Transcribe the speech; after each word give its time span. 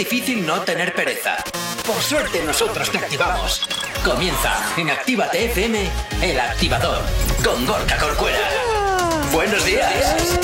Difícil 0.00 0.46
no 0.46 0.60
tener 0.60 0.94
pereza. 0.94 1.38
Por 1.84 2.00
suerte 2.00 2.40
nosotros 2.44 2.88
te 2.88 2.98
activamos. 2.98 3.62
Comienza 4.04 4.54
en 4.76 4.90
Actívate 4.90 5.46
FM, 5.46 5.90
el 6.22 6.38
activador, 6.38 7.02
con 7.44 7.66
Gorka 7.66 7.96
Corcuera. 7.96 8.48
Buenos 9.32 9.64
días. 9.64 10.38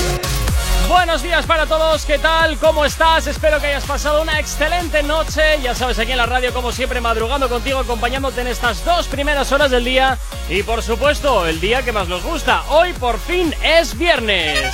Buenos 0.89 1.23
días 1.23 1.45
para 1.45 1.65
todos, 1.67 2.03
¿qué 2.05 2.19
tal? 2.19 2.57
¿Cómo 2.57 2.83
estás? 2.83 3.27
Espero 3.27 3.61
que 3.61 3.67
hayas 3.67 3.85
pasado 3.85 4.21
una 4.21 4.41
excelente 4.41 5.01
noche. 5.03 5.41
Ya 5.63 5.73
sabes, 5.73 5.99
aquí 5.99 6.11
en 6.11 6.17
la 6.17 6.25
radio, 6.25 6.53
como 6.53 6.73
siempre, 6.73 6.99
madrugando 6.99 7.47
contigo, 7.47 7.79
acompañándote 7.79 8.41
en 8.41 8.47
estas 8.47 8.83
dos 8.83 9.07
primeras 9.07 9.53
horas 9.53 9.71
del 9.71 9.85
día. 9.85 10.19
Y 10.49 10.63
por 10.63 10.83
supuesto, 10.83 11.47
el 11.47 11.61
día 11.61 11.81
que 11.81 11.93
más 11.93 12.09
nos 12.09 12.23
gusta. 12.23 12.63
Hoy 12.67 12.91
por 12.91 13.17
fin 13.21 13.55
es 13.63 13.97
viernes. 13.97 14.65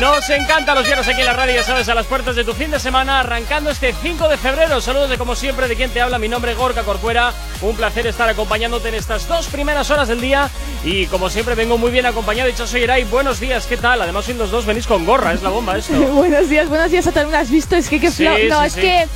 Nos 0.00 0.28
encanta 0.28 0.74
los 0.74 0.84
viernes 0.84 1.08
aquí 1.08 1.20
en 1.20 1.26
la 1.26 1.32
radio, 1.32 1.54
ya 1.54 1.62
sabes, 1.62 1.88
a 1.88 1.94
las 1.94 2.04
puertas 2.06 2.36
de 2.36 2.44
tu 2.44 2.52
fin 2.52 2.70
de 2.70 2.78
semana, 2.78 3.20
arrancando 3.20 3.70
este 3.70 3.94
5 4.02 4.28
de 4.28 4.36
febrero. 4.36 4.80
Saludos 4.80 5.08
de 5.08 5.16
como 5.16 5.34
siempre 5.34 5.68
de 5.68 5.76
quien 5.76 5.90
te 5.90 6.02
habla, 6.02 6.18
mi 6.18 6.28
nombre 6.28 6.52
es 6.52 6.58
Gorka 6.58 6.82
Corcuera. 6.82 7.32
Un 7.62 7.74
placer 7.76 8.06
estar 8.06 8.28
acompañándote 8.28 8.88
en 8.90 8.94
estas 8.94 9.26
dos 9.26 9.46
primeras 9.46 9.90
horas 9.90 10.08
del 10.08 10.20
día. 10.20 10.50
Y 10.84 11.06
como 11.06 11.30
siempre 11.30 11.54
vengo 11.54 11.78
muy 11.78 11.90
bien 11.90 12.04
acompañado. 12.04 12.48
Dicho 12.48 12.66
soy 12.66 12.82
Eray, 12.82 13.04
buenos 13.04 13.40
días, 13.40 13.66
¿qué 13.66 13.78
tal? 13.78 14.02
Además, 14.02 14.26
soy 14.26 14.34
los 14.34 14.50
dos 14.50 14.66
venís 14.66 14.86
con 14.86 15.06
gorra, 15.06 15.32
es 15.32 15.42
la 15.42 15.48
bomba 15.48 15.78
esto. 15.78 15.94
buenos 16.12 16.50
días, 16.50 16.68
buenos 16.68 16.90
días 16.90 17.06
a 17.06 17.12
todos. 17.12 17.32
¿Has 17.32 17.50
visto? 17.50 17.74
Es 17.76 17.88
que 17.88 17.98
qué 17.98 18.10
Sí, 18.10 18.28
No, 18.50 18.60
sí, 18.60 18.66
es 18.66 18.72
sí. 18.74 18.80
que 18.82 19.06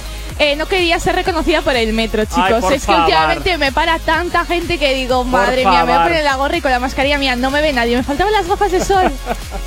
eh, 0.40 0.56
no 0.56 0.66
quería 0.66 0.98
ser 0.98 1.14
reconocida 1.14 1.60
por 1.62 1.76
el 1.76 1.92
metro, 1.92 2.24
chicos. 2.24 2.38
Ay, 2.44 2.60
por 2.60 2.72
es 2.72 2.80
que 2.80 2.86
favor. 2.86 3.02
últimamente 3.04 3.58
me 3.58 3.70
para 3.72 3.98
tanta 3.98 4.44
gente 4.44 4.78
que 4.78 4.94
digo, 4.94 5.22
madre 5.22 5.64
mía, 5.66 5.80
me 5.80 5.82
voy 5.84 5.92
a 5.92 5.94
favor. 5.96 6.08
poner 6.08 6.24
la 6.24 6.36
gorra 6.36 6.56
y 6.56 6.60
con 6.60 6.70
la 6.70 6.78
mascarilla 6.80 7.18
mía 7.18 7.36
no 7.36 7.50
me 7.50 7.60
ve 7.60 7.72
nadie. 7.72 7.96
Me 7.96 8.02
faltaban 8.02 8.32
las 8.32 8.48
gafas 8.48 8.72
de 8.72 8.84
sol 8.84 9.12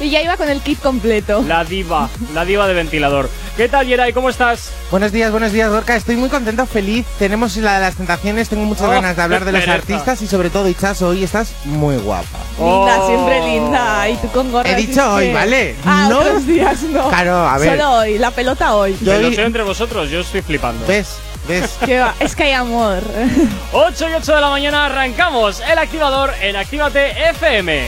y 0.01 0.09
ya 0.09 0.21
iba 0.21 0.35
con 0.35 0.49
el 0.49 0.61
kit 0.61 0.79
completo. 0.81 1.43
La 1.47 1.63
diva, 1.63 2.09
la 2.33 2.43
diva 2.43 2.67
de 2.67 2.73
ventilador. 2.73 3.29
¿Qué 3.55 3.69
tal, 3.69 3.85
Yeray? 3.85 4.13
¿Cómo 4.13 4.31
estás? 4.31 4.71
Buenos 4.89 5.11
días, 5.11 5.31
buenos 5.31 5.51
días, 5.51 5.69
Gorka. 5.69 5.95
Estoy 5.95 6.15
muy 6.15 6.29
contento, 6.29 6.65
feliz. 6.65 7.05
Tenemos 7.19 7.55
la 7.57 7.75
de 7.75 7.81
las 7.81 7.95
tentaciones, 7.95 8.49
tengo 8.49 8.63
muchas 8.65 8.87
Oh, 8.87 8.89
ganas 8.89 9.15
de 9.15 9.21
hablar 9.21 9.45
de 9.45 9.51
los 9.51 9.61
pereza. 9.61 9.77
artistas 9.77 10.21
y 10.23 10.27
sobre 10.27 10.49
todo, 10.49 10.67
Ichazo, 10.67 11.09
hoy 11.09 11.23
estás 11.23 11.53
muy 11.65 11.97
guapa. 11.97 12.39
Linda, 12.57 12.99
Oh. 12.99 13.07
siempre 13.07 13.41
linda. 13.45 14.09
Y 14.09 14.15
tú 14.17 14.27
con 14.29 14.51
gorra. 14.51 14.67
He 14.71 14.75
dicho 14.75 15.13
hoy, 15.13 15.27
que- 15.27 15.33
¿vale? 15.33 15.75
Ah, 15.85 16.07
No- 16.09 16.19
otros 16.19 16.47
días 16.47 16.81
no. 16.83 17.09
Claro, 17.09 17.47
a 17.47 17.57
ver. 17.59 17.69
Solo 17.77 17.91
hoy, 17.99 18.17
la 18.17 18.31
pelota 18.31 18.73
hoy. 18.75 18.97
Yo 19.01 19.13
hoy- 19.15 19.35
sé 19.35 19.43
entre 19.43 19.61
vosotros, 19.61 20.09
yo 20.09 20.21
estoy 20.21 20.41
flipando. 20.41 20.62
¿Ves? 20.87 21.17
¿Ves? 21.47 21.77
Qué 21.85 21.99
va, 21.99 22.15
es 22.19 22.35
que 22.35 22.43
hay 22.43 22.53
amor. 22.53 23.03
8 23.73 24.09
y 24.09 24.13
8 24.13 24.35
de 24.35 24.41
la 24.41 24.49
mañana 24.49 24.85
arrancamos 24.85 25.59
el 25.59 25.77
activador 25.77 26.33
en 26.41 26.55
Actívate 26.55 27.29
FM. 27.29 27.87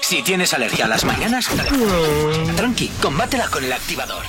Si 0.00 0.22
tienes 0.22 0.52
alergia 0.54 0.84
a 0.84 0.88
las 0.88 1.04
mañanas, 1.04 1.48
tranqui, 2.56 2.88
combátela 3.00 3.48
con 3.48 3.64
el 3.64 3.72
activador. 3.72 4.24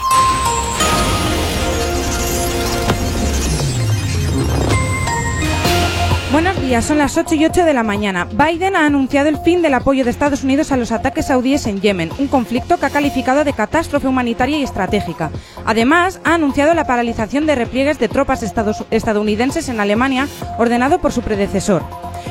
Buenos 6.31 6.61
días, 6.61 6.85
son 6.85 6.99
las 6.99 7.17
8 7.17 7.33
y 7.33 7.45
8 7.45 7.65
de 7.65 7.73
la 7.73 7.81
mañana. 7.81 8.25
Biden 8.25 8.75
ha 8.75 8.85
anunciado 8.85 9.29
el 9.29 9.39
fin 9.39 9.63
del 9.63 9.73
apoyo 9.73 10.03
de 10.03 10.11
Estados 10.11 10.43
Unidos 10.43 10.71
a 10.71 10.77
los 10.77 10.91
ataques 10.91 11.25
saudíes 11.25 11.65
en 11.65 11.81
Yemen, 11.81 12.11
un 12.19 12.27
conflicto 12.27 12.77
que 12.77 12.85
ha 12.85 12.91
calificado 12.91 13.43
de 13.43 13.53
catástrofe 13.53 14.07
humanitaria 14.07 14.59
y 14.59 14.63
estratégica. 14.63 15.31
Además, 15.65 16.21
ha 16.23 16.35
anunciado 16.35 16.75
la 16.75 16.85
paralización 16.85 17.47
de 17.47 17.55
repliegues 17.55 17.97
de 17.97 18.09
tropas 18.09 18.43
estadounidenses 18.91 19.69
en 19.69 19.79
Alemania, 19.79 20.27
ordenado 20.59 21.01
por 21.01 21.11
su 21.11 21.23
predecesor. 21.23 21.81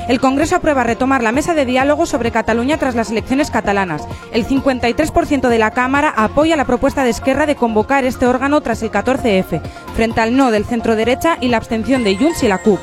El 0.07 0.21
Congreso 0.21 0.55
aprueba 0.55 0.85
retomar 0.85 1.25
la 1.25 1.33
mesa 1.33 1.55
de 1.55 1.67
diálogo 1.67 2.07
sobre 2.07 2.31
Cataluña 2.31 2.79
tras 2.79 2.95
las 2.95 3.11
elecciones 3.11 3.51
catalanas. 3.51 4.07
El 4.33 4.47
53% 4.47 5.49
de 5.49 5.59
la 5.59 5.73
Cámara 5.73 6.15
apoya 6.17 6.55
la 6.55 6.67
propuesta 6.67 7.03
de 7.03 7.11
Esquerra 7.11 7.47
de 7.47 7.57
convocar 7.57 8.05
este 8.05 8.29
órgano 8.29 8.61
tras 8.61 8.81
el 8.85 8.93
14F, 8.93 9.61
frente 9.97 10.21
al 10.21 10.37
no 10.37 10.53
del 10.53 10.67
centro-derecha 10.67 11.37
y 11.41 11.49
la 11.49 11.57
abstención 11.57 12.05
de 12.05 12.17
Junts 12.17 12.45
y 12.45 12.49
la 12.49 12.59
CUP. 12.59 12.79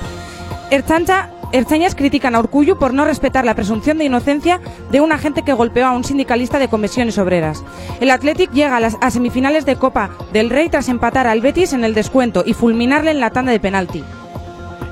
Ertzainas 0.72 1.96
critican 1.96 2.36
a 2.36 2.40
Urcullu 2.40 2.78
por 2.78 2.94
no 2.94 3.06
respetar 3.06 3.46
la 3.46 3.56
presunción 3.56 3.98
de 3.98 4.06
inocencia 4.06 4.60
de 4.92 5.02
un 5.02 5.12
agente 5.12 5.44
que 5.44 5.54
golpeó 5.54 5.86
a 5.86 5.92
un 5.92 6.04
sindicalista 6.04 6.60
de 6.60 6.68
comisiones 6.68 7.18
obreras. 7.18 7.64
El 8.02 8.12
Athletic 8.12 8.52
llega 8.52 8.76
a 8.76 8.80
las 8.80 8.98
a 9.00 9.12
semifinales 9.12 9.66
de 9.66 9.76
Copa 9.76 10.10
del 10.34 10.50
Rey 10.50 10.70
tras 10.70 10.90
empatar 10.90 11.28
al 11.28 11.42
Betis 11.42 11.74
en 11.74 11.84
el 11.84 11.94
descuento 11.94 12.44
y 12.46 12.54
fulminarle 12.54 13.12
en 13.12 13.20
la 13.20 13.30
tanda 13.30 13.52
de 13.52 13.60
penalti. 13.60 14.04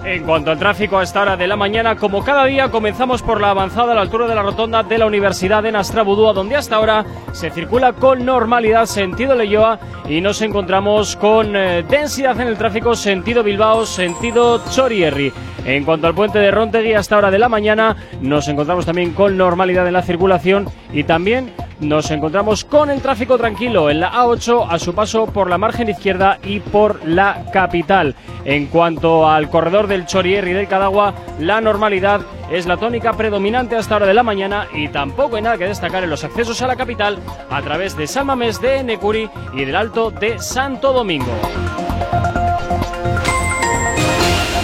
En 0.06 0.24
cuanto 0.24 0.52
al 0.52 0.60
tráfico 0.60 0.98
a 0.98 1.04
esta 1.04 1.22
hora 1.22 1.38
de 1.38 1.48
la 1.48 1.56
mañana, 1.56 1.96
como 1.96 2.26
cada 2.26 2.44
día, 2.44 2.70
comenzamos 2.70 3.22
por 3.22 3.40
la 3.40 3.52
avanzada 3.52 3.94
a 3.94 3.96
la 3.96 4.02
altura 4.02 4.28
de 4.28 4.36
la 4.36 4.44
rotonda 4.44 4.84
de 4.84 4.98
la 4.98 5.06
Universidad 5.06 5.64
de 5.64 5.72
Nastrabudúa, 5.72 6.34
donde 6.34 6.58
hasta 6.58 6.76
ahora 6.76 7.06
se 7.32 7.50
circula 7.50 7.94
con 7.94 8.26
normalidad 8.26 8.86
sentido 8.86 9.34
Leyoa 9.34 9.80
y 10.10 10.20
nos 10.20 10.42
encontramos 10.42 11.16
con 11.16 11.56
eh, 11.56 11.86
densidad 11.88 12.40
en 12.42 12.50
el 12.50 12.58
tráfico 12.58 12.96
sentido 12.96 13.44
Bilbao, 13.44 13.86
sentido 13.86 14.62
Chorierri. 14.70 15.32
En 15.66 15.86
cuanto 15.86 16.08
al 16.08 16.14
puente 16.14 16.40
de 16.40 16.52
Rontegui, 16.52 16.94
hasta 16.94 17.18
hora 17.18 17.32
de 17.32 17.40
la 17.40 17.48
mañana, 17.48 17.96
nos 18.20 18.50
encontramos 18.50 18.86
también 18.86 19.14
con 19.14 19.38
normalidad 19.38 19.88
en 19.88 19.94
la 19.94 20.02
circulación 20.02 20.68
y 20.92 21.06
también 21.06 21.54
nos 21.80 22.12
encontramos 22.12 22.66
con 22.66 22.90
el 22.90 23.02
tráfico 23.02 23.38
tranquilo 23.38 23.90
en 23.90 24.00
la 24.00 24.12
A8 24.12 24.68
a 24.70 24.80
su 24.80 24.94
paso 24.94 25.28
por 25.28 25.50
la 25.50 25.58
margen 25.58 25.90
izquierda 25.90 26.40
y 26.44 26.60
por 26.60 27.06
la 27.08 27.46
capital. 27.52 28.16
En 28.46 28.68
cuanto 28.68 29.30
al 29.30 29.50
corredor 29.50 29.88
del 29.94 30.06
Chorier 30.08 30.48
y 30.48 30.54
del 30.54 30.68
Cadagua, 30.68 31.14
la 31.40 31.62
normalidad 31.62 32.22
es 32.52 32.66
la 32.66 32.78
tónica 32.78 33.14
predominante 33.14 33.76
hasta 33.76 33.96
hora 33.96 34.08
de 34.08 34.14
la 34.14 34.24
mañana 34.24 34.68
y 34.74 34.88
tampoco 34.88 35.36
hay 35.36 35.44
nada 35.44 35.58
que 35.58 35.66
destacar 35.66 36.04
en 36.04 36.10
los 36.10 36.24
accesos 36.24 36.62
a 36.62 36.68
la 36.68 36.76
capital 36.76 37.20
a 37.50 37.62
través 37.62 37.96
de 37.96 38.08
San 38.08 38.28
de 38.28 38.84
Necuri 38.84 39.30
y 39.54 39.66
del 39.66 39.76
Alto 39.76 40.10
de 40.10 40.40
Santo 40.40 40.94
Domingo. 40.94 41.32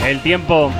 El 0.06 0.20
tiempo. 0.22 0.72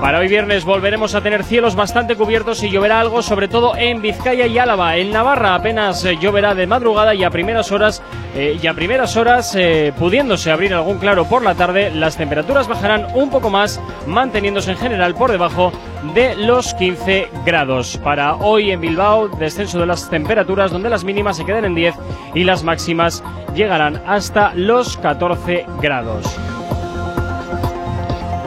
Para 0.00 0.20
hoy 0.20 0.28
viernes 0.28 0.64
volveremos 0.64 1.16
a 1.16 1.22
tener 1.22 1.42
cielos 1.42 1.74
bastante 1.74 2.14
cubiertos 2.14 2.62
y 2.62 2.70
lloverá 2.70 3.00
algo, 3.00 3.20
sobre 3.20 3.48
todo 3.48 3.76
en 3.76 4.00
Vizcaya 4.00 4.46
y 4.46 4.56
Álava. 4.56 4.96
En 4.96 5.10
Navarra 5.10 5.56
apenas 5.56 6.04
eh, 6.04 6.16
lloverá 6.20 6.54
de 6.54 6.68
madrugada 6.68 7.16
y 7.16 7.24
a 7.24 7.30
primeras 7.30 7.72
horas, 7.72 8.00
eh, 8.36 8.58
y 8.62 8.66
a 8.68 8.74
primeras 8.74 9.16
horas, 9.16 9.56
eh, 9.56 9.92
pudiéndose 9.98 10.52
abrir 10.52 10.72
algún 10.72 10.98
claro 10.98 11.24
por 11.24 11.42
la 11.42 11.56
tarde, 11.56 11.90
las 11.90 12.16
temperaturas 12.16 12.68
bajarán 12.68 13.08
un 13.14 13.28
poco 13.28 13.50
más, 13.50 13.80
manteniéndose 14.06 14.70
en 14.70 14.78
general 14.78 15.16
por 15.16 15.32
debajo 15.32 15.72
de 16.14 16.36
los 16.36 16.74
15 16.74 17.28
grados. 17.44 17.98
Para 18.02 18.36
hoy 18.36 18.70
en 18.70 18.80
Bilbao, 18.80 19.28
descenso 19.28 19.80
de 19.80 19.86
las 19.86 20.08
temperaturas, 20.08 20.70
donde 20.70 20.90
las 20.90 21.02
mínimas 21.02 21.36
se 21.36 21.44
quedan 21.44 21.64
en 21.64 21.74
10 21.74 21.94
y 22.34 22.44
las 22.44 22.62
máximas 22.62 23.24
llegarán 23.52 24.00
hasta 24.06 24.54
los 24.54 24.96
14 24.96 25.66
grados. 25.82 26.38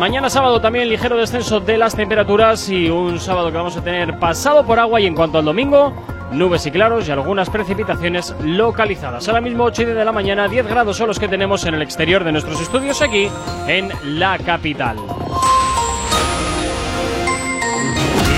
Mañana 0.02 0.32
sábado 0.32 0.60
también 0.60 0.90
ligero 0.90 1.16
descenso 1.16 1.60
de 1.60 1.78
las 1.78 1.96
temperaturas 1.96 2.68
y 2.70 2.90
un 2.90 3.20
sábado 3.20 3.52
que 3.52 3.58
vamos 3.58 3.78
a 3.78 3.84
tener 3.84 4.18
pasado 4.18 4.66
por 4.66 4.80
agua 4.80 5.00
y 5.00 5.06
en 5.06 5.14
cuanto 5.14 5.38
al 5.38 5.46
domingo, 5.46 5.94
nubes 6.32 6.66
y 6.66 6.72
claros 6.72 7.08
y 7.08 7.12
algunas 7.12 7.52
precipitaciones 7.52 8.34
localizadas. 8.44 9.28
Ahora 9.28 9.42
mismo 9.42 9.66
8 9.66 9.84
y 9.84 9.86
10 9.86 9.98
de 9.98 10.04
la 10.04 10.12
mañana, 10.12 10.48
10 10.48 10.66
grados 10.66 10.98
son 10.98 11.08
los 11.08 11.20
que 11.20 11.28
tenemos 11.28 11.68
en 11.68 11.76
el 11.76 11.84
exterior 11.84 12.24
de 12.24 12.32
nuestros 12.32 12.60
estudios 12.60 13.00
aquí 13.04 13.30
en 13.68 13.92
la 14.04 14.40
capital. 14.40 14.96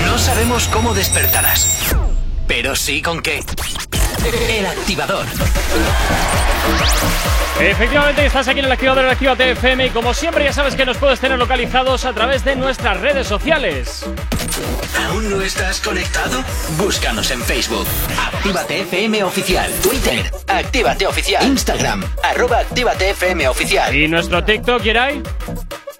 No 0.06 0.18
sabemos 0.18 0.68
cómo 0.68 0.92
despertarás, 0.92 1.96
pero 2.46 2.76
sí 2.76 3.00
con 3.00 3.22
qué. 3.22 3.40
El 4.24 4.64
activador. 4.64 5.26
Efectivamente, 7.60 8.24
estás 8.24 8.48
aquí 8.48 8.60
en 8.60 8.64
el 8.64 8.72
activador 8.72 9.04
de 9.04 9.10
Actívate 9.10 9.50
FM 9.50 9.86
y 9.86 9.90
como 9.90 10.14
siempre 10.14 10.44
ya 10.44 10.52
sabes 10.52 10.74
que 10.74 10.86
nos 10.86 10.96
puedes 10.96 11.20
tener 11.20 11.38
localizados 11.38 12.06
a 12.06 12.12
través 12.14 12.42
de 12.42 12.56
nuestras 12.56 12.98
redes 13.00 13.26
sociales. 13.26 14.06
¿Aún 15.06 15.28
no 15.28 15.42
estás 15.42 15.80
conectado? 15.80 16.42
Búscanos 16.78 17.30
en 17.30 17.42
Facebook. 17.42 17.86
Actívate 18.18 18.80
FM 18.80 19.24
Oficial. 19.24 19.70
Twitter. 19.82 20.32
Actívate 20.48 21.06
Oficial. 21.06 21.46
Instagram. 21.46 22.02
Arroba 22.22 22.60
Actívate 22.60 23.10
FM 23.10 23.46
Oficial. 23.48 23.94
Y 23.94 24.08
nuestro 24.08 24.42
TikTok, 24.42 24.82
Yeray. 24.82 25.22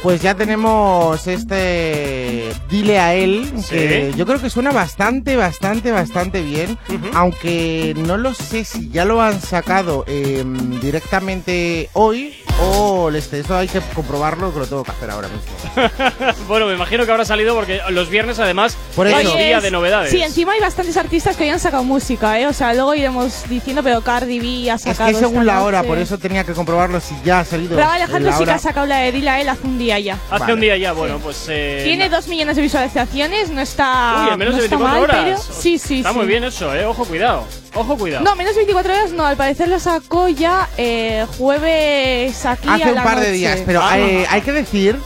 Pues 0.00 0.22
ya 0.22 0.36
tenemos 0.36 1.26
este 1.26 2.50
Dile 2.70 3.00
a 3.00 3.14
él, 3.16 3.50
Sí. 3.56 3.70
que 3.70 4.14
yo 4.16 4.26
creo 4.26 4.40
que 4.40 4.48
suena 4.48 4.70
bastante, 4.70 5.34
bastante, 5.34 5.90
bastante 5.90 6.40
bien. 6.42 6.78
Aunque 7.14 7.94
no 7.96 8.16
lo 8.16 8.32
sé 8.32 8.64
si 8.64 8.90
ya 8.90 9.04
lo 9.04 9.20
han 9.20 9.40
sacado 9.42 10.04
eh, 10.06 10.44
directamente 10.80 11.90
hoy 11.94 12.32
o 12.60 13.10
les, 13.10 13.32
eso 13.32 13.56
hay 13.56 13.66
que 13.66 13.80
comprobarlo, 13.92 14.52
que 14.52 14.60
lo 14.60 14.66
tengo 14.66 14.84
que 14.84 14.90
hacer 14.92 15.10
ahora 15.10 15.26
mismo. 15.28 16.38
Bueno, 16.48 16.66
me 16.66 16.74
imagino 16.74 17.04
que 17.04 17.10
habrá 17.10 17.24
salido 17.24 17.54
porque 17.56 17.80
los 17.90 18.08
viernes 18.08 18.38
además 18.38 18.76
Por 18.96 19.06
hay 19.08 19.26
eso. 19.26 19.36
día 19.36 19.60
de 19.60 19.70
novedades. 19.72 20.10
Sí, 20.12 20.22
encima 20.22 20.52
hay 20.52 20.60
bastantes 20.60 20.96
artistas 20.96 21.36
que 21.36 21.42
hoy 21.44 21.50
han 21.50 21.58
sacado 21.60 21.82
música, 21.84 22.38
¿eh? 22.40 22.46
O 22.46 22.52
sea, 22.52 22.72
luego 22.72 22.94
iremos 22.94 23.48
diciendo, 23.48 23.82
pero 23.82 24.00
Cardi 24.00 24.38
B 24.38 24.70
ha 24.70 24.74
Es 24.76 24.82
sacado. 24.82 25.10
que 25.10 25.16
según 25.16 25.42
esta 25.42 25.44
la 25.54 25.62
hora, 25.64 25.78
noche. 25.78 25.88
por 25.88 25.98
eso 25.98 26.18
tenía 26.18 26.44
que 26.44 26.52
comprobarlo 26.52 27.00
si 27.00 27.14
ya 27.24 27.44
salido. 27.48 27.76
Bravo 27.76 27.92
Alejandro 27.92 28.32
sí 28.38 28.44
que 28.44 28.50
ha 28.50 28.58
sacado 28.58 28.86
la 28.86 28.98
de 28.98 29.12
Dile 29.12 29.30
a 29.30 29.40
él 29.40 29.48
hace 29.48 29.66
un 29.66 29.78
día 29.78 29.98
ya. 29.98 30.14
Hace 30.30 30.40
Vale. 30.40 30.54
un 30.54 30.60
día 30.60 30.76
ya, 30.76 30.92
bueno, 30.92 31.18
pues... 31.18 31.46
eh, 31.48 31.82
Tiene 31.84 32.08
dos 32.08 32.28
millones 32.28 32.56
de 32.56 32.62
visualizaciones, 32.62 33.50
no 33.50 33.60
está. 33.60 34.24
Uy, 34.26 34.32
en 34.32 34.38
menos 34.38 34.54
no 34.54 34.58
de 34.60 34.64
está 34.66 34.76
24 34.76 34.88
mal, 34.88 35.02
horas. 35.02 35.24
pero- 35.46 35.60
Sí, 35.60 35.78
sí, 35.78 35.98
Está 35.98 36.10
sí. 36.12 36.16
muy 36.16 36.26
bien 36.26 36.44
eso, 36.44 36.74
eh. 36.74 36.84
Ojo, 36.86 37.04
cuidado. 37.04 37.44
Ojo, 37.74 37.96
cuidado. 37.98 38.24
No, 38.24 38.34
menos 38.36 38.54
de 38.54 38.60
24 38.60 38.92
horas 38.92 39.10
no, 39.12 39.24
al 39.26 39.36
parecer 39.36 39.68
lo 39.68 39.78
sacó 39.78 40.28
ya 40.28 40.68
eh, 40.76 41.26
jueves 41.36 42.44
aquí 42.46 42.68
Hace 42.68 42.84
a 42.84 42.88
un 42.88 42.94
la 42.94 43.04
par 43.04 43.14
de 43.16 43.26
noche. 43.26 43.32
días, 43.32 43.60
pero 43.66 43.80
Ah. 43.82 43.98
eh, 43.98 44.26
hay 44.28 44.40
que 44.40 44.52
decir 44.52 44.96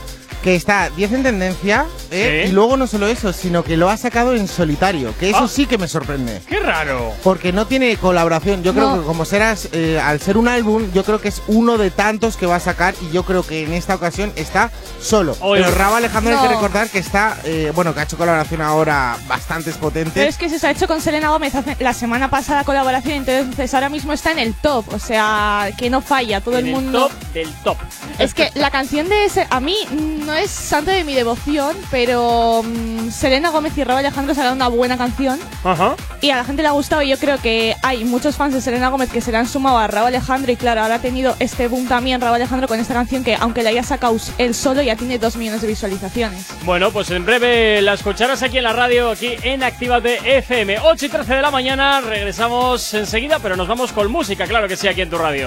que 0.43 0.55
está 0.57 0.91
10 0.91 1.13
en 1.13 1.23
tendencia 1.23 1.87
¿eh? 2.11 2.43
Sí. 2.45 2.51
y 2.51 2.53
luego 2.53 2.77
no 2.77 2.87
solo 2.87 3.07
eso, 3.07 3.33
sino 3.33 3.63
que 3.63 3.77
lo 3.77 3.89
ha 3.89 3.97
sacado 3.97 4.35
en 4.35 4.49
solitario, 4.49 5.15
que 5.19 5.31
eso 5.31 5.45
Ah. 5.45 5.49
sí 5.49 5.67
que 5.67 5.79
me 5.79 5.89
sorprende. 5.89 6.41
Qué 6.49 6.59
raro. 6.59 7.13
Porque 7.23 7.53
no 7.53 7.67
tiene 7.67 7.97
colaboración. 7.97 8.63
Yo 8.63 8.73
creo 8.75 8.99
que 9.01 9.07
como 9.07 9.25
serás, 9.25 9.69
eh, 9.73 10.01
al 10.03 10.21
ser 10.21 10.37
un 10.37 10.49
álbum, 10.49 10.91
yo 10.93 11.05
creo 11.05 11.21
que 11.21 11.29
es 11.29 11.43
uno 11.47 11.79
de 11.79 11.91
tantos 11.91 12.37
que 12.37 12.47
va 12.47 12.57
a 12.57 12.61
sacar 12.61 12.95
y 13.01 13.13
yo 13.13 13.23
creo 13.25 13.45
que 13.47 13.65
en 13.65 13.73
esta 13.73 13.95
ocasión 13.95 14.33
está 14.37 14.71
solo. 15.01 15.37
Oye. 15.41 15.63
Pero 15.63 15.75
Raba 15.77 15.99
Alejandro 15.99 16.37
hay 16.39 16.49
que 16.49 16.55
recordar 16.55 16.89
que 16.89 16.99
está, 16.99 17.39
eh, 17.45 17.71
bueno, 17.75 17.95
que 17.95 18.01
ha 18.01 18.03
hecho 18.03 18.17
colaboración 18.19 18.61
ahora 18.63 19.17
bastantes 19.29 19.75
Pero 19.75 19.81
potentes. 19.91 20.29
es 20.29 20.37
que 20.39 20.49
se 20.49 20.67
ha 20.67 20.71
hecho 20.71 20.87
con 20.89 21.01
Selena 21.01 21.29
Gómez 21.31 21.55
hace- 21.55 21.77
la 21.81 21.93
semana 21.95 22.29
pasada 22.31 22.65
colaboración, 22.65 23.15
entonces 23.27 23.73
ahora 23.75 23.89
mismo 23.89 24.13
está 24.13 24.33
en 24.33 24.39
el 24.41 24.55
top, 24.55 24.93
o 24.93 24.99
sea, 24.99 25.71
que 25.79 25.89
no 25.91 26.01
falla, 26.01 26.41
todo 26.41 26.59
En 26.59 26.67
el 26.67 26.73
mundo. 26.73 27.09
top 27.09 27.13
del 27.35 27.53
top. 27.65 27.77
Es 28.19 28.35
que 28.35 28.51
la 28.55 28.71
canción 28.71 29.09
de 29.09 29.25
ese, 29.25 29.47
a 29.51 29.61
mí 29.61 29.77
no 30.25 30.32
es 30.35 30.51
santo 30.51 30.91
de 30.91 31.05
mi 31.05 31.15
devoción, 31.15 31.77
pero 31.91 32.63
mm, 32.63 33.11
Selena 33.11 33.51
Gómez 33.51 33.77
y 33.77 33.85
Raúl 33.85 34.01
Alejandro 34.01 34.35
sacaron 34.35 34.57
una 34.57 34.69
buena 34.69 34.97
canción 34.97 35.39
Ajá. 35.65 35.97
y 36.21 36.31
a 36.31 36.37
la 36.37 36.45
gente 36.45 36.63
le 36.63 36.69
ha 36.69 36.73
gustado 36.73 37.03
y 37.03 37.09
yo 37.09 37.19
creo 37.19 37.39
que 37.39 37.77
hay 37.83 38.05
muchos 38.05 38.37
fans 38.37 38.55
de 38.55 38.61
Selena 38.61 38.89
Gómez 38.89 39.11
que 39.11 39.21
se 39.21 39.33
le 39.33 39.39
han 39.39 39.49
sumado 39.49 39.79
a 39.79 39.87
Raúl 39.87 40.09
Alejandro 40.09 40.53
y 40.53 40.57
claro, 40.57 40.83
ahora 40.83 40.97
ha 40.97 40.99
tenido 41.01 41.37
este 41.39 41.69
boom 41.69 41.89
también 41.89 42.21
Raúl 42.21 42.37
Alejandro 42.37 42.69
con 42.69 42.81
esta 42.81 42.95
canción 42.95 43.25
que 43.25 43.35
aunque 43.35 43.63
la 43.63 43.71
haya 43.71 43.83
sacado 43.83 44.17
él 44.39 44.55
solo 44.55 44.83
ya 44.83 44.97
tiene 44.97 45.19
dos 45.19 45.37
millones 45.37 45.63
de 45.63 45.69
visualizaciones. 45.69 46.47
Bueno, 46.65 46.91
pues 46.91 47.11
en 47.11 47.25
breve 47.25 47.81
la 47.83 47.95
escucharás 47.95 48.43
aquí 48.43 48.59
en 48.59 48.65
la 48.65 48.73
radio, 48.73 49.11
aquí 49.11 49.35
en 49.43 49.63
Actívate 49.63 50.39
FM. 50.39 50.79
8 50.81 51.07
y 51.07 51.09
13 51.09 51.35
de 51.35 51.43
la 51.43 51.51
mañana, 51.51 52.01
regresamos 52.01 52.93
enseguida, 52.95 53.39
pero 53.39 53.57
nos 53.57 53.69
vamos 53.69 53.93
con 53.93 54.11
música, 54.11 54.47
claro 54.47 54.69
que 54.69 54.77
sí, 54.77 54.89
aquí 54.89 55.01
en 55.01 55.11
tu 55.11 55.19
radio. 55.19 55.47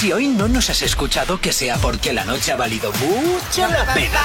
Si 0.00 0.10
hoy 0.14 0.28
no 0.28 0.48
nos 0.48 0.70
has 0.70 0.80
escuchado, 0.80 1.38
que 1.42 1.52
sea 1.52 1.76
porque 1.76 2.14
la 2.14 2.24
noche 2.24 2.52
ha 2.52 2.56
valido 2.56 2.90
mucho 2.90 3.68
la 3.68 3.84
pena. 3.92 4.18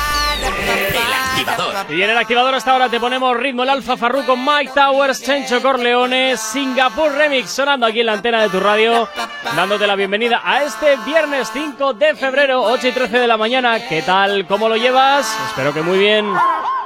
El 0.88 1.14
activador. 1.14 1.94
Y 1.94 2.02
en 2.02 2.10
el 2.12 2.18
activador 2.18 2.56
hasta 2.56 2.72
ahora 2.72 2.88
te 2.88 2.98
ponemos 2.98 3.36
ritmo 3.36 3.64
el 3.64 3.70
Alfa 3.70 3.98
Farruko, 3.98 4.38
Mike 4.38 4.72
Towers, 4.74 5.22
Chencho 5.22 5.62
Corleone, 5.62 6.38
Singapur 6.38 7.12
Remix, 7.12 7.50
sonando 7.50 7.86
aquí 7.86 8.00
en 8.00 8.06
la 8.06 8.14
antena 8.14 8.42
de 8.44 8.48
tu 8.48 8.62
radio, 8.62 9.10
dándote 9.54 9.86
la 9.86 9.98
bienvenida 9.98 10.42
a 10.46 10.64
este 10.64 10.96
viernes 11.06 11.50
5 11.52 11.94
de 11.96 12.16
febrero, 12.16 12.64
8 12.64 12.88
y 12.88 12.92
13 12.94 13.20
de 13.20 13.28
la 13.28 13.36
mañana. 13.36 13.86
¿Qué 13.86 14.02
tal? 14.02 14.48
¿Cómo 14.48 14.70
lo 14.70 14.78
llevas? 14.78 15.28
Espero 15.50 15.74
que 15.74 15.82
muy 15.82 15.98
bien. 15.98 16.26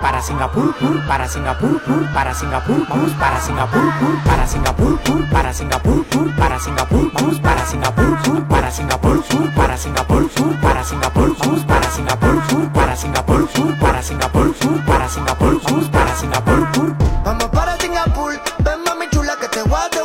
Para 0.02 0.22
Singapur, 0.22 0.74
pur, 0.76 1.06
para 1.08 1.28
Singapur, 1.28 1.82
pur, 1.82 2.14
para 2.14 2.34
Singapur, 2.34 2.88
vamos 2.88 3.12
para 3.14 3.42
Singapur, 3.42 3.94
pur, 4.00 4.24
para 4.24 4.48
Singapur, 4.48 5.00
pur, 5.00 5.30
para 5.30 5.54
Singapur, 5.54 6.06
pur, 6.06 6.36
para 6.36 6.60
Singapur, 6.60 7.12
vamos 7.14 7.40
para 7.40 7.66
Singapur, 7.66 8.18
pur, 8.24 8.44
para 8.48 8.72
Singapur, 8.72 9.24
pur, 9.24 9.52
para 9.54 9.78
Singapur, 9.78 10.30
pur, 10.30 10.58
para 10.60 10.84
Singapur, 10.86 11.36
para 11.68 11.90
Singapur, 11.90 12.42
pur, 12.48 12.70
para 12.72 12.96
Singapur, 12.96 13.48
pur, 13.48 13.78
para 13.80 14.02
Singapur, 14.02 14.54
pur, 14.54 14.86
para 14.86 15.10
Singapur, 15.10 15.62
vamos 15.64 15.90
para 15.90 16.16
Singapur, 16.16 16.72
pur. 16.72 16.96
Vamos 17.26 17.50
para 17.50 17.78
Singapur, 17.78 18.42
ven 18.60 18.84
mami 18.86 19.10
chula 19.12 19.36
que 19.40 19.48
te 19.50 19.64
voy 19.64 19.99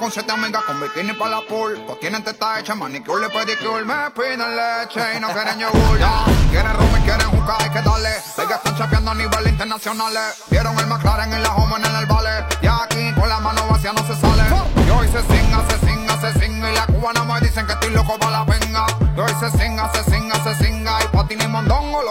con 0.00 0.10
siete 0.10 0.32
amigas 0.32 0.62
con 0.64 0.80
bikini 0.80 1.12
para 1.12 1.32
la 1.32 1.40
pool. 1.42 1.84
Pues 1.86 2.00
tienen 2.00 2.24
teta 2.24 2.58
hecha, 2.58 2.74
manicure, 2.74 3.28
pedicure, 3.28 3.84
me 3.84 4.10
piden 4.10 4.40
leche 4.56 5.00
y 5.16 5.20
no 5.20 5.28
quieren 5.28 5.58
yogur. 5.58 5.98
Ya, 5.98 6.24
quieren 6.50 6.72
rum 6.72 6.88
y 6.98 7.00
quieren 7.02 7.28
jugar, 7.28 7.56
hay 7.60 7.70
que 7.70 7.82
darle. 7.82 8.08
Ellas 8.08 8.56
están 8.56 8.76
chapeando 8.76 9.10
a 9.10 9.14
nivel 9.14 9.46
internacional. 9.46 10.14
Vieron 10.50 10.78
el 10.78 10.86
McLaren 10.86 11.32
y 11.32 11.38
la 11.42 11.54
Homer 11.54 11.86
en 11.86 11.96
el 11.96 12.06
vale. 12.06 12.30
Y 12.62 12.66
aquí 12.66 13.12
con 13.14 13.28
la 13.28 13.40
mano 13.40 13.66
vacía 13.68 13.92
no 13.92 14.04
se 14.06 14.16
sale. 14.16 14.42
Y 14.86 14.90
hoy 14.90 15.06
se 15.08 15.20
singa, 15.20 15.64
se 15.68 15.86
singa, 15.86 16.20
se 16.20 16.40
singa. 16.40 16.72
Y 16.72 16.74
la 16.74 16.86
cubana 16.86 17.24
me 17.24 17.40
dicen 17.40 17.66
que 17.66 17.72
estoy 17.74 17.90
loco 17.90 18.18
para 18.18 18.32
la 18.32 18.44
venga. 18.44 18.86
Y 19.14 19.20
hoy 19.20 19.32
se 19.38 19.50
singa, 19.58 19.92
se 19.92 20.02
singa, 20.10 20.34
se 20.42 20.64
singa. 20.64 20.89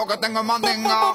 Lo 0.00 0.06
que 0.06 0.16
tengo 0.16 0.40
es 0.40 0.46
mandinga. 0.46 1.14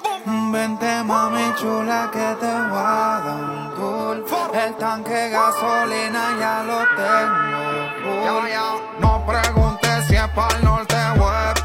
Vente 0.51 1.03
mami 1.03 1.53
chula 1.59 2.09
que 2.13 2.27
te 2.39 2.53
voy 2.69 2.77
a 2.77 3.21
dar 3.25 3.39
un 3.41 3.73
tour. 3.75 4.51
El 4.53 4.75
tanque 4.75 5.29
gasolina 5.29 6.23
ya 6.39 6.63
lo 6.69 6.79
tengo 7.01 7.65
full. 8.03 9.01
no 9.01 9.25
preguntes 9.25 10.05
si 10.07 10.15
es 10.15 10.27
para 10.29 10.55
el 10.55 10.63
norte 10.63 10.95
o 11.19 11.64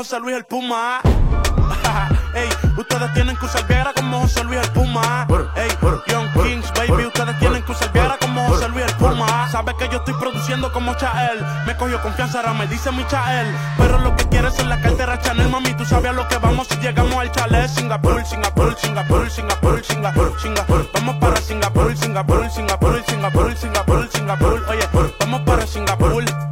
José 0.00 0.18
Luis 0.18 0.34
el 0.34 0.46
Puma. 0.46 1.02
Ey, 2.34 2.48
ustedes 2.74 3.12
tienen 3.12 3.36
que 3.36 3.44
usar 3.44 3.66
Viagra 3.66 3.92
como 3.92 4.20
José 4.20 4.42
Luis 4.44 4.58
el 4.58 4.72
Puma. 4.72 5.26
Ey, 5.56 5.68
Young 6.06 6.32
Kings, 6.32 6.72
baby, 6.72 7.04
ustedes 7.04 7.38
tienen 7.38 7.62
que 7.62 7.72
usar 7.72 7.92
Viagra 7.92 8.16
como 8.16 8.42
José 8.48 8.70
Luis 8.70 8.86
el 8.86 8.94
Puma. 8.94 9.46
Sabes 9.50 9.74
que 9.74 9.90
yo 9.90 9.98
estoy 9.98 10.14
produciendo 10.14 10.72
como 10.72 10.94
Chael. 10.94 11.44
cogió 11.78 12.00
confianza, 12.00 12.38
ahora 12.38 12.54
me 12.54 12.66
dice 12.66 12.90
Michael. 12.90 13.54
Pero 13.76 13.98
lo 13.98 14.16
que 14.16 14.26
quieres 14.30 14.58
es 14.58 14.66
la 14.66 14.80
cartera 14.80 15.20
Chanel, 15.20 15.50
mami, 15.50 15.74
tú 15.74 15.84
sabes 15.84 16.08
a 16.08 16.12
lo 16.14 16.26
que 16.28 16.38
vamos 16.38 16.66
si 16.68 16.78
llegamos 16.78 17.16
al 17.16 17.30
chalet. 17.32 17.68
Singapur, 17.68 18.24
Singapur, 18.24 18.74
Singapur, 18.78 19.30
Singapur, 19.30 19.84
Singapur, 19.84 20.40
Singapur. 20.40 20.90
Vamos 20.94 21.16
para 21.16 21.36
Singapur, 21.42 21.94
Singapur, 21.94 22.50
Singapur, 22.50 23.02
Singapur, 23.04 23.54
Singapur, 23.54 24.08
Singapur. 24.10 24.64
Oye, 24.66 24.88
vamos 25.20 25.42
para 25.42 25.66
Singapur. 25.66 26.49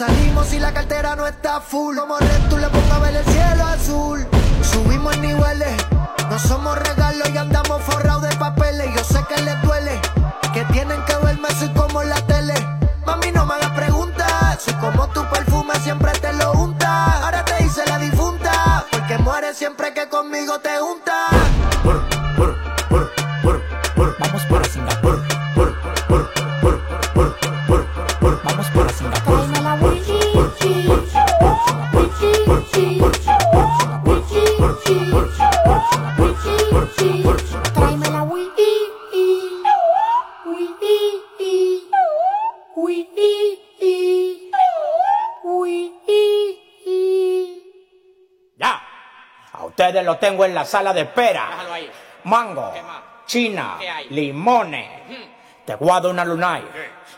Salimos 0.00 0.46
si 0.46 0.58
la 0.58 0.72
cartera 0.72 1.14
no 1.14 1.26
está 1.26 1.60
full. 1.60 1.94
Como 1.94 2.16
red 2.16 2.42
tú 2.48 2.56
le 2.56 2.68
pongo 2.68 2.92
a 2.94 2.98
ver 3.00 3.16
el 3.16 3.24
cielo 3.24 3.64
azul. 3.66 4.26
Subimos 4.72 5.18
niveles, 5.18 5.76
no 6.30 6.38
somos 6.38 6.78
regalos 6.78 7.28
y 7.28 7.36
andamos 7.36 7.82
forrados 7.82 8.22
de 8.22 8.34
papeles. 8.36 8.88
Yo 8.96 9.04
sé 9.04 9.22
que 9.28 9.42
les 9.42 9.60
duele, 9.62 10.00
que 10.54 10.64
tienen 10.72 11.04
que 11.04 11.16
verme 11.16 11.48
soy 11.58 11.68
como 11.74 12.02
la 12.02 12.18
tele. 12.26 12.54
Mami, 13.04 13.30
no 13.32 13.44
me 13.44 13.54
hagas 13.54 13.72
preguntas, 13.72 14.62
soy 14.64 14.74
como 14.74 15.06
tu 15.08 15.22
perfume, 15.28 15.74
siempre 15.82 16.12
te 16.12 16.32
lo 16.32 16.52
unta. 16.52 17.24
Ahora 17.24 17.44
te 17.44 17.62
hice 17.62 17.84
la 17.86 17.98
difunta, 17.98 18.86
porque 18.90 19.18
mueres 19.18 19.58
siempre 19.58 19.92
que 19.92 20.08
conmigo 20.08 20.60
te 20.60 20.78
juntas. 20.78 21.09
Tengo 50.40 50.44
en 50.44 50.54
la 50.54 50.64
sala 50.64 50.92
de 50.92 51.02
espera. 51.02 51.48
Mango, 52.24 52.72
china, 53.26 53.78
limones. 54.10 54.88
Te 55.64 55.74
guardo 55.74 56.10
una 56.10 56.24
lunay. 56.24 56.62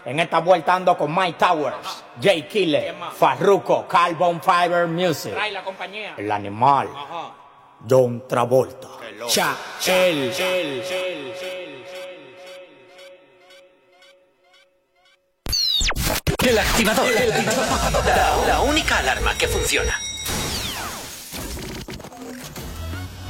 En 0.04 0.18
esta 0.18 0.40
vuelta 0.40 0.74
ando 0.74 0.96
con 0.96 1.14
Mike 1.14 1.38
Towers, 1.38 2.04
Jay 2.20 2.42
Killer, 2.48 2.94
Farruko, 3.16 3.86
Carbon 3.86 4.40
Fiber 4.42 4.88
Music. 4.88 5.32
la 5.52 5.62
compañía. 5.62 6.14
El 6.16 6.30
animal. 6.30 6.88
John 7.88 8.24
Travolta. 8.28 8.88
Cha, 9.28 9.54
el. 9.86 10.32
El 16.44 16.58
activador. 16.58 17.06
La, 18.04 18.36
la 18.48 18.60
única 18.62 18.98
alarma 18.98 19.32
que 19.38 19.46
funciona. 19.46 19.96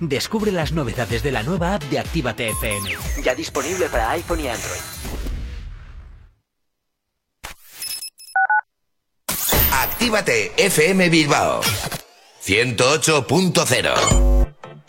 Descubre 0.00 0.50
las 0.50 0.72
novedades 0.72 1.22
de 1.22 1.30
la 1.30 1.42
nueva 1.42 1.74
app 1.74 1.82
de 1.84 1.98
Actívate 1.98 2.48
FM. 2.48 2.90
Ya 3.22 3.34
disponible 3.34 3.86
para 3.90 4.10
iPhone 4.12 4.40
y 4.40 4.48
Android. 4.48 4.80
Actívate 9.72 10.52
FM 10.56 11.10
Bilbao 11.10 11.60
108.0 12.42 14.29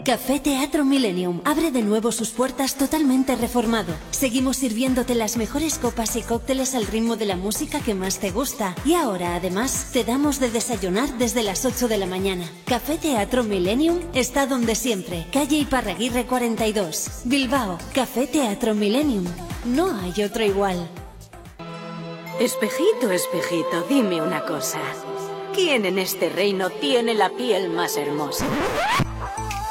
Café 0.04 0.40
Teatro 0.40 0.84
Millennium 0.84 1.42
abre 1.46 1.70
de 1.70 1.84
nuevo 1.84 2.12
sus 2.12 2.32
puertas 2.32 2.76
totalmente 2.76 3.36
reformado. 3.36 3.94
Seguimos 4.10 4.58
sirviéndote 4.58 5.14
las 5.14 5.38
mejores 5.38 5.78
copas 5.78 6.16
y 6.16 6.24
cócteles 6.24 6.74
al 6.74 6.88
ritmo 6.88 7.18
de 7.18 7.28
la 7.28 7.36
música 7.36 7.82
que 7.82 7.94
más 7.94 8.18
te 8.18 8.32
gusta. 8.32 8.74
Y 8.84 8.96
ahora, 8.96 9.36
además, 9.36 9.90
te 9.94 10.04
damos 10.04 10.40
de 10.40 10.50
desayunar 10.50 11.18
desde 11.20 11.44
las 11.44 11.66
8 11.66 11.88
de 11.88 12.00
la 12.00 12.08
mañana. 12.08 12.50
Café 12.66 12.98
Teatro 12.98 13.44
Millennium 13.44 14.00
está 14.16 14.48
donde 14.48 14.74
siempre. 14.74 15.28
Calle 15.32 15.58
Iparraguirre 15.58 16.26
42. 16.26 17.22
Bilbao. 17.26 17.78
Café 17.94 18.26
Teatro 18.26 18.74
Millennium. 18.74 19.26
No 19.66 19.96
hay 20.00 20.24
otro 20.24 20.44
igual. 20.44 20.90
Espejito, 22.40 23.12
espejito, 23.12 23.86
dime 23.88 24.20
una 24.20 24.44
cosa. 24.46 24.80
¿Quién 25.54 25.86
en 25.86 26.00
este 26.00 26.30
reino 26.30 26.72
tiene 26.72 27.14
la 27.14 27.30
piel 27.30 27.70
más 27.70 27.98
hermosa? 27.98 28.48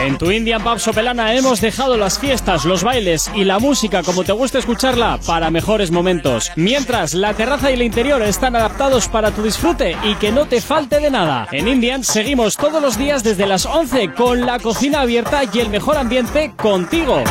En 0.00 0.16
tu 0.16 0.30
Indian 0.30 0.62
Pub 0.62 0.78
Sopelana 0.78 1.34
hemos 1.34 1.60
dejado 1.60 1.96
las 1.96 2.18
fiestas, 2.18 2.64
los 2.64 2.82
bailes 2.84 3.30
y 3.34 3.44
la 3.44 3.58
música 3.58 4.02
como 4.02 4.22
te 4.22 4.32
gusta 4.32 4.58
escucharla 4.58 5.18
para 5.26 5.50
mejores 5.50 5.90
momentos. 5.90 6.52
Mientras 6.56 7.14
la 7.14 7.34
terraza 7.34 7.70
y 7.70 7.74
el 7.74 7.82
interior 7.82 8.22
están 8.22 8.54
adaptados 8.54 9.08
para 9.08 9.32
tu 9.32 9.42
disfrute 9.42 9.96
y 10.04 10.14
que 10.14 10.30
no 10.30 10.46
te 10.46 10.60
falte 10.60 11.00
de 11.00 11.10
nada. 11.10 11.48
En 11.50 11.66
Indian 11.66 12.04
seguimos 12.04 12.56
todos 12.56 12.80
los 12.80 12.96
días 12.96 13.24
desde 13.24 13.46
las 13.46 13.66
11 13.66 14.14
con 14.14 14.46
la 14.46 14.60
cocina 14.60 15.00
abierta 15.00 15.42
y 15.52 15.58
el 15.58 15.68
mejor 15.68 15.96
ambiente 15.96 16.52
contigo. 16.56 17.22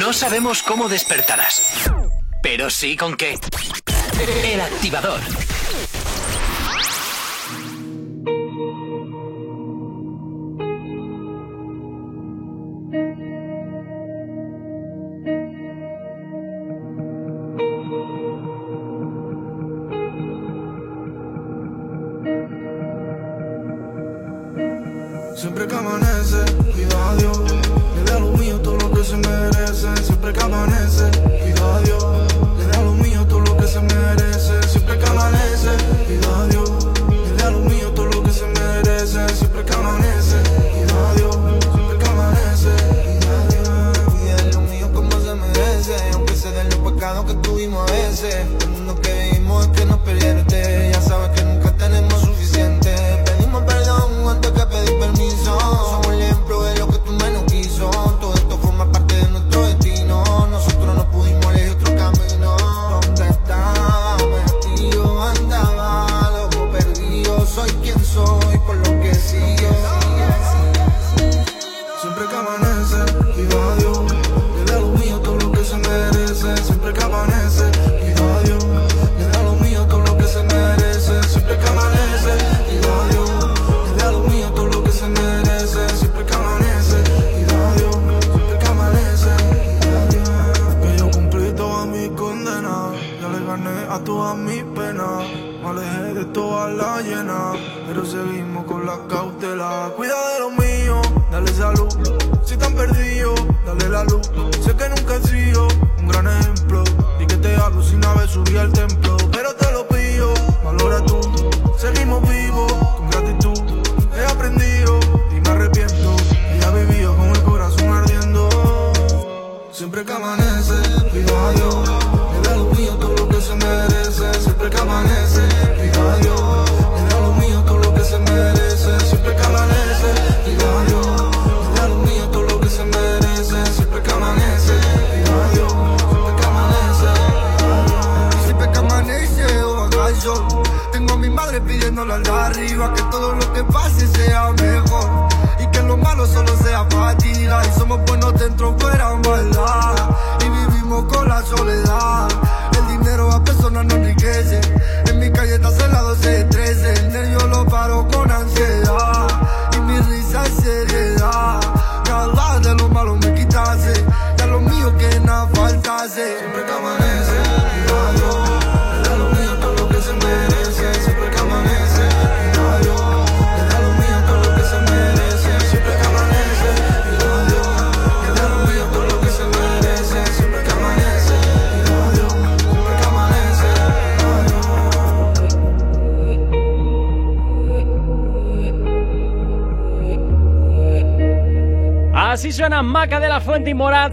No 0.00 0.12
sabemos 0.12 0.62
cómo 0.62 0.88
despertarás, 0.88 1.90
pero 2.42 2.70
sí 2.70 2.96
con 2.96 3.16
qué. 3.16 3.38
El 4.44 4.60
activador. 4.60 5.20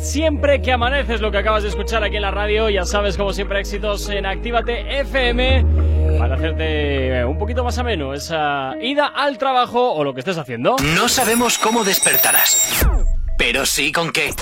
Siempre 0.01 0.61
que 0.61 0.71
amaneces 0.71 1.21
lo 1.21 1.31
que 1.31 1.37
acabas 1.37 1.63
de 1.63 1.69
escuchar 1.69 2.03
aquí 2.03 2.15
en 2.15 2.23
la 2.23 2.31
radio. 2.31 2.69
Ya 2.69 2.85
sabes, 2.85 3.17
como 3.17 3.33
siempre, 3.33 3.59
éxitos 3.59 4.09
en 4.09 4.25
Actívate 4.25 4.99
FM 4.99 5.65
para 6.17 6.35
hacerte 6.35 7.23
un 7.25 7.37
poquito 7.37 7.63
más 7.63 7.77
ameno 7.77 8.13
esa 8.13 8.73
ida 8.81 9.07
al 9.07 9.37
trabajo 9.37 9.93
o 9.93 10.03
lo 10.03 10.13
que 10.13 10.19
estés 10.19 10.37
haciendo. 10.37 10.75
No 10.95 11.07
sabemos 11.07 11.57
cómo 11.57 11.83
despertarás, 11.83 12.85
pero 13.37 13.65
sí 13.65 13.91
con 13.91 14.11
qué. 14.11 14.33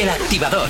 El 0.00 0.08
activador. 0.08 0.68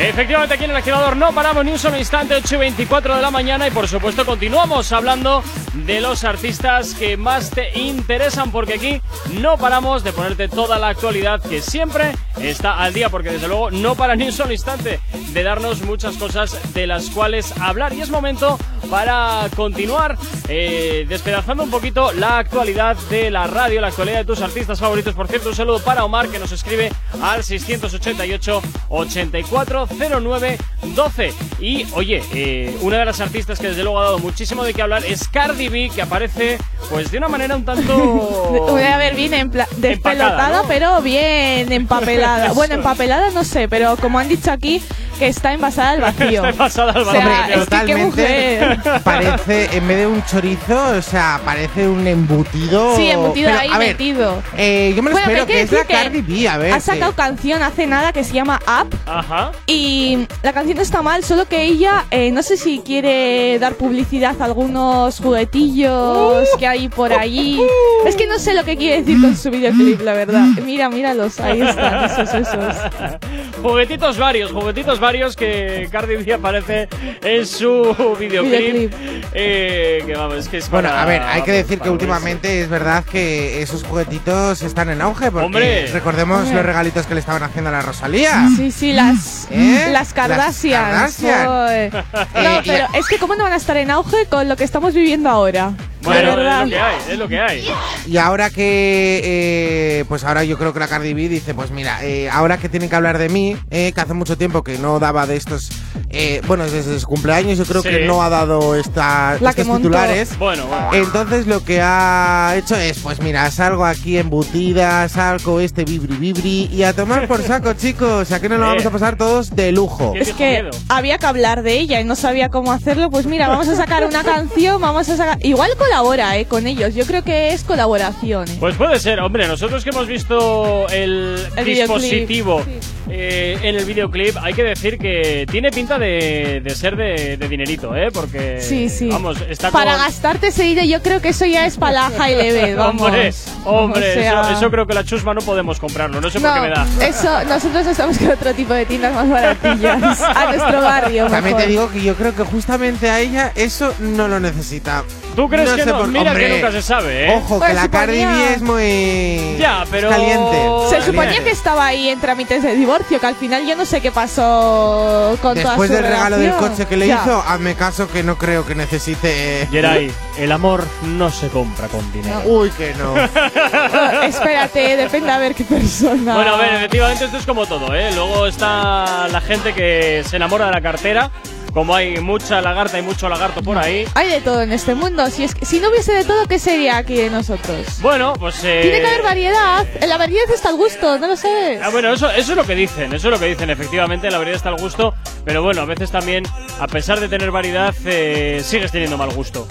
Efectivamente, 0.00 0.54
aquí 0.54 0.64
en 0.64 0.70
el 0.70 0.76
activador 0.76 1.14
no 1.14 1.32
paramos 1.32 1.62
ni 1.62 1.72
un 1.72 1.78
solo 1.78 1.98
instante, 1.98 2.34
8 2.34 2.54
y 2.54 2.58
24 2.58 3.16
de 3.16 3.22
la 3.22 3.30
mañana. 3.30 3.68
Y 3.68 3.70
por 3.70 3.86
supuesto, 3.86 4.24
continuamos 4.24 4.92
hablando 4.92 5.42
de 5.86 6.00
los 6.00 6.24
artistas 6.24 6.94
que 6.94 7.16
más 7.16 7.50
te 7.50 7.78
interesan, 7.78 8.50
porque 8.50 8.74
aquí 8.74 9.00
no 9.40 9.56
paramos 9.56 10.04
de 10.04 10.12
ponerte 10.12 10.48
toda 10.48 10.78
la 10.78 10.88
actualidad 10.88 11.42
que 11.42 11.62
siempre 11.62 12.12
está 12.40 12.78
al 12.78 12.92
día, 12.92 13.08
porque 13.08 13.30
desde 13.30 13.48
luego 13.48 13.70
no 13.70 13.94
para 13.94 14.16
ni 14.16 14.24
un 14.24 14.32
solo 14.32 14.52
instante 14.52 15.00
de 15.32 15.42
darnos 15.42 15.82
muchas 15.82 16.16
cosas 16.16 16.58
de 16.74 16.86
las 16.86 17.10
cuales 17.10 17.52
hablar. 17.60 17.92
Y 17.92 18.00
es 18.00 18.10
momento 18.10 18.58
para 18.90 19.48
continuar 19.56 20.18
eh, 20.48 21.06
despedazando 21.08 21.62
un 21.62 21.70
poquito 21.70 22.12
la 22.12 22.38
actualidad 22.38 22.96
de 23.08 23.30
la 23.30 23.46
radio, 23.46 23.80
la 23.80 23.88
actualidad 23.88 24.18
de 24.18 24.24
tus 24.24 24.42
artistas 24.42 24.80
favoritos. 24.80 25.14
Por 25.14 25.28
cierto, 25.28 25.50
un 25.50 25.54
saludo 25.54 25.80
para 25.80 26.04
Omar 26.04 26.28
que 26.28 26.38
nos 26.38 26.52
escribe 26.52 26.92
al 27.22 27.44
688 27.44 28.62
8409 28.88 30.58
12. 30.94 31.34
Y 31.60 31.86
oye, 31.94 32.22
eh, 32.32 32.76
una 32.80 32.98
de 32.98 33.04
las 33.04 33.20
artistas 33.20 33.58
que 33.58 33.68
desde 33.68 33.82
luego 33.82 34.00
ha 34.00 34.04
dado 34.04 34.18
muchísimo 34.18 34.64
de 34.64 34.74
qué 34.74 34.82
hablar 34.82 35.04
es 35.04 35.28
Cardi 35.28 35.68
Que 35.70 36.02
aparece 36.02 36.58
pues 36.90 37.10
de 37.12 37.18
una 37.18 37.28
manera 37.28 37.54
un 37.56 37.64
tanto. 37.64 37.96
Voy 38.70 38.82
a 38.82 38.96
ver 38.96 39.14
bien 39.14 39.32
empla- 39.32 39.68
despelotada, 39.76 40.64
pero 40.66 41.00
bien 41.00 41.70
empapelada. 41.70 42.52
bueno, 42.54 42.74
empapelada 42.74 43.30
no 43.30 43.44
sé, 43.44 43.68
pero 43.68 43.96
como 43.96 44.18
han 44.18 44.28
dicho 44.28 44.50
aquí, 44.50 44.82
que 45.20 45.28
está 45.28 45.52
envasada 45.52 45.90
al 45.90 46.00
vacío. 46.00 46.44
Está 46.44 46.48
envasada 46.50 46.92
al 46.92 47.02
O 47.02 47.10
sea, 47.12 47.24
vacío. 47.28 47.62
es 47.62 47.68
que 47.68 47.86
qué 47.86 47.96
mujer. 47.96 48.78
parece, 49.04 49.76
en 49.76 49.86
vez 49.86 49.98
de 49.98 50.06
un 50.06 50.24
chorizo, 50.24 50.96
o 50.98 51.02
sea, 51.02 51.40
parece 51.44 51.86
un 51.86 52.06
embutido. 52.06 52.96
Sí, 52.96 53.10
embutido 53.10 53.48
Pero, 53.50 53.60
ahí 53.60 53.68
a 53.70 53.78
ver, 53.78 53.88
metido. 53.88 54.42
eh, 54.56 54.92
yo 54.96 55.02
me 55.02 55.10
lo 55.10 55.14
Bueno, 55.16 55.28
espero, 55.28 55.46
que 55.46 55.52
que 55.52 55.60
es 55.62 55.72
la 55.72 55.84
Cardi 55.84 56.22
B, 56.22 56.48
a 56.48 56.56
ver. 56.58 56.72
Ha 56.72 56.80
sacado 56.80 57.12
canción 57.14 57.62
hace 57.62 57.86
nada 57.86 58.12
que 58.12 58.24
se 58.24 58.32
llama 58.32 58.58
Up. 58.66 58.96
Ajá. 59.06 59.52
Y 59.66 60.26
la 60.42 60.52
canción 60.52 60.76
no 60.76 60.82
está 60.82 61.02
mal, 61.02 61.22
solo 61.22 61.46
que 61.46 61.62
ella, 61.62 62.06
eh, 62.10 62.32
no 62.32 62.42
sé 62.42 62.56
si 62.56 62.80
quiere 62.80 63.58
dar 63.58 63.74
publicidad 63.74 64.34
a 64.40 64.44
algunos 64.46 65.18
juguetillos 65.20 66.48
que 66.58 66.66
hay 66.66 66.88
por 66.88 67.12
allí. 67.12 67.60
Es 68.06 68.16
que 68.16 68.26
no 68.26 68.38
sé 68.38 68.54
lo 68.54 68.64
que 68.64 68.76
quiere 68.76 69.02
decir 69.02 69.20
con 69.20 69.36
su 69.36 69.50
videoclip, 69.50 70.00
la 70.00 70.14
verdad. 70.14 70.46
Mira, 70.64 70.88
míralos, 70.88 71.38
ahí 71.40 71.60
están, 71.60 72.04
esos, 72.04 72.34
esos. 72.34 72.74
Juguetitos 73.62 74.16
varios, 74.18 74.52
juguetitos 74.52 75.00
varios 75.00 75.36
que 75.36 75.88
Cardi 75.92 76.16
B 76.16 76.32
aparece 76.34 76.88
en 77.22 77.46
su 77.46 78.16
videoclip. 78.18 78.92
Eh, 79.32 80.02
que 80.06 80.14
vamos, 80.14 80.36
es 80.38 80.48
que 80.48 80.58
es 80.58 80.70
Bueno, 80.70 80.88
para- 80.88 81.02
a 81.02 81.04
ver, 81.06 81.22
hay 81.22 81.42
que 81.42 81.52
decir 81.52 81.78
que 81.78 81.90
últimamente 81.90 82.62
es 82.62 82.68
verdad 82.68 83.04
que 83.04 83.62
esos 83.62 83.84
juguetitos 83.84 84.62
están 84.62 84.88
en 84.90 85.00
auge. 85.02 85.30
Porque 85.30 85.46
Hombre. 85.46 85.86
recordemos 85.88 86.38
Hombre. 86.40 86.54
los 86.56 86.64
regalitos 86.66 87.06
que 87.06 87.14
le 87.14 87.20
estaban 87.20 87.42
haciendo 87.42 87.68
a 87.70 87.72
la 87.72 87.82
Rosalía. 87.82 88.48
Sí, 88.56 88.70
sí, 88.70 88.92
las, 88.92 89.46
¿Eh? 89.50 89.88
las 89.92 90.12
Kardashians. 90.14 90.92
Las 90.92 91.16
Kardashian. 91.16 91.90
No, 92.34 92.50
Eh, 92.60 92.62
pero 92.64 92.86
es 92.94 93.06
que 93.06 93.18
cómo 93.18 93.34
no 93.34 93.44
van 93.44 93.52
a 93.52 93.56
estar 93.56 93.76
en 93.76 93.90
auge 93.90 94.26
con 94.26 94.48
lo 94.48 94.56
que 94.56 94.64
estamos 94.64 94.94
viviendo 94.94 95.28
ahora. 95.28 95.72
Bueno, 96.02 96.30
es 96.30 96.36
lo 96.36 96.68
que 96.68 96.78
hay, 96.80 96.96
es 97.10 97.18
lo 97.18 97.28
que 97.28 97.40
hay. 97.40 97.68
Y 98.06 98.16
ahora 98.16 98.50
que, 98.50 99.20
eh, 99.22 100.04
pues 100.08 100.24
ahora 100.24 100.44
yo 100.44 100.56
creo 100.58 100.72
que 100.72 100.80
la 100.80 100.88
Cardi 100.88 101.12
B 101.14 101.28
dice, 101.28 101.54
pues 101.54 101.70
mira, 101.70 102.04
eh, 102.04 102.28
ahora 102.30 102.58
que 102.58 102.68
tienen 102.68 102.88
que 102.88 102.96
hablar 102.96 103.18
de 103.18 103.28
mí, 103.28 103.56
eh, 103.70 103.92
que 103.94 104.00
hace 104.00 104.14
mucho 104.14 104.36
tiempo 104.38 104.62
que 104.62 104.78
no 104.78 104.98
daba 104.98 105.26
de 105.26 105.36
estos, 105.36 105.70
eh, 106.08 106.40
bueno, 106.46 106.64
desde 106.64 106.98
su 106.98 107.06
cumpleaños 107.06 107.58
yo 107.58 107.64
creo 107.64 107.82
Sí. 107.82 107.88
que 107.88 108.06
no 108.06 108.22
ha 108.22 108.28
dado 108.28 108.74
esta, 108.76 109.36
La 109.40 109.50
estos 109.50 109.66
titulares. 109.76 110.38
Bueno, 110.38 110.66
bueno. 110.66 110.90
Entonces 110.94 111.46
lo 111.46 111.64
que 111.64 111.80
ha 111.82 112.54
hecho 112.56 112.76
es, 112.76 112.98
pues 113.00 113.20
mira, 113.20 113.50
salgo 113.50 113.84
aquí 113.84 114.16
embutida, 114.18 115.08
salgo 115.08 115.60
este 115.60 115.84
vibri 115.84 116.16
vibri 116.16 116.70
y 116.72 116.82
a 116.82 116.92
tomar 116.94 117.28
por 117.28 117.42
saco, 117.42 117.72
chicos, 117.78 118.32
¿a 118.32 118.40
qué 118.40 118.48
no 118.48 118.56
lo 118.58 118.66
vamos 118.66 118.86
a 118.86 118.90
pasar 118.90 119.16
todos 119.16 119.54
de 119.54 119.72
lujo? 119.72 120.12
¿Qué 120.14 120.20
Es 120.20 120.32
que 120.32 120.70
había 120.88 121.18
que 121.18 121.26
hablar 121.26 121.62
de 121.62 121.78
ella 121.78 122.00
y 122.00 122.04
no 122.04 122.16
sabía 122.16 122.48
cómo 122.48 122.72
hacerlo. 122.72 123.10
Pues 123.10 123.26
mira, 123.26 123.48
vamos 123.48 123.68
a 123.68 123.76
sacar 123.76 124.04
una 124.04 124.24
canción, 124.24 124.80
vamos 124.80 125.08
a 125.08 125.16
sacar. 125.16 125.38
Igual 125.44 125.70
colabora, 125.90 126.38
eh, 126.38 126.46
con 126.46 126.68
ellos. 126.68 126.94
Yo 126.94 127.04
creo 127.04 127.24
que 127.24 127.52
es 127.52 127.64
colaboración. 127.64 128.48
eh. 128.48 128.56
Pues 128.60 128.76
puede 128.76 129.00
ser, 129.00 129.18
hombre, 129.20 129.48
nosotros 129.48 129.82
que 129.82 129.90
hemos 129.90 130.06
visto 130.06 130.88
el, 130.88 131.36
dispositivo 131.64 132.62
sí. 132.64 132.78
Eh, 133.08 133.58
en 133.62 133.76
el 133.76 133.84
videoclip, 133.84 134.36
hay 134.42 134.52
que 134.54 134.62
decir 134.62 134.98
que 134.98 135.46
tiene 135.50 135.70
pinta 135.70 135.98
de, 135.98 136.60
de 136.62 136.70
ser 136.74 136.96
de, 136.96 137.36
de 137.36 137.48
dinerito, 137.48 137.94
¿eh? 137.96 138.08
Porque, 138.12 138.60
Sí, 138.60 138.88
sí. 138.88 139.08
vamos, 139.08 139.38
está 139.48 139.70
Para 139.70 139.96
gastarte 139.96 140.48
ese 140.48 140.62
dinero, 140.64 140.86
yo 140.86 141.02
creo 141.02 141.20
que 141.20 141.30
eso 141.30 141.44
ya 141.46 141.66
es 141.66 141.76
para 141.76 142.08
la 142.08 142.18
high 142.18 142.36
level, 142.36 142.76
vamos. 142.76 143.02
Hombre, 143.02 143.32
hombre, 143.64 144.10
O 144.10 144.14
sea- 144.14 144.40
eso, 144.42 144.52
eso 144.58 144.70
creo 144.70 144.86
que 144.86 144.94
la 144.94 145.04
chusma 145.04 145.34
no 145.34 145.40
podemos 145.40 145.78
comprarlo, 145.80 146.20
no 146.20 146.30
sé 146.30 146.40
por 146.40 146.52
qué 146.54 146.60
me 146.60 146.68
da. 146.70 146.86
eso, 147.00 147.44
nosotros 147.44 147.86
estamos 147.86 148.18
con 148.18 148.28
otro 148.30 148.54
tipo 148.54 148.74
de 148.74 148.86
tiendas 148.86 149.14
más 149.14 149.28
baratillas. 149.28 150.20
a 150.20 150.44
nuestro 150.52 150.80
barrio, 150.82 151.24
También 151.24 151.44
mejor. 151.56 151.62
te 151.62 151.66
digo 151.68 151.90
que 151.90 152.02
yo 152.02 152.14
creo 152.14 152.34
que 152.34 152.42
justamente 152.44 153.08
a 153.10 153.20
ella 153.20 153.52
eso 153.54 153.92
no 154.00 154.28
lo 154.28 154.40
necesita. 154.40 155.04
¿Tú 155.36 155.48
crees 155.48 155.70
que 155.70 155.84
sé 155.84 155.90
no? 155.90 155.98
por- 155.98 156.08
Mira 156.08 156.32
Hombre, 156.32 156.46
que 156.48 156.54
nunca 156.54 156.72
se 156.72 156.82
sabe, 156.82 157.26
¿eh? 157.26 157.34
Ojo, 157.36 157.58
Pues 157.58 157.70
que 157.70 157.74
la 157.76 157.82
suponía- 157.84 158.00
Cardi 158.00 158.24
B 158.24 158.54
es 158.54 158.62
muy. 158.62 159.56
Ya, 159.58 159.84
pero- 159.90 160.10
Caliente. 160.10 160.56
Se 160.90 161.02
suponía 161.02 161.42
que 161.44 161.50
estaba 161.50 161.86
ahí 161.86 162.08
en 162.08 162.20
trámites 162.20 162.62
de 162.62 162.74
divorcio, 162.90 163.20
que 163.20 163.26
al 163.26 163.36
final 163.36 163.64
yo 163.66 163.76
no 163.76 163.84
sé 163.84 164.00
qué 164.00 164.10
pasó 164.10 165.36
con 165.40 165.54
toda 165.54 165.70
Después 165.70 165.88
su 165.90 165.94
del 165.96 166.02
regalo 166.04 166.38
del 166.38 166.52
coche 166.54 166.86
que 166.86 166.96
le 166.96 167.06
Ya. 167.06 167.20
hizo, 167.22 167.40
hazme 167.46 167.74
caso 167.76 168.08
que 168.10 168.22
no 168.24 168.36
creo 168.36 168.66
que 168.66 168.74
necesite. 168.74 169.68
Geray, 169.70 170.10
el 170.38 170.50
amor 170.50 170.84
no 171.04 171.30
se 171.30 171.48
compra 171.48 171.86
con 171.88 172.10
dinero. 172.12 172.40
Uy, 172.46 172.70
que 172.70 172.92
no. 172.94 173.14
Espérate, 174.22 174.96
depende 174.96 175.30
a 175.30 175.38
ver 175.38 175.54
qué 175.54 175.64
persona. 175.64 176.34
Bueno, 176.34 176.54
a 176.54 176.58
ver, 176.58 176.74
efectivamente 176.74 177.24
esto 177.26 177.36
es 177.38 177.46
como 177.46 177.66
todo, 177.66 177.94
¿eh? 177.94 178.10
Luego 178.12 178.46
está 178.46 179.28
la 179.28 179.40
gente 179.40 179.72
que 179.72 180.24
se 180.28 180.36
enamora 180.36 180.66
de 180.66 180.72
la 180.72 180.80
cartera. 180.80 181.30
Como 181.72 181.94
hay 181.94 182.18
mucha 182.18 182.60
lagarta 182.60 182.98
y 182.98 183.02
mucho 183.02 183.28
lagarto 183.28 183.62
por 183.62 183.78
ahí. 183.78 184.04
Hay 184.14 184.28
de 184.28 184.40
todo 184.40 184.62
en 184.62 184.72
este 184.72 184.94
mundo. 184.94 185.28
Si, 185.30 185.44
es 185.44 185.54
que- 185.54 185.64
si 185.64 185.78
no 185.80 185.88
hubiese 185.88 186.12
de 186.12 186.24
todo, 186.24 186.46
¿qué 186.46 186.58
sería 186.58 186.96
aquí 186.96 187.14
de 187.14 187.30
nosotros? 187.30 188.00
Bueno, 188.00 188.32
pues. 188.34 188.62
eh, 188.64 188.80
Tiene 188.82 189.00
que 189.00 189.06
haber 189.06 189.22
variedad. 189.22 189.86
La 190.06 190.16
variedad 190.18 190.50
está 190.52 190.70
el 190.70 190.76
gusto, 190.76 191.18
¿no 191.18 191.28
lo 191.28 191.36
sabes? 191.36 191.80
Ah, 191.82 191.90
bueno, 191.90 192.12
eso, 192.12 192.28
eso 192.30 192.52
es 192.52 192.56
lo 192.56 192.64
que 192.66 192.74
dicen, 192.74 193.12
eso 193.12 193.28
es 193.28 193.32
lo 193.32 193.38
que 193.38 193.46
dicen, 193.46 193.70
efectivamente, 193.70 194.30
la 194.30 194.38
variedad 194.38 194.56
está 194.56 194.68
al 194.70 194.76
gusto, 194.76 195.14
pero 195.44 195.62
bueno, 195.62 195.82
a 195.82 195.84
veces 195.84 196.10
también, 196.10 196.44
a 196.80 196.86
pesar 196.88 197.20
de 197.20 197.28
tener 197.28 197.50
variedad, 197.50 197.94
eh, 198.04 198.60
sigues 198.64 198.90
teniendo 198.90 199.16
mal 199.16 199.30
gusto. 199.30 199.66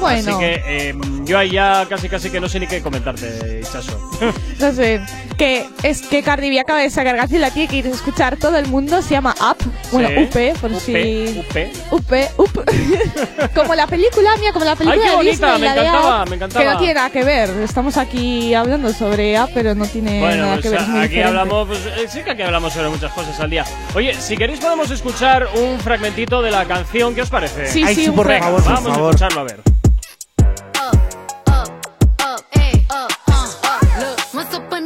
Bueno. 0.00 0.30
Así 0.30 0.38
que 0.38 0.62
eh, 0.66 0.94
yo 1.24 1.38
ahí 1.38 1.50
ya 1.52 1.86
casi 1.88 2.08
casi 2.08 2.30
que 2.30 2.40
no 2.40 2.48
sé 2.48 2.58
ni 2.60 2.66
qué 2.66 2.80
comentarte, 2.82 3.60
Chaso. 3.70 3.98
No 4.58 4.72
sé. 4.72 5.00
Que 5.36 5.66
es 5.82 6.02
que 6.02 6.22
Cardi 6.22 6.50
B 6.50 6.60
acaba 6.60 6.78
de 6.80 6.90
sacar 6.90 7.16
canción, 7.16 7.40
la 7.40 7.50
tiene 7.50 7.68
que 7.68 7.76
ir 7.76 7.86
a 7.86 7.90
escuchar 7.90 8.36
todo 8.36 8.56
el 8.58 8.68
mundo. 8.68 9.02
Se 9.02 9.10
llama 9.10 9.34
Up. 9.40 9.56
Bueno, 9.90 10.08
Sí. 10.08 10.14
UP, 10.52 10.58
por 10.60 10.72
UP, 10.72 10.78
si. 10.80 11.38
UP. 11.40 11.56
UP, 11.90 12.12
UP. 12.38 12.70
como 13.54 13.74
la 13.74 13.86
película, 13.86 14.36
mía, 14.36 14.52
como 14.52 14.64
la 14.64 14.76
película 14.76 15.02
qué 15.02 15.10
de 15.10 15.16
bonita, 15.16 15.30
Disney, 15.54 15.60
me 15.60 15.66
la 15.66 15.74
de 15.74 15.80
encantaba, 15.88 16.22
Up, 16.22 16.28
me 16.30 16.36
encantaba. 16.36 16.64
Que 16.64 16.70
no 16.70 16.78
tiene 16.78 16.94
nada 16.94 17.10
que 17.10 17.24
ver. 17.24 17.50
Estamos 17.62 17.96
aquí 17.96 18.54
hablando 18.54 18.92
sobre 18.92 19.40
Up, 19.40 19.50
pero 19.54 19.74
no 19.74 19.86
tiene 19.86 20.20
Bueno, 20.20 20.42
nada 20.44 20.52
pues 20.54 20.62
que 20.62 20.68
ver. 20.70 20.80
es 20.80 20.88
muy 20.88 20.98
aquí 21.00 21.08
diferente. 21.08 21.28
hablamos, 21.28 21.68
pues 21.68 21.80
eh, 21.86 22.06
sí 22.08 22.20
que 22.22 22.30
aquí 22.30 22.42
hablamos 22.42 22.72
sobre 22.72 22.88
muchas 22.88 23.12
cosas 23.12 23.40
al 23.40 23.50
día. 23.50 23.64
Oye, 23.94 24.14
si 24.14 24.36
queréis 24.36 24.60
podemos 24.60 24.90
escuchar 24.90 25.48
un 25.56 25.80
fragmentito 25.80 26.40
de 26.42 26.50
la 26.50 26.64
canción, 26.66 27.14
¿qué 27.14 27.22
os 27.22 27.30
parece? 27.30 27.66
Sí, 27.66 27.82
Ay, 27.84 27.94
sí, 27.94 28.04
sí, 28.04 28.10
un 28.10 28.16
por 28.16 28.28
Venga, 28.28 28.44
favor, 28.46 28.62
por 28.62 28.72
vamos 28.72 28.90
a 28.90 28.94
favor. 28.94 29.10
escucharlo 29.14 29.40
a 29.40 29.44
ver. 29.44 29.60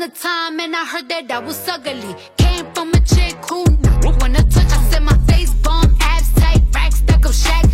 A 0.06 0.08
time, 0.08 0.60
and 0.60 0.76
I 0.76 0.84
heard 0.84 1.08
that 1.08 1.30
I 1.30 1.38
was 1.38 1.68
ugly. 1.68 2.14
Came 2.36 2.66
from 2.74 2.90
a 2.90 3.00
chick 3.00 3.36
who 3.50 3.64
I 4.36 4.42
touch, 4.54 4.72
I 4.78 4.82
said 4.90 5.02
my 5.02 5.16
face 5.26 5.52
bomb, 5.64 5.96
abs 6.00 6.32
tight, 6.34 6.62
rack 6.74 6.92
stuck 6.92 7.26
up, 7.26 7.32
shack 7.32 7.65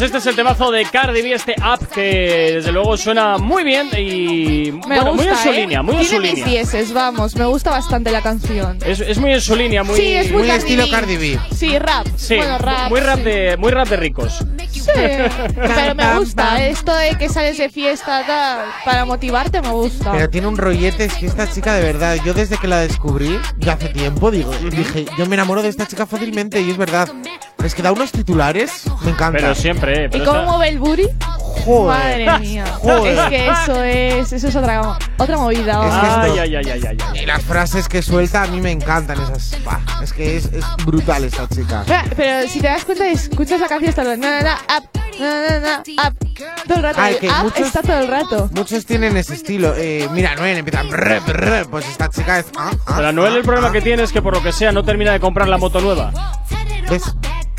pues 0.00 0.08
este 0.08 0.18
es 0.18 0.26
el 0.28 0.36
temazo 0.36 0.70
de 0.70 0.86
Cardi 0.86 1.20
B, 1.20 1.34
este 1.34 1.54
app 1.60 1.82
que 1.82 2.52
desde 2.54 2.72
luego 2.72 2.96
suena 2.96 3.36
muy 3.36 3.64
bien 3.64 3.88
y 3.98 4.72
Me 4.72 4.96
bueno, 4.98 5.14
muy 5.14 5.26
en 5.26 5.36
su 5.36 5.50
¿eh? 5.50 5.52
línea, 5.52 5.82
muy 5.82 5.96
en 5.96 6.04
su 6.06 6.18
mis 6.20 6.30
línea. 6.36 6.46
dieces, 6.46 6.94
vamos. 6.94 7.36
Me 7.36 7.44
gusta 7.44 7.70
bastante 7.70 8.10
la 8.10 8.22
canción. 8.22 8.78
Es, 8.82 9.00
es 9.00 9.18
muy 9.18 9.34
en 9.34 9.42
su 9.42 9.54
línea, 9.54 9.82
muy, 9.82 9.96
sí, 9.96 10.06
es 10.06 10.32
muy, 10.32 10.44
muy 10.44 10.50
estilo 10.52 10.88
Cardi 10.90 11.18
B. 11.18 11.38
Sí, 11.54 11.78
rap. 11.78 12.06
Sí, 12.16 12.36
bueno, 12.36 12.56
rap. 12.56 12.88
muy 12.88 13.00
rap 13.00 13.18
sí. 13.18 13.24
de 13.24 13.56
muy 13.58 13.72
rap 13.72 13.88
de 13.88 13.96
ricos. 13.96 14.42
Sí, 14.70 14.90
pero 15.54 15.94
me 15.94 16.18
gusta. 16.18 16.66
Esto 16.66 16.94
de 16.94 17.16
que 17.18 17.28
sales 17.28 17.58
de 17.58 17.68
fiesta 17.68 18.24
tal, 18.26 18.68
para 18.86 19.04
motivarte 19.04 19.60
me 19.60 19.68
gusta. 19.68 20.12
Pero 20.12 20.30
tiene 20.30 20.46
un 20.46 20.56
rollete, 20.56 21.04
es 21.04 21.14
que 21.14 21.26
esta 21.26 21.50
chica 21.52 21.74
de 21.74 21.82
verdad, 21.82 22.16
yo 22.24 22.32
desde 22.32 22.56
que 22.56 22.68
la 22.68 22.80
descubrí, 22.80 23.38
ya 23.58 23.74
hace 23.74 23.88
tiempo, 23.90 24.30
digo, 24.30 24.50
dije, 24.70 25.04
yo 25.18 25.26
me 25.26 25.34
enamoro 25.34 25.60
de 25.60 25.68
esta 25.68 25.86
chica 25.86 26.06
fácilmente 26.06 26.58
y 26.62 26.70
es 26.70 26.78
verdad. 26.78 27.10
Es 27.62 27.74
que 27.74 27.82
da 27.82 27.92
unos 27.92 28.10
titulares, 28.10 28.84
me 29.04 29.10
encanta. 29.10 29.38
Pero 29.38 29.54
siempre, 29.54 29.89
¿Y 30.06 30.08
pero 30.08 30.24
cómo 30.24 30.42
mueve 30.44 30.68
el 30.68 30.78
booty? 30.78 31.06
Joder. 31.64 32.26
Madre 32.26 32.38
mía. 32.40 32.64
Joder. 32.82 33.18
Es 33.18 33.28
que 33.28 33.48
eso 33.48 33.84
es, 33.84 34.32
eso 34.32 34.48
es 34.48 34.56
otra, 34.56 34.98
otra 35.18 35.36
movida. 35.36 35.60
Es 35.60 35.66
que 35.66 35.72
vamos. 35.76 35.94
Ay, 35.94 36.30
esto- 36.30 36.40
ay, 36.42 36.54
ay, 36.56 36.70
ay, 36.70 36.82
ay, 36.88 36.98
ay. 37.14 37.22
Y 37.22 37.26
las 37.26 37.42
frases 37.42 37.88
que 37.88 38.00
suelta 38.02 38.42
a 38.42 38.46
mí 38.46 38.60
me 38.60 38.70
encantan 38.70 39.20
esas. 39.20 39.56
Bah, 39.64 39.80
es 40.02 40.12
que 40.12 40.36
es, 40.36 40.46
es 40.46 40.64
brutal 40.86 41.24
esta 41.24 41.46
chica. 41.48 41.80
Espera, 41.82 42.04
Pero 42.16 42.48
si 42.48 42.60
te 42.60 42.68
das 42.68 42.84
cuenta, 42.84 43.06
escuchas 43.08 43.60
la 43.60 43.68
canción 43.68 43.90
está 43.90 44.02
todo 44.02 44.12
el 44.12 44.22
rato. 44.22 44.62
Up, 44.68 44.84
up. 46.06 46.28
Todo 46.66 46.78
el. 46.78 46.86
Ay, 46.96 47.14
el 47.14 47.20
que 47.20 47.28
up 47.28 47.34
muchos- 47.42 47.66
está 47.66 47.82
todo 47.82 47.98
el 48.00 48.08
rato. 48.08 48.48
Muchos 48.52 48.86
tienen 48.86 49.16
ese 49.18 49.34
estilo. 49.34 49.74
Eh, 49.76 50.08
mira, 50.12 50.34
Noel 50.36 50.56
empieza. 50.58 50.82
brr, 50.84 51.20
brr, 51.26 51.66
pues 51.70 51.86
esta 51.88 52.08
chica 52.08 52.38
es. 52.38 52.46
ah, 52.56 52.70
ah, 52.86 52.94
Pero 52.96 53.12
Noel 53.12 53.34
el 53.34 53.40
ah, 53.40 53.44
problema 53.44 53.68
ah. 53.68 53.72
que 53.72 53.82
tiene 53.82 54.02
es 54.02 54.12
que 54.12 54.22
por 54.22 54.32
lo 54.34 54.42
que 54.42 54.52
sea 54.52 54.72
no 54.72 54.82
termina 54.82 55.12
de 55.12 55.20
comprar 55.20 55.46
la 55.48 55.58
moto 55.58 55.80
nueva. 55.80 56.10
¿Ves? 56.88 57.02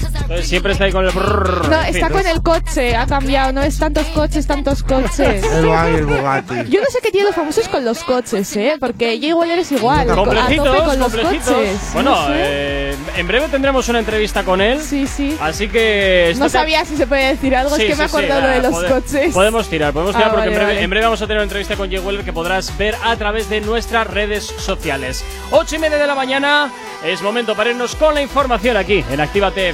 Entonces 0.05 0.47
siempre 0.47 0.71
está 0.73 0.85
ahí 0.85 0.91
con 0.91 1.05
el 1.05 1.11
brrr, 1.11 1.69
No, 1.69 1.77
fin. 1.83 1.95
está 1.95 2.09
con 2.09 2.25
el 2.25 2.41
coche, 2.41 2.95
ha 2.95 3.05
cambiado. 3.05 3.51
No 3.53 3.61
es 3.61 3.77
tantos 3.77 4.05
coches, 4.07 4.47
tantos 4.47 4.83
coches. 4.83 5.43
El 5.43 5.65
Bugatti, 5.65 5.95
el 5.95 6.05
Bugatti. 6.05 6.55
Yo 6.69 6.79
no 6.79 6.85
sé 6.89 6.99
qué 7.03 7.11
tienen 7.11 7.27
los 7.27 7.35
famosos 7.35 7.67
con 7.67 7.83
los 7.85 8.03
coches, 8.03 8.55
¿eh? 8.55 8.75
Porque 8.79 9.11
ella 9.11 9.27
igual 9.29 9.51
eres 9.51 9.71
igual. 9.71 10.09
A 10.09 10.15
Complecitos, 10.15 10.65
tope 10.65 10.79
con 10.79 10.99
los 10.99 11.11
complecitos. 11.13 11.53
coches. 11.53 11.79
Bueno, 11.93 12.11
No 12.11 12.27
sé. 12.27 12.33
eh, 12.35 12.95
en 13.17 13.27
breve 13.27 13.47
tendremos 13.49 13.87
una 13.89 13.99
entrevista 13.99 14.43
con 14.43 14.61
él. 14.61 14.79
Sí, 14.81 15.05
sí. 15.07 15.37
Así 15.41 15.67
que. 15.67 16.33
No 16.37 16.49
sabía 16.49 16.85
si 16.85 16.95
se 16.97 17.07
puede 17.07 17.27
decir 17.29 17.55
algo, 17.55 17.75
Sí, 17.75 17.83
es 17.83 17.89
que 17.89 17.95
me 17.95 18.05
he 18.05 18.09
sí, 18.09 18.15
ah, 18.31 18.47
de 18.47 18.61
los 18.61 18.83
coches. 18.83 19.33
Podemos 19.33 19.67
tirar, 19.67 19.91
podemos 19.93 20.15
tirar 20.15 20.29
Ah, 20.29 20.33
porque 20.33 20.47
en, 20.49 20.53
breve, 20.55 20.65
vale. 20.73 20.81
en 20.83 20.89
breve 20.89 21.05
vamos 21.05 21.21
a 21.21 21.25
tener 21.27 21.37
una 21.37 21.43
entrevista 21.43 21.75
con 21.75 21.89
Jay 21.89 21.99
Weller 21.99 22.23
que 22.23 22.33
podrás 22.33 22.77
ver 22.77 22.95
a 23.03 23.15
través 23.17 23.49
de 23.49 23.61
nuestras 23.61 24.07
redes 24.07 24.45
sociales. 24.45 25.23
Ocho 25.51 25.75
y 25.75 25.79
media 25.79 25.97
de 25.97 26.07
la 26.07 26.15
mañana, 26.15 26.71
es 27.03 27.21
momento 27.21 27.55
para 27.55 27.71
irnos 27.71 27.95
con 27.95 28.13
la 28.13 28.21
información 28.21 28.77
aquí 28.77 29.03
en 29.09 29.19
Actívate 29.19 29.73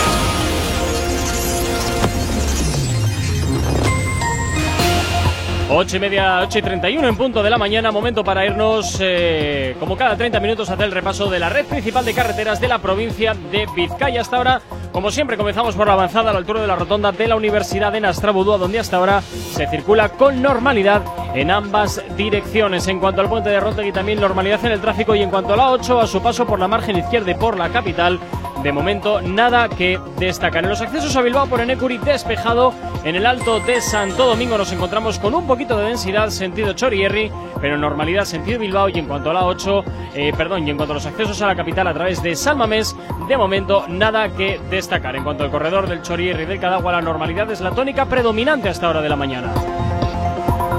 Ocho 5.73 5.95
y 5.95 5.99
media, 6.01 6.41
ocho 6.41 6.59
y 6.59 6.61
31 6.61 7.07
en 7.07 7.15
punto 7.15 7.41
de 7.41 7.49
la 7.49 7.57
mañana, 7.57 7.91
momento 7.91 8.25
para 8.25 8.45
irnos, 8.45 8.97
eh, 8.99 9.73
como 9.79 9.95
cada 9.95 10.17
30 10.17 10.37
minutos, 10.41 10.69
a 10.69 10.73
hacer 10.73 10.87
el 10.87 10.91
repaso 10.91 11.29
de 11.29 11.39
la 11.39 11.47
red 11.47 11.65
principal 11.65 12.03
de 12.03 12.13
carreteras 12.13 12.59
de 12.59 12.67
la 12.67 12.79
provincia 12.79 13.33
de 13.33 13.65
Vizcaya. 13.73 14.19
Hasta 14.19 14.35
ahora, 14.35 14.61
como 14.91 15.11
siempre, 15.11 15.37
comenzamos 15.37 15.77
por 15.77 15.87
la 15.87 15.93
avanzada 15.93 16.31
a 16.31 16.33
la 16.33 16.39
altura 16.39 16.59
de 16.59 16.67
la 16.67 16.75
rotonda 16.75 17.13
de 17.13 17.25
la 17.25 17.37
Universidad 17.37 17.93
de 17.93 18.01
Nastrabudúa, 18.01 18.57
donde 18.57 18.79
hasta 18.79 18.97
ahora 18.97 19.21
se 19.21 19.65
circula 19.67 20.09
con 20.09 20.41
normalidad 20.41 21.03
en 21.35 21.49
ambas 21.51 22.03
direcciones. 22.17 22.89
En 22.89 22.99
cuanto 22.99 23.21
al 23.21 23.29
puente 23.29 23.49
de 23.49 23.61
Rotegui, 23.61 23.93
también 23.93 24.19
normalidad 24.19 24.65
en 24.65 24.73
el 24.73 24.81
tráfico. 24.81 25.15
Y 25.15 25.21
en 25.21 25.29
cuanto 25.29 25.53
a 25.53 25.57
la 25.57 25.71
8, 25.71 26.01
a 26.01 26.05
su 26.07 26.21
paso 26.21 26.45
por 26.45 26.59
la 26.59 26.67
margen 26.67 26.97
izquierda 26.97 27.31
y 27.31 27.35
por 27.35 27.57
la 27.57 27.69
capital, 27.69 28.19
de 28.63 28.71
momento 28.71 29.21
nada 29.21 29.69
que 29.69 29.99
destacar. 30.17 30.63
En 30.63 30.69
los 30.69 30.81
accesos 30.81 31.15
a 31.15 31.21
Bilbao 31.21 31.47
por 31.47 31.61
Enecuri 31.61 31.97
despejado 31.97 32.73
En 33.03 33.15
el 33.15 33.25
alto 33.25 33.59
de 33.59 33.81
Santo 33.81 34.27
Domingo 34.27 34.57
nos 34.57 34.71
encontramos 34.71 35.17
con 35.17 35.33
un 35.33 35.47
poquito 35.47 35.77
de 35.77 35.85
densidad 35.85 36.29
sentido 36.29 36.73
Chorierri, 36.73 37.31
pero 37.59 37.77
normalidad 37.77 38.25
sentido 38.25 38.59
Bilbao 38.59 38.89
y 38.89 38.99
en 38.99 39.07
cuanto 39.07 39.31
a 39.31 39.33
la 39.33 39.45
8, 39.45 39.83
eh, 40.13 40.33
perdón, 40.37 40.67
y 40.67 40.69
en 40.69 40.77
cuanto 40.77 40.93
a 40.93 40.95
los 40.95 41.05
accesos 41.07 41.41
a 41.41 41.47
la 41.47 41.55
capital 41.55 41.87
a 41.87 41.93
través 41.93 42.21
de 42.21 42.35
Salmamés, 42.35 42.95
de 43.27 43.37
momento 43.37 43.85
nada 43.87 44.29
que 44.29 44.59
destacar. 44.69 45.15
En 45.15 45.23
cuanto 45.23 45.43
al 45.43 45.49
corredor 45.49 45.87
del 45.87 46.03
Chorierri 46.03 46.45
del 46.45 46.59
Cadagua, 46.59 46.91
la 46.91 47.01
normalidad 47.01 47.49
es 47.49 47.61
la 47.61 47.71
tónica 47.71 48.05
predominante 48.05 48.69
hasta 48.69 48.89
hora 48.89 49.01
de 49.01 49.09
la 49.09 49.15
mañana. 49.15 49.51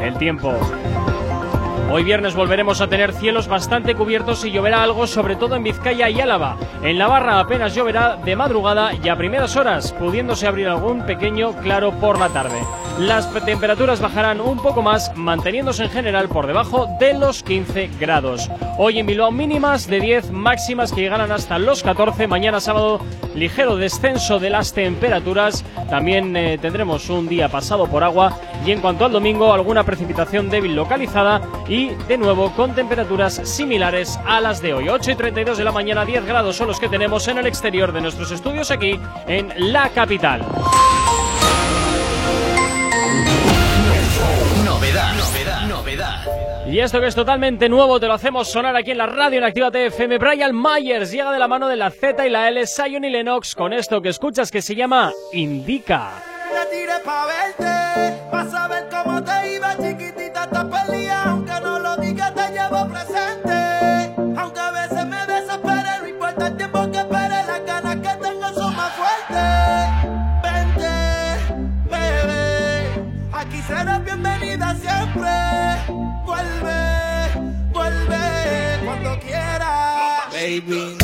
El 0.00 0.16
tiempo. 0.16 0.52
Hoy 1.90 2.04
viernes 2.04 2.34
volveremos 2.34 2.80
a 2.80 2.88
tener 2.88 3.12
cielos 3.12 3.48
bastante 3.48 3.94
cubiertos 3.94 4.44
y 4.44 4.50
lloverá 4.50 4.82
algo, 4.82 5.06
sobre 5.06 5.36
todo 5.36 5.56
en 5.56 5.62
Vizcaya 5.62 6.08
y 6.08 6.20
Álava. 6.20 6.56
En 6.82 6.98
Navarra 6.98 7.38
apenas 7.38 7.74
lloverá 7.74 8.16
de 8.16 8.34
madrugada 8.34 8.92
y 8.94 9.08
a 9.08 9.16
primeras 9.16 9.56
horas, 9.56 9.92
pudiéndose 9.92 10.46
abrir 10.46 10.68
algún 10.68 11.04
pequeño 11.04 11.52
claro 11.60 11.92
por 11.92 12.18
la 12.18 12.30
tarde. 12.30 12.60
Las 12.98 13.32
temperaturas 13.44 14.00
bajarán 14.00 14.40
un 14.40 14.58
poco 14.58 14.82
más, 14.82 15.16
manteniéndose 15.16 15.84
en 15.84 15.90
general 15.90 16.28
por 16.28 16.46
debajo 16.46 16.88
de 17.00 17.14
los 17.14 17.42
15 17.42 17.90
grados. 17.98 18.50
Hoy 18.78 18.98
en 18.98 19.06
Bilbao 19.06 19.30
mínimas 19.30 19.86
de 19.86 20.00
10, 20.00 20.30
máximas 20.30 20.92
que 20.92 21.00
llegarán 21.02 21.32
hasta 21.32 21.58
los 21.58 21.82
14. 21.82 22.26
Mañana 22.26 22.60
sábado 22.60 23.00
ligero 23.34 23.76
descenso 23.76 24.38
de 24.38 24.50
las 24.50 24.72
temperaturas. 24.72 25.64
También 25.88 26.36
eh, 26.36 26.58
tendremos 26.58 27.08
un 27.10 27.28
día 27.28 27.48
pasado 27.48 27.86
por 27.86 28.04
agua 28.04 28.38
y 28.64 28.70
en 28.70 28.81
cuanto 28.81 29.05
al 29.05 29.12
domingo 29.12 29.53
alguna 29.53 29.85
precipitación 29.85 30.48
débil 30.48 30.75
localizada 30.75 31.40
y 31.68 31.88
de 31.88 32.18
nuevo 32.18 32.53
con 32.53 32.75
temperaturas 32.75 33.35
similares 33.44 34.18
a 34.27 34.40
las 34.40 34.62
de 34.62 34.75
hoy. 34.75 34.88
8 34.88 35.11
y 35.11 35.14
32 35.14 35.59
de 35.59 35.64
la 35.64 35.72
mañana, 35.72 36.05
10 36.05 36.25
grados 36.27 36.57
son 36.57 36.68
los 36.68 36.79
que 36.79 36.88
tenemos 36.88 37.27
en 37.29 37.38
el 37.38 37.46
exterior 37.46 37.92
de 37.92 38.01
nuestros 38.01 38.31
estudios 38.31 38.70
aquí 38.70 38.98
en 39.27 39.53
la 39.72 39.88
capital. 39.90 40.42
Novedad, 44.64 45.14
novedad, 45.14 45.66
novedad. 45.68 46.25
Y 46.66 46.79
esto 46.79 47.01
que 47.01 47.09
es 47.09 47.14
totalmente 47.14 47.68
nuevo 47.68 47.98
te 47.98 48.07
lo 48.07 48.14
hacemos 48.14 48.51
sonar 48.51 48.77
aquí 48.77 48.92
en 48.92 48.98
la 48.98 49.07
radio 49.07 49.38
en 49.38 49.44
Activa 49.44 49.70
TFM. 49.70 50.18
Brian 50.18 50.53
Myers 50.55 51.11
llega 51.11 51.33
de 51.33 51.38
la 51.38 51.48
mano 51.48 51.68
de 51.68 51.77
la 51.77 51.90
Z 51.90 52.27
y 52.27 52.31
la 52.31 52.48
L, 52.48 52.64
Zion 52.66 53.05
y 53.05 53.11
Lennox 53.11 53.55
con 53.55 53.72
esto 53.72 54.01
que 54.01 54.11
escuchas 54.11 54.51
que 54.51 54.62
se 54.62 54.75
llama 54.77 55.12
Indica. 55.33 56.31
Te 56.52 56.66
tiré 56.70 56.98
pa' 57.02 57.26
verte, 57.26 58.28
pa' 58.30 58.44
saber 58.50 58.86
cómo 58.90 59.22
te 59.24 59.54
iba 59.54 59.74
chiquitita 59.76 60.44
esta 60.44 60.68
pelea, 60.68 61.22
aunque 61.30 61.60
no 61.62 61.78
lo 61.78 61.96
digas 61.96 62.34
te 62.34 62.50
llevo 62.50 62.86
presente. 62.88 64.14
Aunque 64.36 64.60
a 64.60 64.70
veces 64.70 65.06
me 65.06 65.26
desespere, 65.26 65.98
no 66.00 66.08
importa 66.08 66.46
el 66.48 66.56
tiempo 66.58 66.90
que 66.90 66.98
espere, 66.98 67.42
las 67.46 67.64
ganas 67.64 67.96
que 67.96 68.14
tengo 68.22 68.52
son 68.52 68.76
más 68.76 68.92
fuertes. 68.92 69.88
Vente, 70.42 70.94
bebé, 71.90 73.02
aquí 73.32 73.62
serás 73.62 74.04
bienvenida 74.04 74.74
siempre. 74.74 75.30
Vuelve, 76.26 77.50
vuelve 77.72 78.80
cuando 78.84 79.18
quieras. 79.20 80.30
Baby, 80.30 80.96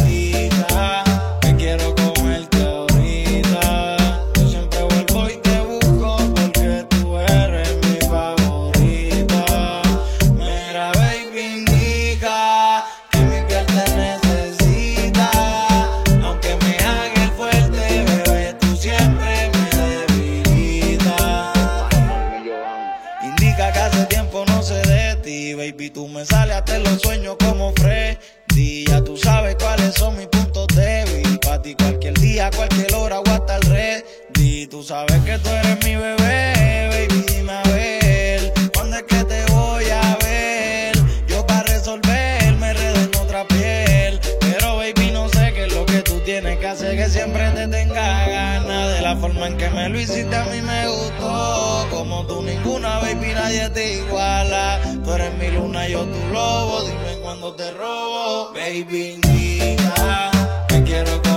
Tú 34.70 34.82
sabes 34.82 35.18
que 35.24 35.38
tú 35.38 35.48
eres 35.48 35.82
mi 35.82 35.96
bebé, 35.96 36.88
baby. 36.90 37.24
Dime 37.26 37.52
a 37.52 37.62
¿cuándo 38.74 38.96
es 38.98 39.02
que 39.04 39.24
te 39.24 39.44
voy 39.50 39.84
a 39.86 40.18
ver? 40.20 40.94
Yo 41.26 41.46
para 41.46 41.62
resolver 41.62 42.54
me 42.56 42.72
enredo 42.72 43.00
en 43.00 43.16
otra 43.16 43.46
piel. 43.48 44.20
Pero 44.40 44.76
baby, 44.76 45.10
no 45.10 45.26
sé 45.30 45.54
qué 45.54 45.64
es 45.64 45.74
lo 45.74 45.86
que 45.86 46.02
tú 46.02 46.20
tienes 46.20 46.58
que 46.58 46.66
hacer 46.66 46.98
que 46.98 47.08
siempre 47.08 47.50
te 47.52 47.66
tenga 47.66 48.28
ganas. 48.28 48.92
De 48.92 49.00
la 49.00 49.16
forma 49.16 49.46
en 49.46 49.56
que 49.56 49.70
me 49.70 49.88
lo 49.88 49.98
hiciste 49.98 50.36
a 50.36 50.44
mí 50.44 50.60
me 50.60 50.86
gustó. 50.86 51.86
Como 51.90 52.26
tú 52.26 52.42
ninguna, 52.42 52.98
baby, 52.98 53.32
nadie 53.34 53.70
te 53.70 53.94
iguala. 53.94 54.80
Tú 55.02 55.14
eres 55.14 55.32
mi 55.38 55.48
luna, 55.50 55.88
yo 55.88 56.04
tu 56.04 56.32
lobo. 56.32 56.82
Dime 56.82 57.18
cuando 57.22 57.54
te 57.54 57.70
robo. 57.70 58.52
Baby, 58.52 59.14
indica 59.14 60.30
que 60.68 60.82
quiero 60.82 61.10
comerte 61.22 61.27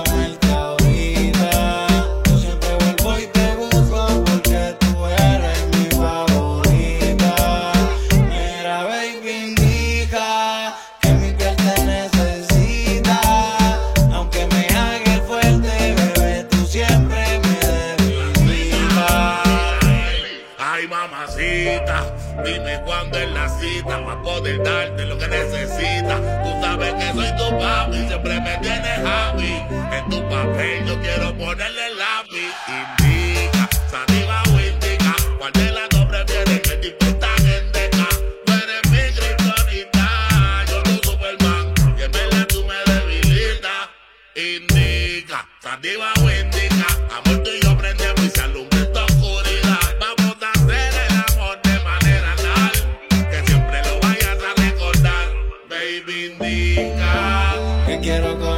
poder 24.52 24.64
darte 24.64 25.06
lo 25.06 25.18
que 25.18 25.28
necesitas. 25.28 26.20
Tú 26.44 26.62
sabes 26.62 26.94
que 26.94 27.14
soy 27.14 27.38
tu 27.38 27.58
papi, 27.60 28.08
siempre 28.08 28.40
me 28.42 28.58
tienes 28.58 29.00
happy. 29.00 29.54
En 29.96 30.10
tu 30.10 30.30
papel 30.30 30.86
yo 30.86 31.00
quiero 31.00 31.34
ponerle 31.38 31.71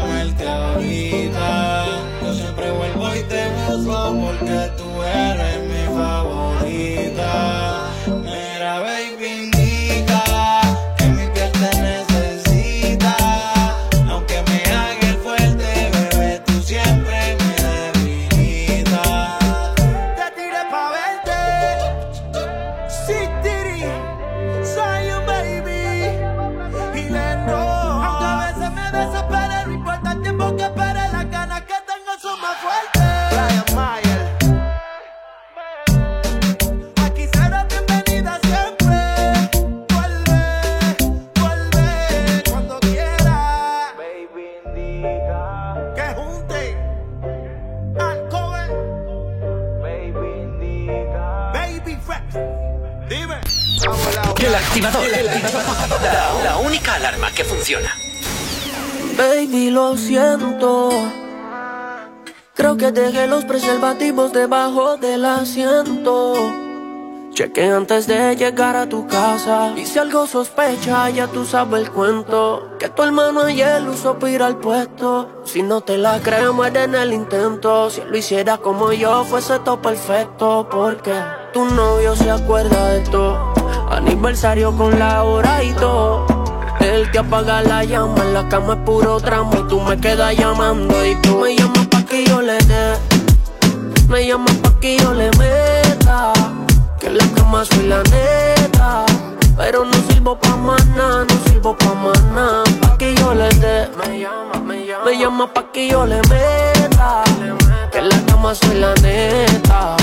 comerte 0.04 0.48
ahorita. 0.48 1.86
Yo 2.22 2.34
siempre 2.34 2.72
vuelvo 2.72 3.16
y 3.16 3.24
te 3.24 3.50
busco 3.50 4.16
porque 4.22 4.72
tú 4.78 5.04
eres 5.04 5.60
mi 5.72 5.84
favorita. 5.96 7.32
Mira, 8.08 8.80
baby, 8.80 9.13
lo 59.74 59.98
siento. 59.98 60.92
Creo 62.54 62.78
que 62.78 62.92
dejé 62.92 63.28
los 63.28 63.44
preservativos 63.46 64.32
debajo 64.32 64.98
del 64.98 65.26
asiento. 65.26 66.36
Cheque 67.32 67.66
antes 67.66 68.06
de 68.06 68.36
llegar 68.36 68.76
a 68.76 68.88
tu 68.88 69.08
casa. 69.08 69.74
Y 69.76 69.88
si 69.88 69.98
algo 69.98 70.28
sospecha, 70.28 71.10
ya 71.10 71.26
tú 71.26 71.46
sabes 71.46 71.82
el 71.82 71.92
cuento. 71.92 72.76
Que 72.78 72.90
tu 72.90 73.02
hermano 73.02 73.42
ayer 73.42 73.82
lo 73.82 73.94
usó 73.94 74.20
para 74.20 74.32
ir 74.32 74.44
al 74.44 74.58
puesto. 74.58 75.42
Si 75.44 75.64
no 75.64 75.82
te 75.82 75.98
la 75.98 76.20
crees, 76.20 76.54
muere 76.54 76.84
en 76.84 76.94
el 76.94 77.12
intento. 77.12 77.90
Si 77.90 78.02
lo 78.02 78.16
hiciera 78.16 78.60
como 78.60 78.94
yo, 78.94 79.24
fuese 79.24 79.58
todo 79.60 79.82
perfecto. 79.82 80.68
Porque 80.70 81.16
tu 81.52 81.66
novio 81.66 82.16
se 82.16 82.30
acuerda 82.30 82.90
de 82.90 83.00
todo. 83.10 83.54
Aniversario 83.90 84.72
con 84.78 85.00
la 85.00 85.24
hora 85.24 85.64
y 85.64 85.74
todo. 85.74 86.33
Él 86.94 87.10
te 87.10 87.18
apaga 87.18 87.64
la 87.64 87.84
llama, 87.84 88.22
en 88.24 88.36
la 88.36 88.48
cama 88.50 88.74
es 88.74 88.80
puro 88.86 89.20
drama. 89.20 89.50
Y 89.58 89.68
tú 89.68 89.80
me 89.82 90.00
quedas 90.00 90.38
llamando. 90.38 90.94
Y 91.04 91.16
tú 91.24 91.40
me 91.40 91.56
llamas 91.56 91.88
pa' 91.88 92.06
que 92.06 92.24
yo 92.24 92.40
le 92.40 92.58
dé. 92.60 92.94
Me 94.10 94.28
llamas 94.28 94.56
pa' 94.58 94.80
que 94.80 95.00
yo 95.00 95.12
le 95.12 95.32
meta. 95.40 96.34
Que 97.00 97.08
en 97.08 97.18
la 97.18 97.26
cama 97.36 97.66
soy 97.66 97.88
la 97.88 98.04
neta. 98.04 99.06
Pero 99.58 99.86
no 99.86 99.94
sirvo 100.08 100.38
pa' 100.38 100.56
maná, 100.56 101.26
no 101.28 101.36
sirvo 101.48 101.76
pa' 101.76 101.96
maná. 101.96 102.64
Pa' 102.80 102.96
que 103.00 103.16
yo 103.16 103.34
le 103.34 103.50
dé. 103.50 103.90
Me 103.98 104.20
llama, 104.20 104.60
me 104.64 104.86
llama. 104.86 105.06
Me 105.06 105.18
llama 105.18 105.52
pa' 105.52 105.72
que 105.72 105.90
yo 105.90 106.06
le 106.06 106.22
meta. 106.30 107.24
Que 107.92 107.98
en 107.98 108.10
la 108.10 108.22
cama 108.28 108.54
soy 108.54 108.76
la 108.76 108.94
neta. 109.02 109.96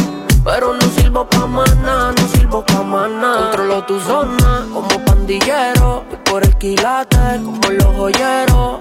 Pero 0.42 0.72
no 0.72 0.81
sirvo 0.96 1.29
pa' 1.29 1.46
maná, 1.46 2.12
no 2.12 2.29
sirvo 2.29 2.64
pa' 2.64 2.83
maná. 2.83 3.35
Controlo 3.42 3.85
tu 3.85 4.00
zona 4.00 4.66
como 4.72 5.05
pandillero. 5.05 6.05
Voy 6.09 6.18
por 6.24 6.42
el 6.44 6.57
quilate 6.57 7.40
como 7.44 7.68
los 7.70 7.96
joyeros. 7.96 8.81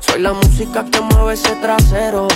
Soy 0.00 0.20
la 0.20 0.32
música 0.32 0.84
que 0.90 1.00
mueve 1.00 1.34
ese 1.34 1.54
trasero. 1.56 2.26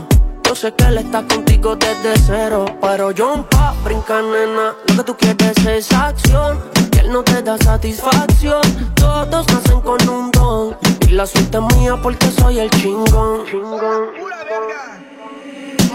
Yo 0.44 0.54
sé 0.54 0.72
que 0.74 0.84
él 0.84 0.98
está 0.98 1.22
contigo 1.26 1.74
desde 1.74 2.16
cero. 2.24 2.64
Pero 2.80 3.10
yo 3.10 3.44
pa' 3.50 3.74
brincar, 3.82 4.22
nena. 4.22 4.74
Lo 4.88 4.96
que 4.96 5.02
tú 5.04 5.16
quieres 5.16 5.66
es 5.66 5.92
acción. 5.92 6.60
Y 6.94 6.98
él 6.98 7.12
no 7.12 7.24
te 7.24 7.42
da 7.42 7.58
satisfacción. 7.58 8.62
Todos 8.94 9.44
nacen 9.48 9.80
con 9.80 10.08
un 10.08 10.30
don. 10.30 10.76
Y 11.08 11.12
la 11.12 11.26
suerte 11.26 11.58
es 11.58 11.76
mía 11.76 11.98
porque 12.00 12.30
soy 12.30 12.60
el 12.60 12.70
chingón. 12.70 13.42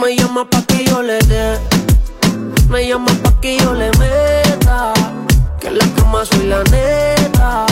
Me 0.02 0.16
llama 0.18 0.44
pa' 0.50 0.62
que 0.64 0.84
yo 0.84 1.02
le 1.02 1.20
dé. 1.20 1.58
Me 2.70 2.86
llama 2.86 3.12
pa' 3.24 3.32
que 3.40 3.58
yo 3.58 3.74
le 3.74 3.90
meta. 3.98 4.94
Que 5.60 5.68
en 5.68 5.78
la 5.78 5.86
cama 5.96 6.26
soy 6.26 6.48
la 6.48 6.64
neta. 6.66 7.66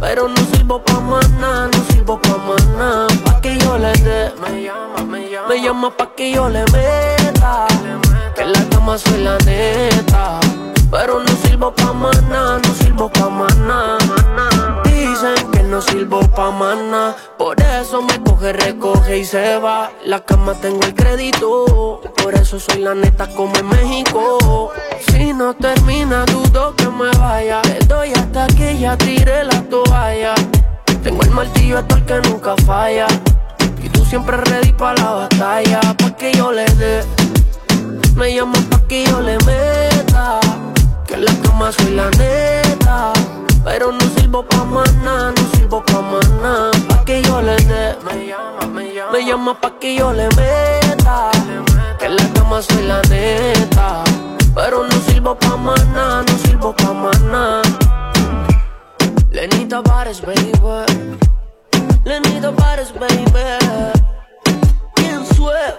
Pero 0.00 0.28
no 0.28 0.40
sirvo 0.52 0.82
pa' 0.82 1.00
maná, 1.00 1.68
no 1.72 1.84
sirvo 1.90 2.20
pa' 2.20 2.36
maná. 2.36 3.06
Pa' 3.24 3.40
que 3.40 3.56
yo 3.58 3.78
le 3.78 3.92
dé. 3.92 4.32
Me 4.42 4.62
llama, 4.64 5.04
me 5.04 5.30
llama. 5.30 5.48
Me 5.48 5.62
llama 5.62 5.90
pa' 5.96 6.14
que 6.16 6.32
yo 6.32 6.48
le 6.48 6.64
meta. 6.72 7.66
Que 8.34 8.42
en 8.42 8.52
la 8.52 8.64
cama 8.70 8.98
soy 8.98 9.22
la 9.22 9.38
neta. 9.38 10.40
Pero 10.90 11.22
no 11.22 11.30
sirvo 11.44 11.72
pa' 11.72 11.92
maná, 11.92 12.58
no 12.58 12.74
sirvo 12.74 13.08
pa' 13.08 13.28
maná. 13.28 13.99
No 15.80 15.86
sirvo 15.86 16.20
pa' 16.36 16.50
maná. 16.50 17.16
Por 17.38 17.58
eso 17.58 18.02
me 18.02 18.22
coge, 18.22 18.52
recoge 18.52 19.16
y 19.16 19.24
se 19.24 19.56
va. 19.56 19.90
La 20.04 20.20
cama 20.20 20.52
tengo 20.52 20.82
el 20.82 20.94
crédito. 20.94 22.02
Por 22.22 22.34
eso 22.34 22.60
soy 22.60 22.82
la 22.82 22.94
neta 22.94 23.26
como 23.28 23.56
en 23.56 23.66
México. 23.66 24.72
Si 25.08 25.32
no 25.32 25.54
termina, 25.54 26.26
dudo 26.26 26.76
que 26.76 26.86
me 26.86 27.08
vaya. 27.18 27.62
Le 27.62 27.78
doy 27.86 28.12
hasta 28.12 28.46
que 28.48 28.78
ya 28.78 28.94
tire 28.98 29.44
la 29.44 29.62
toalla. 29.70 30.34
Tengo 31.02 31.22
el 31.22 31.30
martillo 31.30 31.78
hasta 31.78 31.94
el 31.94 32.04
que 32.04 32.28
nunca 32.28 32.54
falla. 32.66 33.06
Y 33.82 33.88
tú 33.88 34.04
siempre 34.04 34.36
ready 34.36 34.72
pa' 34.72 34.92
la 34.96 35.10
batalla. 35.12 35.80
Pa' 35.96 36.14
que 36.14 36.34
yo 36.34 36.52
le 36.52 36.66
dé. 36.74 37.02
Me 38.16 38.34
llama 38.34 38.58
pa' 38.68 38.86
que 38.86 39.06
yo 39.06 39.22
le 39.22 39.38
meta. 39.46 40.40
Que 41.06 41.14
en 41.14 41.24
la 41.24 41.32
cama 41.42 41.72
soy 41.72 41.94
la 41.94 42.10
neta. 42.10 43.14
Pero 43.64 43.92
no 43.92 44.00
sirvo 44.16 44.42
pa' 44.42 44.64
maná, 44.64 45.32
no 45.36 45.42
sirvo 45.54 45.82
pa' 45.84 46.00
maná. 46.00 46.70
Pa' 46.88 47.04
que 47.04 47.22
yo 47.22 47.42
le 47.42 47.56
dé. 47.56 47.96
Me 48.04 48.26
llama, 48.26 48.66
me 48.66 48.94
llama. 48.94 49.12
Me 49.12 49.24
llama 49.24 49.60
pa' 49.60 49.78
que 49.78 49.96
yo 49.96 50.12
le 50.12 50.28
meta. 50.36 51.30
Que 51.98 52.06
en 52.06 52.16
la 52.16 52.32
cama 52.32 52.62
soy 52.62 52.82
la 52.84 53.02
neta. 53.02 54.04
Pero 54.54 54.84
no 54.84 54.96
sirvo 55.06 55.34
pa' 55.38 55.56
maná, 55.56 56.22
no 56.22 56.38
sirvo 56.38 56.74
pa' 56.74 56.92
maná. 56.92 57.62
Lenita 59.30 59.80
Bares, 59.82 60.20
baby. 60.22 60.52
Lenita 62.04 62.50
Bares, 62.50 62.92
baby. 62.92 63.26
¿Quién 64.94 65.24
suena? 65.34 65.74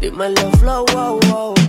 Dímelo, 0.00 0.50
flow, 0.58 0.86
wow, 0.94 1.20
wow. 1.28 1.67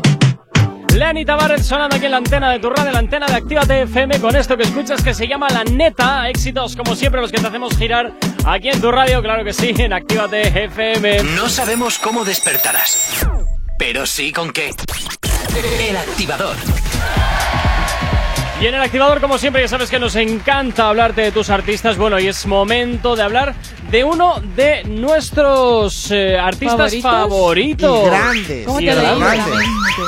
Lenny 0.96 1.26
Tavares 1.26 1.66
sonando 1.66 1.96
aquí 1.96 2.06
en 2.06 2.12
la 2.12 2.18
antena 2.18 2.52
de 2.52 2.60
tu 2.60 2.70
radio, 2.70 2.92
la 2.92 3.00
antena 3.00 3.28
de 3.28 3.36
Actívate 3.36 3.82
FM 3.84 4.20
con 4.20 4.36
esto 4.36 4.58
que 4.58 4.64
escuchas 4.64 5.04
que 5.04 5.14
se 5.14 5.28
llama 5.28 5.48
La 5.50 5.64
Neta. 5.64 6.30
Éxitos 6.30 6.76
como 6.76 6.96
siempre 6.96 7.22
los 7.22 7.32
que 7.32 7.40
te 7.40 7.48
hacemos 7.48 7.78
girar 7.78 8.14
aquí 8.46 8.70
en 8.70 8.82
tu 8.82 8.92
radio, 8.92 9.22
claro 9.22 9.44
que 9.44 9.54
sí, 9.54 9.74
en 9.78 9.94
Actívate 9.94 10.66
FM. 10.66 11.24
No 11.36 11.48
sabemos 11.50 12.00
cómo 12.00 12.26
despertarás, 12.26 13.28
pero 13.78 14.06
sí 14.06 14.32
con 14.32 14.52
qué. 14.52 14.72
El 15.80 15.98
activador. 15.98 16.56
Y 18.62 18.66
en 18.68 18.76
el 18.76 18.82
activador, 18.82 19.22
como 19.22 19.38
siempre, 19.38 19.62
ya 19.62 19.70
sabes 19.70 19.90
que 19.90 20.00
nos 20.00 20.18
encanta 20.18 20.90
hablarte 20.90 21.22
de 21.22 21.32
tus 21.32 21.50
artistas. 21.50 21.96
Bueno, 21.98 22.20
y 22.20 22.28
es 22.28 22.46
momento 22.46 23.16
de 23.16 23.24
hablar 23.24 23.56
de 23.90 24.04
uno 24.04 24.42
de 24.56 24.84
nuestros 24.84 26.12
eh, 26.12 26.38
artistas 26.38 26.94
¿Favoritos? 27.02 27.90
favoritos. 27.90 28.04
Y 28.04 28.10
grandes. 28.10 28.66
¿Cómo 28.68 28.80
Y 28.82 28.86
te 28.86 28.96
grandes. 28.96 29.66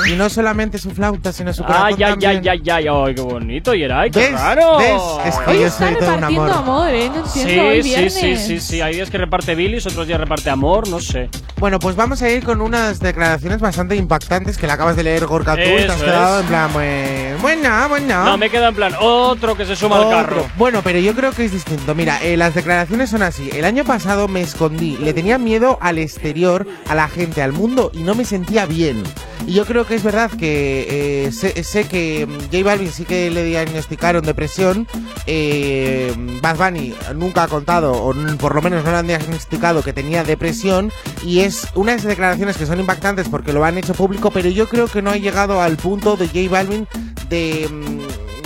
Y 0.08 0.12
no 0.16 0.28
solamente 0.28 0.76
su 0.78 0.90
flauta, 0.90 1.32
sino 1.32 1.52
su 1.52 1.64
corazón 1.64 1.94
Ay, 1.98 2.02
ay, 2.02 2.14
ay, 2.26 2.48
ay, 2.48 2.60
ay, 2.70 2.86
ay, 2.88 3.14
qué 3.14 3.20
bonito, 3.22 3.74
Yeray, 3.74 4.10
qué 4.10 4.20
¿Ves? 4.20 4.32
raro. 4.32 4.78
¿Ves? 4.78 5.02
Es 5.26 5.38
que 5.38 5.50
Hoy 5.50 5.58
yo 5.60 5.66
está 5.66 5.86
soy 5.86 5.94
todo 5.96 6.08
un 6.08 6.14
repartiendo 6.14 6.42
amor. 6.44 6.56
amor, 6.56 6.88
¿eh? 6.94 7.10
No 7.10 7.24
entiendo, 7.26 7.64
hoy 7.68 7.82
Sí, 7.82 7.94
sí, 7.94 8.10
sí, 8.10 8.36
sí, 8.36 8.60
sí. 8.60 8.80
Hay 8.82 8.94
días 8.94 9.10
que 9.10 9.18
reparte 9.18 9.54
bilis, 9.54 9.86
otros 9.86 10.06
días 10.06 10.20
reparte 10.20 10.50
amor, 10.50 10.88
no 10.88 11.00
sé. 11.00 11.28
Bueno, 11.58 11.78
pues 11.78 11.96
vamos 11.96 12.20
a 12.22 12.28
ir 12.28 12.44
con 12.44 12.60
unas 12.60 13.00
declaraciones 13.00 13.60
bastante 13.60 13.96
impactantes 13.96 14.56
que 14.58 14.66
le 14.66 14.72
acabas 14.72 14.96
de 14.96 15.04
leer, 15.04 15.26
Gorka, 15.26 15.54
tú, 15.54 15.60
y 15.60 15.64
te 15.64 15.84
has 15.86 15.96
Eso 15.96 16.04
quedado 16.04 16.40
en 16.40 16.46
plan, 16.46 16.70
pues, 16.72 17.40
buena, 17.42 17.86
buena. 17.88 18.24
No, 18.24 18.38
me 18.42 18.50
queda 18.50 18.70
en 18.70 18.74
plan, 18.74 18.92
otro 18.98 19.56
que 19.56 19.64
se 19.64 19.76
suma 19.76 19.98
al 19.98 20.10
carro. 20.10 20.48
Bueno, 20.56 20.80
pero 20.82 20.98
yo 20.98 21.14
creo 21.14 21.30
que 21.30 21.44
es 21.44 21.52
distinto. 21.52 21.94
Mira, 21.94 22.20
eh, 22.24 22.36
las 22.36 22.56
declaraciones 22.56 23.08
son 23.08 23.22
así. 23.22 23.48
El 23.52 23.64
año 23.64 23.84
pasado 23.84 24.26
me 24.26 24.40
escondí, 24.40 24.96
le 24.96 25.14
tenía 25.14 25.38
miedo 25.38 25.78
al 25.80 25.98
exterior, 25.98 26.66
a 26.88 26.96
la 26.96 27.06
gente, 27.06 27.40
al 27.40 27.52
mundo 27.52 27.92
y 27.94 27.98
no 27.98 28.16
me 28.16 28.24
sentía 28.24 28.66
bien. 28.66 29.04
Y 29.46 29.52
yo 29.52 29.64
creo 29.64 29.86
que 29.86 29.94
es 29.94 30.02
verdad 30.02 30.28
que 30.28 31.26
eh, 31.26 31.30
sé, 31.30 31.62
sé 31.62 31.86
que 31.86 32.26
mm, 32.26 32.52
J 32.52 32.64
Balvin 32.64 32.90
sí 32.90 33.04
que 33.04 33.30
le 33.30 33.44
diagnosticaron 33.44 34.24
depresión. 34.24 34.88
Eh, 35.26 36.12
Bad 36.40 36.56
Bunny 36.56 36.94
nunca 37.14 37.44
ha 37.44 37.48
contado, 37.48 37.92
o 37.92 38.12
por 38.38 38.56
lo 38.56 38.62
menos 38.62 38.84
no 38.84 38.90
le 38.90 38.96
han 38.96 39.06
diagnosticado 39.06 39.84
que 39.84 39.92
tenía 39.92 40.24
depresión. 40.24 40.90
Y 41.24 41.40
es 41.40 41.68
unas 41.76 42.02
declaraciones 42.02 42.56
que 42.56 42.66
son 42.66 42.80
impactantes 42.80 43.28
porque 43.28 43.52
lo 43.52 43.64
han 43.64 43.78
hecho 43.78 43.94
público, 43.94 44.32
pero 44.32 44.48
yo 44.48 44.68
creo 44.68 44.88
que 44.88 45.00
no 45.00 45.10
ha 45.10 45.16
llegado 45.16 45.62
al 45.62 45.76
punto 45.76 46.16
de 46.16 46.26
J 46.26 46.50
Balvin 46.50 46.88
de. 47.28 47.68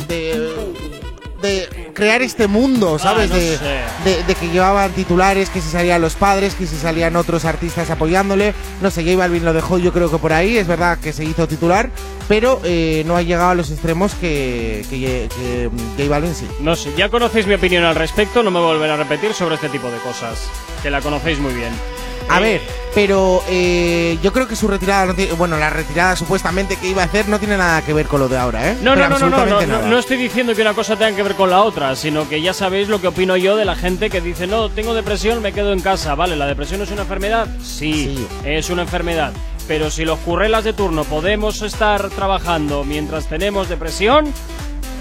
De 0.08 0.74
de 1.42 1.90
crear 1.94 2.22
este 2.22 2.46
mundo, 2.48 2.98
¿sabes? 2.98 3.28
No 3.28 3.36
de, 3.36 3.58
sé. 3.58 3.64
de- 4.04 4.22
de 4.24 4.34
que 4.34 4.48
llevaban 4.48 4.90
titulares, 4.92 5.50
que 5.50 5.60
si 5.60 5.68
salían 5.68 6.00
los 6.00 6.14
padres, 6.14 6.54
que 6.54 6.66
si 6.66 6.76
salían 6.76 7.14
otros 7.14 7.44
artistas 7.44 7.90
apoyándole. 7.90 8.54
No 8.80 8.90
sé, 8.90 9.04
J 9.04 9.16
Balvin 9.18 9.44
lo 9.44 9.52
dejó 9.52 9.76
yo 9.76 9.92
creo 9.92 10.10
que 10.10 10.16
por 10.16 10.32
ahí, 10.32 10.56
es 10.56 10.66
verdad 10.66 10.98
que 10.98 11.12
se 11.12 11.24
hizo 11.24 11.46
titular, 11.46 11.90
pero 12.26 12.60
eh, 12.64 13.02
no 13.06 13.16
ha 13.16 13.22
llegado 13.22 13.50
a 13.50 13.54
los 13.54 13.70
extremos 13.70 14.14
que, 14.14 14.84
que, 14.88 15.28
que, 15.28 15.70
J 15.98 16.08
Balvin 16.08 16.34
sí. 16.34 16.46
No 16.60 16.74
sé, 16.74 16.90
ya 16.96 17.10
conocéis 17.10 17.46
mi 17.46 17.54
opinión 17.54 17.84
al 17.84 17.94
respecto, 17.96 18.42
no 18.42 18.50
me 18.50 18.58
volveré 18.58 18.92
a 18.94 18.96
repetir 18.96 19.34
sobre 19.34 19.56
este 19.56 19.68
tipo 19.68 19.90
de 19.90 19.98
cosas, 19.98 20.38
que 20.82 20.90
la 20.90 21.02
conocéis 21.02 21.38
muy 21.38 21.52
bien. 21.52 21.70
A 22.28 22.40
ver, 22.40 22.60
pero 22.94 23.42
eh, 23.48 24.18
yo 24.22 24.32
creo 24.32 24.48
que 24.48 24.56
su 24.56 24.66
retirada, 24.68 25.06
no 25.06 25.14
tiene- 25.14 25.32
bueno, 25.34 25.56
la 25.58 25.70
retirada 25.70 26.16
supuestamente 26.16 26.76
que 26.76 26.88
iba 26.88 27.02
a 27.02 27.06
hacer 27.06 27.28
no 27.28 27.38
tiene 27.38 27.56
nada 27.56 27.82
que 27.82 27.92
ver 27.92 28.06
con 28.06 28.20
lo 28.20 28.28
de 28.28 28.36
ahora, 28.36 28.70
¿eh? 28.72 28.76
No, 28.82 28.94
Pero 28.94 29.08
no, 29.10 29.18
no, 29.18 29.30
no, 29.30 29.46
no, 29.46 29.66
no, 29.66 29.82
no, 29.82 29.98
estoy 29.98 30.16
diciendo 30.16 30.54
que 30.54 30.62
una 30.62 30.74
cosa 30.74 30.96
tenga 30.96 31.14
que 31.14 31.22
ver 31.22 31.34
con 31.34 31.50
la 31.50 31.62
otra, 31.62 31.94
sino 31.94 32.28
que 32.28 32.40
ya 32.42 32.52
sabéis 32.52 32.88
lo 32.88 33.00
que 33.00 33.08
opino 33.08 33.36
yo 33.36 33.56
de 33.56 33.64
la 33.64 33.76
gente 33.76 34.10
que 34.10 34.20
dice, 34.20 34.46
no, 34.46 34.68
tengo 34.70 34.92
depresión, 34.92 35.40
me 35.40 35.52
quedo 35.52 35.72
en 35.72 35.80
casa. 35.80 36.14
Vale, 36.16 36.36
¿la 36.36 36.46
depresión 36.46 36.82
es 36.82 36.90
una 36.90 37.02
enfermedad? 37.02 37.46
Sí, 37.62 38.26
es 38.44 38.70
una 38.70 38.82
enfermedad. 38.82 39.32
Pero 39.68 39.90
si 39.90 40.04
los 40.04 40.18
currelas 40.20 40.64
de 40.64 40.72
turno 40.72 41.04
podemos 41.04 41.62
estar 41.62 42.08
trabajando 42.10 42.84
mientras 42.84 43.26
tenemos 43.28 43.68
depresión, 43.68 44.32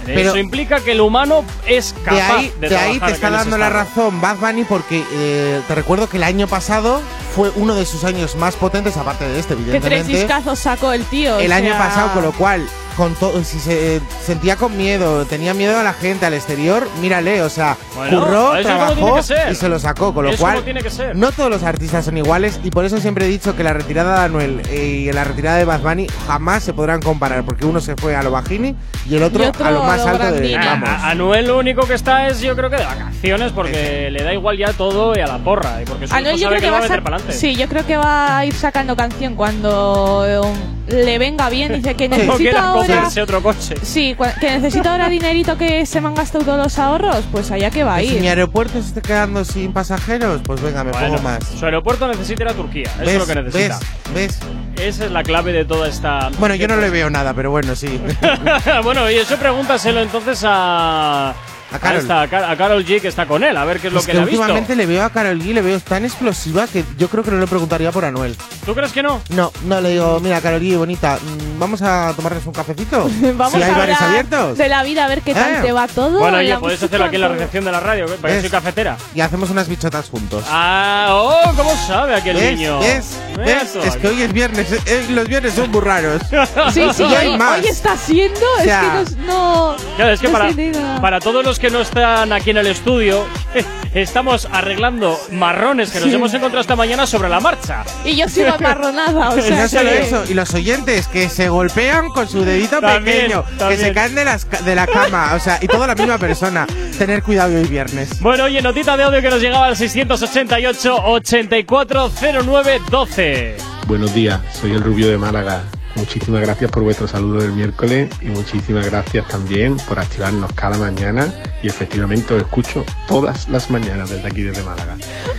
Pero- 0.05 0.29
eso 0.29 0.37
implica 0.37 0.79
que 0.79 0.91
el 0.93 1.01
humano 1.01 1.43
es 1.67 1.93
capaz 2.03 2.15
de 2.15 2.21
ahí, 2.21 2.53
de, 2.59 2.69
de 2.69 2.77
ahí 2.77 2.99
te 2.99 3.11
está 3.11 3.29
dando 3.29 3.57
la 3.57 3.69
razón 3.69 4.21
Bad 4.21 4.37
Bunny 4.37 4.63
porque 4.63 5.03
eh, 5.13 5.61
te 5.67 5.75
recuerdo 5.75 6.07
que 6.09 6.17
el 6.17 6.23
año 6.23 6.47
pasado 6.47 7.01
fue 7.35 7.51
uno 7.55 7.75
de 7.75 7.85
sus 7.85 8.03
años 8.03 8.35
más 8.35 8.55
potentes, 8.55 8.95
aparte 8.97 9.27
de 9.27 9.39
este, 9.39 9.55
Que 9.55 9.63
tres 9.63 9.73
evidentemente. 9.75 10.11
discazos 10.17 10.59
sacó 10.59 10.93
el 10.93 11.03
tío. 11.05 11.37
o 11.37 11.39
El 11.39 11.51
año 11.51 11.69
sea, 11.73 11.77
pasado, 11.79 12.13
con 12.13 12.23
lo 12.23 12.31
cual 12.31 12.67
con 12.95 13.13
todo, 13.15 13.43
si 13.43 13.59
se 13.59 13.97
eh, 13.97 14.01
sentía 14.23 14.55
con 14.55 14.75
miedo, 14.77 15.25
tenía 15.25 15.53
miedo 15.53 15.77
a 15.79 15.83
la 15.83 15.93
gente, 15.93 16.25
al 16.25 16.33
exterior, 16.33 16.87
mírale, 17.01 17.41
o 17.41 17.49
sea, 17.49 17.77
Bueno, 17.95 18.19
curró, 18.23 18.55
eso 18.55 18.67
trabajó 18.69 19.19
y 19.51 19.55
se 19.55 19.69
lo 19.69 19.79
sacó, 19.79 20.13
con 20.13 20.25
lo 20.25 20.31
Es 20.31 20.39
cual 20.39 20.53
como 20.55 20.63
tiene 20.65 20.81
que 20.81 20.89
ser. 20.89 21.15
no 21.15 21.31
todos 21.31 21.49
los 21.49 21.63
artistas 21.63 22.05
son 22.05 22.17
iguales 22.17 22.59
y 22.63 22.71
por 22.71 22.85
eso 22.85 22.97
siempre 22.99 23.25
he 23.25 23.29
dicho 23.29 23.55
que 23.55 23.63
la 23.63 23.73
retirada 23.73 24.19
de 24.19 24.25
Anuel 24.25 24.61
eh, 24.69 24.85
y 25.07 25.11
la 25.11 25.23
retirada 25.23 25.57
de 25.57 25.65
Bad 25.65 25.81
Bunny 25.81 26.07
jamás 26.27 26.63
se 26.63 26.73
podrán 26.73 27.01
comparar, 27.01 27.43
porque 27.43 27.65
uno 27.65 27.79
se 27.81 27.95
fue 27.95 28.15
a 28.15 28.23
lo 28.23 28.31
bajini 28.31 28.75
y 29.09 29.15
el 29.15 29.23
otro, 29.23 29.43
Y 29.43 29.47
otro 29.47 29.65
a 29.65 29.71
lo 29.71 29.83
más 29.83 30.01
a 30.01 30.13
lo 30.13 30.23
alto 30.23 30.31
de 30.39 30.55
vamos. 30.57 30.89
A- 30.89 31.09
Anuel 31.11 31.47
lo 31.47 31.57
único 31.59 31.85
que 31.87 31.93
está 31.95 32.27
es, 32.27 32.39
yo 32.41 32.55
creo 32.55 32.69
que 32.69 32.77
de 32.77 32.85
vacaciones, 32.85 33.51
porque 33.51 34.09
le 34.11 34.23
da 34.23 34.33
igual 34.33 34.57
ya 34.57 34.73
todo 34.73 35.15
y 35.15 35.19
a 35.19 35.27
la 35.27 35.37
porra. 35.39 35.81
Y 35.81 35.85
porque 35.85 36.07
su 36.07 36.13
Anuel 36.15 36.37
yo 36.37 36.47
creo 36.47 36.59
que 36.59 36.65
que 36.65 36.71
va 36.71 36.77
a 36.77 36.81
meter 36.81 37.03
para 37.03 37.15
adelante. 37.17 37.37
Sí, 37.37 37.55
yo 37.55 37.67
creo 37.67 37.85
que 37.85 37.97
va 37.97 38.37
a 38.37 38.45
ir 38.45 38.53
sacando 38.53 38.95
canción 38.95 39.35
cuando 39.35 40.25
eh, 40.27 40.93
le 40.93 41.17
venga 41.17 41.49
bien. 41.49 41.73
Dice 41.73 41.95
que 41.95 42.07
No 42.09 42.17
necesita 42.17 42.73
ahora. 42.93 43.23
otro 43.23 43.41
coche. 43.43 43.75
Sí, 43.83 44.15
que 44.39 44.51
necesita 44.51 44.91
ahora 44.91 45.09
dinerito 45.09 45.57
que 45.57 45.85
se 45.85 46.01
me 46.01 46.07
han 46.07 46.15
gastado 46.15 46.45
todos 46.45 46.57
los 46.57 46.79
ahorros, 46.79 47.25
pues 47.31 47.51
allá 47.51 47.69
que 47.69 47.83
va 47.83 47.95
a 47.95 47.99
Que 47.99 48.07
si 48.07 48.13
mi 48.15 48.21
ir. 48.23 48.29
aeropuerto 48.29 48.73
se 48.81 48.87
esté 48.87 49.01
quedando 49.01 49.43
sin 49.45 49.73
pasajeros, 49.73 50.41
pues 50.45 50.61
venga, 50.61 50.83
me 50.83 50.91
Bueno, 50.91 51.07
pongo 51.09 51.21
más. 51.23 51.43
Su 51.45 51.65
aeropuerto 51.65 52.07
necesita 52.07 52.43
ir 52.43 52.49
a 52.49 52.53
Turquía. 52.53 52.89
Eso 52.95 52.99
¿Ves? 53.01 53.09
es 53.13 53.19
lo 53.19 53.25
que 53.27 53.35
necesita. 53.41 53.79
¿Ves? 54.13 54.39
Esa 54.77 55.05
es 55.05 55.11
la 55.11 55.23
clave 55.23 55.53
de 55.53 55.65
toda 55.65 55.87
esta. 55.87 56.29
Bueno, 56.39 56.55
yo 56.55 56.67
no 56.67 56.75
le 56.75 56.89
veo 56.89 57.09
nada, 57.09 57.33
pero 57.33 57.51
bueno, 57.51 57.75
sí. 57.75 57.99
bueno, 58.83 59.09
y 59.09 59.15
eso 59.15 59.37
pregúntaselo 59.37 60.01
entonces 60.01 60.41
a. 60.45 61.33
A 61.75 61.79
Karol. 61.79 62.01
esta, 62.01 62.21
a 62.21 62.27
Car- 62.27 62.43
a 62.51 62.55
Karol 62.57 62.85
G, 62.85 63.01
que 63.01 63.07
está 63.07 63.25
con 63.25 63.43
él, 63.43 63.55
a 63.57 63.65
ver 63.65 63.79
qué 63.79 63.87
es 63.87 63.93
lo 63.93 63.99
Es 63.99 64.05
que, 64.05 64.11
que 64.11 64.17
le 64.17 64.23
ha 64.23 64.25
visto. 64.25 64.41
últimamente 64.41 64.75
le 64.75 64.85
veo 64.85 65.03
a 65.03 65.09
Carol 65.09 65.39
G, 65.39 65.53
le 65.53 65.61
veo 65.61 65.79
tan 65.79 66.03
explosiva 66.05 66.67
que 66.67 66.83
yo 66.97 67.07
creo 67.09 67.23
que 67.23 67.31
no 67.31 67.39
le 67.39 67.47
preguntaría 67.47 67.91
por 67.91 68.05
Anuel. 68.05 68.35
¿Tú 68.65 68.73
crees 68.73 68.91
que 68.91 69.03
no? 69.03 69.21
No, 69.29 69.51
no, 69.65 69.81
le 69.81 69.89
digo, 69.91 70.19
mira, 70.21 70.41
Carol 70.41 70.61
G, 70.61 70.77
bonita, 70.77 71.17
mm, 71.21 71.59
¿vamos 71.59 71.81
a 71.81 72.13
tomarnos 72.15 72.45
un 72.45 72.53
cafecito? 72.53 73.09
Vamos 73.35 73.53
si 73.57 73.61
hay 73.63 73.71
a 73.73 73.77
bares 73.77 74.01
abiertos. 74.01 74.57
de 74.57 74.69
la 74.69 74.83
vida, 74.83 75.05
a 75.05 75.07
ver 75.07 75.21
qué 75.21 75.33
tal 75.33 75.55
Eh. 75.55 75.59
te 75.61 75.71
va 75.71 75.87
todo. 75.87 76.19
Bueno, 76.19 76.37
oye, 76.37 76.49
la 76.49 76.59
puedes 76.59 76.81
hacerlo 76.81 77.05
aquí 77.05 77.15
en 77.15 77.21
la 77.21 77.27
recepción 77.29 77.65
de 77.65 77.71
la 77.71 77.79
radio, 77.79 78.05
porque 78.05 78.27
¿Ves? 78.27 78.41
soy 78.41 78.49
cafetera. 78.49 78.97
Y 79.13 79.21
hacemos 79.21 79.49
unas 79.49 79.67
bichotas 79.67 80.09
juntos. 80.09 80.43
Ah, 80.49 81.09
oh, 81.11 81.53
¿cómo 81.55 81.71
sabe 81.87 82.15
aquel 82.15 82.35
¿Ves? 82.37 82.57
niño? 82.57 82.79
Es 82.81 83.95
que 84.01 84.07
hoy 84.07 84.21
es 84.21 84.31
viernes, 84.33 84.71
eh, 84.85 85.05
los 85.09 85.27
viernes 85.27 85.53
son 85.53 85.71
muy 85.71 85.81
raros. 85.81 86.21
Sí, 86.73 86.81
sí, 86.93 87.03
Y 87.03 87.15
hay 87.15 87.27
hoy, 87.29 87.37
más. 87.37 87.59
hoy 87.59 87.67
está 87.67 87.95
siendo. 87.97 88.39
O 88.59 88.63
sea, 88.63 89.01
es 89.01 89.09
que 89.11 89.21
no. 89.21 89.71
no 89.73 89.75
Claro, 89.95 90.11
es 90.11 90.19
que 90.19 90.27
no 90.27 90.33
para, 90.33 91.01
para 91.01 91.19
todos 91.19 91.43
los 91.45 91.59
que 91.59 91.64
no 91.69 91.81
están 91.81 92.31
aquí 92.33 92.49
en 92.51 92.57
el 92.57 92.67
estudio, 92.67 93.25
estamos 93.93 94.47
arreglando 94.51 95.19
marrones 95.31 95.91
que 95.91 95.99
nos 95.99 96.09
Sí. 96.09 96.15
hemos 96.15 96.33
encontrado 96.33 96.61
esta 96.61 96.75
mañana 96.75 97.05
sobre 97.07 97.29
la 97.29 97.39
marcha. 97.39 97.83
Y 98.03 98.15
yo 98.15 98.27
sigo 98.29 98.51
amarronada, 98.53 99.29
o 99.31 99.37
Y 99.37 99.41
sea. 99.41 99.61
no 99.63 99.69
solo 99.69 99.89
que- 99.89 100.01
eso, 100.01 100.23
y 100.29 100.33
los 100.33 100.53
oyentes 100.53 101.07
que 101.07 101.29
se 101.29 101.49
golpean 101.49 102.09
con 102.09 102.27
su 102.27 102.43
dedito 102.45 102.79
También, 102.79 103.17
pequeño, 103.17 103.43
también. 103.57 103.79
que 103.79 103.85
se 103.87 103.93
caen 103.93 104.15
de, 104.15 104.25
las, 104.25 104.47
de 104.65 104.75
la 104.75 104.87
cama, 104.87 105.33
o 105.35 105.39
sea, 105.39 105.57
y 105.61 105.67
toda 105.67 105.87
la 105.87 105.95
misma 105.95 106.17
persona. 106.17 106.65
Tener 106.97 107.21
cuidado 107.23 107.55
hoy 107.55 107.65
viernes. 107.67 108.19
Bueno, 108.21 108.45
oye, 108.45 108.61
notita 108.61 108.95
de 108.97 109.03
audio 109.03 109.21
que 109.21 109.29
nos 109.29 109.41
llegaba 109.41 109.65
al 109.67 109.75
688 109.75 110.95
840912. 111.03 113.57
Buenos 113.87 114.13
días, 114.13 114.39
soy 114.59 114.71
el 114.71 114.81
Rubio 114.81 115.09
de 115.09 115.17
Málaga. 115.17 115.63
Muchísimas 115.95 116.41
gracias 116.41 116.71
por 116.71 116.83
vuestro 116.83 117.07
saludo 117.07 117.41
del 117.41 117.53
miércoles 117.53 118.09
y 118.21 118.25
muchísimas 118.25 118.85
gracias 118.85 119.27
también 119.27 119.77
por 119.87 119.99
activarnos 119.99 120.51
cada 120.53 120.77
mañana 120.77 121.33
y 121.63 121.67
efectivamente 121.67 122.33
os 122.33 122.41
escucho 122.41 122.83
todas 123.07 123.47
las 123.47 123.69
mañanas 123.71 124.09
desde 124.09 124.27
aquí, 124.27 124.41
desde 124.41 124.61
Málaga. 124.63 124.97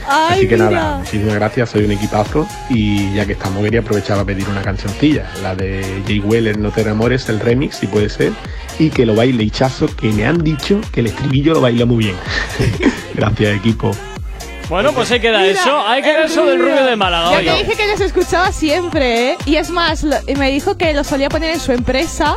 Ay, 0.08 0.38
Así 0.38 0.48
que 0.48 0.56
mira. 0.56 0.70
nada, 0.70 0.98
muchísimas 0.98 1.34
gracias, 1.34 1.70
soy 1.70 1.84
un 1.84 1.92
equipazo 1.92 2.46
y 2.70 3.12
ya 3.14 3.26
que 3.26 3.32
estamos 3.32 3.62
quería 3.66 3.80
aprovechar 3.80 4.16
para 4.16 4.26
pedir 4.26 4.48
una 4.48 4.62
cancioncilla, 4.62 5.28
la 5.42 5.56
de 5.56 6.02
Jay 6.06 6.20
Weller, 6.20 6.56
No 6.56 6.70
te 6.70 6.82
enamores, 6.82 7.28
el 7.28 7.40
remix, 7.40 7.76
si 7.76 7.88
puede 7.88 8.08
ser, 8.08 8.32
y 8.78 8.90
que 8.90 9.04
lo 9.04 9.16
baile 9.16 9.42
Hichazo, 9.42 9.88
que 9.96 10.08
me 10.12 10.24
han 10.24 10.38
dicho 10.38 10.80
que 10.92 11.00
el 11.00 11.06
estribillo 11.08 11.54
lo 11.54 11.60
baila 11.60 11.84
muy 11.84 12.04
bien. 12.04 12.16
gracias 13.14 13.56
equipo. 13.56 13.90
Bueno, 14.68 14.92
pues 14.92 15.10
ahí 15.12 15.20
queda 15.20 15.38
Mira, 15.38 15.52
eso. 15.52 15.78
Ahí 15.86 16.02
queda 16.02 16.24
eso 16.24 16.44
del 16.44 16.58
rubio 16.58 16.84
de 16.84 16.96
Málaga. 16.96 17.30
Yo 17.32 17.38
oye. 17.38 17.50
te 17.52 17.58
dije 17.64 17.76
que 17.76 17.86
les 17.86 18.00
escuchaba 18.00 18.50
siempre, 18.50 19.30
¿eh? 19.32 19.36
Y 19.46 19.56
es 19.56 19.70
más, 19.70 20.02
lo- 20.02 20.16
y 20.26 20.34
me 20.34 20.50
dijo 20.50 20.76
que 20.76 20.92
lo 20.92 21.04
solía 21.04 21.28
poner 21.28 21.54
en 21.54 21.60
su 21.60 21.70
empresa. 21.72 22.36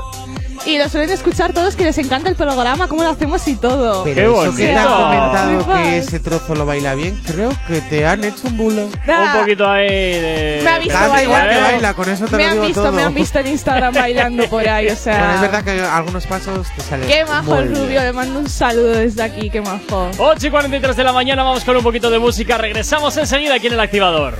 Y 0.65 0.77
lo 0.77 0.87
suelen 0.89 1.09
escuchar 1.09 1.53
todos, 1.53 1.75
que 1.75 1.83
les 1.83 1.97
encanta 1.97 2.29
el 2.29 2.35
programa, 2.35 2.87
cómo 2.87 3.03
lo 3.03 3.09
hacemos 3.09 3.47
y 3.47 3.55
todo. 3.55 4.03
Pero 4.03 4.43
eso 4.43 4.55
que 4.55 4.67
te 4.67 4.75
han 4.75 4.87
comentado 4.87 5.73
que 5.73 5.97
ese 5.97 6.19
trozo 6.19 6.53
lo 6.53 6.65
baila 6.65 6.93
bien, 6.95 7.19
creo 7.25 7.51
que 7.67 7.81
te 7.81 8.05
han 8.05 8.23
hecho 8.23 8.47
un 8.47 8.57
bulo. 8.57 8.89
Nah. 9.07 9.33
Un 9.35 9.39
poquito 9.41 9.67
ahí 9.67 9.87
de. 9.87 10.61
Me 10.63 10.69
ha 10.69 10.79
visto 10.79 10.93
Canta 10.93 11.23
igual 11.23 11.49
que 11.49 11.61
baila, 11.61 11.93
con 11.93 12.09
eso 12.09 12.25
te 12.25 12.35
me 12.37 12.43
lo 12.43 12.49
han 12.49 12.53
digo 12.55 12.65
visto, 12.67 12.81
todo. 12.83 12.91
me 12.91 13.03
han 13.03 13.13
visto 13.13 13.39
en 13.39 13.47
Instagram 13.47 13.93
bailando 13.93 14.47
por 14.49 14.67
ahí, 14.67 14.87
o 14.89 14.95
sea. 14.97 15.17
Bueno, 15.17 15.35
es 15.35 15.41
verdad 15.41 15.63
que 15.63 15.81
algunos 15.81 16.25
pasos 16.27 16.67
te 16.75 16.81
salen. 16.83 17.07
Qué 17.07 17.25
majo 17.25 17.55
el 17.57 17.75
rubio, 17.75 18.01
le 18.01 18.13
mando 18.13 18.39
un 18.39 18.49
saludo 18.49 18.89
desde 18.89 19.23
aquí, 19.23 19.49
qué 19.49 19.61
majo. 19.61 20.11
8 20.17 20.47
y 20.47 20.49
43 20.51 20.95
de 20.95 21.03
la 21.03 21.13
mañana, 21.13 21.43
vamos 21.43 21.63
con 21.63 21.75
un 21.77 21.83
poquito 21.83 22.09
de 22.11 22.19
música. 22.19 22.57
Regresamos 22.57 23.15
enseguida 23.17 23.55
aquí 23.55 23.67
en 23.67 23.73
el 23.73 23.79
activador. 23.79 24.37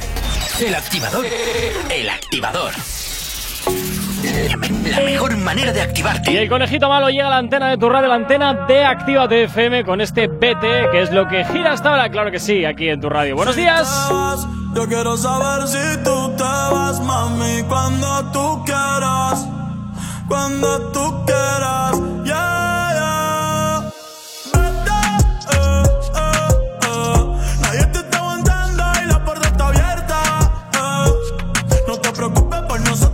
El 0.60 0.76
activador. 0.76 1.26
El 1.90 2.10
activador. 2.10 2.74
La 4.90 5.00
mejor 5.02 5.38
manera 5.38 5.72
de 5.72 5.82
activarte. 5.82 6.32
Y 6.34 6.38
el 6.38 6.50
conejito 6.50 6.90
malo 6.90 7.10
llega 7.10 7.28
a 7.28 7.30
la 7.30 7.38
antena 7.38 7.70
de 7.70 7.78
tu 7.78 7.88
radio, 7.90 8.08
la 8.10 8.16
antena 8.16 8.54
de 8.68 8.84
Actívate 8.86 9.44
FM 9.44 9.86
con 9.86 10.02
este 10.02 10.28
BT, 10.28 10.92
que 10.92 11.02
es 11.02 11.12
lo 11.12 11.28
que 11.28 11.46
gira 11.46 11.74
hasta 11.74 11.90
ahora. 11.92 12.10
Claro 12.10 12.32
que 12.32 12.40
sí, 12.40 12.66
aquí 12.66 12.90
en 12.90 13.00
tu 13.00 13.10
radio. 13.10 13.36
Buenos 13.36 13.56
días. 13.56 13.88
Yo 14.76 14.88
quiero 14.88 15.16
saber 15.18 15.68
si 15.68 16.04
tú 16.04 16.32
te 16.38 16.44
vas, 16.44 17.00
mami, 17.02 17.64
cuando 17.68 18.26
tú 18.32 18.64
quieras. 18.66 19.48
Cuando 20.28 20.92
tú 20.92 21.26
quieras, 21.26 21.94
yeah, 22.24 22.92
yeah. 22.94 23.90
Vete, 24.54 25.00
eh, 25.56 25.84
eh, 26.16 26.40
eh. 26.84 27.38
Nadie 27.62 27.86
te 27.88 28.00
está 28.00 28.18
aguantando 28.20 28.84
y 29.04 29.08
la 29.08 29.26
puerta 29.26 29.48
está 29.48 29.68
abierta. 29.70 30.22
eh. 30.74 31.12
No 31.88 31.98
te 31.98 32.12
preocupes 32.12 32.62
por 32.62 32.80
nosotros 32.82 33.09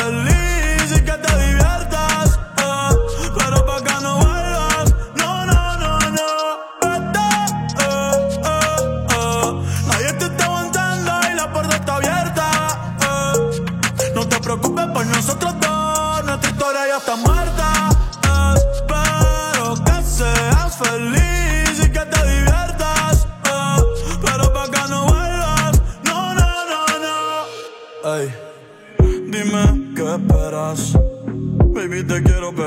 believe. 0.00 0.29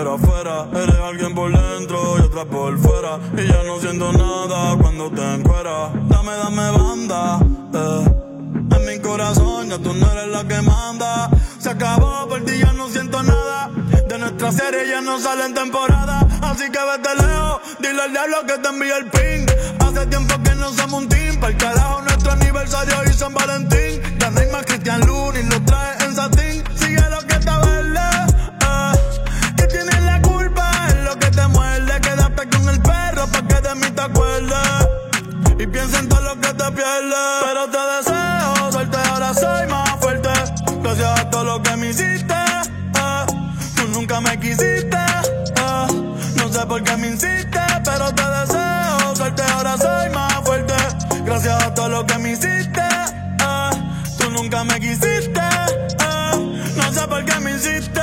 Eres 0.03 0.99
alguien 0.99 1.33
por 1.33 1.49
dentro 1.49 2.17
y 2.17 2.21
otra 2.23 2.43
por 2.43 2.77
fuera. 2.77 3.19
Y 3.37 3.47
ya 3.47 3.63
no 3.63 3.79
siento 3.79 4.11
nada 4.11 4.75
cuando 4.77 5.09
te 5.09 5.21
encueras 5.33 5.93
Dame, 6.09 6.33
dame 6.33 6.71
banda 6.71 7.39
eh. 7.73 8.75
En 8.75 8.85
mi 8.85 8.99
corazón 8.99 9.69
ya 9.69 9.77
tú 9.77 9.93
no 9.93 10.11
eres 10.11 10.27
la 10.27 10.45
que 10.45 10.61
manda. 10.61 11.29
Se 11.57 11.69
acabó, 11.69 12.27
por 12.27 12.43
ti 12.43 12.57
ya 12.57 12.73
no 12.73 12.89
siento 12.89 13.23
nada. 13.23 13.69
De 14.09 14.17
nuestra 14.17 14.51
serie 14.51 14.89
ya 14.89 14.99
no 14.99 15.17
sale 15.19 15.45
en 15.45 15.53
temporada. 15.53 16.27
Así 16.41 16.69
que 16.69 16.79
vete 16.79 17.15
lejos, 17.15 17.61
dile 17.79 18.01
al 18.01 18.11
diablo 18.11 18.45
que 18.45 18.57
te 18.57 18.67
envíe 18.67 18.91
el 18.91 19.09
ping. 19.09 19.45
Hace 19.79 20.05
tiempo 20.07 20.35
que 20.43 20.55
no 20.55 20.73
somos 20.73 21.03
un 21.03 21.07
team 21.07 21.39
Para 21.39 21.53
el 21.53 21.57
carajo 21.57 22.01
nuestro 22.01 22.31
aniversario 22.33 22.95
y 23.09 23.13
San 23.13 23.33
Valentín. 23.33 24.01
Hay 24.35 24.51
más 24.51 24.65
Cristian 24.65 24.99
Luni, 25.07 25.43
lo 25.43 25.61
trae 25.63 26.03
en 26.03 26.13
satín 26.13 26.72
mí 33.75 33.89
te 33.95 34.01
acuerdes 34.01 34.87
y 35.59 35.67
piensa 35.67 35.99
en 35.99 36.09
todo 36.09 36.21
lo 36.21 36.35
que 36.41 36.53
te 36.53 36.71
pierdes. 36.71 37.43
Pero 37.45 37.67
te 37.69 37.77
deseo 37.77 38.71
suerte, 38.71 38.97
ahora 39.11 39.33
soy 39.33 39.67
más 39.67 39.89
fuerte. 39.99 40.29
Gracias 40.81 41.19
a 41.19 41.29
todo 41.29 41.43
lo 41.43 41.61
que 41.63 41.75
me 41.77 41.89
hiciste. 41.89 42.33
eh. 42.33 43.25
Tú 43.75 43.87
nunca 43.89 44.19
me 44.21 44.39
quisiste. 44.39 44.97
eh. 44.97 45.87
No 46.35 46.47
sé 46.51 46.65
por 46.67 46.83
qué 46.83 46.97
me 46.97 47.07
insiste, 47.07 47.59
pero 47.83 48.13
te 48.13 48.23
deseo 48.23 49.15
suerte, 49.15 49.43
ahora 49.53 49.77
soy 49.77 50.09
más 50.11 50.33
fuerte. 50.43 50.73
Gracias 51.25 51.63
a 51.63 51.73
todo 51.73 51.89
lo 51.89 52.05
que 52.05 52.17
me 52.19 52.31
hiciste. 52.31 52.81
eh. 52.81 53.69
Tú 54.19 54.29
nunca 54.31 54.63
me 54.63 54.79
quisiste. 54.79 55.41
No 56.75 56.91
sé 56.93 57.07
por 57.07 57.23
qué 57.25 57.39
me 57.39 57.51
insiste. 57.51 58.02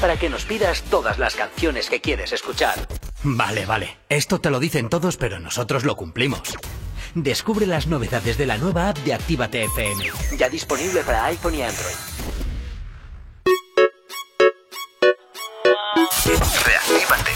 Para 0.00 0.16
que 0.16 0.28
nos 0.30 0.44
pidas 0.44 0.82
todas 0.82 1.18
las 1.18 1.34
canciones 1.34 1.90
que 1.90 2.00
quieres 2.00 2.32
escuchar. 2.32 2.86
Vale, 3.24 3.66
vale. 3.66 3.96
Esto 4.08 4.40
te 4.40 4.50
lo 4.50 4.60
dicen 4.60 4.88
todos, 4.88 5.16
pero 5.16 5.40
nosotros 5.40 5.84
lo 5.84 5.96
cumplimos. 5.96 6.56
Descubre 7.14 7.66
las 7.66 7.86
novedades 7.86 8.38
de 8.38 8.46
la 8.46 8.58
nueva 8.58 8.90
app 8.90 8.98
de 8.98 9.14
Actívate 9.14 9.64
FM. 9.64 10.04
Ya 10.36 10.48
disponible 10.48 11.02
para 11.02 11.24
iPhone 11.26 11.54
y 11.56 11.62
Android. 11.62 11.96
Reactívate. 16.64 17.30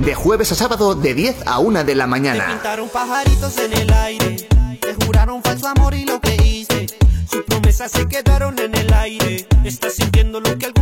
De 0.00 0.14
jueves 0.14 0.50
a 0.52 0.54
sábado 0.54 0.94
de 0.94 1.14
10 1.14 1.46
a 1.46 1.58
1 1.60 1.84
de 1.84 1.94
la 1.94 2.06
mañana. 2.06 2.46
Pintaron 2.48 2.88
pajaritos 2.88 3.58
en 3.58 3.72
el 3.72 3.92
aire, 3.92 4.36
te 4.80 4.94
juraron 5.04 5.42
falso 5.42 5.68
amor 5.68 5.94
y 5.94 6.04
lo 6.04 6.20
creíste. 6.20 6.86
Sus 7.30 7.42
promesas 7.44 7.92
se 7.92 8.06
quedaron 8.08 8.58
en 8.58 8.74
el 8.76 8.92
aire. 8.92 9.46
Estás 9.64 9.94
sintiendo 9.94 10.40
lo 10.40 10.56
que 10.58 10.66
algún 10.66 10.75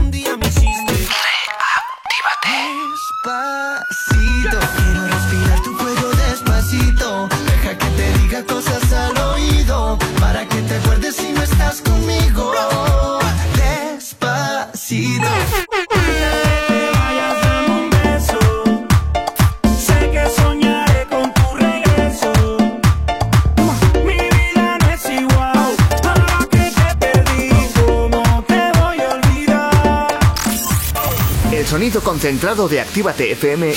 Concentrado 32.03 32.69
de 32.69 32.81
Actívate 32.81 33.33
FM 33.33 33.75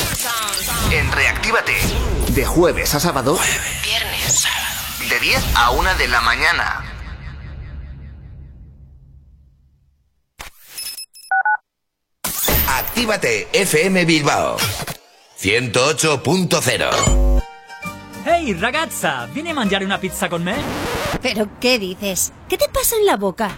en 0.92 1.12
Reactívate. 1.12 1.74
De 2.30 2.46
jueves 2.46 2.94
a 2.96 3.00
sábado. 3.00 3.38
Viernes, 3.84 4.46
De 5.10 5.20
10 5.20 5.44
a 5.56 5.72
1 5.72 5.96
de 5.96 6.08
la 6.08 6.22
mañana. 6.22 6.84
Actívate 12.68 13.48
FM 13.54 14.06
Bilbao 14.06 14.58
108.0 15.40 17.44
Ehi 18.26 18.54
ragazza, 18.56 19.28
vieni 19.34 19.52
a 19.52 19.54
mangiare 19.54 19.86
una 19.86 20.00
pizza 20.00 20.28
con 20.28 20.44
me? 20.44 20.56
¿Pero 21.22 21.48
qué 21.62 21.80
dices? 21.80 22.34
¿Qué 22.50 22.58
te 22.58 22.68
pasa 22.70 22.96
en 22.98 23.06
la 23.06 23.16
boca? 23.16 23.58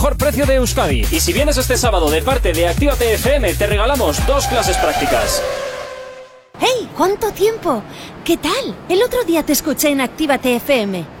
mejor 0.01 0.17
precio 0.17 0.47
de 0.47 0.55
Euskadi. 0.55 1.05
Y 1.11 1.19
si 1.19 1.31
vienes 1.31 1.57
este 1.57 1.77
sábado 1.77 2.09
de 2.09 2.23
parte 2.23 2.53
de 2.53 2.67
Actívate 2.67 3.13
FM, 3.13 3.53
te 3.53 3.67
regalamos 3.67 4.25
dos 4.25 4.47
clases 4.47 4.75
prácticas. 4.77 5.43
¡Hey! 6.59 6.89
¿Cuánto 6.97 7.31
tiempo? 7.31 7.83
¿Qué 8.25 8.37
tal? 8.37 8.75
El 8.89 9.03
otro 9.03 9.23
día 9.25 9.43
te 9.43 9.53
escuché 9.53 9.89
en 9.89 10.01
Actívate 10.01 10.55
FM. 10.55 11.20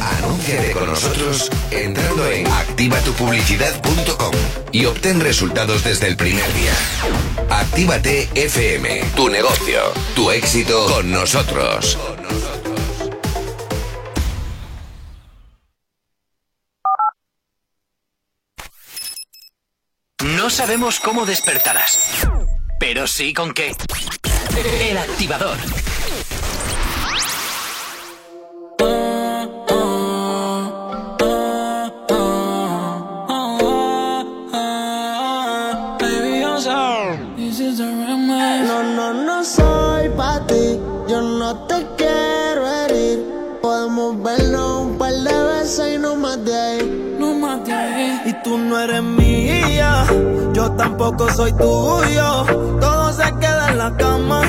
Anúnciate 0.00 0.72
con 0.72 0.86
nosotros 0.86 1.50
entrando 1.70 2.26
en 2.30 2.46
activatupublicidad.com 2.46 4.34
y 4.72 4.84
obtén 4.86 5.20
resultados 5.20 5.84
desde 5.84 6.06
el 6.06 6.16
primer 6.16 6.52
día. 6.54 6.72
Actívate 7.50 8.28
FM, 8.34 9.04
tu 9.16 9.28
negocio, 9.28 9.80
tu 10.14 10.30
éxito 10.30 10.86
con 10.86 11.10
nosotros. 11.10 11.98
No 20.20 20.50
sabemos 20.50 21.00
cómo 21.00 21.26
despertarás, 21.26 22.26
pero 22.78 23.06
sí 23.06 23.32
con 23.32 23.52
qué. 23.52 23.72
El 24.80 24.98
activador. 24.98 25.56
No 48.78 48.84
eres 48.84 49.02
mía, 49.02 50.04
yo 50.52 50.70
tampoco 50.72 51.28
soy 51.32 51.52
tuyo. 51.52 52.44
Todo 52.80 53.12
se 53.12 53.24
queda 53.40 53.70
en 53.70 53.78
la 53.78 53.96
cama, 53.96 54.42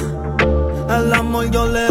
al 0.88 1.14
amor 1.14 1.50
yo 1.50 1.66
le 1.66 1.89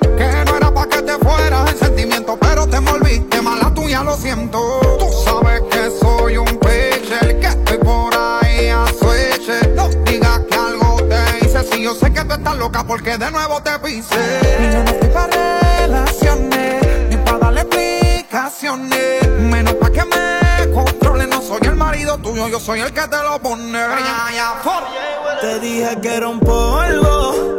Que 0.00 0.44
no 0.46 0.56
era 0.56 0.72
pa' 0.72 0.86
que 0.86 1.02
te 1.02 1.18
fueras 1.18 1.68
en 1.72 1.76
sentimiento 1.76 2.38
Pero 2.40 2.64
te 2.68 2.76
envolviste, 2.76 3.42
mala 3.42 3.74
tuya, 3.74 4.04
lo 4.04 4.16
siento. 4.16 4.80
Tú 5.00 5.06
sabes 5.24 5.62
que 5.62 5.90
soy 6.00 6.36
un 6.36 6.58
peche 6.58 7.40
Que 7.40 7.48
estoy 7.48 7.78
por 7.78 8.14
ahí 8.16 8.68
a 8.68 8.86
switch 8.86 9.74
No 9.74 9.88
digas 10.04 10.40
que 10.48 10.56
algo 10.56 10.96
te 11.08 11.44
hice 11.44 11.64
Si 11.64 11.82
yo 11.82 11.92
sé 11.96 12.12
que 12.12 12.24
tú 12.24 12.34
estás 12.34 12.56
loca 12.56 12.84
porque 12.84 13.18
de 13.18 13.32
nuevo 13.32 13.60
te 13.62 13.76
pisé 13.80 14.14
Y 14.60 14.72
yo 14.72 14.84
no 14.84 14.90
estoy 14.92 15.08
pa' 15.08 15.26
relaciones 15.26 17.08
Ni 17.10 17.16
pa' 17.16 17.38
darle 17.38 17.62
explicaciones. 17.62 19.28
Menos 19.40 19.74
pa' 19.74 19.90
que 19.90 20.04
me 20.04 20.72
controle 20.72 21.26
No 21.26 21.42
soy 21.42 21.62
el 21.64 21.74
marido 21.74 22.16
tuyo, 22.18 22.46
yo 22.46 22.60
soy 22.60 22.78
el 22.78 22.92
que 22.92 23.08
te 23.08 23.16
lo 23.16 23.40
pone. 23.42 23.72
Te 25.40 25.58
dije 25.58 25.98
que 26.00 26.14
era 26.14 26.28
un 26.28 26.38
polvo, 26.38 27.58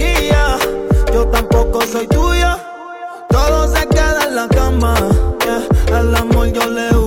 yo 1.13 1.27
tampoco 1.27 1.81
soy 1.81 2.07
tuya. 2.07 2.57
Todo 3.29 3.67
se 3.67 3.87
queda 3.87 4.25
en 4.27 4.35
la 4.35 4.47
cama, 4.47 4.95
yeah. 5.45 5.97
al 5.97 6.15
amor 6.15 6.51
yo 6.51 6.69
le 6.69 7.00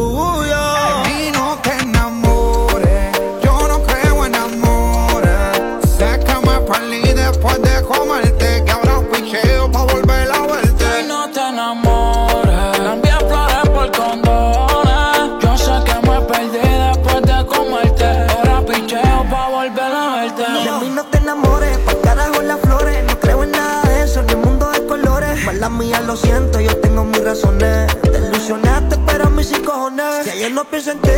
lo 26.15 26.21
siento, 26.21 26.61
yo 26.61 26.77
tengo 26.77 27.05
mis 27.05 27.25
razones. 27.25 27.93
Te 28.03 28.19
ilusionaste, 28.19 28.97
pero 29.07 29.25
a 29.25 29.31
mí 29.31 29.43
sin 29.43 29.65
cojones. 29.65 30.25
Si 30.25 30.31
ayer 30.31 30.53
no 30.53 30.65
pienso 30.65 30.93
en 30.93 31.01
ti, 31.01 31.11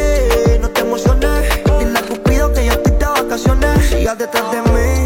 no 0.60 0.70
te 0.70 0.80
emociones. 0.80 1.42
Dile 1.78 1.98
a 1.98 2.02
Cupido 2.02 2.52
que 2.54 2.64
yo 2.64 2.72
estoy 2.72 2.92
de 2.92 3.04
vacaciones. 3.04 3.86
Sigas 3.86 4.16
detrás 4.18 4.50
de 4.52 4.62
mí, 4.62 5.05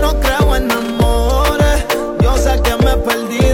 no 0.00 0.18
creo 0.20 0.56
en 0.56 0.70
amores. 0.70 1.84
Yo 2.22 2.36
sé 2.36 2.60
que 2.62 2.76
me 2.84 2.96
perdí 2.96 3.49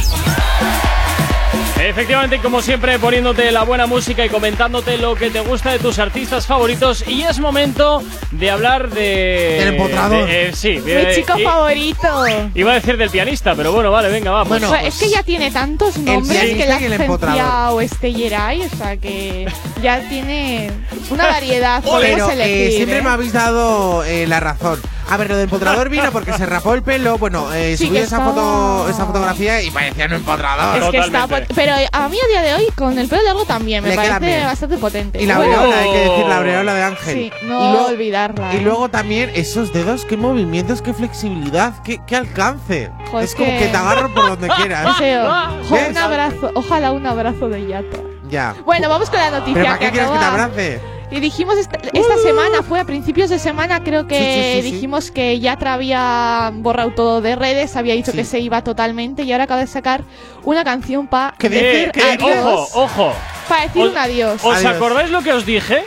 Efectivamente, 1.89 2.39
como 2.39 2.61
siempre, 2.61 2.97
poniéndote 2.97 3.51
la 3.51 3.63
buena 3.63 3.85
música 3.85 4.25
y 4.25 4.29
comentándote 4.29 4.97
lo 4.97 5.13
que 5.15 5.29
te 5.29 5.39
gusta 5.41 5.71
de 5.71 5.79
tus 5.79 5.99
artistas 5.99 6.47
favoritos. 6.47 7.03
Y 7.07 7.21
es 7.23 7.39
momento 7.39 8.01
de 8.31 8.49
hablar 8.49 8.89
de. 8.89 9.57
Del 9.59 9.67
empotrador. 9.75 10.25
de- 10.27 10.47
eh, 10.49 10.53
sí, 10.53 10.79
Mi 10.83 10.91
de- 10.91 11.15
chico 11.15 11.37
favorito. 11.43 12.25
Iba 12.55 12.71
a 12.71 12.75
decir 12.75 12.97
del 12.97 13.09
pianista, 13.11 13.53
pero 13.55 13.71
bueno, 13.71 13.91
vale, 13.91 14.09
venga, 14.09 14.31
vamos. 14.31 14.49
Bueno, 14.49 14.73
es 14.75 14.97
que 14.97 15.09
ya 15.09 15.21
tiene 15.23 15.51
tantos 15.51 15.97
nombres 15.97 16.39
pianista 16.39 16.79
que 16.79 16.89
la 16.89 16.95
el 16.95 17.01
empotrador. 17.01 17.73
Oeste 17.75 18.13
Yeray, 18.13 18.61
o 18.63 18.69
sea 18.75 18.97
que 18.97 19.45
ya 19.83 19.99
tiene 20.09 20.71
una 21.11 21.27
variedad. 21.27 21.83
Podemos 21.83 22.29
Pero 22.29 22.41
eh, 22.41 22.45
elegir. 22.45 22.77
siempre 22.77 22.97
¿eh? 22.97 23.01
me 23.03 23.09
habéis 23.09 23.33
dado 23.33 24.03
eh, 24.03 24.25
la 24.27 24.39
razón. 24.39 24.81
A 25.07 25.17
ver, 25.17 25.29
lo 25.29 25.35
del 25.35 25.43
empotrador 25.45 25.89
vino 25.89 26.11
porque 26.11 26.33
se 26.33 26.45
rapó 26.45 26.73
el 26.73 26.81
pelo. 26.81 27.17
Bueno, 27.17 27.53
eh, 27.53 27.77
Sí, 27.77 27.87
subí 27.87 27.97
esa, 27.97 28.19
foto, 28.21 28.87
esa 28.89 29.05
fotografía 29.05 29.61
y 29.61 29.69
parecía 29.71 30.05
un 30.05 30.13
empotrador. 30.13 30.81
Es 30.83 30.89
que 30.89 30.97
está 30.97 31.27
pero 31.27 31.73
a 31.91 32.09
mí 32.09 32.17
a 32.23 32.27
día 32.27 32.41
de 32.41 32.53
hoy 32.55 32.67
con 32.75 32.97
el 32.97 33.07
pelo 33.07 33.21
largo 33.23 33.45
también 33.45 33.83
me 33.83 33.89
Le 33.89 33.95
parece 33.95 34.43
bastante 34.45 34.77
potente. 34.77 35.21
Y 35.21 35.25
la 35.25 35.35
aureola, 35.37 35.79
hay 35.79 35.91
que 35.91 35.99
decir 36.09 36.25
la 36.25 36.37
aureola 36.37 36.73
de 36.73 36.83
Ángel. 36.83 37.13
Sí, 37.15 37.31
Y 37.41 37.45
no 37.45 37.71
luego- 37.71 37.87
olvidarla. 37.87 38.53
Y 38.53 38.57
¿eh? 38.57 38.61
luego 38.61 38.89
también 38.89 39.31
esos 39.35 39.71
dedos, 39.73 40.05
qué 40.05 40.17
movimientos, 40.17 40.81
qué 40.81 40.93
flexibilidad, 40.93 41.81
qué, 41.83 41.99
qué 42.07 42.15
alcance. 42.15 42.91
Es 43.21 43.35
como 43.35 43.49
que 43.57 43.67
te 43.67 43.77
agarro 43.77 44.13
por 44.13 44.27
donde 44.29 44.47
quieras. 44.57 44.97
Deseo. 44.97 45.29
Jo, 45.69 45.75
¿Ves? 45.75 45.89
un 45.91 45.97
abrazo, 45.97 46.51
ojalá 46.55 46.91
un 46.91 47.05
abrazo 47.05 47.47
de 47.49 47.67
Yatra. 47.67 47.99
Ya. 48.27 48.55
Bueno, 48.65 48.89
vamos 48.89 49.09
con 49.09 49.19
la 49.19 49.29
noticia. 49.29 49.53
¿Pero 49.53 49.65
para 49.67 49.79
qué 49.79 49.85
que 49.85 49.91
quieres 49.91 50.09
que 50.09 50.17
te 50.17 50.25
abrace? 50.25 50.94
Y 51.11 51.19
dijimos 51.19 51.57
esta, 51.57 51.77
esta 51.93 52.17
semana, 52.17 52.63
fue 52.63 52.79
a 52.79 52.83
principios 52.85 53.29
de 53.29 53.39
semana, 53.39 53.83
creo 53.83 54.07
que 54.07 54.17
Sí, 54.17 54.23
sí, 54.23 54.61
sí, 54.61 54.67
sí. 54.69 54.73
dijimos 54.75 55.11
que 55.11 55.39
Yatra 55.39 55.73
había 55.75 56.51
borrado 56.55 56.91
todo 56.91 57.21
de 57.21 57.35
redes, 57.35 57.75
había 57.75 57.93
dicho 57.93 58.11
Sí. 58.11 58.17
que 58.17 58.23
se 58.25 58.39
iba 58.39 58.63
totalmente 58.63 59.23
y 59.23 59.31
ahora 59.31 59.43
acaba 59.45 59.61
de 59.61 59.67
sacar 59.67 60.03
una 60.43 60.63
canción 60.63 61.07
para 61.07 61.35
decir 61.39 61.91
adiós. 62.03 62.43
Ojo, 62.43 62.83
ojo. 62.83 63.13
Para 63.47 63.63
decir 63.63 63.83
Os- 63.83 63.91
un 63.91 63.97
adiós. 63.97 64.43
¿Os 64.43 64.55
Adiós. 64.57 64.75
acordáis 64.75 65.11
lo 65.11 65.21
que 65.21 65.31
os 65.31 65.45
dije? 65.45 65.83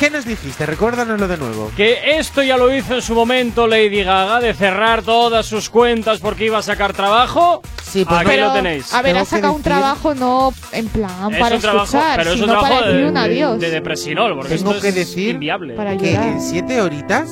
¿Qué 0.00 0.08
nos 0.08 0.24
dijiste? 0.24 0.64
Recuérdanoslo 0.64 1.28
de 1.28 1.36
nuevo. 1.36 1.70
Que 1.76 2.18
esto 2.18 2.42
ya 2.42 2.56
lo 2.56 2.74
hizo 2.74 2.94
en 2.94 3.02
su 3.02 3.14
momento 3.14 3.66
Lady 3.66 4.02
Gaga 4.02 4.40
de 4.40 4.54
cerrar 4.54 5.02
todas 5.02 5.44
sus 5.44 5.68
cuentas 5.68 6.20
porque 6.20 6.46
iba 6.46 6.56
a 6.58 6.62
sacar 6.62 6.94
trabajo. 6.94 7.60
Sí, 7.82 8.06
Aquí 8.08 8.24
Pero, 8.24 8.46
lo 8.46 8.52
tenéis. 8.54 8.94
A 8.94 9.02
ver, 9.02 9.18
ha 9.18 9.24
sacado 9.26 9.52
un 9.52 9.62
trabajo 9.62 10.14
no 10.14 10.54
en 10.72 10.88
plan 10.88 11.32
Es 11.32 11.38
para 11.38 11.56
un 11.56 11.60
trabajo, 11.60 11.84
escuchar, 11.84 12.16
pero 12.16 12.30
es 12.30 12.36
un 12.36 12.40
sino 12.42 12.52
trabajo 12.52 12.74
para 12.74 12.86
de, 12.86 12.92
decir 12.94 13.08
un 13.08 13.14
de- 13.14 13.20
adiós. 13.20 13.60
de 13.60 13.70
depresinol, 13.70 14.34
porque 14.36 14.56
Tengo 14.56 14.70
esto 14.70 14.82
que 14.82 14.88
es 14.88 14.94
decir 14.94 15.34
inviable. 15.34 15.74
Para 15.74 15.96
que 15.98 16.14
en 16.14 16.40
siete 16.40 16.80
horitas 16.80 17.28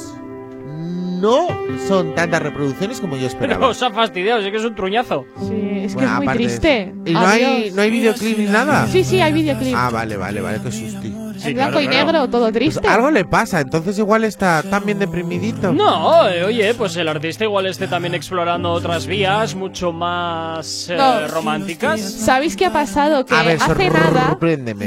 no 1.21 1.49
son 1.89 2.15
tantas 2.15 2.43
reproducciones 2.43 3.01
como 3.01 3.15
yo 3.17 3.21
Pero 3.23 3.29
esperaba. 3.29 3.69
os 3.69 3.83
ha 3.83 3.91
fastidiado, 3.91 4.43
sí 4.43 4.51
que 4.51 4.57
es 4.59 4.65
un 4.65 4.75
truñazo. 4.75 5.25
Sí, 5.41 5.55
es 5.85 5.93
que 5.93 5.95
Bueno, 6.05 6.19
es 6.19 6.25
muy 6.27 6.35
triste. 6.35 6.93
¿Y 7.07 7.13
no 7.13 7.27
hay, 7.27 7.73
no 7.75 7.83
hay 7.83 7.91
videoclip 7.91 8.39
ni 8.39 8.45
nada? 8.47 8.87
Sí, 8.89 9.05
sí, 9.05 9.21
hay 9.21 9.33
videoclip. 9.33 9.75
Ah, 9.77 9.91
vale, 9.91 10.17
vale, 10.17 10.41
vale, 10.41 10.61
qué 10.63 10.71
susti. 10.71 11.15
Sí, 11.39 11.49
en 11.49 11.55
blanco 11.55 11.73
claro, 11.73 11.85
y 11.85 11.89
claro. 11.89 12.07
negro, 12.07 12.29
todo 12.29 12.43
Pues 12.45 12.53
triste. 12.55 12.89
algo 12.89 13.11
le 13.11 13.25
pasa, 13.25 13.61
entonces 13.61 13.99
igual 13.99 14.25
está 14.25 14.63
tan 14.63 14.85
bien 14.85 14.99
deprimidito. 14.99 15.73
No, 15.73 16.29
eh, 16.29 16.45
oye, 16.45 16.75
pues 16.75 16.97
el 16.97 17.09
artista 17.09 17.45
igual 17.45 17.67
esté 17.67 17.87
también 17.89 18.15
explorando 18.15 18.71
otras 18.73 19.07
vías 19.07 19.55
mucho 19.55 19.93
más 19.93 20.89
eh, 20.91 20.97
No. 20.97 21.29
románticas. 21.29 22.01
¿Sabéis 22.01 22.57
qué 22.57 22.67
ha 22.67 22.73
pasado? 22.73 23.25
Que 23.25 23.35
ver, 23.35 23.59
hace 23.61 23.91
nada. 23.91 24.39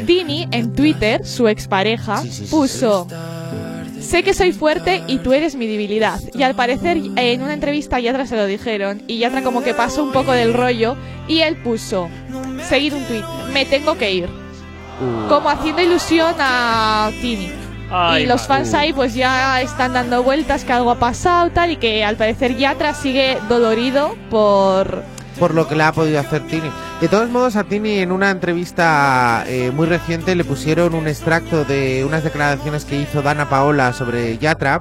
Tini 0.06 0.48
en 0.52 0.74
Twitter, 0.74 1.26
su 1.26 1.48
expareja, 1.48 2.18
Sí, 2.18 2.32
sí, 2.32 2.46
sí, 2.46 2.52
puso 2.52 3.08
Sé 4.00 4.24
que 4.24 4.34
soy 4.34 4.52
fuerte 4.52 5.04
y 5.08 5.20
tú 5.20 5.32
eres 5.32 5.56
mi 5.56 5.68
debilidad. 5.68 6.20
Y 6.34 6.42
al 6.44 6.56
parecer 6.56 6.98
en 7.16 7.42
una 7.42 7.54
entrevista 7.54 7.98
a 7.98 8.00
Yatra 8.00 8.26
se 8.26 8.36
lo 8.36 8.46
dijeron. 8.48 9.04
Y 9.08 9.20
Yatra 9.20 9.44
como 9.44 9.64
que 9.64 9.74
pasó 9.76 10.04
un 10.04 10.12
poco 10.12 10.32
del 10.32 10.54
rollo. 10.54 10.98
Y 11.28 11.42
él 11.42 11.56
puso, 11.58 12.10
seguir 12.68 12.96
un 12.96 13.04
tweet, 13.06 13.24
me 13.54 13.64
tengo 13.66 13.96
que 13.98 14.12
ir. 14.12 14.41
Uh. 15.02 15.28
Como 15.28 15.50
haciendo 15.50 15.82
ilusión 15.82 16.36
a 16.40 17.10
Tini. 17.22 17.52
Ay, 17.90 18.24
y 18.24 18.26
los 18.26 18.44
fans 18.44 18.74
ahí 18.74 18.94
pues 18.94 19.14
ya 19.16 19.60
están 19.62 19.94
dando 19.94 20.24
vueltas 20.24 20.64
que 20.64 20.72
algo 20.72 20.92
ha 20.92 21.00
pasado 21.00 21.50
tal 21.50 21.72
y 21.72 21.76
que 21.76 22.06
al 22.06 22.16
parecer 22.16 22.56
Yatra 22.56 22.94
sigue 22.94 23.38
dolorido 23.50 24.16
por... 24.30 25.04
por 25.38 25.54
lo 25.54 25.68
que 25.68 25.76
le 25.76 25.84
ha 25.84 25.92
podido 25.92 26.20
hacer 26.20 26.48
Tini. 26.48 26.72
De 27.02 27.08
todos 27.10 27.30
modos, 27.30 27.56
a 27.56 27.64
Tini 27.64 27.98
en 27.98 28.12
una 28.12 28.30
entrevista 28.30 29.44
eh, 29.48 29.72
muy 29.72 29.88
reciente 29.88 30.36
le 30.36 30.46
pusieron 30.46 30.94
un 30.94 31.08
extracto 31.08 31.66
de 31.66 32.06
unas 32.06 32.24
declaraciones 32.24 32.86
que 32.86 32.96
hizo 33.02 33.22
Dana 33.22 33.50
Paola 33.50 33.92
sobre 33.92 34.38
Yatra 34.38 34.80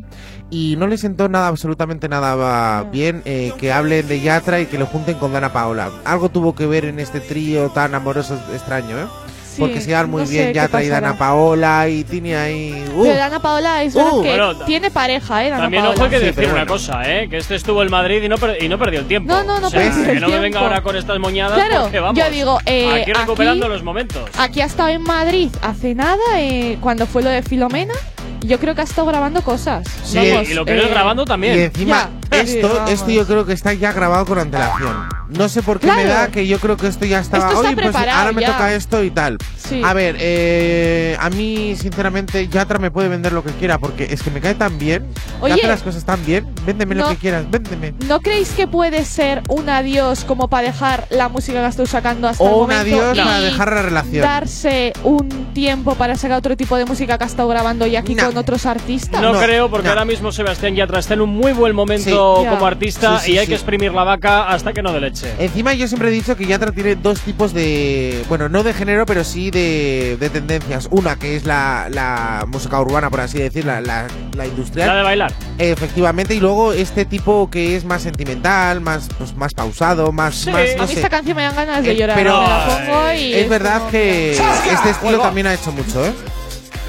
y 0.51 0.77
no 0.77 0.87
le 0.87 0.99
sentó 0.99 1.29
nada, 1.29 1.49
absolutamente 1.49 2.09
nada 2.09 2.35
va, 2.35 2.83
bien 2.85 3.23
eh, 3.25 3.53
que 3.59 3.73
hablen 3.73 4.07
de 4.07 4.21
Yatra 4.21 4.61
y 4.61 4.67
que 4.67 4.79
lo 4.79 4.87
junten 4.87 5.17
con 5.17 5.33
Dana 5.33 5.53
Paola. 5.53 5.91
Algo 6.05 6.29
tuvo 6.29 6.55
que 6.55 6.67
ver 6.67 6.85
en 6.85 7.01
este 7.01 7.21
trío 7.21 7.71
tan 7.71 7.95
amoroso 7.95 8.39
extraño, 8.53 8.99
¿eh? 8.99 9.07
Sí, 9.51 9.61
Porque 9.61 9.81
se 9.81 9.89
llevan 9.89 10.09
muy 10.11 10.21
no 10.23 10.27
sé 10.29 10.33
bien 10.35 10.47
qué 10.49 10.55
Yatra 10.55 10.83
y 10.83 10.89
pasará. 10.89 11.07
Dana 11.09 11.19
Paola 11.19 11.89
y 11.89 12.05
Tini 12.05 12.35
ahí... 12.35 12.85
¡uh! 12.95 13.03
Pero 13.03 13.17
Dana 13.17 13.41
Paola 13.43 13.83
es 13.83 13.95
verdad 13.95 14.11
Uh, 14.13 14.23
que 14.23 14.29
bueno, 14.29 14.57
ta- 14.57 14.65
tiene 14.65 14.91
pareja, 14.93 15.45
¿eh? 15.45 15.51
También 15.51 15.83
Paola. 15.83 15.97
ojo 15.97 16.05
hay 16.05 16.11
que 16.11 16.17
Sí, 16.19 16.25
decir 16.27 16.35
pero 16.37 16.49
una 16.49 16.55
bueno. 16.61 16.73
cosa, 16.73 17.03
¿eh? 17.05 17.29
Que 17.29 17.37
este 17.39 17.55
estuvo 17.57 17.83
en 17.83 17.91
Madrid 17.91 18.23
y 18.23 18.29
no, 18.29 18.39
per- 18.39 18.63
y 18.63 18.69
no 18.69 18.79
perdió 18.79 19.01
el 19.01 19.07
tiempo. 19.07 19.33
No, 19.33 19.43
no, 19.43 19.59
no 19.59 19.67
O 19.67 19.71
sea, 19.71 19.81
perdió 19.81 20.05
el 20.05 20.15
que 20.15 20.21
no 20.21 20.29
me 20.29 20.39
venga 20.39 20.61
ahora 20.61 20.83
con 20.83 20.95
estas 20.97 21.19
moñadas 21.19 21.59
Claro, 21.59 21.83
porque 21.83 21.99
vamos. 22.01 22.19
yo 22.23 22.31
digo, 22.31 22.59
eh, 22.67 23.03
aquí 23.03 23.13
recuperando 23.13 23.67
aquí- 23.67 23.75
los 23.75 23.83
momentos. 23.83 24.31
Aquí 24.39 24.61
ha 24.61 24.67
estado 24.67 24.89
en 24.91 25.03
Madrid 25.03 25.51
hace 25.63 25.95
nada, 25.97 26.17
eh, 26.39 26.79
cuando 26.81 27.07
fue 27.07 27.23
lo 27.23 27.31
de 27.31 27.43
Filomena. 27.43 27.95
Yo 28.43 28.59
creo 28.59 28.75
que 28.75 28.81
ha 28.81 28.85
estado 28.85 29.07
grabando 29.09 29.43
cosas. 29.43 29.87
Sí, 30.05 30.17
Vamos, 30.31 30.49
y 30.49 30.55
lo 30.55 30.65
que 30.65 30.75
no 30.75 30.83
es 30.83 30.87
eh, 30.87 30.91
grabando 30.91 31.25
también. 31.27 31.59
Y 31.59 31.63
encima, 31.65 31.97
Ya, 31.97 32.11
esto, 32.31 32.87
esto 32.89 33.11
yo 33.11 33.27
creo 33.27 33.45
que 33.47 33.53
está 33.53 33.73
ya 33.75 33.93
grabado 33.93 34.25
con 34.27 34.39
antelación. 34.39 35.09
No 35.29 35.49
sé 35.49 35.63
por 35.63 35.79
qué 35.79 35.91
me 35.93 36.05
da 36.05 36.29
que 36.29 36.47
yo 36.47 36.59
creo 36.59 36.77
que 36.77 36.89
esto 36.89 37.05
ya 37.05 37.21
estaba. 37.21 37.45
Esto 37.47 37.57
está 37.59 37.69
Oye, 37.69 37.77
pues 37.77 37.87
preparado 37.89 38.19
ahora 38.21 38.33
me 38.33 38.41
ya". 38.43 38.53
toca 38.53 38.75
esto 38.75 39.05
y 39.05 39.11
tal. 39.11 39.39
Sí. 39.57 39.81
A 39.85 39.93
ver, 39.93 40.17
eh, 40.19 41.17
a 41.21 41.31
mí, 41.31 41.77
sinceramente, 41.77 42.49
Yatra 42.49 42.79
me 42.81 42.91
puede 42.91 43.09
vender 43.09 43.33
lo 43.33 43.45
que 43.45 43.53
quiera 43.53 43.79
porque 43.79 44.09
es 44.11 44.23
que 44.23 44.31
me 44.31 44.41
cae 44.41 44.55
tan 44.57 44.79
bien. 44.79 45.07
Oye. 45.41 45.55
hace 45.55 45.67
las 45.69 45.83
cosas 45.83 46.05
tan 46.05 46.25
bien. 46.27 46.47
Véndeme 46.67 46.95
lo 46.97 47.09
que 47.09 47.17
quieras, 47.17 47.49
véndeme. 47.49 47.95
¿No 48.09 48.21
creéis 48.21 48.51
que 48.51 48.67
puede 48.67 49.05
ser 49.05 49.43
un 49.49 49.69
adiós 49.69 50.25
como 50.25 50.49
para 50.49 50.67
dejar 50.67 51.07
la 51.11 51.29
música 51.29 51.61
que 51.63 51.69
estoy 51.69 51.87
sacando 51.87 52.27
hasta 52.29 52.43
el 52.43 52.51
O 52.51 52.55
un 52.55 52.61
momento 52.63 52.97
adiós 52.97 53.17
y 53.17 53.21
para 53.21 53.41
dejar 53.41 53.73
la 53.73 53.83
relación. 53.83 54.23
darse 54.23 54.93
un 55.05 55.29
tiempo 55.55 55.95
para 55.95 56.17
sacar 56.17 56.39
otro 56.39 56.57
tipo 56.57 56.77
de 56.77 56.85
música 56.87 57.17
que 57.19 57.25
ha 57.25 57.27
estado 57.29 57.49
grabando 57.49 57.87
ya 57.87 58.01
aquí 58.01 58.15
No. 58.17 58.27
con 58.27 58.37
otros 58.37 58.67
artistas? 58.67 59.21
No, 59.23 59.33
No, 59.33 59.41
creo, 59.41 59.71
porque 59.71 59.85
no. 59.87 59.91
ahora 59.93 60.05
mismo 60.05 60.33
Sebastián 60.33 60.75
Yatra 60.75 60.99
está 60.99 61.15
en 61.15 61.21
un 61.21 61.31
muy 61.31 61.53
buen 61.53 61.75
momento 61.75 62.05
Sí. 62.11 62.17
Como 62.21 62.67
artista 62.67 63.19
Sí, 63.19 63.27
sí, 63.27 63.33
y 63.33 63.39
hay 63.39 63.47
sí. 63.47 63.51
que 63.51 63.55
exprimir 63.57 63.93
la 63.93 64.05
vaca 64.05 64.49
hasta 64.49 64.73
que 64.73 64.83
no 64.83 64.93
de 64.93 65.01
leche. 65.01 65.33
Encima 65.39 65.75
yo 65.75 65.87
siempre 65.89 66.09
he 66.09 66.13
dicho 66.13 66.37
que 66.37 66.47
Yatra 66.47 66.73
tiene 66.73 66.95
dos 66.97 67.21
tipos 67.21 67.53
de, 67.55 68.23
bueno, 68.29 68.49
no 68.49 68.63
de 68.63 68.73
género, 68.75 69.07
pero 69.07 69.25
sí 69.25 69.51
de, 69.51 70.17
de 70.19 70.31
tendencias. 70.31 70.89
Una 70.91 71.17
que 71.17 71.37
es 71.37 71.45
la, 71.45 71.89
la 71.91 72.45
música 72.49 72.81
urbana, 72.81 73.11
por 73.11 73.21
así 73.21 73.39
decir, 73.39 73.65
la, 73.65 73.81
la, 73.81 74.07
la 74.37 74.47
industrial. 74.47 74.89
La 74.89 74.97
de 74.97 75.03
bailar. 75.03 75.33
Efectivamente, 75.59 76.35
y 76.35 76.41
luego 76.41 76.73
este 76.73 77.05
tipo 77.05 77.51
que 77.51 77.77
es 77.77 77.85
más 77.85 78.03
sentimental, 78.03 78.81
más, 78.81 79.09
pues, 79.19 79.35
más 79.37 79.55
pausado, 79.55 80.13
más, 80.13 80.35
Sí. 80.35 80.51
más 80.51 80.63
a 80.79 80.83
mí 80.83 80.89
sé. 80.89 80.95
esta 80.95 81.09
canción 81.11 81.37
me 81.37 81.43
dan 81.43 81.55
ganas 81.57 81.83
de 81.85 81.93
Eh, 81.93 81.97
llorar. 81.97 82.17
pero- 82.17 82.41
me 82.41 82.47
la 82.49 82.67
pongo 82.67 83.13
y 83.13 83.33
Es 83.35 83.49
verdad 83.49 83.79
como- 83.79 83.91
que 83.91 84.33
este 84.33 84.91
estilo 84.91 85.19
también 85.19 85.47
ha 85.47 85.55
hecho 85.55 85.73
mucho, 85.73 86.05
¿eh? 86.05 86.13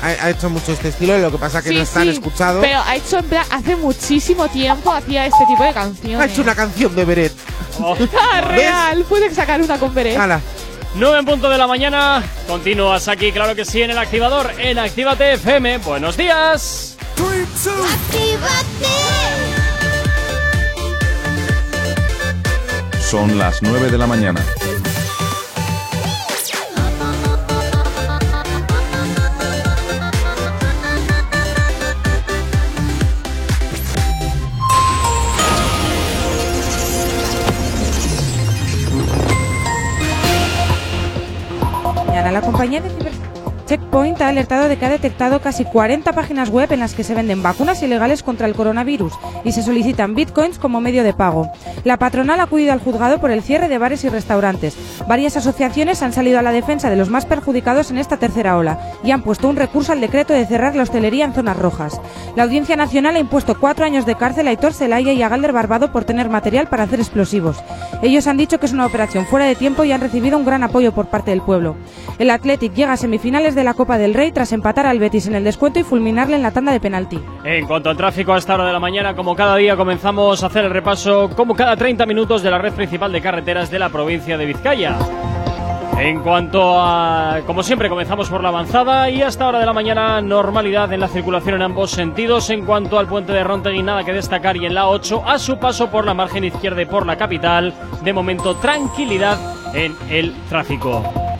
Ha, 0.02 0.08
ha 0.08 0.30
hecho 0.32 0.50
mucho 0.50 0.72
este 0.74 0.90
estilo, 0.90 1.18
lo 1.18 1.32
que 1.32 1.38
pasa 1.38 1.62
que 1.62 1.70
Sí, 1.70 1.76
no 1.76 1.82
es 1.82 1.90
tan 1.90 2.04
sí, 2.04 2.10
escuchado. 2.10 2.62
Pero 2.62 2.80
ha 2.86 2.96
hecho 2.96 3.20
en 3.20 3.26
plan, 3.26 3.46
hace 3.52 3.76
muchísimo 3.76 4.48
tiempo 4.48 4.92
hacía 4.92 5.26
este 5.28 5.46
tipo 5.46 5.64
de 5.64 5.74
canciones. 5.74 6.20
Ha 6.20 6.32
hecho 6.32 6.42
una 6.42 6.56
canción 6.56 6.96
de 6.96 7.06
Beret. 7.06 7.34
Oh. 7.80 7.96
Ah, 8.34 8.42
real, 8.42 9.04
puede 9.08 9.34
sacar 9.34 9.62
una 9.62 9.78
con 9.78 9.94
Beret. 9.94 10.18
Hala. 10.18 10.42
9 10.96 11.20
en 11.20 11.26
punto 11.26 11.50
de 11.50 11.58
la 11.58 11.68
mañana. 11.68 12.24
Continúas 12.48 13.08
aquí, 13.08 13.32
claro 13.32 13.56
que 13.56 13.64
sí, 13.64 13.82
en 13.82 13.92
el 13.92 13.98
activador, 13.98 14.52
en 14.58 14.78
Actívate 14.78 15.34
FM. 15.34 15.78
Buenos 15.80 16.18
días. 16.18 16.98
Son 23.10 23.38
las 23.38 23.62
9 23.62 23.90
de 23.90 23.98
la 23.98 24.08
mañana. 24.08 24.42
La 42.34 42.42
compañía 42.42 42.80
de 42.80 42.90
Checkpoint 43.92 44.22
ha 44.22 44.30
alertado 44.30 44.70
de 44.70 44.78
que 44.78 44.86
ha 44.86 44.90
detectado 44.90 45.42
casi 45.42 45.66
40 45.66 46.14
páginas 46.14 46.50
web 46.50 46.72
en 46.72 46.80
las 46.80 46.94
que 46.94 47.04
se 47.04 47.14
venden 47.14 47.44
vacunas 47.44 47.84
ilegales 47.84 48.24
contra 48.24 48.48
el 48.48 48.56
coronavirus 48.56 49.12
y 49.44 49.52
se 49.52 49.64
solicitan 49.64 50.16
bitcoins 50.16 50.60
como 50.60 50.80
medio 50.80 51.04
de 51.04 51.14
pago. 51.14 51.52
La 51.84 51.98
patronal 51.98 52.40
ha 52.40 52.44
acudido 52.44 52.72
al 52.72 52.80
juzgado 52.80 53.20
por 53.20 53.32
el 53.32 53.44
cierre 53.44 53.68
de 53.68 53.78
bares 53.78 54.06
y 54.06 54.10
restaurantes. 54.10 54.78
Varias 55.10 55.36
asociaciones 55.36 56.02
han 56.04 56.14
salido 56.14 56.40
a 56.40 56.42
la 56.42 56.54
defensa 56.54 56.90
de 56.90 56.96
los 56.96 57.10
más 57.10 57.26
perjudicados 57.26 57.92
en 57.92 57.98
esta 57.98 58.16
tercera 58.16 58.56
ola 58.56 58.80
y 59.04 59.12
han 59.12 59.24
puesto 59.24 59.50
un 59.50 59.58
recurso 59.58 59.92
al 59.92 60.00
decreto 60.00 60.32
de 60.32 60.46
cerrar 60.46 60.74
la 60.74 60.84
hostelería 60.84 61.26
en 61.26 61.34
zonas 61.34 61.58
rojas. 61.58 62.00
La 62.38 62.44
Audiencia 62.44 62.78
Nacional 62.78 63.18
ha 63.18 63.20
impuesto 63.20 63.60
cuatro 63.60 63.84
años 63.84 64.06
de 64.06 64.16
cárcel 64.16 64.48
a 64.48 64.52
Aitor 64.52 64.72
Zelaya 64.72 65.12
y 65.12 65.22
a 65.22 65.28
Galder 65.28 65.52
Barbado 65.52 65.92
por 65.92 66.06
tener 66.06 66.30
material 66.30 66.68
para 66.68 66.84
hacer 66.84 67.02
explosivos. 67.02 67.62
Ellos 68.02 68.26
han 68.28 68.38
dicho 68.38 68.58
que 68.58 68.68
es 68.68 68.74
una 68.74 68.86
operación 68.86 69.26
fuera 69.26 69.46
de 69.46 69.56
tiempo 69.56 69.84
y 69.84 69.92
han 69.92 70.00
recibido 70.00 70.38
un 70.38 70.46
gran 70.46 70.64
apoyo 70.64 70.94
por 70.94 71.08
parte 71.08 71.32
del 71.32 71.42
pueblo. 71.42 71.76
El 72.20 72.30
Athletic 72.30 72.74
llega 72.74 72.94
a 72.94 72.98
semifinales 72.98 73.54
de 73.54 73.66
la 73.66 73.74
Copa 73.82 73.98
del 73.98 74.14
Rey 74.14 74.32
tras 74.32 74.52
empatar 74.52 74.86
al 74.86 75.00
Betis 75.00 75.26
en 75.26 75.34
el 75.34 75.44
descuento 75.44 75.80
y 75.80 75.84
fulminarle 75.84 76.36
en 76.36 76.44
la 76.44 76.52
tanda 76.52 76.72
de 76.72 76.80
penalti. 76.80 77.20
En 77.44 77.66
cuanto 77.66 77.90
al 77.90 77.98
tráfico 77.98 78.32
a 78.32 78.38
esta 78.38 78.54
hora 78.54 78.68
de 78.68 78.74
la 78.74 78.80
mañana, 78.80 79.16
como 79.16 79.36
cada 79.36 79.56
día 79.56 79.76
comenzamos 79.76 80.44
a 80.44 80.46
hacer 80.46 80.66
el 80.66 80.70
repaso, 80.70 81.32
como 81.36 81.56
cada 81.56 81.76
30 81.76 82.06
minutos, 82.06 82.44
de 82.44 82.52
la 82.52 82.60
red 82.60 82.74
principal 82.74 83.12
de 83.12 83.22
carreteras 83.22 83.72
de 83.72 83.80
la 83.80 83.90
provincia 83.90 84.38
de 84.38 84.46
Vizcaya. 84.46 85.00
En 85.98 86.20
cuanto 86.20 86.80
a, 86.80 87.40
como 87.48 87.64
siempre, 87.64 87.90
comenzamos 87.90 88.30
por 88.30 88.44
la 88.44 88.50
avanzada 88.50 89.10
y 89.10 89.24
hasta 89.24 89.48
hora 89.48 89.58
de 89.58 89.66
la 89.66 89.74
mañana 89.74 90.22
normalidad 90.22 90.94
en 90.94 91.00
la 91.00 91.08
circulación 91.08 91.56
en 91.56 91.64
ambos 91.64 91.90
sentidos. 91.90 92.52
En 92.52 92.68
cuanto 92.68 93.00
al 93.00 93.08
puente 93.08 93.34
de 93.34 93.44
Rontegui, 93.44 93.82
nada 93.82 94.04
que 94.04 94.14
destacar 94.14 94.58
y 94.58 94.68
en 94.68 94.76
la 94.76 94.90
8, 94.90 95.24
a 95.26 95.40
su 95.40 95.58
paso 95.58 95.90
por 95.90 96.06
la 96.06 96.14
margen 96.14 96.44
izquierda 96.44 96.84
y 96.84 96.86
por 96.86 97.08
la 97.08 97.18
capital, 97.18 97.74
de 98.04 98.14
momento 98.14 98.56
tranquilidad 98.58 99.40
en 99.74 99.96
el 100.12 100.36
tráfico. 100.50 101.31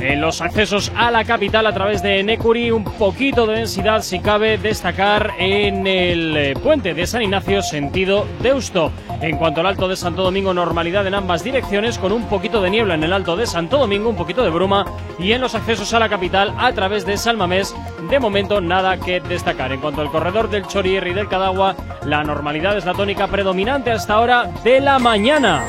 En 0.00 0.22
los 0.22 0.40
accesos 0.40 0.90
a 0.96 1.10
la 1.10 1.24
capital 1.24 1.66
a 1.66 1.74
través 1.74 2.02
de 2.02 2.22
Necuri, 2.22 2.70
un 2.70 2.84
poquito 2.84 3.46
de 3.46 3.56
densidad 3.56 4.00
si 4.00 4.18
cabe 4.18 4.56
destacar 4.56 5.34
en 5.38 5.86
el 5.86 6.36
eh, 6.36 6.54
puente 6.54 6.94
de 6.94 7.06
San 7.06 7.20
Ignacio 7.20 7.62
sentido 7.62 8.26
Deusto. 8.42 8.92
En 9.20 9.36
cuanto 9.36 9.60
al 9.60 9.66
Alto 9.66 9.88
de 9.88 9.96
Santo 9.96 10.22
Domingo, 10.22 10.54
normalidad 10.54 11.06
en 11.06 11.14
ambas 11.14 11.44
direcciones 11.44 11.98
con 11.98 12.12
un 12.12 12.24
poquito 12.24 12.62
de 12.62 12.70
niebla 12.70 12.94
en 12.94 13.04
el 13.04 13.12
Alto 13.12 13.36
de 13.36 13.46
Santo 13.46 13.76
Domingo, 13.76 14.08
un 14.08 14.16
poquito 14.16 14.42
de 14.42 14.48
bruma 14.48 14.86
y 15.18 15.32
en 15.32 15.42
los 15.42 15.54
accesos 15.54 15.92
a 15.92 15.98
la 15.98 16.08
capital 16.08 16.54
a 16.56 16.72
través 16.72 17.04
de 17.04 17.18
Salmamés, 17.18 17.74
de 18.08 18.18
momento 18.18 18.62
nada 18.62 18.96
que 18.96 19.20
destacar. 19.20 19.70
En 19.70 19.80
cuanto 19.80 20.00
al 20.00 20.10
corredor 20.10 20.48
del 20.48 20.66
Chorier 20.66 21.06
y 21.08 21.12
del 21.12 21.28
Cadagua, 21.28 21.76
la 22.06 22.24
normalidad 22.24 22.78
es 22.78 22.86
la 22.86 22.94
tónica 22.94 23.26
predominante 23.26 23.90
hasta 23.90 24.14
ahora 24.14 24.50
de 24.64 24.80
la 24.80 24.98
mañana. 24.98 25.62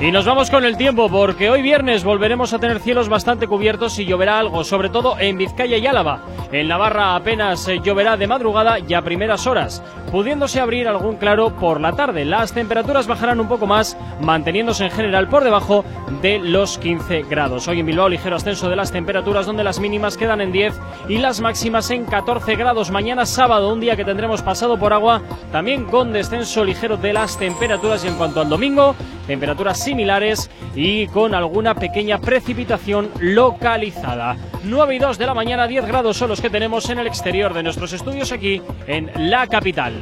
Y 0.00 0.12
nos 0.12 0.24
vamos 0.24 0.50
con 0.50 0.64
el 0.64 0.78
tiempo 0.78 1.10
porque 1.10 1.50
hoy 1.50 1.60
viernes 1.60 2.04
volveremos 2.04 2.54
a 2.54 2.58
tener 2.58 2.80
cielos 2.80 3.10
bastante 3.10 3.46
cubiertos 3.46 3.98
y 3.98 4.06
lloverá 4.06 4.38
algo, 4.38 4.64
sobre 4.64 4.88
todo 4.88 5.18
en 5.18 5.36
Vizcaya 5.36 5.76
y 5.76 5.86
Álava. 5.86 6.22
En 6.50 6.68
Navarra 6.68 7.14
apenas 7.14 7.68
lloverá 7.84 8.16
de 8.16 8.26
madrugada 8.26 8.78
y 8.78 8.94
a 8.94 9.02
primeras 9.02 9.46
horas, 9.46 9.82
pudiéndose 10.10 10.58
abrir 10.58 10.88
algún 10.88 11.16
claro 11.16 11.50
por 11.50 11.82
la 11.82 11.92
tarde. 11.92 12.24
Las 12.24 12.52
temperaturas 12.52 13.06
bajarán 13.06 13.40
un 13.40 13.48
poco 13.48 13.66
más, 13.66 13.94
manteniéndose 14.22 14.86
en 14.86 14.90
general 14.90 15.28
por 15.28 15.44
debajo 15.44 15.84
de 16.22 16.38
los 16.38 16.78
15 16.78 17.24
grados. 17.24 17.68
Hoy 17.68 17.80
en 17.80 17.86
Bilbao 17.86 18.08
ligero 18.08 18.36
ascenso 18.36 18.70
de 18.70 18.76
las 18.76 18.92
temperaturas 18.92 19.44
donde 19.44 19.64
las 19.64 19.80
mínimas 19.80 20.16
quedan 20.16 20.40
en 20.40 20.50
10 20.50 20.80
y 21.10 21.18
las 21.18 21.42
máximas 21.42 21.90
en 21.90 22.06
14 22.06 22.56
grados. 22.56 22.90
Mañana 22.90 23.26
sábado, 23.26 23.70
un 23.70 23.80
día 23.80 23.96
que 23.96 24.06
tendremos 24.06 24.40
pasado 24.40 24.78
por 24.78 24.94
agua, 24.94 25.20
también 25.52 25.84
con 25.84 26.10
descenso 26.10 26.64
ligero 26.64 26.96
de 26.96 27.12
las 27.12 27.38
temperaturas 27.38 28.02
y 28.04 28.08
en 28.08 28.14
cuanto 28.14 28.40
al 28.40 28.48
domingo, 28.48 28.96
temperaturas 29.26 29.78
similares 29.90 30.48
y 30.76 31.08
con 31.08 31.34
alguna 31.34 31.74
pequeña 31.74 32.20
precipitación 32.20 33.10
localizada. 33.18 34.36
9 34.62 34.94
y 34.94 34.98
2 35.00 35.18
de 35.18 35.26
la 35.26 35.34
mañana, 35.34 35.66
10 35.66 35.84
grados 35.84 36.16
son 36.16 36.28
los 36.28 36.40
que 36.40 36.48
tenemos 36.48 36.88
en 36.90 37.00
el 37.00 37.08
exterior 37.08 37.52
de 37.52 37.64
nuestros 37.64 37.92
estudios 37.92 38.30
aquí 38.30 38.62
en 38.86 39.10
la 39.16 39.48
capital. 39.48 39.94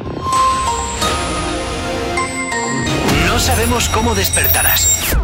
No 3.26 3.38
sabemos 3.38 3.88
cómo 3.88 4.14
despertarás, 4.14 5.16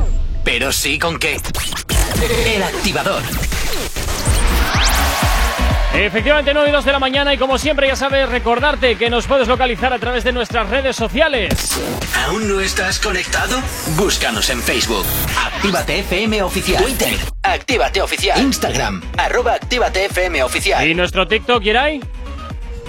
pero 0.44 0.72
sí 0.72 0.98
con 0.98 1.18
qué. 1.18 1.36
El 2.46 2.62
activador. 2.62 3.22
Efectivamente, 5.96 6.52
9 6.52 6.68
y 6.70 6.72
2 6.72 6.84
de 6.84 6.92
la 6.92 6.98
mañana 6.98 7.32
y 7.32 7.38
como 7.38 7.56
siempre 7.56 7.86
ya 7.86 7.94
sabes 7.94 8.28
recordarte 8.28 8.96
que 8.96 9.08
nos 9.10 9.26
puedes 9.26 9.46
localizar 9.46 9.92
a 9.92 9.98
través 9.98 10.24
de 10.24 10.32
nuestras 10.32 10.68
redes 10.68 10.96
sociales. 10.96 11.78
¿Aún 12.26 12.48
no 12.48 12.60
estás 12.60 12.98
conectado? 12.98 13.60
Búscanos 13.96 14.50
en 14.50 14.60
Facebook. 14.60 15.06
Actívate 15.38 16.00
FM 16.00 16.42
Oficial. 16.42 16.82
Twitter. 16.82 17.14
Actívate 17.42 18.02
Oficial. 18.02 18.40
Instagram. 18.40 19.02
Arroba 19.16 19.54
Actívate 19.54 20.06
FM 20.06 20.42
Oficial. 20.42 20.86
¿Y 20.86 20.94
nuestro 20.94 21.28
TikTok, 21.28 21.62
Yeray? 21.62 22.00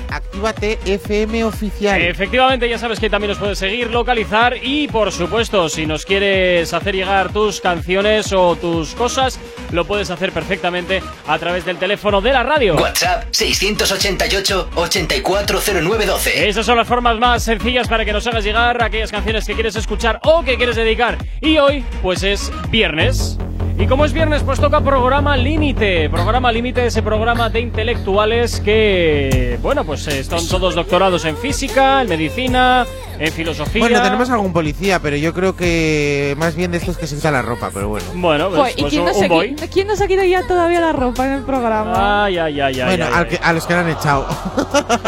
Actívate 0.10 0.80
FM 0.86 1.44
oficial. 1.44 2.02
Efectivamente, 2.02 2.70
ya 2.70 2.78
sabes 2.78 3.00
que 3.00 3.10
también 3.10 3.30
nos 3.30 3.40
puedes 3.40 3.60
seguir, 3.60 3.92
localizar 3.92 4.56
y, 4.62 4.88
por 4.88 5.12
supuesto, 5.12 5.70
si 5.70 5.86
nos 5.86 6.06
quieres 6.06 6.74
hacer 6.74 6.96
llegar 6.96 7.32
tus 7.32 7.62
canciones 7.62 8.34
o 8.34 8.56
tus 8.56 8.96
cosas, 8.96 9.40
lo 9.72 9.86
puedes 9.86 10.10
hacer 10.10 10.32
perfectamente 10.32 11.02
a 11.28 11.38
través 11.40 11.66
del 11.66 11.78
teléfono 11.78 12.22
de 12.22 12.34
la 12.34 12.44
radio. 12.44 12.76
WhatsApp 12.76 13.26
688-840912. 13.32 16.32
Esas 16.36 16.66
son 16.66 16.78
las 16.78 16.88
formas 16.88 17.18
más 17.20 17.44
sencillas 17.44 17.88
para 17.88 18.06
que 18.06 18.14
nos 18.14 18.26
hagas 18.28 18.44
llegar 18.44 18.84
aquellas 18.84 19.12
canciones 19.12 19.46
que 19.46 19.54
quieres 19.54 19.76
escuchar 19.76 20.20
o 20.24 20.44
que 20.44 20.58
quieres 20.58 20.76
dedicar. 20.76 21.18
Y 21.42 21.58
hoy, 21.58 21.84
pues 22.02 22.24
es 22.24 22.52
viernes. 22.70 23.38
Y 23.78 23.88
como 23.88 24.06
es 24.06 24.14
viernes, 24.14 24.42
pues 24.42 24.60
toca 24.62 24.80
programa 24.80 25.36
límite. 25.36 26.10
Programa 26.10 26.50
límite, 26.52 26.86
ese 26.86 27.04
programa 27.04 27.50
de 27.50 27.60
intelectuales 27.60 28.62
que, 28.62 29.60
bueno, 29.62 29.84
pues 29.84 30.08
eh, 30.08 30.20
están 30.20 30.48
todos 30.48 30.76
doctorados 30.76 31.26
en 31.26 31.36
física, 31.36 32.02
en 32.02 32.08
medicina, 32.08 32.86
en 33.20 33.34
filosofía. 33.34 33.82
Bueno, 33.82 34.02
tenemos 34.02 34.30
algún 34.30 34.54
policía, 34.54 35.00
pero 35.02 35.18
yo 35.18 35.34
creo 35.34 35.58
que 35.58 36.36
más 36.38 36.56
bien 36.56 36.72
de 36.72 36.78
estos 36.78 36.98
que 36.98 37.06
se 37.06 37.18
quita 37.18 37.32
la 37.32 37.42
ropa, 37.42 37.70
pero 37.74 37.90
bueno. 37.90 38.06
Bueno, 38.14 38.50
pues, 38.50 38.78
¿Y 38.78 38.82
pues 38.82 38.92
quién 38.92 39.02
un, 39.04 39.10
no, 39.10 39.14
un 39.52 39.58
se, 39.60 39.68
quién 39.68 39.88
nos 39.88 40.00
ha 40.00 40.08
quitado 40.08 40.26
ya 40.28 40.48
todavía 40.48 40.80
la 40.80 40.94
ropa 40.94 41.26
en 41.28 41.34
el 41.34 41.42
programa? 41.44 42.24
Ay, 42.26 42.38
ay, 42.38 42.62
ay, 42.62 42.80
ay. 42.80 42.86
bueno, 42.88 43.06
ay, 43.08 43.14
al 43.14 43.28
que- 43.28 43.40
a 43.44 43.52
los 43.52 43.68
que 43.68 43.74
le 43.74 43.80
han 43.82 43.90
echado. 43.90 44.24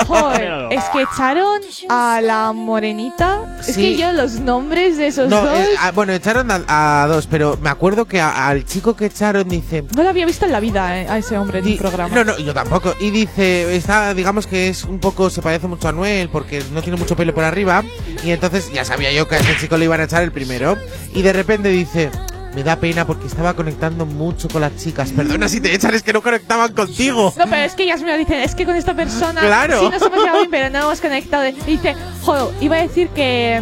Joder, 0.07 0.67
es 0.71 0.83
que 0.91 1.03
echaron 1.03 1.61
a 1.87 2.19
la 2.21 2.51
morenita. 2.51 3.57
Es 3.61 3.75
Sí. 3.75 3.81
que 3.81 3.97
yo 3.97 4.11
los 4.11 4.33
nombres 4.41 4.97
de 4.97 5.07
esos 5.07 5.29
No, 5.29 5.41
dos 5.41 5.57
eh, 5.57 5.67
ah, 5.79 5.91
bueno, 5.91 6.11
echaron 6.11 6.51
a, 6.51 7.03
a 7.03 7.07
dos, 7.07 7.27
pero 7.27 7.57
me 7.61 7.69
acuerdo 7.69 8.05
que 8.05 8.19
a- 8.19 8.56
al 8.57 8.65
chico 8.65 8.95
que 8.95 9.05
echaron 9.05 9.47
dice. 9.47 9.83
no 9.95 10.03
lo 10.03 10.09
había 10.09 10.25
visto 10.25 10.45
en 10.45 10.51
la 10.51 10.59
vida 10.59 10.99
eh, 11.01 11.07
a 11.07 11.17
ese 11.17 11.37
hombre 11.37 11.59
en 11.59 11.67
el 11.67 11.77
programa. 11.77 12.13
No, 12.13 12.23
no, 12.23 12.37
yo 12.37 12.53
tampoco. 12.53 12.93
Y 12.99 13.11
dice, 13.11 13.75
está, 13.75 14.13
digamos 14.13 14.47
que 14.47 14.67
es 14.69 14.83
un 14.83 14.99
poco, 14.99 15.29
se 15.29 15.41
parece 15.41 15.67
mucho 15.67 15.87
a 15.87 15.91
Noel 15.91 16.29
porque 16.29 16.63
no 16.73 16.81
tiene 16.81 16.97
mucho 16.97 17.15
pelo 17.15 17.33
por 17.33 17.43
arriba. 17.43 17.83
Y 18.23 18.31
entonces 18.31 18.71
ya 18.73 18.83
sabía 18.85 19.11
yo 19.11 19.27
que 19.27 19.35
a 19.35 19.39
ese 19.39 19.55
chico 19.57 19.77
le 19.77 19.85
iban 19.85 20.01
a 20.01 20.03
echar 20.03 20.23
el 20.23 20.31
primero. 20.31 20.77
Y 21.13 21.21
de 21.21 21.33
repente 21.33 21.69
dice, 21.69 22.09
me 22.55 22.63
da 22.63 22.75
pena 22.77 23.05
porque 23.05 23.27
estaba 23.27 23.53
conectando 23.53 24.05
mucho 24.05 24.47
con 24.49 24.61
las 24.61 24.75
chicas. 24.77 25.11
Perdona 25.11 25.47
si 25.47 25.61
te 25.61 25.73
echan, 25.73 25.93
es 25.93 26.01
que 26.03 26.13
no 26.13 26.21
conectaban 26.23 26.73
contigo. 26.73 27.33
No, 27.37 27.45
pero 27.45 27.57
es 27.63 27.73
que 27.75 27.83
ellas 27.83 28.01
me 28.01 28.17
dicen, 28.17 28.39
es 28.39 28.55
que 28.55 28.65
con 28.65 28.75
esta 28.75 28.95
persona 28.95 29.39
Claro. 29.41 29.79
sí 29.81 29.89
nos 29.89 30.01
hemos 30.01 30.17
llevado 30.19 30.37
bien, 30.39 30.51
pero 30.51 30.69
no 30.71 30.79
hemos 30.79 30.99
conectado. 31.01 31.47
Y 31.47 31.51
dice, 31.51 31.95
joder, 32.23 32.53
iba 32.61 32.77
a 32.77 32.81
decir 32.81 33.09
que 33.09 33.61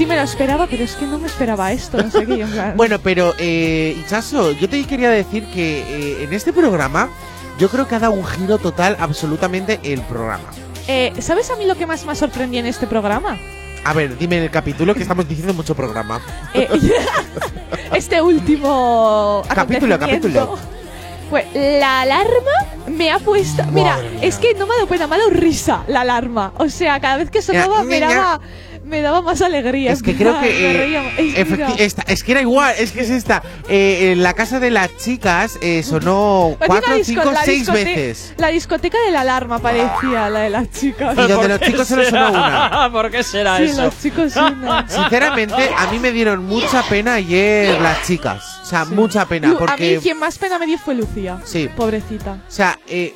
sí 0.00 0.06
me 0.06 0.16
lo 0.16 0.22
esperaba, 0.22 0.66
pero 0.66 0.82
es 0.82 0.94
que 0.94 1.04
no 1.04 1.18
me 1.18 1.26
esperaba 1.26 1.72
esto, 1.72 1.98
no 2.02 2.10
sé 2.10 2.24
qué. 2.24 2.36
y 2.36 2.40
en 2.40 2.48
plan- 2.50 2.72
Bueno, 2.76 2.98
pero, 3.00 3.34
eh, 3.38 3.94
Ichazo, 4.00 4.52
yo 4.52 4.66
te 4.66 4.82
quería 4.86 5.10
decir 5.10 5.44
que 5.52 5.80
eh, 5.82 6.24
en 6.24 6.32
este 6.32 6.54
programa 6.54 7.10
yo 7.58 7.68
creo 7.68 7.86
que 7.86 7.96
ha 7.96 7.98
dado 7.98 8.14
un 8.14 8.24
giro 8.24 8.56
total 8.56 8.96
absolutamente 8.98 9.78
el 9.82 10.00
programa. 10.00 10.48
Eh, 10.88 11.12
¿Sabes 11.18 11.50
a 11.50 11.56
mí 11.56 11.66
lo 11.66 11.74
que 11.76 11.84
más 11.86 12.06
me 12.06 12.12
ha 12.12 12.14
sorprendido 12.14 12.60
en 12.60 12.66
este 12.66 12.86
programa? 12.86 13.36
A 13.84 13.92
ver, 13.92 14.16
dime 14.16 14.38
en 14.38 14.44
el 14.44 14.50
capítulo 14.50 14.94
que 14.94 15.02
estamos 15.02 15.28
diciendo 15.28 15.52
mucho 15.52 15.74
programa. 15.74 16.18
Eh, 16.54 16.66
este 17.94 18.22
último 18.22 19.42
Capítulo, 19.54 19.98
capítulo. 19.98 20.56
Pues 21.28 21.44
la 21.54 22.00
alarma 22.00 22.50
me 22.88 23.10
ha 23.12 23.18
puesto. 23.18 23.62
Mira, 23.66 23.96
Madre 23.96 24.10
mía. 24.12 24.20
es 24.22 24.36
que 24.38 24.54
no 24.54 24.66
me 24.66 24.72
ha 24.72 24.76
dado 24.76 24.88
pena, 24.88 25.06
me 25.06 25.14
ha 25.16 25.18
dado 25.18 25.30
risa 25.30 25.84
la 25.88 26.00
alarma. 26.00 26.54
O 26.56 26.70
sea, 26.70 26.98
cada 27.00 27.18
vez 27.18 27.30
que 27.30 27.42
sonaba 27.42 27.84
me 27.84 28.00
daba, 28.00 28.40
me 28.84 29.02
daba 29.02 29.22
más 29.22 29.40
alegría. 29.42 29.92
Es 29.92 30.02
que 30.02 30.14
creo 30.16 30.40
que. 30.40 30.50
Eh. 31.20 31.74
Es- 31.78 31.80
esta- 31.80 32.02
es 32.02 32.22
que 32.24 32.32
era 32.32 32.40
igual, 32.40 32.74
es 32.78 32.92
que 32.92 33.00
es 33.00 33.10
esta. 33.10 33.42
Eh, 33.68 34.12
en 34.12 34.22
la 34.22 34.34
casa 34.34 34.60
de 34.60 34.70
las 34.70 34.96
chicas 34.96 35.58
eh, 35.62 35.82
sonó 35.82 36.56
Parecía 36.58 36.66
cuatro, 36.66 37.04
cinco, 37.04 37.32
seis 37.44 37.70
veces. 37.70 38.34
La 38.38 38.48
discoteca 38.48 38.98
de 39.04 39.10
la 39.12 39.20
alarma 39.22 39.58
parecía 39.58 40.28
la 40.30 40.40
de 40.40 40.50
las 40.50 40.70
chicas. 40.70 41.14
Y 41.14 41.20
donde 41.28 41.34
¿Por 41.36 41.48
los 41.48 41.58
qué 41.58 41.66
chicos 41.66 41.88
solo 41.88 42.04
sonó 42.04 42.28
será? 42.28 42.30
una. 42.30 42.88
¿Por 42.92 43.10
qué 43.10 43.22
será 43.22 43.56
Sí, 43.58 43.64
eso? 43.64 43.82
los 43.82 44.00
chicos 44.00 44.36
una. 44.36 44.88
Sinceramente, 44.88 45.70
a 45.76 45.86
mí 45.90 45.98
me 45.98 46.12
dieron 46.12 46.44
mucha 46.46 46.82
pena 46.84 47.14
ayer 47.14 47.80
las 47.80 48.02
chicas. 48.06 48.60
O 48.62 48.66
sea, 48.66 48.84
mucha 48.84 49.26
pena. 49.26 49.48
Lu- 49.48 49.56
A 49.56 49.60
mí 49.60 49.66
Porque. 49.66 49.98
quien 50.02 50.18
más 50.18 50.38
pena 50.38 50.58
me 50.58 50.66
dio 50.66 50.78
fue 50.78 50.94
Lucía. 50.94 51.38
Sí. 51.44 51.68
Pobrecita. 51.76 52.38
O 52.46 52.50
sea, 52.50 52.78
eh, 52.88 53.14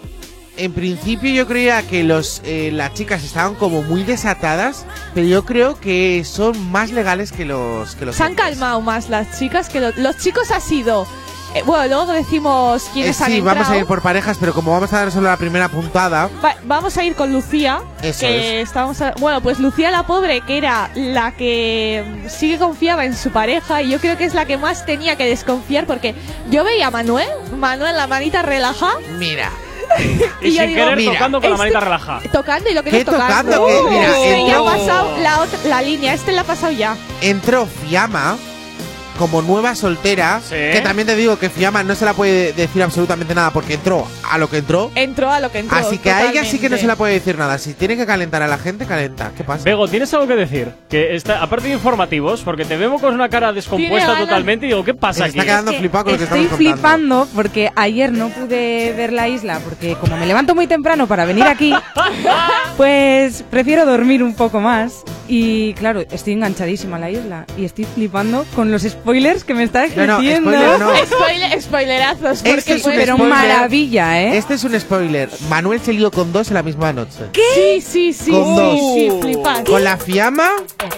en 0.56 0.72
principio 0.72 1.30
yo 1.30 1.46
creía 1.46 1.82
que 1.82 2.04
los 2.04 2.40
eh, 2.44 2.70
las 2.72 2.94
chicas 2.94 3.24
estaban 3.24 3.54
como 3.54 3.82
muy 3.82 4.02
desatadas, 4.04 4.84
pero 5.14 5.26
yo 5.26 5.44
creo 5.44 5.78
que 5.80 6.24
son 6.24 6.70
más 6.70 6.90
legales 6.92 7.32
que 7.32 7.44
los 7.44 7.94
que 7.96 8.06
los 8.06 8.16
Se 8.16 8.22
han 8.22 8.30
hombres. 8.30 8.50
calmado 8.50 8.80
más 8.80 9.08
las 9.08 9.38
chicas 9.38 9.68
que 9.68 9.80
lo- 9.80 9.92
los 9.96 10.16
chicos 10.18 10.50
ha 10.50 10.60
sido. 10.60 11.06
eh, 11.54 11.62
bueno, 11.64 11.86
luego 11.86 12.12
decimos 12.12 12.84
Eh, 12.86 12.90
quiénes 12.92 13.20
han 13.20 13.30
sí, 13.30 13.40
vamos 13.40 13.68
a 13.68 13.76
ir 13.76 13.84
por 13.86 14.02
parejas, 14.02 14.36
pero 14.40 14.52
como 14.52 14.72
vamos 14.72 14.92
a 14.92 14.98
dar 14.98 15.12
solo 15.12 15.28
la 15.28 15.36
primera 15.36 15.68
puntada, 15.68 16.28
Va- 16.44 16.56
vamos 16.64 16.96
a 16.98 17.04
ir 17.04 17.14
con 17.14 17.32
Lucía. 17.32 17.80
Eso 18.02 18.20
que 18.26 18.60
estábamos 18.60 19.00
a- 19.00 19.14
bueno, 19.20 19.40
pues 19.40 19.60
Lucía 19.60 19.92
la 19.92 20.04
pobre, 20.04 20.40
que 20.40 20.56
era 20.58 20.90
la 20.96 21.30
que 21.36 22.24
sí 22.28 22.50
que 22.50 22.58
confiaba 22.58 23.04
en 23.04 23.16
su 23.16 23.30
pareja, 23.30 23.82
y 23.82 23.90
yo 23.90 24.00
creo 24.00 24.16
que 24.16 24.24
es 24.24 24.34
la 24.34 24.46
que 24.46 24.56
más 24.56 24.84
tenía 24.84 25.14
que 25.16 25.26
desconfiar, 25.26 25.86
porque 25.86 26.16
yo 26.50 26.64
veía 26.64 26.88
a 26.88 26.90
Manuel, 26.90 27.28
Manuel 27.56 27.96
la 27.96 28.08
manita 28.08 28.42
relaja, 28.42 28.90
mira, 29.18 29.50
Y, 30.40 30.52
yo 30.52 30.60
sin 30.62 30.68
digo, 30.70 30.80
querer 30.82 30.96
mira, 30.96 31.12
tocando 31.12 31.40
con 31.40 31.50
la 31.50 31.56
este- 31.56 31.58
manita 31.64 31.80
relaja. 31.80 32.20
tocando 32.32 32.70
y 32.70 32.74
lo 32.74 32.82
que 32.82 32.90
¿Qué 32.90 32.96
no 32.96 32.98
es 33.12 33.18
tocando. 33.18 33.52
tocando? 33.52 33.66
Que, 33.88 33.90
mira, 33.90 34.06
Este 34.18 34.46
ya 34.46 34.54
ha 34.56 34.58
entró- 34.58 34.64
pasado 34.64 35.18
la, 35.22 35.40
otra- 35.40 35.58
la 35.64 35.82
línea, 35.82 36.14
este 36.14 36.32
la 36.32 36.40
ha 36.42 36.44
pasado 36.44 36.72
ya. 36.72 36.96
entró 37.20 37.66
Fiamma 37.66 38.36
como 39.18 39.42
nueva 39.42 39.74
soltera, 39.74 40.40
que 40.48 40.80
también 40.82 41.06
te 41.06 41.16
digo 41.16 41.38
que 41.38 41.50
Fiamma 41.50 41.82
no 41.82 41.94
se 41.94 42.04
la 42.04 42.14
puede 42.14 42.52
decir 42.52 42.82
absolutamente 42.82 43.34
nada 43.34 43.50
porque 43.50 43.74
entró 43.74 44.06
a 44.30 44.38
lo 44.38 44.48
que 44.48 44.58
entró. 44.58 44.90
Entró 44.94 45.30
a 45.30 45.40
lo 45.40 45.50
que 45.52 45.60
entró. 45.60 45.76
Así 45.76 45.98
que 45.98 46.10
a 46.10 46.30
ella 46.30 46.44
sí 46.44 46.58
que 46.58 46.68
no 46.68 46.76
se 46.76 46.86
la 46.86 46.96
puede 46.96 47.14
decir 47.14 47.38
nada. 47.38 47.58
Si 47.58 47.74
tiene 47.74 47.96
que 47.96 48.06
calentar 48.06 48.42
a 48.42 48.46
la 48.48 48.58
gente, 48.58 48.86
calenta. 48.86 49.32
¿Qué 49.36 49.44
pasa? 49.44 49.64
Bego, 49.64 49.86
¿tienes 49.88 50.12
algo 50.14 50.26
que 50.26 50.34
decir? 50.36 50.72
Que 50.88 51.14
está, 51.14 51.42
aparte 51.42 51.68
de 51.68 51.74
informativos, 51.74 52.42
porque 52.42 52.64
te 52.64 52.76
vemos 52.76 53.00
con 53.00 53.14
una 53.14 53.28
cara 53.28 53.52
descompuesta 53.52 54.16
totalmente 54.18 54.66
y 54.66 54.70
digo, 54.70 54.84
¿qué 54.84 54.94
pasa 54.94 55.18
Se 55.18 55.24
aquí? 55.24 55.38
está 55.38 55.44
quedando 55.44 55.72
flipado 55.72 56.04
con 56.04 56.12
lo 56.14 56.18
que 56.18 56.24
Estoy 56.24 56.44
estamos 56.44 56.58
contando. 56.60 57.24
flipando 57.24 57.28
porque 57.34 57.70
ayer 57.76 58.12
no 58.12 58.28
pude 58.30 58.92
ver 58.96 59.12
la 59.12 59.28
isla 59.28 59.60
porque 59.64 59.94
como 59.96 60.16
me 60.16 60.26
levanto 60.26 60.54
muy 60.54 60.66
temprano 60.66 61.06
para 61.06 61.24
venir 61.24 61.44
aquí, 61.44 61.72
pues 62.76 63.44
prefiero 63.50 63.86
dormir 63.86 64.22
un 64.22 64.34
poco 64.34 64.60
más. 64.60 65.02
Y 65.26 65.72
claro, 65.74 66.02
estoy 66.10 66.34
enganchadísima 66.34 66.96
a 66.96 67.00
la 67.00 67.10
isla 67.10 67.46
y 67.56 67.64
estoy 67.64 67.86
flipando 67.86 68.44
con 68.54 68.70
los 68.70 68.84
spoilers 69.04 69.44
que 69.44 69.54
me 69.54 69.62
está 69.64 69.86
No, 69.94 70.06
no, 70.06 70.20
ejerciendo. 70.20 70.50
spoiler 70.50 70.78
no. 70.80 70.96
Spoiler, 71.06 71.62
spoilerazos. 71.62 72.38
Porque 72.42 72.50
Este 72.58 72.74
es 72.76 72.84
un 72.86 72.92
pero 72.94 73.14
spoiler. 73.16 73.36
maravilla, 73.38 74.20
¿eh? 74.22 74.36
Este 74.38 74.54
es 74.54 74.64
un 74.64 74.78
spoiler. 74.80 75.28
Manuel 75.48 75.80
se 75.80 75.92
lió 75.92 76.10
con 76.10 76.32
dos 76.32 76.48
en 76.48 76.54
la 76.54 76.62
misma 76.62 76.92
noche. 76.92 77.26
Sí, 77.54 77.80
sí, 77.80 78.12
sí. 78.12 78.30
Con 78.30 78.44
sí, 78.44 78.54
dos. 78.56 78.78
sí, 78.94 79.18
flipas. 79.20 79.60
Con 79.64 79.84
la 79.84 79.96
Fiamma 79.98 80.48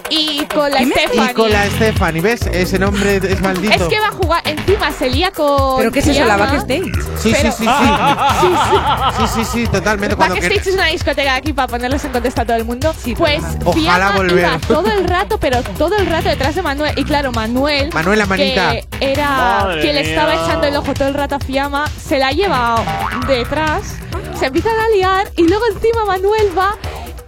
Y 0.09 0.45
con 0.47 0.71
la 0.71 0.83
y 0.83 0.87
Stephanie. 0.91 1.35
con 1.35 1.51
la 1.53 1.67
Stephanie. 1.67 2.23
¿Ves? 2.23 2.43
Ese 2.47 2.79
nombre 2.79 3.17
es 3.17 3.41
maldito. 3.41 3.75
Es 3.75 3.83
que 3.83 3.99
va 4.01 4.09
a 4.09 4.13
jugar, 4.13 4.43
encima 4.45 4.93
se 4.93 5.11
lía 5.11 5.31
con. 5.33 5.79
¿Pero 5.79 5.91
qué 5.93 5.99
es 5.99 6.07
eso, 6.07 6.25
la 6.25 6.37
backstage? 6.37 6.85
Sí, 7.21 7.31
sí, 7.31 7.35
Pero- 7.43 7.53
sí, 7.53 7.65
sí. 7.65 7.71
Sí, 8.41 8.47
sí. 8.71 9.27
Sí, 9.27 9.45
sí, 9.45 9.45
sí, 9.53 9.67
totalmente. 9.69 10.15
Cuando 10.17 10.35
Backstage 10.37 10.63
que- 10.63 10.69
es 10.71 10.75
una 10.75 10.87
discoteca 10.87 11.35
aquí 11.35 11.53
para 11.53 11.69
ponerlos 11.69 12.05
en 12.05 12.13
contexto 12.13 12.43
a 12.43 12.45
todo 12.45 12.57
el 12.57 12.65
mundo. 12.65 12.95
pues 13.17 13.43
Ojalá 13.65 13.75
Fiamma 13.75 14.17
volver. 14.17 14.39
iba 14.39 14.59
todo 14.67 14.91
el 14.91 15.05
rato, 15.05 15.39
pero 15.39 15.63
todo 15.77 15.97
el 15.97 16.07
rato 16.07 16.29
detrás 16.29 16.55
de 16.55 16.63
Manuel. 16.63 16.93
Y 16.97 17.05
claro, 17.05 17.33
Manuel, 17.33 17.91
Manuel, 17.97 18.19
la 18.19 18.27
manita. 18.27 18.73
que 18.73 18.87
era 19.01 19.31
Madre 19.31 19.81
quien 19.81 19.95
le 19.95 20.03
mía. 20.03 20.11
estaba 20.11 20.35
echando 20.35 20.67
el 20.67 20.77
ojo 20.77 20.93
todo 20.93 21.09
el 21.09 21.15
rato 21.15 21.37
a 21.37 21.39
Fiamma, 21.41 21.87
se 21.89 22.19
la 22.19 22.31
lleva 22.31 22.85
detrás, 23.27 23.97
se 24.39 24.47
empiezan 24.47 24.75
a 24.79 24.89
liar 24.95 25.31
y 25.35 25.49
luego 25.49 25.65
encima 25.75 26.05
Manuel 26.05 26.47
va. 26.57 26.77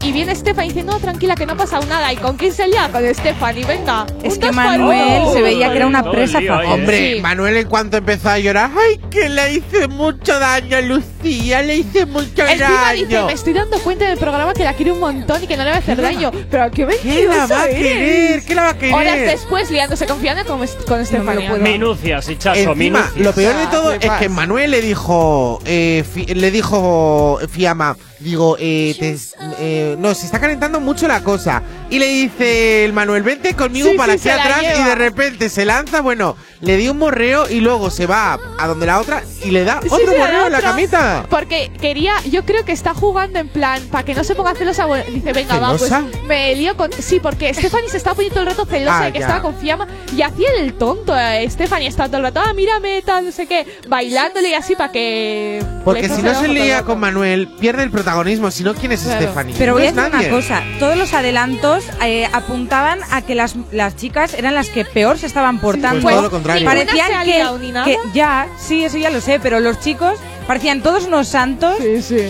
Y 0.01 0.13
viene 0.13 0.35
Stephanie 0.35 0.71
y 0.71 0.75
dice, 0.75 0.87
no, 0.87 0.99
tranquila, 1.01 1.35
que 1.35 1.45
no 1.45 1.55
ha 1.55 1.57
pasado 1.57 1.85
nada. 1.87 2.13
¿Y 2.13 2.17
con 2.17 2.37
quién 2.37 2.53
se 2.53 2.69
lía? 2.69 2.89
Con 2.93 3.03
Stephanie, 3.15 3.65
venga. 3.65 4.07
Es 4.23 4.39
que 4.39 4.53
Manuel 4.53 5.25
se 5.33 5.43
veía 5.43 5.71
que 5.73 5.77
era 5.79 5.87
una 5.89 6.09
presa 6.09 6.39
el 6.39 6.47
fácil. 6.49 6.71
Hombre, 6.71 7.15
Sí. 7.17 7.21
Manuel 7.21 7.57
en 7.57 7.69
cuanto 7.69 7.97
empezó 7.97 8.31
a 8.31 8.39
llorar, 8.39 8.71
¡ay, 8.77 9.01
que 9.11 9.29
le 9.29 9.55
hice 9.55 9.89
mucho 9.89 10.39
daño 10.39 10.77
a 10.77 10.81
Lucía! 10.83 11.63
Le 11.63 11.77
hice 11.77 12.07
mucho 12.07 12.45
dice, 12.47 12.59
daño. 12.59 13.27
me 13.27 13.33
estoy 13.33 13.53
dando 13.53 13.79
cuenta 13.81 14.09
del 14.09 14.19
programa 14.19 14.55
que 14.55 14.63
la 14.65 14.73
quiere 14.75 14.93
un 14.93 15.01
montón 15.01 15.43
y 15.43 15.47
que 15.49 15.57
no 15.57 15.65
le 15.65 15.71
va 15.71 15.77
a 15.77 15.81
hacer 15.81 16.01
daño. 16.01 16.31
Pero 16.49 16.71
qué 16.71 16.87
¿Qué 17.03 17.27
la 17.27 17.47
va 17.47 17.63
a 17.65 17.67
querer? 17.69 18.03
es. 18.39 18.45
¿Qué 18.47 18.55
la 18.55 18.63
va 18.63 18.69
a 18.71 18.75
querer? 18.79 18.95
Horas 18.95 19.17
después 19.19 19.69
liándose 19.71 20.07
con 20.07 20.21
Fiamma 20.21 20.45
con, 20.45 20.61
con 20.87 21.01
Estefania. 21.01 21.53
Minucias, 21.55 22.29
Hichazo, 22.29 22.57
Encima, 22.59 22.75
minucias. 23.01 23.17
lo 23.17 23.33
peor 23.33 23.57
de 23.57 23.63
Ah, 23.65 23.71
todo 23.71 23.93
es 23.93 23.99
flipas. 23.99 24.21
que 24.21 24.29
Manuel 24.29 24.71
le 24.71 24.81
dijo, 24.81 25.59
eh, 25.65 26.05
Fi- 26.15 26.27
le 26.27 26.51
dijo 26.53 27.41
Fiamma, 27.51 27.97
digo, 28.21 28.57
eh, 28.59 28.95
te- 28.99 29.17
eh, 29.59 29.97
no, 29.99 30.15
se 30.15 30.27
está 30.27 30.41
calentando 30.41 30.81
mucho 30.81 31.07
la 31.09 31.23
cosa. 31.23 31.63
Y 31.91 31.99
le 31.99 32.07
dice 32.07 32.85
el 32.85 32.93
Manuel, 32.93 33.23
vente 33.23 33.55
conmigo 33.55 33.89
Sí, 33.91 33.97
para 33.97 34.19
sí, 34.19 34.29
aquí 34.29 34.39
atrás 34.41 34.63
y 34.79 34.83
de 34.85 34.95
repente 34.95 35.49
se 35.49 35.65
lanza, 35.65 36.03
bueno, 36.03 36.37
le 36.61 36.77
dio 36.77 36.93
un 36.93 36.99
morreo 36.99 37.49
y 37.49 37.61
luego 37.61 37.89
se 37.89 38.07
va 38.07 38.39
a 38.59 38.67
donde 38.67 38.85
la 38.85 39.01
otra 39.01 39.23
y 39.43 39.51
le 39.53 39.65
da 39.65 39.81
Sí, 39.81 39.89
otro 39.91 40.13
sí, 40.13 40.19
morreo 40.19 40.47
en 40.49 40.53
la 40.53 40.61
camita. 40.61 41.25
Porque 41.31 41.71
quería, 41.81 42.13
yo 42.31 42.45
creo 42.45 42.65
que 42.67 42.73
está 42.73 42.93
jugando 42.93 43.39
en 43.39 43.49
plan, 43.49 43.83
para 43.91 44.05
que 44.05 44.15
no 44.15 44.23
se 44.23 44.35
ponga 44.35 44.55
celosa, 44.55 44.85
bueno, 44.85 45.03
dice, 45.11 45.33
venga, 45.33 45.59
va, 45.59 45.71
pues 45.71 45.89
¿Celosa? 45.89 46.05
me 46.27 46.55
lío 46.57 46.77
con... 46.77 46.93
Sí, 46.93 47.21
porque 47.21 47.55
Stephanie 47.55 47.89
se 47.89 47.97
estaba 47.97 48.15
poniendo 48.17 48.35
todo 48.35 48.45
el 48.45 48.51
rato 48.51 48.67
celosa 48.67 48.99
Ah, 49.01 49.05
de 49.07 49.13
que 49.13 49.19
ya. 49.21 49.25
estaba 49.25 49.43
con 49.43 49.57
Fiamma 49.57 49.87
y 50.15 50.21
hacía 50.21 50.49
el 50.59 50.75
tonto. 50.75 51.17
eh, 51.19 51.49
Stephanie 51.49 51.89
estaba 51.89 52.09
todo 52.09 52.19
el 52.19 52.25
rato, 52.25 52.41
ah, 52.45 52.53
mírame, 52.53 53.01
tal, 53.01 53.25
no 53.25 53.33
sé 53.33 53.47
qué, 53.47 53.67
bailándole 53.89 54.51
y 54.51 54.55
así 54.55 54.77
para 54.77 54.93
que... 54.93 55.65
Porque 55.87 56.09
si 56.11 56.21
no 56.21 56.39
se 56.39 56.49
lía 56.49 56.83
con 56.83 57.01
Manuel, 57.01 57.49
pierde 57.59 57.83
el 57.83 57.91
protagonismo. 57.91 58.51
Si 58.51 58.63
no, 58.63 58.75
¿quién 58.75 58.93
es 58.93 59.01
Claro. 59.01 59.23
Stephanie? 59.23 59.55
Pero 59.57 59.73
No 59.73 59.79
voy 59.79 59.87
a 59.87 59.89
es 59.89 59.95
decir 59.97 60.13
nadie. 60.13 60.29
una 60.29 60.37
cosa, 60.37 60.63
todos 60.79 60.97
los 60.99 61.15
adelantos 61.15 61.78
eh, 62.05 62.29
apuntaban 62.33 63.01
a 63.11 63.23
que 63.23 63.35
las, 63.35 63.55
las 63.73 63.97
chicas 63.97 64.35
eran 64.35 64.55
las 64.55 64.69
que 64.69 64.85
peor 64.85 65.19
se 65.19 65.27
estaban 65.27 65.59
portando. 65.61 66.03
Pues 66.03 66.15
todo 66.15 66.23
lo 66.23 66.31
contrario. 66.31 66.69
¿Ninguna 66.69 66.85
Parecían 66.87 67.21
se 67.25 67.31
que, 67.31 67.37
liado 67.39 67.59
ni 67.59 67.73
nada? 67.73 67.85
que 67.87 67.97
ya, 68.15 68.49
sí, 68.59 68.85
eso 68.85 68.99
ya 68.99 69.11
lo 69.11 69.21
sé, 69.21 69.41
pero 69.41 69.61
los 69.61 69.81
chicos 69.81 70.19
parecían 70.47 70.83
todos 70.83 71.05
unos 71.05 71.29
santos 71.29 71.77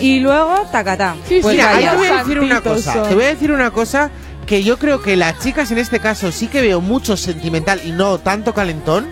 y 0.01 0.21
luego 0.21 0.67
tacatá. 0.73 1.15
Sí, 1.29 1.39
Pues 1.43 1.57
Mira, 1.57 1.73
vaya. 1.73 1.91
te 1.93 1.97
voy 1.97 2.07
a 2.09 2.17
decir 2.19 2.41
una 2.41 2.61
cosa. 2.61 2.93
son. 2.95 3.09
Te 3.09 3.15
voy 3.15 3.25
a 3.25 3.29
decir 3.29 3.53
una 3.53 3.71
cosa 3.71 4.11
que 4.47 4.63
yo 4.63 4.79
creo 4.79 5.03
que 5.03 5.17
las 5.17 5.39
chicas 5.41 5.71
en 5.71 5.79
este 5.79 6.01
caso 6.01 6.33
sí 6.33 6.47
que 6.49 6.61
veo 6.63 6.81
mucho 6.81 7.17
sentimental 7.17 7.81
y 7.85 7.91
no 7.93 8.19
tanto 8.19 8.55
calentón. 8.55 9.07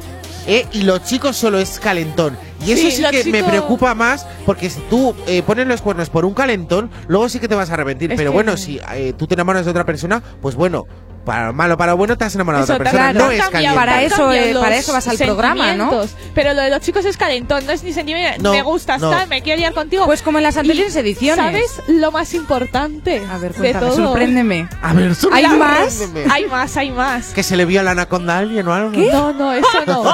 ¿eh? 0.47 0.66
Y 0.72 0.82
los 0.82 1.05
chicos 1.05 1.37
solo 1.37 1.59
es 1.59 1.78
calentón. 1.80 2.39
Y 2.64 2.72
eso 2.72 2.82
Sí, 2.82 2.90
sí, 2.92 3.02
que 3.11 3.24
me 3.24 3.38
chicos- 3.40 3.50
preocupa 3.50 3.94
más 3.94 4.26
porque 4.46 4.70
si 4.70 4.80
tú 4.90 5.14
eh, 5.26 5.42
pones 5.42 5.66
los 5.66 5.82
cuernos 5.82 6.09
por 6.11 6.24
un 6.24 6.34
calentón, 6.34 6.90
luego 7.07 7.28
sí 7.28 7.38
que 7.38 7.48
te 7.48 7.54
vas 7.54 7.70
a 7.70 7.74
arrepentir. 7.74 8.12
Es 8.12 8.16
Pero 8.16 8.30
que- 8.30 8.34
bueno, 8.34 8.57
si 8.57 8.80
eh, 8.94 9.12
tú 9.16 9.26
te 9.26 9.34
enamoras 9.34 9.64
de 9.64 9.70
otra 9.70 9.84
persona, 9.84 10.22
pues 10.40 10.54
bueno, 10.54 10.84
para 11.24 11.50
malo 11.50 11.76
para 11.76 11.94
bueno 11.94 12.16
te 12.16 12.24
has 12.24 12.34
enamorado 12.36 12.62
Eso, 12.62 12.74
de 12.74 12.76
otra 12.76 12.84
persona. 12.92 13.11
claro, 13.11 13.26
no 13.26 13.32
es 13.32 13.48
caliente. 13.48 13.76
Para 13.76 14.02
eso, 14.02 14.32
eh, 14.32 14.54
para 14.61 14.76
eso 14.76 14.92
vas 14.92 15.09
al 15.09 15.16
programa, 15.18 15.74
¿no? 15.74 16.02
Pero 16.34 16.54
lo 16.54 16.62
de 16.62 16.70
los 16.70 16.80
chicos 16.80 17.04
es 17.04 17.16
calentón, 17.16 17.66
no 17.66 17.72
es 17.72 17.82
ni 17.82 17.92
sentimiento. 17.92 18.42
No, 18.44 18.52
me 18.52 18.62
gustas, 18.62 19.00
no. 19.00 19.11
tal, 19.11 19.26
me 19.28 19.42
quiero 19.42 19.59
liar 19.59 19.74
contigo. 19.74 20.07
Pues 20.07 20.22
como 20.22 20.38
en 20.38 20.44
las 20.44 20.57
anteriores 20.57 20.94
Y, 20.94 20.98
ediciones. 21.00 21.44
¿Sabes 21.44 21.72
lo 21.88 22.12
más 22.12 22.32
importante? 22.32 23.22
A 23.28 23.38
ver, 23.38 23.52
de 23.54 23.59
cuéntame, 23.59 23.86
todo? 23.86 23.96
sorpréndeme. 23.96 24.68
A 24.80 24.92
ver, 24.92 25.09
¿Hay 25.09 25.14
sorpréndeme. 25.16 25.59
más? 25.59 26.00
Hay 26.30 26.46
más, 26.46 26.76
hay 26.76 26.90
más. 26.92 27.26
Que 27.34 27.42
se 27.42 27.57
le 27.57 27.64
vio 27.64 27.80
a 27.80 27.82
la 27.82 27.90
anaconda 27.90 28.36
a 28.36 28.38
alguien 28.38 28.66
o 28.68 28.72
algo. 28.72 28.90
No, 28.92 29.32
no, 29.32 29.52
eso 29.52 29.66
no. 29.86 30.04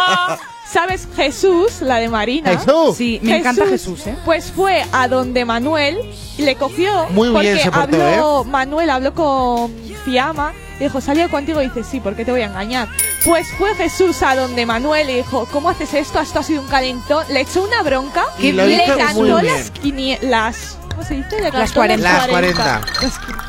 ¿Sabes? 0.73 1.07
Jesús, 1.17 1.83
la 1.83 1.97
de 1.97 2.09
Marina. 2.09 2.51
Jesús. 2.59 2.97
Sí, 2.97 3.21
me 3.23 3.37
encanta 3.39 3.67
Jesús, 3.67 4.07
¿eh? 4.07 4.17
Pues 4.25 4.51
fue 4.53 4.83
a 4.93 5.07
donde 5.09 5.45
Manuel 5.45 5.99
y 6.39 6.43
le 6.43 6.57
cogió. 6.57 7.07
Muy 7.11 7.29
bien 7.29 7.35
porque 7.35 7.59
se 7.59 7.71
portó, 7.71 7.97
¿eh? 7.97 8.15
habló, 8.15 8.45
Manuel 8.45 8.89
habló 8.91 9.13
con 9.15 9.73
Fiamma. 10.05 10.53
Le 10.79 10.87
dijo, 10.87 11.01
¿salió 11.03 11.31
contigo? 11.31 11.61
Y 11.61 11.69
dice, 11.69 11.85
sí, 11.85 12.01
¿por 12.01 12.17
qué 12.17 12.25
te 12.25 12.31
voy 12.33 12.41
a 12.41 12.47
engañar? 12.47 12.89
Pues 13.25 13.47
fue 13.59 13.75
Jesús 13.75 14.23
a 14.23 14.35
donde 14.35 14.65
Manuel 14.67 15.11
y 15.11 15.15
dijo, 15.17 15.47
¿cómo 15.53 15.69
haces 15.69 15.93
esto? 15.95 16.19
Esto 16.21 16.39
ha 16.41 16.43
sido 16.43 16.63
un 16.63 16.69
calentón. 16.69 17.25
Le 17.29 17.43
echó 17.43 17.63
una 17.63 17.83
bronca. 17.83 18.25
Y 18.39 18.53
lo 18.53 18.65
le 18.67 18.85
cantó 18.97 19.43
las, 19.43 19.73
quinie- 19.75 20.19
las 20.23 20.79
¿Cómo 20.89 21.05
se 21.05 21.15
dice? 21.15 21.37
Le 21.37 21.51
Las 21.51 21.73
cantó 21.73 21.75
40. 21.75 22.03
Las 22.19 22.29
40. 22.29 22.81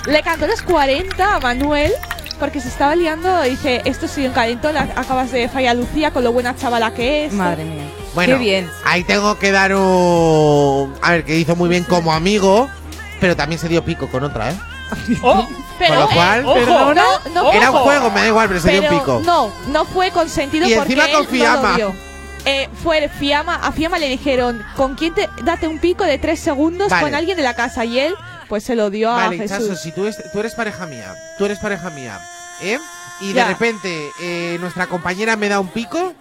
Le 0.07 0.21
cantó 0.23 0.47
las 0.47 0.61
40 0.61 1.35
a 1.35 1.39
Manuel 1.39 1.91
porque 2.39 2.59
se 2.61 2.67
estaba 2.69 2.95
liando. 2.95 3.45
Y 3.45 3.51
dice, 3.51 3.81
esto 3.85 4.07
sido 4.07 4.27
un 4.29 4.33
calentón. 4.33 4.73
la- 4.75 4.87
Acabas 4.95 5.31
de 5.31 5.47
fallar 5.49 5.75
Lucía 5.75 6.11
con 6.11 6.23
lo 6.23 6.31
buena 6.31 6.55
chavala 6.55 6.93
que 6.93 7.25
es. 7.25 7.33
Madre 7.33 7.63
mía. 7.65 7.83
Bueno, 8.15 8.37
Qué 8.37 8.43
bien. 8.43 8.69
ahí 8.85 9.03
tengo 9.03 9.39
que 9.39 9.51
dar 9.51 9.73
un... 9.75 10.93
A 11.01 11.11
ver, 11.11 11.25
que 11.25 11.37
hizo 11.37 11.55
muy 11.55 11.67
bien 11.69 11.83
como 11.83 12.13
amigo, 12.13 12.69
pero 13.19 13.35
también 13.35 13.59
se 13.59 13.67
dio 13.67 13.83
pico 13.83 14.07
con 14.09 14.23
otra, 14.23 14.51
¿eh? 14.51 14.55
¡Oh! 15.23 15.47
Pero, 15.79 15.95
Con 15.95 15.99
lo 16.03 16.09
cual, 16.11 16.39
eh, 16.41 16.45
ojo, 16.45 16.53
perdona, 16.59 17.03
no, 17.33 17.43
no 17.43 17.51
era 17.51 17.71
un 17.71 17.75
ojo. 17.77 17.85
juego, 17.85 18.11
me 18.11 18.21
da 18.21 18.27
igual, 18.27 18.47
pero 18.47 18.59
se 18.61 18.69
dio 18.71 18.83
un 18.83 18.99
pico. 18.99 19.21
No, 19.25 19.51
no 19.69 19.85
fue 19.85 20.11
consentido 20.11 20.67
Y 20.67 20.75
porque 20.75 20.93
encima 20.93 21.11
con 21.11 21.21
él 21.23 21.27
Fiamma. 21.27 21.61
no 21.63 21.69
lo 21.69 21.75
vio. 21.75 21.95
Eh, 22.45 22.69
fue 22.83 23.09
Fiamma, 23.09 23.55
a 23.55 23.71
Fiamma 23.71 23.97
le 23.97 24.07
dijeron, 24.09 24.61
¿con 24.75 24.93
quién 24.95 25.13
te 25.15 25.27
date 25.43 25.67
un 25.67 25.79
pico 25.79 26.03
de 26.03 26.19
tres 26.19 26.39
segundos 26.39 26.89
Vale. 26.89 27.01
con 27.03 27.15
alguien 27.15 27.35
de 27.37 27.41
la 27.43 27.55
casa? 27.55 27.85
Y 27.85 27.97
él, 27.99 28.13
pues 28.53 28.65
se 28.65 28.75
lo 28.75 28.91
dio 28.91 29.09
Vale, 29.09 29.35
a 29.37 29.39
Jesús. 29.39 29.67
Chaso, 29.67 29.75
si 29.75 29.91
tú, 29.91 30.05
es- 30.05 30.31
tú 30.31 30.39
eres 30.39 30.53
pareja 30.53 30.85
mía, 30.85 31.15
tú 31.39 31.45
eres 31.45 31.57
pareja 31.57 31.89
mía, 31.89 32.19
¿eh? 32.61 32.77
Y 33.19 33.33
Ya. 33.33 33.45
de 33.47 33.53
repente 33.53 34.09
eh, 34.21 34.57
nuestra 34.61 34.85
compañera 34.85 35.35
me 35.35 35.49
da 35.49 35.59
un 35.59 35.69
pico, 35.69 36.13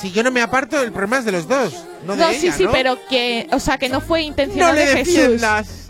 si 0.00 0.10
yo 0.10 0.24
no 0.24 0.32
me 0.32 0.42
aparto, 0.42 0.82
el 0.82 0.90
problema 0.90 1.18
es 1.18 1.24
de 1.26 1.30
los 1.30 1.46
dos, 1.46 1.74
no 2.04 2.16
de 2.16 2.22
No, 2.24 2.28
ella, 2.30 2.40
sí, 2.40 2.50
sí, 2.50 2.64
¿no? 2.64 2.72
pero 2.72 2.98
que, 3.08 3.46
o 3.52 3.60
sea, 3.60 3.78
que 3.78 3.88
no 3.88 4.00
fue 4.00 4.22
intencionado 4.22 4.72
No 4.74 4.80
de 4.80 4.86
Jesús. 5.04 5.40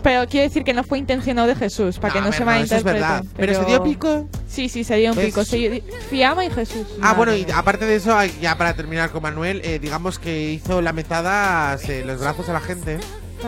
Pero 0.03 0.27
quiero 0.27 0.47
decir 0.47 0.63
que 0.63 0.73
no 0.73 0.83
fue 0.83 0.99
intencionado 0.99 1.47
de 1.47 1.55
Jesús, 1.55 1.97
para 1.97 2.13
que 2.13 2.19
No, 2.21 2.27
no 2.27 2.31
se 2.33 2.45
malinterprete. 2.45 2.93
verdad. 2.99 3.23
¿Pero 3.35 3.55
se 3.55 3.65
dio 3.65 3.83
pico? 3.83 4.29
Sí, 4.47 4.69
sí, 4.69 4.83
se 4.83 4.97
dio 4.97 5.09
un 5.09 5.17
¿Ves? 5.17 5.25
pico. 5.25 5.43
Se 5.43 5.81
Fiamma 6.11 6.45
y 6.45 6.51
Jesús. 6.51 6.85
Ah, 7.01 7.13
bueno, 7.13 7.35
y 7.35 7.47
aparte 7.51 7.85
de 7.85 7.95
eso, 7.95 8.15
ya 8.39 8.55
para 8.55 8.75
terminar 8.75 9.09
con 9.09 9.23
Manuel, 9.23 9.61
eh, 9.65 9.79
digamos 9.79 10.19
que 10.19 10.51
hizo 10.51 10.79
la 10.83 10.93
metada 10.93 11.75
los 12.05 12.19
brazos 12.19 12.47
a 12.49 12.53
la 12.53 12.61
gente. 12.61 12.99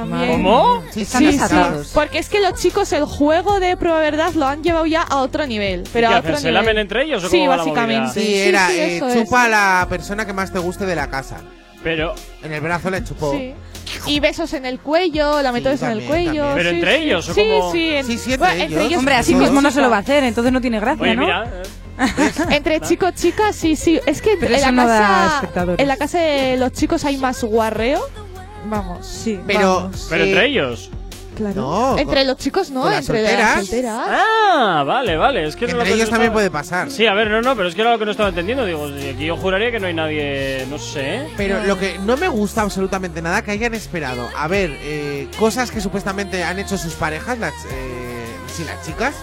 También. 0.07 0.31
¿Cómo? 0.43 0.83
Sí, 0.91 1.01
Están 1.01 1.19
Sí, 1.21 1.25
desatados. 1.27 1.87
sí, 1.87 1.91
porque 1.93 2.19
es 2.19 2.29
que 2.29 2.39
los 2.39 2.53
chicos 2.59 2.91
el 2.93 3.05
juego 3.05 3.59
de 3.59 3.75
prueba 3.77 3.99
verdad 3.99 4.33
lo 4.33 4.45
han 4.47 4.63
llevado 4.63 4.85
ya 4.85 5.01
a 5.01 5.17
otro 5.17 5.45
nivel. 5.47 5.83
Pero 5.91 6.09
¿Qué 6.09 6.13
a 6.15 6.19
otro 6.19 6.35
¿Se 6.35 6.41
nivel. 6.47 6.53
lamen 6.55 6.77
entre 6.77 7.03
ellos 7.05 7.23
o 7.23 7.29
Sí, 7.29 7.37
cómo 7.39 7.49
va 7.49 7.57
la 7.57 7.63
básicamente. 7.63 8.13
Sí, 8.19 8.25
Sí, 8.27 8.35
era 8.39 8.67
sí, 8.69 8.75
eh, 8.79 9.01
chupa 9.13 9.43
a 9.45 9.49
la 9.49 9.87
persona 9.89 10.25
que 10.25 10.33
más 10.33 10.51
te 10.53 10.59
guste 10.59 10.85
de 10.85 10.95
la 10.95 11.09
casa. 11.09 11.37
Pero, 11.83 12.13
En 12.43 12.51
el 12.53 12.61
brazo 12.61 12.89
le 12.89 13.03
chupó. 13.03 13.31
Sí. 13.31 13.53
Y 14.05 14.19
besos 14.19 14.53
en 14.53 14.65
el 14.65 14.79
cuello, 14.79 15.41
la 15.41 15.51
metes 15.51 15.81
en 15.81 15.91
el 15.91 16.03
cuello. 16.03 16.43
también. 16.45 16.55
¿Pero 16.55 16.69
sí, 16.69 16.75
entre 16.75 16.97
sí. 16.97 17.03
ellos 17.03 17.29
o 17.29 17.33
Sí, 17.33 17.41
sí, 17.71 17.89
en- 17.95 18.05
Sí, 18.05 18.17
sí, 18.17 18.33
entre 18.33 18.37
bueno, 18.55 18.79
ellos. 18.81 18.99
Hombre, 18.99 19.15
así 19.15 19.33
mismo 19.35 19.61
no 19.61 19.71
se 19.71 19.81
lo 19.81 19.89
va 19.89 19.97
a 19.97 19.99
hacer, 20.01 20.23
entonces 20.23 20.53
no 20.53 20.61
tiene 20.61 20.79
gracia, 20.79 21.01
oye, 21.03 21.15
¿no? 21.15 21.23
mira, 21.25 21.51
eh, 21.99 22.31
Entre 22.51 22.79
chicos, 22.81 23.13
chicas, 23.15 23.55
sí, 23.55 23.75
sí. 23.75 23.99
Es 24.05 24.21
que 24.21 24.33
en 24.33 24.51
la, 24.51 24.85
casa, 24.85 25.49
en 25.77 25.87
la 25.87 25.97
casa 25.97 26.19
de 26.19 26.55
los 26.57 26.71
chicos 26.71 27.03
hay 27.05 27.17
más 27.17 27.43
guarreo. 27.43 28.01
Vamos. 28.65 29.05
Sí. 29.05 29.39
Pero, 29.47 29.75
Vamos. 29.81 30.07
pero 30.09 30.23
entre 30.25 30.45
ellos. 30.47 30.89
claro. 31.35 31.61
No, 31.61 31.97
entre 31.97 32.17
con- 32.17 32.27
los 32.27 32.37
chicos 32.37 32.69
no, 32.69 32.81
con 32.81 32.91
las 32.91 33.01
entre 33.07 33.21
solteras. 33.21 33.55
las 33.57 33.65
solteras. 33.67 34.07
Ah, 34.09 34.83
vale, 34.85 35.15
vale. 35.15 35.45
Es 35.47 35.55
que 35.55 35.65
no 35.67 35.71
Entre 35.71 35.77
lo 35.79 35.83
que 35.85 35.93
ellos 35.93 36.07
no 36.07 36.11
también 36.11 36.23
estaba- 36.31 36.33
puede 36.33 36.51
pasar. 36.51 36.91
Sí, 36.91 37.05
a 37.07 37.13
ver, 37.13 37.29
no, 37.29 37.41
no, 37.41 37.55
pero 37.55 37.69
es 37.69 37.75
que 37.75 37.81
era 37.81 37.91
lo 37.91 37.99
que 37.99 38.05
no 38.05 38.11
estaba 38.11 38.29
entendiendo. 38.29 38.65
Digo, 38.65 38.89
y 38.89 39.09
aquí 39.09 39.25
yo 39.25 39.37
juraría 39.37 39.71
que 39.71 39.79
no 39.79 39.87
hay 39.87 39.93
nadie, 39.93 40.65
no 40.69 40.77
sé. 40.77 41.27
Pero 41.37 41.63
lo 41.63 41.77
que 41.77 41.97
no 41.99 42.17
me 42.17 42.27
gusta 42.27 42.61
absolutamente 42.63 43.21
nada 43.21 43.41
que 43.41 43.51
hayan 43.51 43.73
esperado 43.73 44.27
a 44.35 44.47
ver 44.47 44.71
eh, 44.81 45.29
cosas 45.39 45.71
que 45.71 45.79
supuestamente 45.81 46.43
han 46.43 46.59
hecho 46.59 46.77
sus 46.77 46.93
parejas, 46.95 47.37
las, 47.39 47.53
eh, 47.71 48.25
sí, 48.53 48.63
las 48.65 48.85
chicas, 48.85 49.15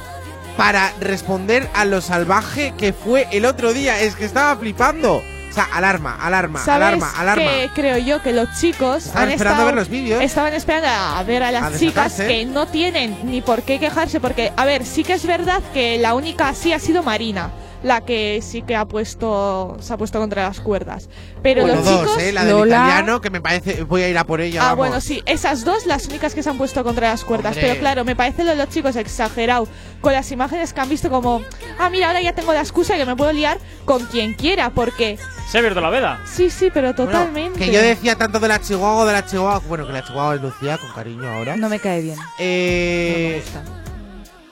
para 0.56 0.90
responder 1.00 1.68
a 1.74 1.84
lo 1.84 2.00
salvaje 2.00 2.72
que 2.78 2.94
fue 2.94 3.26
el 3.32 3.44
otro 3.44 3.74
día. 3.74 4.00
Es 4.00 4.16
que 4.16 4.24
estaba 4.24 4.56
flipando. 4.56 5.22
Sea, 5.56 5.64
alarma, 5.72 6.18
alarma, 6.20 6.58
¿Sabes 6.62 6.86
alarma, 6.86 7.10
alarma. 7.18 7.42
que 7.44 7.70
creo 7.74 7.96
yo 7.96 8.22
que 8.22 8.32
los 8.34 8.46
chicos 8.60 9.06
Estaban 9.06 9.22
han 9.28 9.30
esperando 9.32 9.54
estado- 9.62 9.62
a 9.62 9.64
ver 9.64 9.74
los 9.74 9.88
vídeos. 9.88 10.22
Estaban 10.22 10.52
esperando 10.52 10.88
a 10.88 11.22
ver 11.22 11.42
a 11.42 11.50
las 11.50 11.62
A 11.74 11.78
chicas 11.78 12.12
que 12.16 12.44
no 12.44 12.66
tienen 12.66 13.16
ni 13.24 13.40
por 13.40 13.62
qué 13.62 13.78
quejarse 13.78 14.20
porque, 14.20 14.52
a 14.54 14.64
ver, 14.66 14.84
sí 14.84 15.02
que 15.02 15.14
es 15.14 15.24
verdad 15.26 15.62
que 15.72 15.96
la 15.96 16.12
única 16.14 16.52
sí 16.52 16.74
ha 16.74 16.78
sido 16.78 17.02
Marina, 17.02 17.50
la 17.86 18.00
que 18.04 18.40
sí 18.42 18.62
que 18.62 18.74
ha 18.74 18.84
puesto 18.86 19.76
se 19.80 19.92
ha 19.92 19.96
puesto 19.96 20.18
contra 20.18 20.42
las 20.42 20.58
cuerdas. 20.60 21.08
Pero 21.42 21.62
Bueno, 21.62 21.76
los 21.76 21.84
dos, 21.84 22.00
chicos 22.02 22.22
eh, 22.22 22.32
la 22.32 22.44
del 22.44 22.54
Lola- 22.56 22.76
italiano, 22.76 23.20
que 23.20 23.30
me 23.30 23.40
parece, 23.40 23.84
voy 23.84 24.02
a 24.02 24.08
ir 24.08 24.18
a 24.18 24.24
por 24.24 24.40
ella. 24.40 24.60
Ah, 24.62 24.64
vamos. 24.70 24.78
bueno, 24.78 25.00
sí, 25.00 25.22
esas 25.26 25.64
dos 25.64 25.86
las 25.86 26.06
únicas 26.06 26.34
que 26.34 26.42
se 26.42 26.50
han 26.50 26.58
puesto 26.58 26.82
contra 26.82 27.10
las 27.10 27.22
cuerdas. 27.24 27.52
Hombre. 27.54 27.68
Pero 27.68 27.80
claro, 27.80 28.04
me 28.04 28.16
parece 28.16 28.42
lo 28.42 28.50
de 28.50 28.56
los 28.56 28.68
chicos 28.70 28.96
exagerado 28.96 29.68
con 30.00 30.12
las 30.12 30.30
imágenes 30.32 30.72
que 30.72 30.80
han 30.80 30.88
visto 30.88 31.08
como, 31.10 31.42
ah, 31.78 31.88
mira, 31.90 32.08
ahora 32.08 32.20
ya 32.20 32.34
tengo 32.34 32.52
la 32.52 32.60
excusa 32.60 32.96
que 32.96 33.06
me 33.06 33.14
puedo 33.14 33.32
liar 33.32 33.58
con 33.84 34.04
quien 34.06 34.34
quiera, 34.34 34.70
porque 34.70 35.18
Se 35.48 35.58
ha 35.58 35.60
abierto 35.60 35.80
la 35.80 35.90
veda. 35.90 36.20
sí, 36.26 36.50
sí, 36.50 36.70
pero 36.74 36.92
Bueno, 36.92 37.12
totalmente. 37.12 37.58
que 37.60 37.70
yo 37.72 37.80
decía 37.80 38.16
tanto 38.16 38.40
de 38.40 38.48
la 38.48 38.60
Chihuahua 38.60 39.02
o 39.02 39.06
de 39.06 39.12
la 39.12 39.24
Chihuahua. 39.24 39.62
Bueno, 39.68 39.86
que 39.86 39.92
la 39.92 40.02
Chihuahua 40.04 40.34
es 40.34 40.42
Lucía, 40.42 40.76
con 40.78 40.90
cariño 40.92 41.28
ahora. 41.32 41.56
No 41.56 41.68
me 41.68 41.78
cae 41.78 42.02
bien. 42.02 42.18
Eh, 42.38 43.42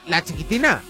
La 0.06 0.22
chiquitina. 0.22 0.82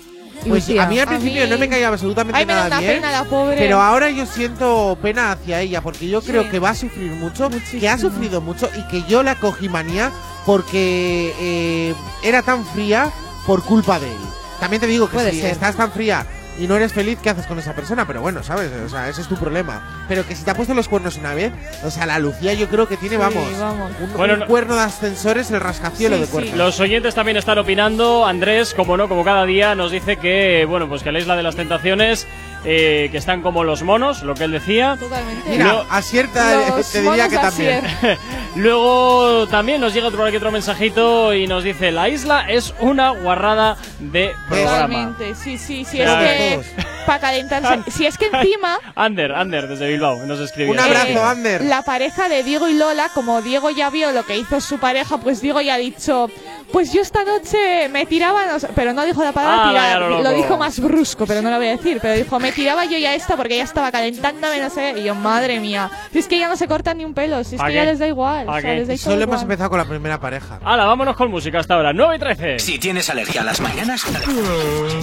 Pues 0.49 0.69
a 0.79 0.87
mí 0.87 0.99
al 0.99 1.07
principio 1.09 1.45
mí- 1.45 1.51
no 1.51 1.59
me 1.59 1.69
caía 1.69 1.89
absolutamente 1.89 2.39
Ay, 2.39 2.47
me 2.47 2.55
da 2.55 2.69
nada 2.69 2.81
bien. 2.81 2.95
pena 2.95 3.11
la 3.11 3.25
pobre. 3.25 3.57
Pero 3.57 3.81
ahora 3.81 4.11
yo 4.11 4.27
siento 4.27 4.97
pena 5.03 5.33
hacia 5.33 5.61
ella 5.61 5.81
porque 5.81 6.07
yo 6.09 6.21
creo 6.23 6.49
que 6.51 6.59
va 6.59 6.71
a 6.71 6.75
sufrir 6.75 7.13
mucho, 7.13 7.49
que 7.71 7.89
ha 7.89 7.99
sufrido 7.99 8.41
mucho 8.41 8.69
y 8.77 8.87
que 8.89 9.03
yo 9.09 9.23
la 9.23 9.35
cogí 9.37 9.69
manía 9.69 10.11
porque 10.47 11.35
eh, 11.41 11.95
era 12.23 12.43
tan 12.43 12.65
fría 12.67 13.11
por 13.47 13.63
culpa 13.63 13.99
de 13.99 14.09
él. 14.09 14.19
También 14.61 14.81
te 14.81 14.87
digo 14.87 15.09
que 15.09 15.15
Puede 15.15 15.33
si 15.33 15.41
ser. 15.41 15.51
estás 15.51 15.75
tan 15.77 15.91
fría 15.93 16.27
y 16.59 16.67
no 16.67 16.77
eres 16.77 16.93
feliz, 16.93 17.19
¿qué 17.23 17.31
haces 17.31 17.47
con 17.47 17.59
esa 17.59 17.73
persona? 17.75 18.07
Pero 18.07 18.21
bueno, 18.21 18.43
¿sabes? 18.43 18.71
O 18.85 18.89
sea, 18.89 19.09
ese 19.09 19.21
es 19.23 19.27
tu 19.29 19.37
problema. 19.37 19.83
Pero 20.09 20.27
que 20.27 20.35
si 20.37 20.45
te 20.45 20.51
ha 20.51 20.55
puesto 20.55 20.75
los 20.75 20.89
cuernos 20.89 21.17
una 21.17 21.35
vez, 21.35 21.53
o 21.85 21.91
sea, 21.91 22.07
la 22.07 22.19
Lucía 22.19 22.55
yo 22.55 22.69
creo 22.69 22.87
que 22.89 22.97
tiene, 22.97 23.17
Sí, 23.17 23.21
vamos, 23.21 23.59
vamos. 23.59 23.91
un, 24.01 24.13
Bueno, 24.17 24.35
un 24.35 24.41
no- 24.41 24.47
cuerno 24.47 24.75
de 24.75 24.83
ascensores, 24.83 25.51
el 25.51 25.61
rascacielos 25.61 26.17
Sí, 26.19 26.21
de 26.21 26.27
sí. 26.27 26.33
cuernos. 26.33 26.57
Los 26.57 26.81
oyentes 26.81 27.15
también 27.15 27.37
están 27.37 27.59
opinando. 27.59 28.25
Andrés, 28.27 28.75
como 28.75 28.97
no, 28.97 29.09
como 29.09 29.25
cada 29.25 29.45
día, 29.45 29.75
nos 29.75 29.91
dice 29.91 30.17
que, 30.17 30.65
bueno, 30.69 30.89
pues 30.89 31.03
que 31.03 31.11
la 31.13 31.19
isla 31.21 31.37
de 31.37 31.43
las 31.43 31.57
tentaciones, 31.57 32.27
eh, 32.65 33.09
que 33.11 33.19
están 33.19 33.43
como 33.43 33.63
los 33.65 33.83
monos, 33.83 34.23
lo 34.23 34.35
que 34.35 34.45
él 34.45 34.53
decía. 34.53 34.97
Totalmente. 34.99 35.51
Mira, 35.51 35.65
Lo- 35.73 35.87
acierta, 35.91 36.77
Los 36.77 36.91
te 36.91 36.99
diría 37.03 37.25
monos 37.27 37.29
que 37.29 37.37
también. 37.39 37.85
Luego 38.57 39.47
también 39.49 39.81
nos 39.81 39.93
llega 39.93 40.07
otro, 40.09 40.25
aquí 40.25 40.37
otro 40.37 40.51
mensajito 40.53 41.35
y 41.35 41.47
nos 41.47 41.65
dice: 41.65 41.91
La 41.93 42.09
isla 42.09 42.47
es 42.49 42.73
una 42.81 43.11
guarrada 43.11 43.77
de 43.99 44.33
programa. 44.49 44.73
Totalmente, 44.87 45.35
sí, 45.35 45.59
sí, 45.59 45.85
sí, 45.85 46.01
es 46.01 46.11
que 46.11 46.61
para 47.07 47.19
calentarse. 47.21 47.91
Si 47.91 48.07
es 48.07 48.17
que 48.17 48.27
encima 48.33 48.79
Ander, 48.95 49.33
Ander, 49.33 49.69
desde 49.69 49.89
Bilbao, 49.89 50.25
nos 50.25 50.41
escribió. 50.41 50.73
Un 50.73 50.79
abrazo, 50.81 51.09
Eh, 51.09 51.19
Ander. 51.23 51.63
La 51.65 51.83
pareja 51.83 52.29
de 52.29 52.43
Diego 52.43 52.69
y 52.69 52.75
Lola, 52.75 53.09
como 53.13 53.43
Diego 53.43 53.71
ya 53.71 53.91
vio 53.91 54.13
lo 54.13 54.25
que 54.25 54.39
hizo 54.39 54.61
su 54.61 54.79
pareja, 54.79 55.19
pues 55.19 55.41
Diego 55.41 55.61
ya 55.61 55.75
ha 55.75 55.79
dicho, 55.79 56.31
pues 56.73 56.93
yo 56.93 57.01
esta 57.03 57.25
noche 57.25 57.89
me 57.91 58.07
tiraba, 58.07 58.47
no 58.47 58.59
sé- 58.59 58.69
pero 58.75 58.93
no 58.93 59.05
dijo 59.05 59.23
la 59.23 59.33
palabra 59.33 59.65
Ah, 59.65 59.69
tirar, 59.71 60.03
vaya, 60.11 60.23
lo 60.23 60.31
dijo 60.37 60.57
más 60.57 60.81
brusco, 60.81 61.27
pero 61.27 61.43
no 61.43 61.51
lo 61.51 61.57
voy 61.57 61.67
a 61.69 61.77
decir, 61.77 61.99
pero 62.03 62.15
dijo, 62.15 62.39
me 62.41 62.53
tiraba 62.53 62.85
yo 62.85 62.99
ya 62.99 63.15
esta 63.15 63.37
porque 63.37 63.57
ya 63.57 63.65
estaba 63.65 63.91
calentándome, 63.93 64.61
no 64.61 64.71
sé, 64.71 64.95
y 64.99 65.05
yo, 65.05 65.15
madre 65.15 65.61
mía, 65.61 65.91
si 66.13 66.19
es 66.19 66.29
que 66.29 66.39
ya 66.39 66.49
no 66.49 66.57
se 66.57 66.67
cortan 66.67 66.99
ni 66.99 67.05
un 67.05 67.15
pelo, 67.15 67.43
si 67.45 67.55
es 67.57 67.61
¿Pa 67.61 67.67
que 67.67 67.73
qué? 67.73 67.77
ya 67.77 67.85
les 67.85 67.99
da 67.99 68.07
igual, 68.07 68.47
¿Pa 68.47 68.57
o 68.57 68.61
sea, 68.61 68.75
les 68.75 68.89
da 68.89 68.97
solo 68.97 69.15
hemos 69.17 69.27
igual. 69.27 69.43
empezado 69.43 69.71
con 69.71 69.79
la 69.79 69.85
primera 69.85 70.19
pareja. 70.21 70.59
Hala, 70.65 70.85
vámonos 70.87 71.17
con 71.17 71.31
música 71.31 71.59
hasta 71.61 71.75
ahora. 71.75 71.93
9 71.93 72.17
y 72.17 72.19
13. 72.19 72.59
Si 72.59 72.79
tienes 72.79 73.09
alergia 73.11 73.43
a 73.43 73.45
las 73.45 73.61
mañanas, 73.61 74.03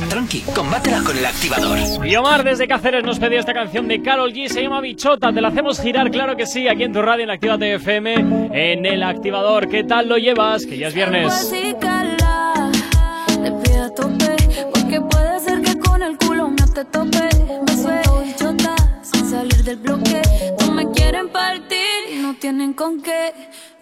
tranqui, 0.09 0.41
combátela 0.55 1.01
con 1.03 1.18
el 1.18 1.26
activador. 1.26 1.78
Y 2.05 2.16
Omar 2.16 2.43
desde 2.43 2.68
Cáceres 2.68 3.03
nos 3.03 3.20
pedía 3.20 3.39
esta 3.39 3.53
canción 3.53 3.88
de 3.88 4.01
Carol 4.01 4.34
G. 4.34 4.47
Se 4.49 4.62
llama 4.62 4.82
Bichota. 4.82 5.32
Te 5.32 5.41
la 5.41 5.49
hacemos 5.49 5.80
girar, 5.82 6.09
claro 6.12 6.36
que 6.36 6.45
sí, 6.45 6.68
aquí 6.68 6.84
en 6.84 6.93
tu 6.93 7.01
radio 7.01 7.24
en 7.24 7.32
Actívate 7.32 7.76
FM, 7.76 8.14
en 8.53 8.86
el 8.86 9.03
activador. 9.03 9.70
¿Qué 9.70 9.84
tal 9.84 10.07
lo 10.09 10.18
llevas? 10.18 10.66
Que 10.66 10.78
ya 10.78 10.88
es 10.88 10.93
viernes. 10.93 11.51
Así 11.52 11.76
cala, 11.82 12.72
te 13.28 13.52
pido 13.52 13.84
a 13.84 13.89
tope, 13.89 14.38
porque 14.74 15.02
puede 15.02 15.38
ser 15.41 15.62
que 15.62 15.78
con 15.80 16.02
el 16.02 16.18
culo 16.18 16.47
no 16.47 16.66
te 16.66 16.86
tope. 16.86 17.28
Me 17.68 17.76
suelto 17.76 18.22
bichota, 18.22 18.74
sin 19.02 19.30
salir 19.30 19.62
del 19.66 19.76
bloque. 19.76 20.22
No 20.62 20.72
me 20.72 20.89
quieren 20.91 21.28
partir 21.28 21.99
y 22.10 22.20
no 22.22 22.36
tienen 22.36 22.72
con 22.72 23.02
qué. 23.02 23.34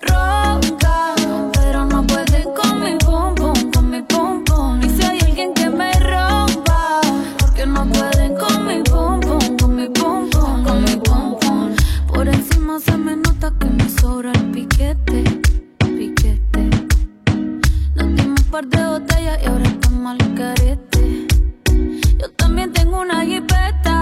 Ronca, 0.02 1.14
pero 1.54 1.86
no 1.86 2.08
pueden 2.08 2.48
con 2.56 2.82
mi 2.82 2.96
pum 2.96 3.36
pum, 3.36 3.72
con 3.72 3.90
mi 3.92 4.02
pum 4.02 4.44
pum. 4.46 4.82
Y 4.82 4.90
si 4.90 5.04
hay 5.04 5.20
alguien 5.20 5.54
que 5.54 5.70
me 5.70 5.94
rompa, 5.94 7.02
porque 7.38 7.68
no 7.68 7.86
pueden 7.88 8.36
con 8.36 8.66
mi 8.66 8.82
pum 8.82 9.20
pum, 9.20 9.58
con 9.60 9.76
mi 9.76 9.88
pum 9.90 10.28
pum, 10.32 10.64
con 10.64 10.84
mi 10.86 10.96
pum 10.96 11.38
pum. 11.40 11.76
Por 12.12 12.28
encima 12.30 12.80
se 12.80 12.98
me 12.98 13.16
nota 13.16 13.54
que 13.60 13.68
me 13.68 13.88
sobra 13.90 14.32
el 14.32 14.50
piquete. 14.50 15.09
Par 18.52 18.66
de 18.66 18.84
botellas 18.84 19.40
y 19.44 19.46
ahora 19.46 19.64
estamos 19.64 20.12
al 20.20 20.34
carete. 20.34 21.28
Yo 22.18 22.32
también 22.32 22.74
tengo 22.74 23.00
una 23.00 23.24
jipeta, 23.24 24.02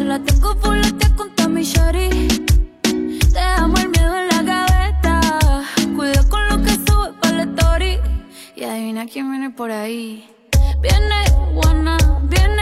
la 0.00 0.18
tengo 0.20 0.54
fuletea 0.56 1.10
con 1.16 1.34
Tommy 1.34 1.64
Shari. 1.64 2.28
Dejamos 3.32 3.80
el 3.80 3.88
miedo 3.88 4.14
en 4.18 4.28
la 4.28 4.42
gaveta, 4.42 5.20
cuida 5.96 6.22
con 6.28 6.48
lo 6.48 6.62
que 6.62 6.70
sube 6.70 7.12
para 7.20 7.38
la 7.38 7.42
story. 7.42 7.98
Y 8.54 8.64
adivina 8.64 9.06
quién 9.06 9.30
viene 9.30 9.50
por 9.50 9.72
ahí. 9.72 10.28
Viene 10.80 11.16
Juana, 11.54 11.96
viene 12.22 12.61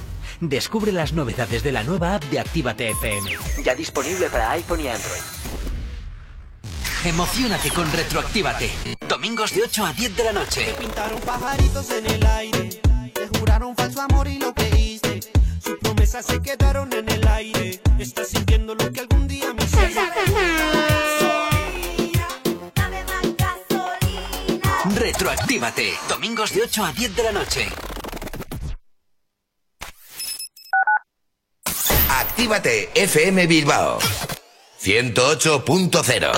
Descubre 0.41 0.91
las 0.91 1.13
novedades 1.13 1.61
de 1.61 1.71
la 1.71 1.83
nueva 1.83 2.15
app 2.15 2.23
de 2.23 2.39
Actívate 2.39 2.89
FM. 2.89 3.29
Ya 3.63 3.75
disponible 3.75 4.27
para 4.27 4.49
iPhone 4.51 4.81
y 4.81 4.87
Android. 4.87 5.21
Emocionate 7.05 7.69
con 7.69 7.91
Retroactívate. 7.91 8.71
Domingos 9.07 9.53
de 9.53 9.61
8 9.61 9.85
a 9.85 9.93
10 9.93 10.17
de 10.17 10.23
la 10.23 10.33
noche. 10.33 10.75
Pintaron 10.79 11.19
pajaritos 11.21 11.91
en 11.91 12.07
el 12.07 12.25
aire, 12.25 12.69
te 13.13 13.27
juraron 13.37 13.75
falso 13.75 14.01
amor 14.01 14.27
y 14.27 14.39
lo 14.39 14.51
creíste. 14.55 15.19
Sus 15.63 15.77
promesas 15.77 16.25
se 16.25 16.41
quedaron 16.41 16.91
en 16.91 17.07
el 17.07 17.27
aire. 17.27 17.79
Estás 17.99 18.29
sintiendo 18.29 18.73
lo 18.73 18.91
que 18.91 19.01
algún 19.01 19.27
día 19.27 19.53
me 19.53 19.63
hiciste. 19.63 20.01
Retroactívate. 24.95 25.93
Domingos 26.09 26.51
de 26.51 26.63
8 26.63 26.83
a 26.83 26.91
10 26.93 27.15
de 27.15 27.23
la 27.23 27.31
noche. 27.31 27.69
Actívate 32.19 32.89
FM 32.93 33.47
Bilbao 33.47 33.97
108.0 34.83 36.31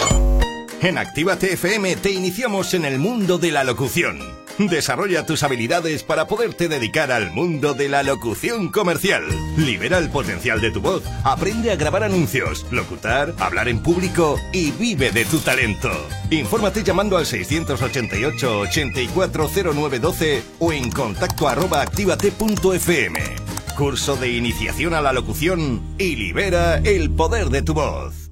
En 0.81 0.99
Actívate 0.99 1.53
FM 1.53 1.95
te 1.95 2.11
iniciamos 2.11 2.75
en 2.75 2.85
el 2.85 2.99
mundo 2.99 3.39
de 3.39 3.51
la 3.51 3.63
locución. 3.63 4.19
Desarrolla 4.59 5.25
tus 5.25 5.41
habilidades 5.41 6.03
para 6.03 6.27
poderte 6.27 6.67
dedicar 6.67 7.11
al 7.11 7.31
mundo 7.31 7.73
de 7.73 7.89
la 7.89 8.03
locución 8.03 8.69
comercial. 8.69 9.23
Libera 9.57 9.97
el 9.97 10.11
potencial 10.11 10.61
de 10.61 10.69
tu 10.69 10.79
voz, 10.79 11.01
aprende 11.23 11.71
a 11.71 11.75
grabar 11.75 12.03
anuncios, 12.03 12.67
locutar, 12.69 13.33
hablar 13.39 13.67
en 13.67 13.81
público 13.81 14.39
y 14.51 14.69
vive 14.71 15.11
de 15.11 15.25
tu 15.25 15.39
talento. 15.39 15.89
Infórmate 16.29 16.83
llamando 16.83 17.17
al 17.17 17.25
688 17.25 18.59
840912 18.59 20.43
o 20.59 20.71
en 20.71 20.91
contacto 20.91 21.47
arroba 21.47 21.81
actívate.fm. 21.81 23.42
Curso 23.77 24.15
de 24.15 24.31
iniciación 24.31 24.93
a 24.93 25.01
la 25.01 25.13
locución 25.13 25.81
y 25.97 26.15
libera 26.15 26.77
el 26.77 27.09
poder 27.09 27.49
de 27.49 27.63
tu 27.63 27.73
voz. 27.73 28.29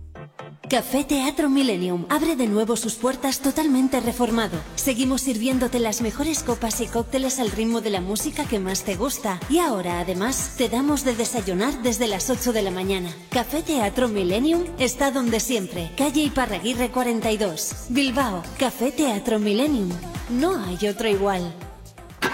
Café 0.70 1.04
Teatro 1.04 1.50
Millennium 1.50 2.06
abre 2.10 2.36
de 2.36 2.48
nuevo 2.48 2.78
sus 2.78 2.94
puertas 2.94 3.42
totalmente 3.42 4.00
reformado. 4.00 4.58
Seguimos 4.76 5.22
sirviéndote 5.22 5.80
las 5.80 6.02
mejores 6.02 6.44
copas 6.44 6.80
y 6.80 6.88
cócteles 6.88 7.40
al 7.40 7.52
ritmo 7.52 7.82
de 7.82 7.90
la 7.90 8.02
música 8.02 8.46
que 8.46 8.60
más 8.60 8.84
te 8.84 8.96
gusta. 8.96 9.40
Y 9.50 9.58
ahora, 9.58 10.00
además, 10.00 10.54
te 10.58 10.70
damos 10.70 11.04
de 11.04 11.16
desayunar 11.16 11.82
desde 11.82 12.08
las 12.08 12.30
8 12.30 12.54
de 12.54 12.62
la 12.62 12.72
mañana. 12.72 13.10
Café 13.32 13.64
Teatro 13.64 14.08
Millennium 14.08 14.64
está 14.78 15.12
donde 15.12 15.40
siempre. 15.40 15.92
Calle 15.98 16.22
Iparraguirre 16.22 16.92
42. 16.92 17.88
Bilbao. 17.90 18.44
Café 18.58 18.92
Teatro 18.92 19.40
Millennium. 19.40 19.90
No 20.30 20.64
hay 20.64 20.88
otro 20.88 21.10
igual. 21.10 21.52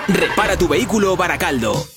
Repara 0.10 0.58
tu 0.58 0.68
vehículo 0.68 1.16
Baracaldo. 1.16 1.97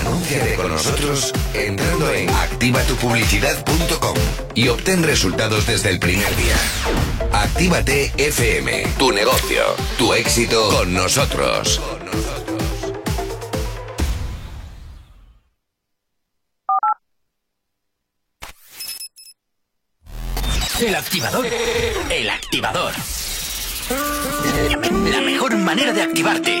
Anúnciate 0.00 0.54
con 0.54 0.68
nosotros 0.68 1.32
entrando 1.54 2.10
en 2.12 2.28
activatupublicidad.com 2.30 4.16
y 4.54 4.68
obtén 4.68 5.02
resultados 5.02 5.66
desde 5.66 5.90
el 5.90 5.98
primer 5.98 6.34
día. 6.36 6.56
Actívate 7.32 8.12
FM, 8.16 8.86
tu 8.98 9.12
negocio, 9.12 9.62
tu 9.98 10.12
éxito 10.14 10.68
con 10.70 10.92
nosotros. 10.92 11.80
El 20.80 20.96
activador. 20.96 21.46
El 22.10 22.28
activador. 22.28 22.92
La 25.12 25.20
mejor 25.20 25.54
manera 25.56 25.92
de 25.92 26.02
activarte. 26.02 26.60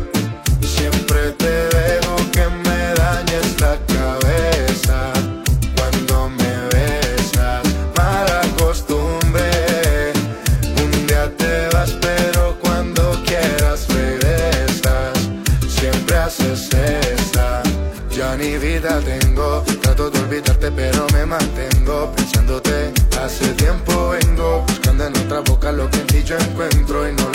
Encuentro 26.37 27.07
y 27.07 27.13
no 27.13 27.23
lo 27.23 27.23
encontré. 27.23 27.30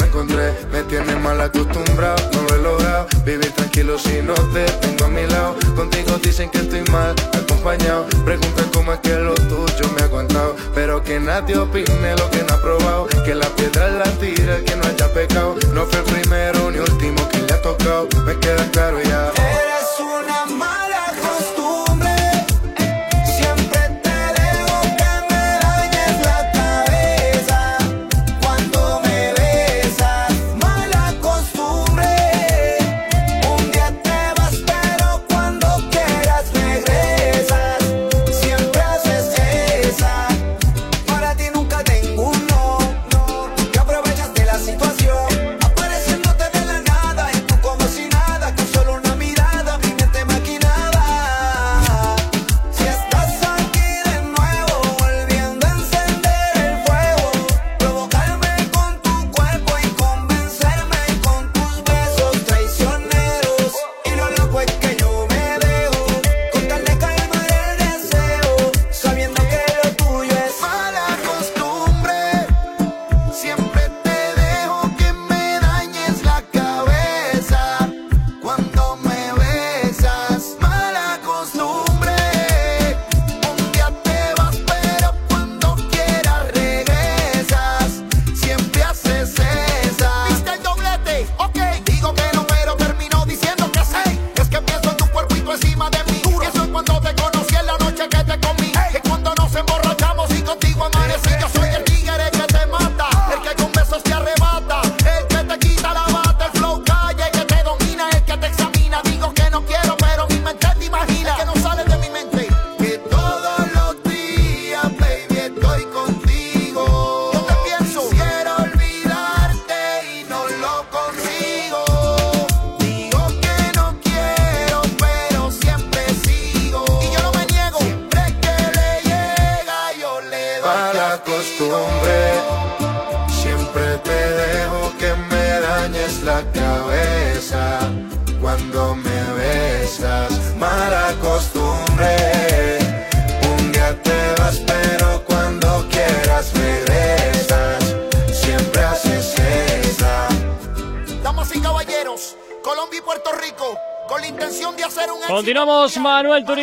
Me 0.72 0.82
tienes 0.84 1.18
mal 1.20 1.40
acostumbrado, 1.40 2.16
no 2.32 2.42
lo 2.42 2.54
he 2.54 2.58
logrado. 2.62 3.06
Vivir 3.24 3.50
tranquilo 3.52 3.98
si 3.98 4.22
no 4.22 4.34
te 4.52 4.64
tengo 4.80 5.04
a 5.04 5.08
mi 5.08 5.26
lado. 5.26 5.56
Contigo 5.74 6.18
dicen 6.22 6.50
que 6.50 6.58
estoy 6.58 6.82
mal 6.92 7.14
acompañado. 7.32 8.06
Preguntan 8.24 8.68
cómo 8.72 8.92
es 8.92 9.00
que 9.00 9.14
lo 9.14 9.34
tuyo 9.34 9.90
me 9.94 10.02
ha 10.02 10.04
aguantado. 10.04 10.56
Pero 10.74 11.02
que 11.02 11.20
nadie 11.20 11.56
opine 11.56 12.16
lo 12.16 12.30
que 12.30 12.42
no 12.42 12.54
ha 12.54 12.60
probado. 12.60 13.06
Que 13.24 13.34
la 13.34 13.48
piedra 13.50 13.88
la 13.88 14.10
tira 14.20 14.58
que 14.64 14.76
no 14.76 14.84
haya 14.84 15.12
pecado. 15.12 15.56
No 15.72 15.84
fue 15.86 16.00
el 16.00 16.04
primero 16.04 16.70
ni 16.70 16.78
último 16.78 17.28
que 17.28 17.38
le 17.38 17.52
ha 17.52 17.62
tocado. 17.62 18.08
Me 18.24 18.38
queda 18.38 18.70
claro 18.70 19.00
ya. 19.02 19.32
eres 19.36 20.00
una 20.00 20.46
mala 20.46 20.85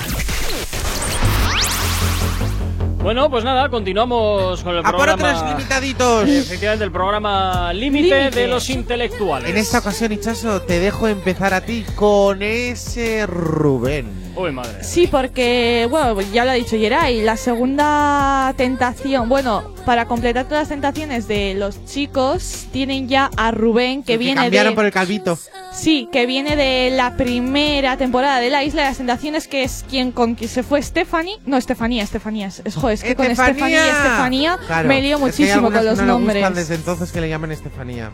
Bueno, 3.03 3.31
pues 3.31 3.43
nada, 3.43 3.67
continuamos 3.69 4.61
con 4.61 4.73
el 4.75 4.79
A 4.79 4.83
por 4.83 5.05
programa. 5.05 5.33
otros 5.35 5.49
limitaditos. 5.49 6.29
Efectivamente, 6.29 6.85
el 6.85 6.91
programa 6.91 7.73
Límite 7.73 8.29
de 8.29 8.47
los 8.47 8.69
Intelectuales. 8.69 9.49
En 9.49 9.57
esta 9.57 9.79
ocasión, 9.79 10.11
Ichazo, 10.11 10.61
te 10.61 10.79
dejo 10.79 11.07
empezar 11.07 11.53
a 11.55 11.61
ti 11.61 11.83
con 11.95 12.43
ese 12.43 13.25
Rubén. 13.25 14.20
Uy, 14.35 14.51
madre. 14.51 14.83
Sí, 14.83 15.07
porque, 15.07 15.87
bueno, 15.89 16.19
ya 16.33 16.45
lo 16.45 16.51
ha 16.51 16.53
dicho 16.53 16.75
Yeray, 16.77 17.21
la 17.21 17.35
segunda 17.37 18.53
tentación, 18.55 19.27
bueno, 19.27 19.63
para 19.85 20.05
completar 20.05 20.45
todas 20.45 20.61
las 20.61 20.69
tentaciones 20.69 21.27
de 21.27 21.53
los 21.53 21.83
chicos, 21.85 22.67
tienen 22.71 23.09
ya 23.09 23.29
a 23.35 23.51
Rubén, 23.51 24.03
que 24.03 24.13
Que 24.13 24.17
viene 24.17 24.41
cambiaron 24.41 24.71
de... 24.71 24.75
por 24.75 24.85
el 24.85 24.91
calvito. 24.91 25.37
Sí, 25.73 26.07
que 26.11 26.25
viene 26.25 26.55
de 26.55 26.91
la 26.95 27.15
primera 27.17 27.97
temporada 27.97 28.39
de 28.39 28.49
la 28.49 28.63
Isla 28.63 28.83
de 28.83 28.87
las 28.89 28.97
Tentaciones, 28.97 29.47
que 29.47 29.63
es 29.63 29.85
quien 29.89 30.11
con 30.11 30.35
quien 30.35 30.49
se 30.49 30.63
fue 30.63 30.81
Stephanie. 30.81 31.37
No, 31.45 31.57
Estefanía, 31.57 32.03
Estefanía. 32.03 32.47
Es, 32.47 32.75
joder, 32.75 32.93
es 32.95 33.03
que 33.03 33.15
con 33.15 33.25
Estefanía 33.25 33.85
y 33.85 33.89
Estefanía 33.89 34.57
Claro, 34.67 34.87
me 34.87 35.01
lío 35.01 35.15
es 35.15 35.19
que 35.19 35.23
hay 35.25 35.31
muchísimo 35.47 35.71
con 35.71 35.85
los 35.85 35.97
no 35.97 36.05
nombres. 36.05 36.37
gustan 36.37 36.55
desde 36.55 36.75
entonces 36.75 37.11
que 37.11 37.21
le 37.21 37.29
llaman 37.29 37.51
Estefanía. 37.51 38.11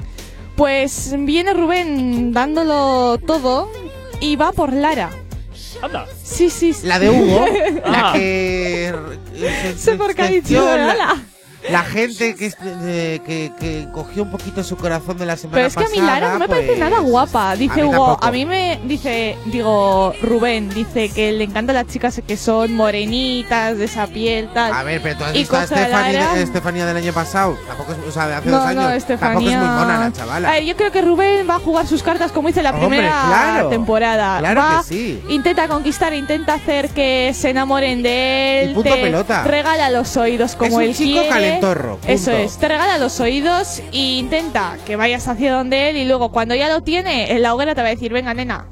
Pues 0.55 1.13
viene 1.19 1.53
Rubén 1.53 2.31
dándolo 2.33 3.17
todo 3.25 3.69
y 4.19 4.35
va 4.35 4.51
por 4.51 4.73
Lara. 4.73 5.09
Anda. 5.81 6.05
Sí, 6.23 6.49
sí, 6.49 6.73
sí. 6.73 6.87
La 6.87 6.99
de 6.99 7.09
Hugo, 7.09 7.45
la 7.85 8.11
que. 8.13 8.93
Sé 9.77 9.95
por 9.95 10.13
qué 10.15 10.21
ha 10.21 10.27
dicho 10.27 10.63
la. 10.77 11.21
La 11.69 11.83
gente 11.83 12.35
que, 12.35 12.53
eh, 12.63 13.19
que, 13.25 13.51
que 13.59 13.87
cogió 13.93 14.23
un 14.23 14.31
poquito 14.31 14.63
su 14.63 14.77
corazón 14.77 15.17
de 15.17 15.25
la 15.25 15.35
semana 15.37 15.55
Pero 15.57 15.67
es 15.67 15.75
que 15.75 15.83
a 15.83 15.87
pasada. 15.87 16.01
mí 16.01 16.07
Lara 16.07 16.33
no 16.33 16.39
me 16.39 16.47
parece 16.47 16.67
pues, 16.67 16.79
nada 16.79 16.99
guapa. 16.99 17.55
Dice 17.55 17.81
a 17.81 17.85
Hugo, 17.85 17.91
tampoco. 18.05 18.25
a 18.25 18.31
mí 18.31 18.45
me 18.45 18.79
dice, 18.85 19.37
digo, 19.45 20.13
Rubén, 20.21 20.69
dice 20.69 21.09
que 21.09 21.31
le 21.31 21.43
encantan 21.45 21.75
las 21.75 21.87
chicas 21.87 22.21
que 22.25 22.37
son 22.37 22.73
morenitas, 22.75 23.77
de 23.77 23.85
esa 23.85 24.07
piel, 24.07 24.49
tal. 24.53 24.71
A 24.73 24.83
ver, 24.83 25.01
pero 25.01 25.17
tú 25.17 25.23
has 25.25 25.35
Y 25.35 25.39
visto 25.39 25.57
a 25.57 25.63
Estefanía, 25.63 26.19
Lara. 26.19 26.39
Estefanía 26.39 26.85
del 26.85 26.97
año 26.97 27.13
pasado. 27.13 27.57
Tampoco 27.67 27.93
es, 27.93 27.97
o 28.07 28.11
sea, 28.11 28.27
de 28.27 28.35
hace 28.35 28.49
no, 28.49 28.57
dos 28.57 28.65
años. 28.67 28.83
no, 28.83 28.91
Estefanía. 28.91 29.33
Tampoco 29.33 29.49
es 29.49 29.57
muy 29.57 29.67
mona 29.67 29.99
la 29.99 30.11
chavala. 30.13 30.49
A 30.49 30.51
ver, 30.53 30.63
yo 30.63 30.75
creo 30.75 30.91
que 30.91 31.01
Rubén 31.01 31.47
va 31.49 31.55
a 31.55 31.59
jugar 31.59 31.87
sus 31.87 32.03
cartas 32.03 32.31
como 32.31 32.49
hizo 32.49 32.59
en 32.59 32.63
la 32.65 32.71
Hombre, 32.71 32.87
primera 32.87 33.09
claro. 33.27 33.69
temporada. 33.69 34.39
Claro 34.39 34.61
Va- 34.61 34.77
que 34.87 34.93
sí. 34.95 35.23
Intenta 35.29 35.67
conquistar, 35.67 36.13
intenta 36.13 36.55
hacer 36.55 36.89
que 36.89 37.31
se 37.33 37.49
enamoren 37.49 38.01
de 38.03 38.63
él. 38.63 38.71
Y 38.71 38.73
punto 38.73 38.93
te 38.93 39.01
pelota. 39.01 39.43
regala 39.43 39.89
los 39.89 40.15
oídos 40.17 40.55
como 40.55 40.77
un 40.77 40.83
él 40.83 40.95
chico 40.95 41.21
quiere. 41.21 41.29
Punto. 41.59 41.99
Eso 42.07 42.31
es, 42.31 42.57
te 42.57 42.67
regala 42.67 42.97
los 42.97 43.19
oídos 43.19 43.81
e 43.91 44.17
intenta 44.17 44.77
que 44.85 44.95
vayas 44.95 45.27
hacia 45.27 45.53
donde 45.53 45.89
él 45.89 45.97
y 45.97 46.05
luego 46.05 46.31
cuando 46.31 46.55
ya 46.55 46.69
lo 46.69 46.81
tiene, 46.81 47.31
en 47.31 47.41
la 47.41 47.53
hoguera 47.53 47.75
te 47.75 47.81
va 47.81 47.87
a 47.87 47.91
decir, 47.91 48.11
venga 48.13 48.33
nena, 48.33 48.65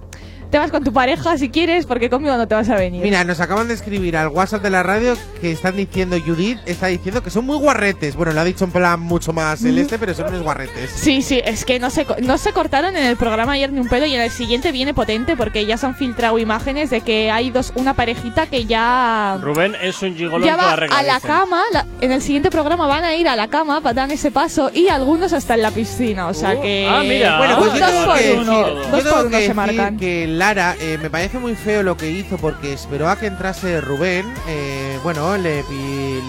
te 0.50 0.58
vas 0.58 0.72
con 0.72 0.84
tu 0.84 0.94
pareja 0.94 1.38
si 1.38 1.50
quieres 1.50 1.86
porque 1.86 2.10
conmigo 2.10 2.36
no 2.38 2.48
te 2.48 2.56
vas 2.56 2.70
a 2.70 2.76
venir. 2.76 3.02
Mira, 3.04 3.24
nos 3.24 3.40
acaban 3.40 3.68
de 3.68 3.74
escribir 3.74 4.16
al 4.18 4.30
WhatsApp 4.30 4.62
de 4.64 4.70
la 4.70 4.84
radio 4.84 5.16
que 5.42 5.52
están 5.52 5.76
diciendo, 5.76 6.18
Judith 6.26 6.60
está 6.66 6.88
diciendo 6.88 7.22
que 7.24 7.30
son 7.30 7.46
muy 7.46 7.58
guarretes. 7.58 8.16
Bueno, 8.16 8.32
lo 8.34 8.40
ha 8.42 8.44
dicho 8.44 8.64
en 8.66 8.72
plan 8.72 9.00
mucho 9.00 9.34
más 9.34 9.64
el 9.64 9.78
este, 9.78 9.98
pero 10.00 10.14
son 10.14 10.28
unos 10.30 10.44
guarretes. 10.44 10.92
Sí, 10.92 11.22
sí, 11.22 11.42
es 11.44 11.66
que 11.66 11.80
no 11.80 11.90
se, 11.90 12.06
co- 12.06 12.16
no 12.22 12.38
se 12.38 12.52
cortaron 12.54 12.96
en 12.96 13.06
el 13.06 13.18
programa 13.18 13.54
ayer 13.54 13.72
ni 13.72 13.80
un 13.80 13.88
pelo 13.90 14.06
y 14.06 14.14
en 14.16 14.22
el 14.22 14.32
siguiente 14.32 14.72
viene 14.72 14.94
potente 14.94 15.36
porque 15.36 15.66
ya 15.66 15.78
se 15.78 15.86
han 15.86 15.96
filtrado 15.96 16.38
imágenes 16.40 16.90
de 16.90 17.02
que 17.02 17.32
hay 17.32 17.50
dos 17.50 17.74
una 17.76 17.94
parejita 17.94 18.48
que 18.48 18.66
ya 18.66 19.38
Rubén 19.42 19.76
es 19.82 20.02
un 20.02 20.16
gigolo 20.16 20.46
ya 20.46 20.56
va 20.56 20.74
a 20.74 21.04
la 21.04 21.20
cama, 21.20 21.62
la- 21.74 21.86
en 22.02 22.12
el 22.12 22.22
siguiente 22.22 22.50
programa 22.50 22.88
van 22.88 23.04
a 23.04 23.16
ir 23.16 23.28
a 23.28 23.36
la 23.36 23.48
cama 23.48 23.82
para 23.82 23.94
dar 23.94 24.12
ese 24.12 24.32
paso 24.32 24.72
y 24.74 24.88
algunos 24.90 25.34
hasta 25.34 25.56
en 25.56 25.62
la 25.62 25.72
piscina, 25.72 26.28
o 26.28 26.34
sea 26.34 26.54
Uh, 26.56 26.62
que 26.62 26.88
ah, 26.90 27.02
mira. 27.04 27.38
Bueno, 27.40 27.58
pues 27.60 27.74
yo 27.74 27.80
dos 27.80 27.90
tengo 27.92 28.06
por 28.06 28.18
que 28.20 28.34
uno, 28.34 28.58
decir, 28.66 28.92
dos 28.92 29.04
por 29.04 29.22
que 29.22 29.28
uno 29.28 29.40
se 29.40 29.54
marcan. 29.54 29.98
que 29.98 30.28
Lara 30.38 30.76
eh, 30.80 30.98
me 31.02 31.10
parece 31.10 31.40
muy 31.40 31.56
feo 31.56 31.84
lo 31.84 31.98
que 31.98 32.12
hizo 32.12 32.38
porque 32.38 32.74
esperó 32.74 33.10
a 33.10 33.18
que 33.18 33.28
entrase 33.28 33.82
Rubén. 33.82 34.26
eh, 34.48 35.00
bueno, 35.04 35.38
le, 35.38 35.64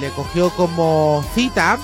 le 0.01 0.09
cogió 0.15 0.51
como 0.51 1.25
cita 1.35 1.79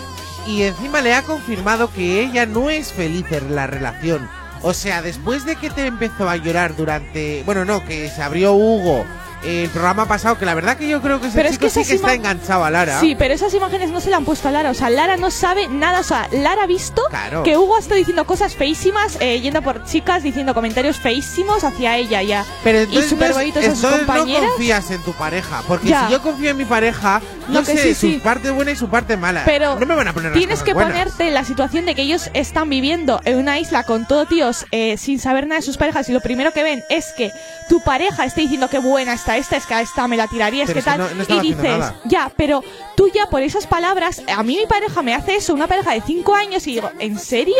y 0.46 0.62
encima 0.62 1.00
le 1.00 1.14
ha 1.14 1.22
confirmado 1.22 1.92
que 1.92 2.22
ella 2.22 2.46
no 2.46 2.70
es 2.70 2.92
feliz 2.92 3.26
en 3.30 3.54
la 3.54 3.66
relación. 3.66 4.28
O 4.62 4.74
sea, 4.74 5.02
después 5.02 5.44
de 5.44 5.56
que 5.56 5.70
te 5.70 5.86
empezó 5.86 6.28
a 6.28 6.36
llorar 6.36 6.76
durante. 6.76 7.42
Bueno, 7.44 7.64
no, 7.64 7.84
que 7.84 8.08
se 8.08 8.22
abrió 8.22 8.54
Hugo. 8.54 9.04
El 9.44 9.68
programa 9.70 10.06
pasado, 10.06 10.38
que 10.38 10.46
la 10.46 10.54
verdad 10.54 10.76
que 10.76 10.88
yo 10.88 11.02
creo 11.02 11.20
que 11.20 11.26
ese 11.26 11.36
Pero 11.36 11.48
es 11.48 11.58
que 11.58 11.68
sí 11.70 11.84
que 11.84 11.94
está 11.94 12.14
enganchado 12.14 12.64
a 12.64 12.70
Lara. 12.70 13.00
Sí, 13.00 13.16
pero 13.18 13.34
esas 13.34 13.52
imágenes 13.54 13.90
no 13.90 14.00
se 14.00 14.08
le 14.10 14.14
han 14.16 14.24
puesto 14.24 14.48
a 14.48 14.52
Lara. 14.52 14.70
O 14.70 14.74
sea, 14.74 14.88
Lara 14.90 15.16
no 15.16 15.30
sabe 15.30 15.68
nada. 15.68 16.00
O 16.00 16.04
sea, 16.04 16.28
Lara 16.32 16.62
ha 16.64 16.66
visto 16.66 17.02
Claro. 17.10 17.42
que 17.42 17.56
Hugo 17.56 17.76
ha 17.76 17.80
estado 17.80 17.96
diciendo 17.96 18.24
cosas 18.24 18.54
feísimas, 18.54 19.16
eh, 19.20 19.40
yendo 19.40 19.60
por 19.62 19.84
chicas, 19.84 20.22
diciendo 20.22 20.54
comentarios 20.54 20.98
feísimos 20.98 21.64
hacia 21.64 21.96
ella 21.96 22.22
ya. 22.22 22.44
Pero 22.62 22.80
y 22.80 22.82
entonces, 22.84 23.10
súper 23.10 23.30
no, 23.30 23.36
a 23.38 23.74
sus 23.74 24.26
confías 24.26 24.90
en 24.90 25.02
tu 25.02 25.12
pareja. 25.14 25.62
Porque 25.66 25.88
Ya. 25.88 26.06
si 26.06 26.12
yo 26.12 26.22
confío 26.22 26.50
en 26.50 26.56
mi 26.56 26.64
pareja, 26.64 27.20
No, 27.48 27.64
sé 27.64 27.76
sí, 27.78 27.94
su 27.94 28.00
sí. 28.12 28.20
parte 28.22 28.50
buena 28.50 28.70
y 28.70 28.76
su 28.76 28.88
parte 28.88 29.16
mala. 29.16 29.42
Pero 29.44 29.78
no 29.80 29.86
me 29.86 29.94
van 29.96 30.08
a 30.08 30.12
poner 30.12 30.30
las 30.30 30.38
tienes 30.38 30.60
cosas 30.60 30.64
que 30.66 30.74
buenas. 30.74 30.92
ponerte 30.92 31.26
en 31.28 31.34
la 31.34 31.44
situación 31.44 31.84
de 31.86 31.94
que 31.94 32.02
ellos 32.02 32.30
están 32.34 32.68
viviendo 32.70 33.20
en 33.24 33.38
una 33.38 33.58
isla 33.58 33.82
con 33.82 34.06
todo 34.06 34.26
tíos 34.26 34.66
eh, 34.70 34.96
sin 34.98 35.18
saber 35.18 35.46
nada 35.48 35.60
de 35.60 35.66
sus 35.66 35.76
parejas 35.76 36.08
y 36.08 36.12
lo 36.12 36.20
primero 36.20 36.52
que 36.52 36.62
ven 36.62 36.84
es 36.88 37.12
que 37.16 37.32
tu 37.68 37.80
pareja 37.82 38.24
esté 38.24 38.42
diciendo 38.42 38.68
que 38.68 38.78
buena 38.78 39.14
está 39.14 39.31
esta, 39.36 39.56
es 39.56 39.66
que 39.66 39.74
a 39.74 39.80
esta 39.80 40.06
me 40.08 40.16
la 40.16 40.26
tiraría, 40.28 40.64
es 40.64 40.68
Pero 40.68 40.80
que 40.80 40.84
tal. 40.84 40.98
no- 40.98 41.08
no 41.14 41.36
y 41.36 41.40
dices, 41.48 41.84
ya, 42.04 42.30
pero 42.36 42.62
tú 42.96 43.10
ya 43.14 43.26
por 43.28 43.42
esas 43.42 43.66
palabras, 43.66 44.22
a 44.34 44.42
mí 44.42 44.56
mi 44.60 44.66
pareja 44.66 45.02
me 45.02 45.14
hace 45.14 45.36
eso, 45.36 45.54
una 45.54 45.66
pareja 45.66 45.92
de 45.92 46.00
cinco 46.02 46.34
años 46.34 46.66
y 46.66 46.74
digo, 46.74 46.90
¿en 46.98 47.18
serio? 47.18 47.54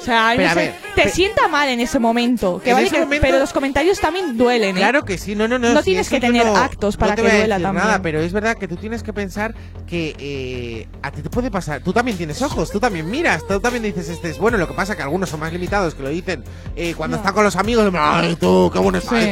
O 0.00 0.04
sea, 0.04 0.32
Pero 0.36 0.42
no 0.42 0.50
a 0.50 0.54
sé, 0.54 0.60
ver, 0.60 0.74
te 0.96 1.08
sienta 1.10 1.46
mal 1.46 1.68
en 1.68 1.78
ese 1.78 2.00
momento. 2.00 2.60
Que 2.62 2.72
vale 2.72 2.90
que- 2.90 2.98
momento- 3.00 3.24
pero 3.24 3.38
los 3.38 3.52
comentarios 3.52 4.00
también 4.00 4.36
duelen, 4.36 4.76
¿eh? 4.76 4.80
Claro 4.80 5.04
que 5.04 5.16
sí, 5.16 5.36
no, 5.36 5.46
no, 5.46 5.60
no. 5.60 5.72
No 5.72 5.82
tienes 5.84 6.08
que 6.08 6.18
tener 6.18 6.44
actos 6.44 6.96
para 6.96 7.14
te 7.14 7.22
que 7.22 7.28
duela 7.30 7.60
también. 7.60 7.84
nada, 7.86 8.02
pero 8.02 8.20
es 8.20 8.32
verdad 8.32 8.56
que 8.56 8.66
tú 8.66 8.74
tienes 8.76 9.04
que 9.04 9.12
pensar 9.12 9.54
que 9.86 10.16
eh, 10.18 10.88
a 11.02 11.12
ti 11.12 11.22
te 11.22 11.30
puede 11.30 11.52
pasar. 11.52 11.82
Tú 11.82 11.92
también 11.92 12.16
tienes 12.16 12.42
ojos, 12.42 12.72
tú 12.72 12.80
también 12.80 13.08
miras, 13.08 13.46
tú 13.46 13.60
también 13.60 13.84
dices 13.84 14.08
este 14.08 14.30
es 14.30 14.38
bueno. 14.38 14.58
Lo 14.58 14.66
que 14.66 14.74
pasa 14.74 14.96
que 14.96 15.02
algunos 15.02 15.30
son 15.30 15.38
más 15.38 15.52
limitados 15.52 15.94
que 15.94 16.02
lo 16.02 16.08
dicen 16.08 16.42
eh, 16.74 16.94
cuando 16.96 17.16
Ya. 17.16 17.20
están 17.20 17.34
con 17.34 17.44
los 17.44 17.54
amigos. 17.54 17.88
¡Ay, 17.96 18.34
tú, 18.34 18.70
qué 18.72 18.80
bueno 18.80 18.98
está 18.98 19.10
Sí. 19.20 19.26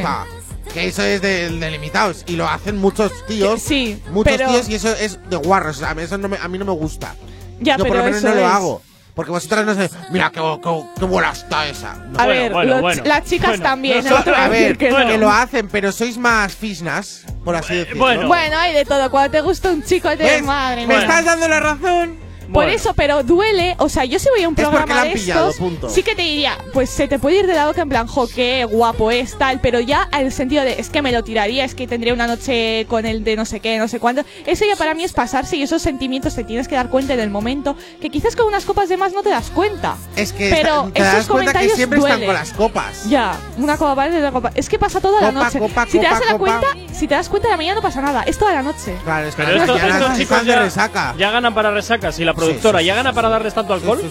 Que 0.73 0.87
eso 0.87 1.03
es 1.03 1.21
de, 1.21 1.49
de 1.49 1.71
limitados 1.71 2.23
y 2.27 2.35
lo 2.35 2.47
hacen 2.47 2.77
muchos 2.77 3.11
tíos. 3.27 3.61
Sí, 3.61 4.01
muchos 4.11 4.35
pero- 4.37 4.49
tíos 4.49 4.69
y 4.69 4.75
eso 4.75 4.89
es 4.95 5.19
de 5.29 5.35
guarros. 5.37 5.77
O 5.77 5.79
sea, 5.81 5.89
a 5.91 5.95
mí 5.95 6.03
eso 6.03 6.17
no 6.17 6.27
me, 6.29 6.37
a 6.37 6.47
mí 6.47 6.57
no 6.57 6.65
me 6.65 6.71
gusta. 6.71 7.15
Ya, 7.59 7.77
Yo 7.77 7.83
por 7.83 7.91
pero 7.93 7.99
lo 7.99 8.05
menos 8.05 8.19
eso 8.19 8.29
no 8.29 8.35
lo 8.35 8.41
es. 8.47 8.53
hago. 8.53 8.81
Porque 9.13 9.31
vosotras 9.31 9.65
no 9.65 9.75
sé, 9.75 9.89
mira 10.09 10.31
qué, 10.31 10.39
qué, 10.63 10.83
qué 10.97 11.05
buena 11.05 11.31
está 11.31 11.67
esa. 11.67 11.95
No. 11.95 12.17
A 12.17 12.25
ver, 12.27 12.51
los- 12.53 13.05
las 13.05 13.25
chicas 13.25 13.59
también, 13.59 14.05
a 14.07 14.47
ver, 14.47 14.77
que 14.77 14.87
que, 15.07 15.17
lo 15.17 15.29
hacen, 15.29 15.67
pero 15.67 15.91
sois 15.91 16.17
más 16.17 16.55
fisnas, 16.55 17.25
por 17.43 17.55
así 17.57 17.75
decirlo. 17.75 18.27
Bueno. 18.27 18.57
hay 18.57 18.73
de 18.73 18.85
todo. 18.85 19.11
Cuando 19.11 19.29
te 19.31 19.41
gusta 19.41 19.69
un 19.69 19.83
chico, 19.83 20.07
te 20.11 20.15
¿Ves? 20.15 20.43
madre 20.43 20.87
Me 20.87 20.95
estás 20.97 21.25
dando 21.25 21.45
la 21.49 21.59
razón. 21.59 22.17
Por 22.51 22.63
Bueno. 22.65 22.71
eso, 22.71 22.93
pero 22.93 23.23
duele. 23.23 23.75
O 23.79 23.87
sea, 23.89 24.05
yo 24.05 24.19
si 24.19 24.27
voy 24.29 24.43
a 24.43 24.49
un 24.49 24.55
programa 24.55 24.85
la 24.93 25.01
han 25.03 25.07
de 25.09 25.13
pillado, 25.13 25.49
estos, 25.49 25.59
punto. 25.65 25.89
sí 25.89 26.03
que 26.03 26.15
te 26.15 26.21
diría, 26.23 26.57
pues 26.73 26.89
se 26.89 27.07
te 27.07 27.17
puede 27.19 27.37
ir 27.39 27.47
de 27.47 27.53
la 27.53 27.67
boca 27.67 27.81
en 27.81 27.89
plan, 27.89 28.07
jo, 28.07 28.27
qué 28.27 28.65
guapo 28.65 29.09
es, 29.11 29.37
tal. 29.37 29.59
Pero 29.61 29.79
ya 29.79 30.07
al 30.11 30.31
sentido 30.31 30.63
de, 30.63 30.73
es 30.79 30.89
que 30.89 31.01
me 31.01 31.11
lo 31.11 31.23
tiraría, 31.23 31.63
es 31.65 31.75
que 31.75 31.87
tendría 31.87 32.13
una 32.13 32.27
noche 32.27 32.85
con 32.89 33.05
el 33.05 33.23
de 33.23 33.35
no 33.35 33.45
sé 33.45 33.59
qué, 33.59 33.77
no 33.77 33.87
sé 33.87 33.99
cuánto. 33.99 34.23
Eso 34.45 34.65
ya 34.65 34.75
para 34.75 34.93
mí 34.93 35.03
es 35.03 35.13
pasarse 35.13 35.55
y 35.57 35.63
esos 35.63 35.81
sentimientos 35.81 36.35
te 36.35 36.43
tienes 36.43 36.67
que 36.67 36.75
dar 36.75 36.89
cuenta 36.89 37.13
en 37.13 37.19
el 37.21 37.29
momento. 37.29 37.75
Que 38.01 38.09
quizás 38.09 38.35
con 38.35 38.47
unas 38.47 38.65
copas 38.65 38.89
de 38.89 38.97
más 38.97 39.13
no 39.13 39.23
te 39.23 39.29
das 39.29 39.49
cuenta. 39.49 39.95
Es 40.15 40.33
que 40.33 40.49
pero 40.49 40.91
te 40.93 41.01
das 41.01 41.13
esos 41.15 41.27
cuenta 41.27 41.51
que 41.53 41.59
comentarios 41.59 41.75
siempre 41.77 41.99
están 41.99 42.11
duelen. 42.19 42.27
con 42.27 42.35
las 42.35 42.51
copas. 42.53 43.09
Ya, 43.09 43.37
una 43.57 43.77
copa 43.77 43.93
vale 43.93 44.15
de 44.15 44.21
la 44.21 44.31
copa. 44.31 44.51
Es 44.55 44.67
que 44.69 44.77
pasa 44.77 44.99
toda 44.99 45.21
la 45.21 45.31
Copa, 45.31 45.45
noche. 45.45 45.59
copa, 45.59 45.85
si 45.85 45.99
te 45.99 46.03
das 46.05 46.13
copa, 46.19 46.25
la 46.25 46.37
copa. 46.37 46.59
cuenta, 46.71 46.93
si 46.93 47.07
te 47.07 47.15
das 47.15 47.29
cuenta, 47.29 47.47
a 47.47 47.51
la 47.51 47.57
mañana 47.57 47.75
no 47.75 47.81
pasa 47.81 48.01
nada. 48.01 48.23
Es 48.23 48.37
toda 48.37 48.53
la 48.53 48.61
noche. 48.61 48.95
Claro, 49.03 49.27
es 49.27 49.35
que 49.35 49.43
Pero 49.43 49.55
ya 49.57 49.63
estos, 49.63 49.75
las- 49.77 49.85
estos 49.85 50.01
están 50.01 50.17
chicos 50.19 50.39
de 50.45 50.51
ya, 50.53 50.59
resaca. 50.59 51.15
ya 51.17 51.31
ganan 51.31 51.53
para 51.53 51.71
resacas 51.71 52.19
y 52.19 52.25
la 52.25 52.33
productora 52.45 52.79
sí, 52.79 52.85
ya 52.85 52.95
gana 52.95 53.13
para 53.13 53.29
darles 53.29 53.53
tanto 53.53 53.73
alcohol. 53.73 54.01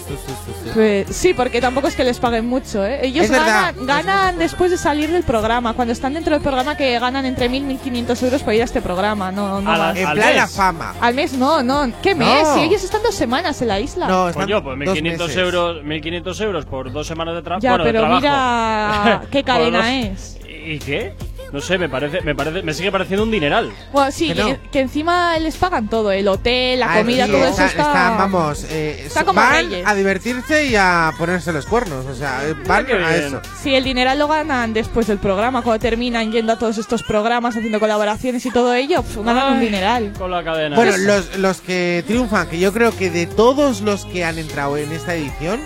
Pues, 0.73 1.07
sí, 1.09 1.33
porque 1.33 1.59
tampoco 1.61 1.87
es 1.87 1.95
que 1.95 2.03
les 2.03 2.19
paguen 2.19 2.47
mucho, 2.47 2.85
¿eh? 2.85 2.99
Ellos 3.05 3.25
Es 3.25 3.31
verdad. 3.31 3.73
ganan, 3.75 3.85
ganan 3.85 4.37
después 4.37 4.71
de 4.71 4.77
salir 4.77 5.11
del 5.11 5.23
programa. 5.23 5.73
Cuando 5.73 5.91
están 5.91 6.13
dentro 6.13 6.33
del 6.33 6.41
programa, 6.41 6.75
que 6.77 6.97
ganan 6.99 7.25
entre 7.25 7.49
1.000 7.49 7.71
y 7.83 7.89
1.500 7.89 8.23
euros 8.23 8.43
por 8.43 8.53
ir 8.53 8.61
a 8.61 8.65
este 8.65 8.81
programa. 8.81 9.31
No, 9.31 9.59
no 9.61 9.71
A 9.71 9.77
la- 9.77 9.83
más. 9.87 9.97
En 9.97 10.07
al 10.07 10.15
plan 10.17 10.35
la 10.35 10.41
mes. 10.43 10.55
fama. 10.55 10.95
Al 11.01 11.13
mes 11.13 11.33
no, 11.33 11.61
no. 11.63 11.91
¿Qué 12.01 12.15
No. 12.15 12.25
mes? 12.25 12.47
Si 12.55 12.59
ellos 12.61 12.83
están 12.83 13.03
dos 13.03 13.15
semanas 13.15 13.61
en 13.61 13.67
la 13.67 13.79
isla. 13.79 14.07
No, 14.07 14.29
están 14.29 14.43
Coño, 14.45 14.63
pues 14.63 14.79
dos 14.85 14.95
1.500 14.97 15.27
meses. 15.27 15.37
euros, 15.37 15.83
1.500 15.83 16.41
euros 16.41 16.65
por 16.65 16.91
dos 16.91 17.07
semanas 17.07 17.35
de, 17.35 17.43
tra- 17.43 17.59
Ya, 17.59 17.71
bueno, 17.71 17.83
de 17.85 17.89
pero 17.91 17.99
trabajo. 18.01 18.21
mira 18.21 19.21
qué 19.31 19.43
cadena 19.43 19.99
es. 19.99 20.37
¿Y 20.47 20.79
qué? 20.79 21.13
No 21.51 21.59
sé, 21.59 21.77
me 21.77 21.89
parece, 21.89 22.21
me 22.21 22.33
parece, 22.33 22.63
me 22.63 22.73
sigue 22.73 22.91
pareciendo 22.93 23.23
un 23.23 23.31
dineral. 23.31 23.73
Bueno, 23.91 24.09
sí, 24.11 24.29
Que 24.29 24.35
que, 24.35 24.43
no. 24.43 24.57
que 24.71 24.79
encima 24.79 25.37
les 25.37 25.57
pagan 25.57 25.89
todo, 25.89 26.09
el 26.13 26.25
hotel, 26.29 26.79
la 26.79 26.93
Ah, 26.93 26.97
comida, 26.99 27.25
sí, 27.25 27.31
todo 27.33 27.43
está- 27.43 27.65
eso 27.65 27.71
está... 27.77 27.81
están, 27.87 28.17
vamos, 28.17 28.65
eh, 28.69 29.03
está 29.05 29.25
como 29.25 29.41
van 29.41 29.51
reyes. 29.69 29.85
a 29.85 29.93
divertirse 29.93 30.67
y 30.67 30.75
a 30.77 31.11
ponerse 31.17 31.51
los 31.51 31.65
cuernos. 31.65 32.05
O 32.05 32.15
sea, 32.15 32.41
van 32.65 32.85
a 32.89 33.15
eso. 33.15 33.41
Sí, 33.61 33.75
el 33.75 33.83
dineral 33.83 34.17
lo 34.17 34.29
ganan 34.29 34.71
después 34.71 35.07
del 35.07 35.17
programa, 35.17 35.61
cuando 35.61 35.81
terminan 35.81 36.31
yendo 36.31 36.53
a 36.53 36.57
todos 36.57 36.77
estos 36.77 37.03
programas, 37.03 37.53
haciendo 37.57 37.81
colaboraciones 37.81 38.45
y 38.45 38.51
todo 38.51 38.73
ello, 38.73 39.03
pues, 39.03 39.17
ganan 39.25 39.53
un 39.55 39.59
dineral. 39.59 40.13
Con 40.17 40.31
la 40.31 40.43
cadena. 40.45 40.77
Bueno, 40.77 40.95
los, 40.97 41.37
los 41.37 41.59
que 41.59 42.03
triunfan, 42.07 42.47
que 42.47 42.59
yo 42.59 42.71
creo 42.71 42.95
que 42.95 43.09
de 43.09 43.25
todos 43.27 43.81
los 43.81 44.05
que 44.05 44.23
han 44.23 44.37
entrado 44.37 44.77
en 44.77 44.89
esta 44.93 45.15
edición, 45.15 45.59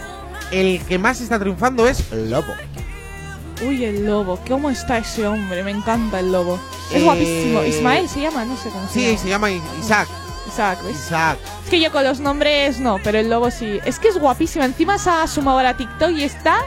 el 0.51 0.81
que 0.87 0.97
más 0.97 1.21
está 1.21 1.37
triunfando 1.39 1.87
es 1.87 2.11
Lobo. 2.11 2.53
Uy, 3.61 3.85
el 3.85 4.05
lobo, 4.05 4.39
¿cómo 4.47 4.69
está 4.69 4.97
ese 4.97 5.25
hombre? 5.27 5.63
Me 5.63 5.71
encanta 5.71 6.19
el 6.19 6.31
lobo. 6.31 6.59
Es 6.91 6.97
Eh, 7.01 7.03
guapísimo. 7.03 7.63
Ismael 7.63 8.09
se 8.09 8.21
llama, 8.21 8.43
no 8.45 8.57
sé 8.57 8.69
cómo 8.69 8.87
se 8.87 8.93
Sí, 8.93 9.05
llama. 9.05 9.17
se 9.19 9.29
llama 9.29 9.51
Isaac. 9.51 10.07
Isaac, 10.47 10.79
¿ves? 10.83 10.95
Isaac. 10.97 11.37
Es 11.63 11.69
que 11.69 11.79
yo 11.79 11.91
con 11.91 12.03
los 12.03 12.19
nombres 12.19 12.79
no, 12.79 12.99
pero 13.03 13.17
el 13.17 13.29
lobo 13.29 13.49
sí. 13.51 13.79
Es 13.85 13.97
que 13.99 14.09
es 14.09 14.17
guapísimo. 14.19 14.63
Encima 14.65 14.97
se 14.97 15.09
ha 15.09 15.25
sumado 15.27 15.59
a 15.59 15.73
TikTok 15.75 16.11
y 16.11 16.23
está 16.23 16.57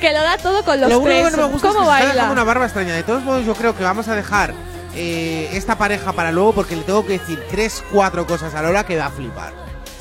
que 0.00 0.12
lo 0.12 0.20
da 0.22 0.36
todo 0.38 0.64
con 0.64 0.80
los 0.80 0.90
Lo 0.90 0.98
único 0.98 1.20
tres. 1.20 1.30
que 1.34 1.40
no 1.40 1.46
me 1.46 1.52
gusta 1.52 1.68
es 1.68 1.74
que 1.74 2.30
una 2.32 2.44
barba 2.44 2.64
extraña. 2.64 2.94
De 2.94 3.02
todos 3.02 3.22
modos, 3.22 3.44
yo 3.46 3.54
creo 3.54 3.76
que 3.76 3.84
vamos 3.84 4.08
a 4.08 4.14
dejar 4.14 4.52
eh, 4.94 5.48
esta 5.52 5.76
pareja 5.78 6.12
para 6.12 6.32
luego 6.32 6.52
porque 6.54 6.76
le 6.76 6.82
tengo 6.82 7.06
que 7.06 7.18
decir 7.18 7.40
tres, 7.50 7.84
cuatro 7.92 8.26
cosas 8.26 8.54
a 8.54 8.62
Lola 8.62 8.84
que 8.84 8.96
va 8.96 9.06
a 9.06 9.10
flipar. 9.10 9.52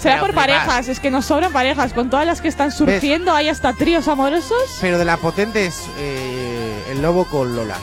Será 0.06 0.20
por 0.20 0.30
flipas. 0.30 0.46
parejas, 0.46 0.88
es 0.88 1.00
que 1.00 1.12
nos 1.12 1.26
sobran 1.26 1.52
parejas. 1.52 1.94
Con 1.94 2.10
todas 2.10 2.26
las 2.26 2.42
que 2.42 2.48
están 2.48 2.72
surgiendo, 2.72 3.34
hay 3.34 3.50
hasta 3.50 3.74
tríos 3.74 4.08
amorosos. 4.08 4.78
Pero 4.82 4.98
de 4.98 5.06
la 5.06 5.18
potente 5.18 5.66
es 5.66 5.88
eh, 5.98 6.84
el 6.92 7.02
lobo 7.02 7.26
con 7.26 7.56
Lola. 7.56 7.78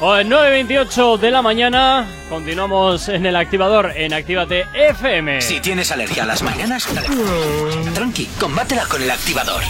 O 0.00 0.14
en 0.16 0.28
9.28 0.28 1.18
de 1.18 1.30
la 1.30 1.40
mañana, 1.40 2.06
continuamos 2.28 3.08
en 3.08 3.24
el 3.24 3.34
activador 3.34 3.92
en 3.96 4.12
Actívate 4.12 4.66
FM. 4.74 5.40
Si 5.40 5.60
tienes 5.60 5.90
alergia 5.90 6.24
a 6.24 6.26
las 6.26 6.42
mañanas, 6.42 6.86
tranqui, 7.94 8.26
combátela 8.38 8.84
con 8.86 9.02
el 9.02 9.10
activador. 9.10 9.62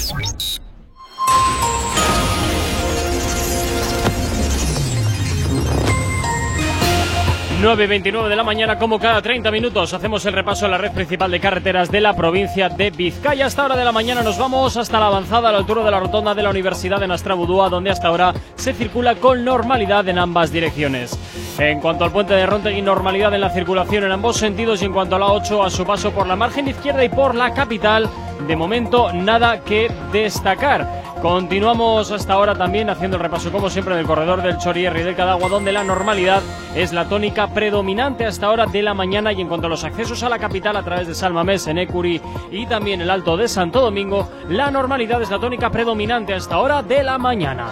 9.29 7.63 8.29
de 8.29 8.37
la 8.37 8.45
mañana, 8.45 8.79
como 8.79 8.99
cada 8.99 9.23
30 9.23 9.51
minutos, 9.51 9.95
hacemos 9.95 10.27
el 10.27 10.35
repaso 10.35 10.67
a 10.67 10.69
la 10.69 10.77
red 10.77 10.93
principal 10.93 11.31
de 11.31 11.41
carreteras 11.41 11.91
de 11.91 12.03
la 12.03 12.15
provincia 12.15 12.69
de 12.69 12.91
Vizcaya. 12.91 13.47
Hasta 13.47 13.65
hora 13.65 13.77
de 13.79 13.85
la 13.85 13.93
mañana 13.93 14.23
nos 14.23 14.37
vamos 14.37 14.77
hasta 14.77 15.01
la 15.01 15.07
avanzada 15.07 15.49
a 15.49 15.53
la 15.53 15.59
altura 15.59 15.83
de 15.83 15.91
la 15.91 15.99
rotonda 15.99 16.35
de 16.35 16.43
la 16.43 16.51
Universidad 16.51 17.01
de 17.01 17.09
Nastrabudúa, 17.09 17.71
donde 17.71 17.89
hasta 17.89 18.09
ahora 18.09 18.35
se 18.57 18.75
circula 18.75 19.15
con 19.15 19.43
normalidad 19.43 20.07
en 20.07 20.19
ambas 20.19 20.53
direcciones. 20.53 21.19
En 21.59 21.81
cuanto 21.81 22.05
al 22.05 22.13
puente 22.13 22.35
de 22.35 22.45
Rontegui, 22.45 22.83
normalidad 22.83 23.33
en 23.35 23.41
la 23.41 23.49
circulación 23.49 24.05
en 24.05 24.13
ambos 24.13 24.37
sentidos 24.37 24.83
y 24.83 24.85
en 24.85 24.93
cuanto 24.93 25.17
a 25.17 25.19
la 25.19 25.33
8, 25.33 25.65
a 25.65 25.71
su 25.71 25.87
paso 25.87 26.11
por 26.11 26.27
la 26.27 26.37
margen 26.37 26.69
izquierda 26.69 27.05
y 27.05 27.09
por 27.09 27.35
la 27.35 27.55
capital, 27.55 28.11
de 28.47 28.55
momento 28.55 29.15
nada 29.15 29.65
que 29.65 29.91
destacar. 30.13 31.06
Continuamos 31.23 32.13
hasta 32.13 32.35
ahora 32.35 32.55
también 32.55 32.91
haciendo 32.91 33.17
el 33.17 33.23
repaso, 33.23 33.51
como 33.51 33.71
siempre, 33.71 33.97
del 33.97 34.07
corredor 34.07 34.43
del 34.43 34.59
Chorierri 34.59 35.01
y 35.01 35.05
del 35.05 35.17
Cadagua, 35.17 35.49
donde 35.49 35.73
la 35.73 35.83
normalidad 35.83 36.43
es 36.75 36.93
la 36.93 37.09
tónica 37.09 37.49
predominante 37.49 38.27
hasta 38.27 38.47
ahora 38.47 38.67
de 38.67 38.83
la 38.83 38.95
mañana. 38.95 39.33
Y 39.33 39.41
en 39.41 39.49
cuanto 39.49 39.67
a 39.67 39.71
los 39.71 39.83
accesos 39.83 40.23
a 40.23 40.29
la 40.29 40.39
capital 40.39 40.77
a 40.77 40.83
través 40.83 41.09
de 41.09 41.15
Salmamés, 41.15 41.67
en 41.67 41.79
Ecuri 41.79 42.21
y 42.51 42.67
también 42.67 43.01
el 43.01 43.11
Alto 43.11 43.37
de 43.37 43.49
Santo 43.49 43.81
Domingo, 43.81 44.29
la 44.49 44.71
normalidad 44.71 45.23
es 45.23 45.31
la 45.31 45.39
tónica 45.39 45.71
predominante 45.71 46.35
hasta 46.35 46.57
ahora 46.57 46.83
de 46.83 47.03
la 47.03 47.19
mañana. 47.19 47.67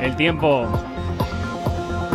El 0.00 0.16
tiempo. 0.16 0.66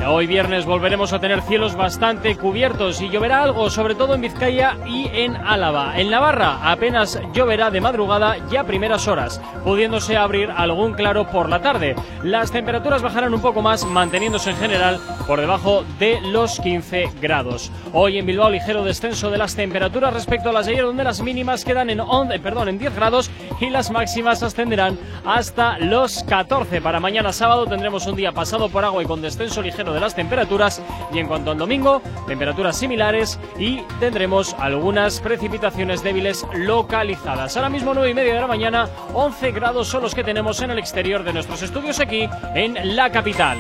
Hoy 0.08 0.26
viernes 0.26 0.66
volveremos 0.66 1.14
a 1.14 1.20
tener 1.20 1.42
cielos 1.44 1.76
bastante 1.76 2.36
cubiertos 2.36 3.00
y 3.02 3.10
lloverá 3.10 3.44
algo, 3.44 3.70
sobre 3.70 3.94
todo 3.94 4.16
en 4.16 4.22
Vizcaya 4.22 4.76
y 4.86 5.08
en 5.14 5.36
Álava. 5.36 5.98
En 6.00 6.10
Navarra 6.10 6.58
apenas 6.70 7.20
lloverá 7.34 7.70
de 7.70 7.82
madrugada 7.82 8.36
ya 8.50 8.62
a 8.62 8.66
primeras 8.66 9.08
horas, 9.08 9.40
pudiéndose 9.64 10.18
abrir 10.18 10.50
algún 10.50 10.94
claro 10.94 11.28
por 11.28 11.50
la 11.50 11.62
tarde. 11.62 11.96
Las 12.24 12.52
temperaturas 12.52 13.04
bajarán 13.04 13.34
un 13.34 13.42
poco 13.42 13.62
más, 13.62 13.86
manteniéndose 13.86 14.50
en 14.50 14.58
general 14.58 15.00
por 15.28 15.40
debajo 15.40 15.84
de 16.00 16.20
los 16.22 16.60
15 16.60 17.10
grados. 17.22 17.72
Hoy 17.94 18.18
en 18.18 18.26
Bilbao 18.26 18.50
ligero 18.50 18.84
descenso 18.84 19.30
de 19.30 19.38
las 19.38 19.56
temperaturas 19.56 20.14
respecto 20.14 20.50
a 20.50 20.54
las 20.54 20.66
de 20.66 20.74
ayer, 20.74 20.86
donde 20.86 21.04
las 21.04 21.22
mínimas 21.22 21.64
quedan 21.64 21.90
en, 21.92 22.00
on- 22.02 22.32
eh, 22.32 22.40
perdón, 22.40 22.70
en 22.70 22.80
10 22.80 22.96
grados 22.96 23.30
y 23.60 23.70
las 23.70 23.92
máximas 23.92 24.42
ascenderán 24.42 24.98
hasta 25.26 25.78
los 25.78 26.24
14. 26.24 26.82
Para 26.82 27.00
mañana 27.00 27.32
sábado 27.32 27.68
tendremos 27.68 28.08
un 28.08 28.16
día 28.16 28.32
pasado 28.32 28.68
por 28.68 28.84
agua 28.84 29.04
y 29.04 29.06
con 29.06 29.22
descenso 29.22 29.62
ligero 29.62 29.91
de 29.94 30.00
las 30.00 30.16
temperaturas 30.16 30.82
y 31.14 31.20
en 31.20 31.28
cuanto 31.28 31.52
al 31.52 31.58
domingo, 31.58 32.02
temperaturas 32.28 32.78
similares 32.78 33.40
y 33.58 33.82
tendremos 34.00 34.56
algunas 34.60 35.20
precipitaciones 35.20 36.04
débiles 36.04 36.46
localizadas. 36.54 37.56
Ahora 37.58 37.70
mismo 37.70 37.94
9 37.94 38.10
y 38.10 38.14
media 38.14 38.34
de 38.34 38.42
la 38.42 38.48
mañana, 38.48 38.90
11 39.14 39.52
grados 39.52 39.88
son 39.88 40.04
los 40.04 40.16
que 40.16 40.24
tenemos 40.24 40.62
en 40.62 40.72
el 40.72 40.80
exterior 40.80 41.24
de 41.24 41.34
nuestros 41.34 41.62
estudios 41.62 42.00
aquí 42.00 42.30
en 42.56 42.96
la 42.96 43.12
capital. 43.12 43.58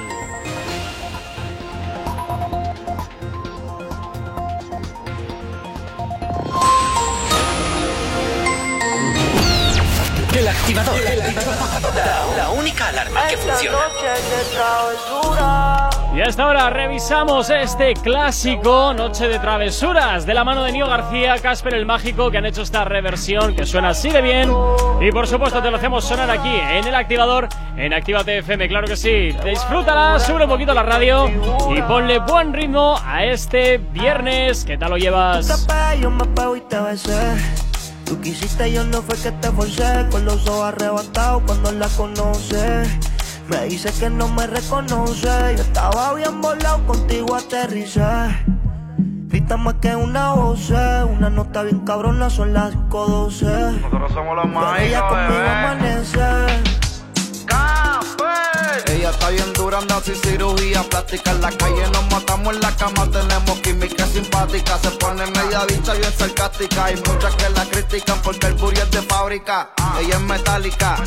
El 10.41 10.47
activador. 10.47 10.95
La, 11.95 12.35
la 12.35 12.49
única 12.49 12.87
alarma 12.87 13.27
que 13.27 13.37
funciona. 13.37 13.77
Y 16.15 16.19
a 16.19 16.23
esta 16.23 16.47
hora 16.47 16.67
revisamos 16.71 17.51
este 17.51 17.93
clásico 17.93 18.91
Noche 18.95 19.27
de 19.27 19.37
Travesuras 19.37 20.25
de 20.25 20.33
la 20.33 20.43
mano 20.43 20.63
de 20.63 20.71
Nio 20.71 20.87
García, 20.87 21.37
Casper 21.37 21.75
el 21.75 21.85
Mágico, 21.85 22.31
que 22.31 22.39
han 22.39 22.47
hecho 22.47 22.63
esta 22.63 22.83
reversión 22.85 23.55
que 23.55 23.67
suena 23.67 23.89
así 23.89 24.09
de 24.09 24.23
bien. 24.23 24.51
Y 24.99 25.11
por 25.11 25.27
supuesto 25.27 25.61
te 25.61 25.69
lo 25.69 25.77
hacemos 25.77 26.05
sonar 26.05 26.31
aquí 26.31 26.49
en 26.49 26.87
el 26.87 26.95
activador, 26.95 27.47
en 27.77 27.93
Actívate 27.93 28.39
FM, 28.39 28.67
claro 28.67 28.87
que 28.87 28.97
sí. 28.97 29.35
Disfrútala, 29.45 30.19
sube 30.19 30.45
un 30.45 30.49
poquito 30.49 30.73
la 30.73 30.81
radio 30.81 31.29
y 31.69 31.81
ponle 31.83 32.17
buen 32.17 32.51
ritmo 32.51 32.99
a 33.05 33.25
este 33.25 33.77
viernes. 33.77 34.65
¿Qué 34.65 34.75
tal 34.75 34.89
lo 34.89 34.97
llevas? 34.97 35.67
Tú 38.11 38.19
quisiste, 38.19 38.69
yo 38.69 38.83
no 38.83 39.01
fue 39.01 39.15
que 39.15 39.31
te 39.31 39.49
forcé. 39.51 40.05
Con 40.11 40.25
los 40.25 40.45
ojos 40.45 40.65
arrebatados 40.65 41.43
cuando 41.45 41.71
la 41.71 41.87
conoce. 41.87 42.83
Me 43.47 43.63
dice 43.69 43.89
que 43.97 44.09
no 44.09 44.27
me 44.27 44.47
reconoce. 44.47 45.55
Yo 45.55 45.63
estaba 45.63 46.13
bien 46.15 46.41
volado, 46.41 46.85
contigo 46.85 47.35
aterricé. 47.35 48.01
Grita 49.29 49.55
más 49.55 49.75
que 49.75 49.95
una 49.95 50.33
voz, 50.33 50.71
una 50.71 51.29
nota 51.29 51.63
bien 51.63 51.85
cabrona, 51.85 52.29
son 52.29 52.51
las 52.51 52.75
5.12. 52.75 53.79
Nosotros 53.79 54.11
somos 54.11 54.35
los 54.35 54.45
Pero 54.45 54.75
ella 54.75 55.07
conmigo 55.07 55.49
amanece. 55.49 56.70
Está 59.11 59.29
bien 59.29 59.53
dura, 59.53 59.77
anda 59.77 60.01
sin 60.01 60.15
cirugía 60.15 60.83
plástica. 60.83 61.31
En 61.31 61.41
la 61.41 61.51
calle 61.51 61.83
nos 61.91 62.11
matamos 62.11 62.55
en 62.55 62.61
la 62.61 62.75
cama, 62.77 63.05
tenemos 63.11 63.59
química 63.59 64.05
simpática. 64.07 64.79
Se 64.79 64.91
pone 64.91 65.25
media 65.27 65.65
bicha 65.65 65.93
bien 65.93 66.13
sarcástica. 66.17 66.85
Hay 66.85 66.95
muchas 66.95 67.35
que 67.35 67.49
la 67.49 67.65
critican 67.65 68.21
porque 68.21 68.47
el 68.47 68.53
booty 68.53 68.79
es 68.79 68.91
de 68.91 69.01
fábrica. 69.01 69.69
Ella 69.99 70.15
es 70.15 70.21
metálica, 70.21 70.97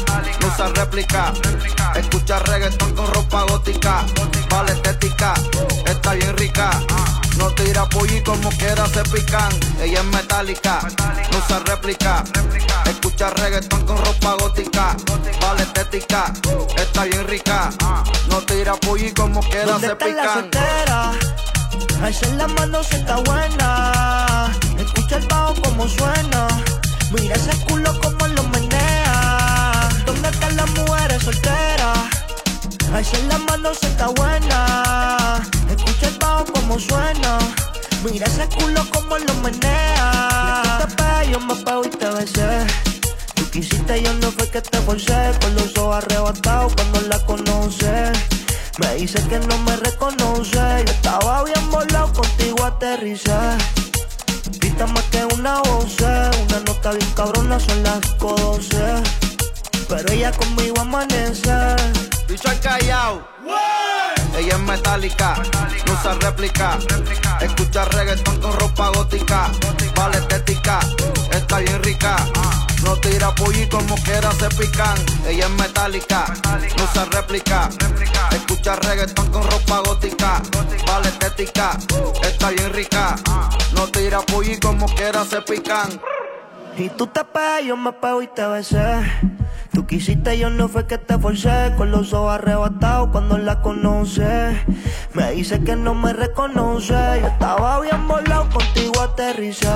no 0.40 0.46
usa 0.46 0.68
réplica. 0.68 1.32
Escucha 1.96 2.38
reggaetón 2.40 2.94
con 2.94 3.12
ropa 3.12 3.42
gótica. 3.44 4.04
Vale 4.50 4.72
estética, 4.72 5.34
está 5.86 6.12
bien 6.12 6.36
rica. 6.36 6.70
Tira 7.64 7.88
y 8.14 8.20
como 8.20 8.50
quiera 8.50 8.86
se 8.88 9.02
pican. 9.04 9.50
Ella 9.80 10.00
es 10.00 10.04
metálica, 10.04 10.80
no 11.32 11.38
usa 11.38 11.60
réplica. 11.60 12.22
Escucha 12.84 13.30
reggaetón 13.30 13.86
con 13.86 13.96
ropa 14.04 14.36
gótica. 14.38 14.94
Vale 15.40 15.62
estética, 15.62 16.30
está 16.76 17.04
bien 17.04 17.26
rica. 17.26 17.70
No 18.28 18.42
tira 18.42 18.74
y 18.98 19.10
como 19.12 19.40
quiera 19.40 19.64
¿Dónde 19.64 19.86
se 19.86 19.92
está 19.94 20.06
la 20.06 20.12
pican. 20.12 20.34
soltera? 20.34 21.12
Alza 22.02 22.26
la 22.34 22.48
mano 22.48 22.84
si 22.84 22.96
está 22.96 23.16
buena. 23.16 24.52
Escucha 24.78 25.16
el 25.16 25.26
bajo 25.26 25.54
como 25.62 25.88
suena. 25.88 26.48
Mira 27.12 27.34
ese 27.34 27.56
culo 27.64 27.98
como 27.98 28.26
lo 28.26 28.42
menea. 28.42 29.88
¿Dónde 30.04 30.28
están 30.28 30.54
las 30.54 30.70
mujeres 30.72 31.22
solteras? 31.22 31.98
Alza 32.92 33.18
la 33.30 33.38
mano 33.38 33.72
si 33.72 33.86
está 33.86 34.08
buena. 34.08 35.40
Como 36.52 36.78
suena. 36.78 37.38
Mira 38.04 38.26
ese 38.26 38.46
culo 38.48 38.82
como 38.90 39.18
lo 39.18 39.34
menea. 39.34 40.62
Y 40.64 40.68
tú 40.68 40.86
te 40.86 40.94
pegas, 40.96 41.28
yo 41.28 41.40
me 41.40 41.54
pego 41.56 41.84
y 41.84 41.88
te 41.88 42.08
besé. 42.10 42.66
Tú 43.34 43.50
quisiste, 43.50 44.02
yo 44.02 44.12
no 44.14 44.30
fue 44.32 44.48
que 44.50 44.60
te 44.60 44.78
forcé. 44.80 45.32
Con 45.40 45.54
los 45.54 45.76
ojos 45.78 45.96
arrebatados 45.96 46.74
cuando 46.74 47.00
la 47.02 47.18
conoce. 47.24 48.12
Me 48.78 48.94
dice 48.96 49.22
que 49.28 49.38
no 49.38 49.56
me 49.58 49.76
reconoce. 49.76 50.84
Yo 50.86 50.92
estaba 50.92 51.44
bien 51.44 51.70
volado, 51.70 52.12
contigo 52.12 52.64
aterricé. 52.64 53.32
Pista 54.60 54.86
más 54.86 55.04
que 55.04 55.24
una 55.34 55.60
voz, 55.60 55.96
una 56.00 56.60
nota 56.66 56.90
bien 56.92 57.10
cabrona, 57.14 57.60
son 57.60 57.82
las 57.82 58.00
12. 58.18 58.76
Pero 59.88 60.12
ella 60.12 60.32
conmigo 60.32 60.80
amanece. 60.80 61.52
Bicho 62.28 62.48
al 62.48 62.60
callao. 62.60 63.34
Ella 64.36 64.54
es 64.54 64.60
metálica, 64.60 65.34
no 65.86 65.92
usa 65.92 66.14
réplica. 66.14 66.78
Escucha 67.40 67.84
reggaetón 67.84 68.40
con 68.40 68.52
ropa 68.58 68.88
gótica. 68.88 69.50
Vale 69.94 70.18
estética, 70.18 70.80
está 71.30 71.58
bien 71.58 71.82
rica. 71.82 72.16
No 72.82 72.96
tira 72.96 73.34
pollo 73.34 73.68
como 73.70 73.94
quiera 74.02 74.32
se 74.32 74.48
pican. 74.50 74.98
Ella 75.26 75.46
es 75.46 75.50
metálica, 75.52 76.34
no 76.76 76.84
usa 76.84 77.04
réplica. 77.06 77.68
Escucha 78.32 78.76
reggaetón 78.76 79.30
con 79.30 79.42
ropa 79.50 79.80
gótica. 79.86 80.42
Vale 80.86 81.08
estética, 81.08 81.78
está 82.22 82.50
bien 82.50 82.72
rica. 82.72 83.16
No 83.72 83.86
tira 83.88 84.20
pollo 84.20 84.58
como 84.60 84.86
quiera 84.86 85.24
se 85.24 85.40
pican. 85.42 86.00
Y 86.76 86.88
tú 86.88 87.06
te 87.06 87.24
pegas, 87.24 87.64
yo 87.64 87.76
me 87.76 87.92
pego 87.92 88.20
y 88.22 88.26
te 88.26 88.44
besé. 88.46 89.00
Tú 89.72 89.86
quisiste, 89.86 90.36
yo 90.36 90.50
no 90.50 90.68
fue 90.68 90.86
que 90.86 90.98
te 90.98 91.16
forcé. 91.18 91.72
Con 91.76 91.92
los 91.92 92.12
ojos 92.12 92.34
arrebatados 92.34 93.10
cuando 93.10 93.38
la 93.38 93.60
conoce. 93.60 94.60
Me 95.12 95.30
dice 95.32 95.62
que 95.62 95.76
no 95.76 95.94
me 95.94 96.12
reconoce. 96.12 96.94
Yo 97.20 97.28
estaba 97.28 97.80
bien 97.80 98.08
volado, 98.08 98.48
contigo 98.50 99.00
aterricé. 99.00 99.68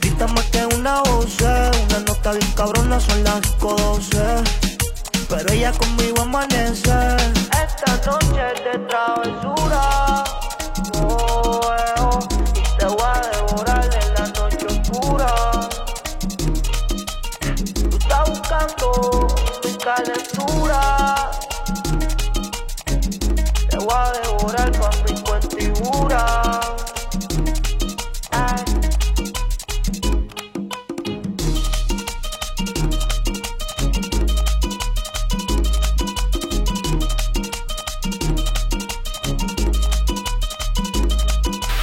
Grita 0.00 0.26
más 0.26 0.44
que 0.46 0.66
una 0.66 1.00
voz, 1.02 1.36
una 1.40 2.00
nota 2.06 2.32
bien 2.32 2.52
cabrona, 2.56 2.98
son 2.98 3.22
las 3.22 3.58
12. 3.60 4.18
Pero 5.28 5.52
ella 5.52 5.72
conmigo 5.72 6.22
amanece. 6.22 6.90
Esta 7.64 8.10
noche 8.10 8.40
es 8.54 8.64
de 8.64 8.78
travesura. 8.88 10.24
Oh, 11.00 11.60
eh, 11.78 11.97
mi 19.64 19.76
calentura. 19.76 20.80
Te 23.70 23.76
voy 23.78 23.94
a 23.94 24.12
devorar 24.22 24.78
con 24.78 24.90
mi. 25.04 25.18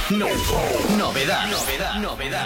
Novedad, 0.08 0.86
novedad, 0.96 1.46
novedad. 1.48 1.75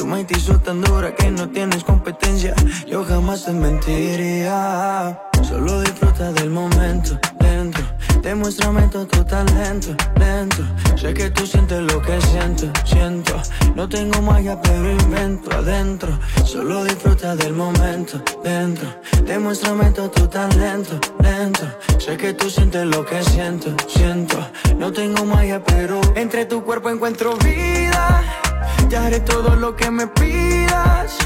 Tu 0.00 0.06
mente 0.06 0.32
hizo 0.34 0.58
tan 0.58 0.80
dura 0.80 1.14
que 1.14 1.30
no 1.30 1.50
tienes 1.50 1.84
competencia. 1.84 2.54
Yo 2.86 3.04
jamás 3.04 3.44
te 3.44 3.52
mentiría. 3.52 5.20
Solo 5.46 5.82
disfruta 5.82 6.32
del 6.32 6.48
momento 6.48 7.20
dentro. 7.38 7.84
Demuéstrame 8.22 8.88
todo 8.88 9.06
tu 9.06 9.22
talento 9.24 9.94
lento. 10.18 10.62
Sé 10.96 11.12
que 11.12 11.30
tú 11.30 11.46
sientes 11.46 11.80
lo 11.80 12.00
que 12.00 12.18
siento, 12.18 12.72
siento. 12.86 13.34
No 13.74 13.86
tengo 13.86 14.22
magia, 14.22 14.58
pero 14.62 14.90
invento 14.90 15.54
adentro. 15.54 16.18
Solo 16.46 16.82
disfruta 16.84 17.36
del 17.36 17.52
momento 17.52 18.22
dentro. 18.42 18.88
Demuéstrame 19.26 19.90
todo 19.90 20.10
tu 20.10 20.26
talento 20.28 20.98
lento. 21.22 21.66
Sé 22.10 22.16
que 22.16 22.32
tú 22.32 22.50
sientes 22.50 22.84
lo 22.86 23.06
que 23.06 23.22
siento, 23.22 23.72
siento. 23.86 24.36
No 24.78 24.92
tengo 24.92 25.24
magia, 25.24 25.62
pero 25.62 26.00
entre 26.16 26.44
tu 26.44 26.64
cuerpo 26.64 26.90
encuentro 26.90 27.36
vida. 27.36 28.24
Te 28.88 28.96
haré 28.96 29.20
todo 29.20 29.54
lo 29.54 29.76
que 29.76 29.92
me 29.92 30.08
pidas. 30.08 31.16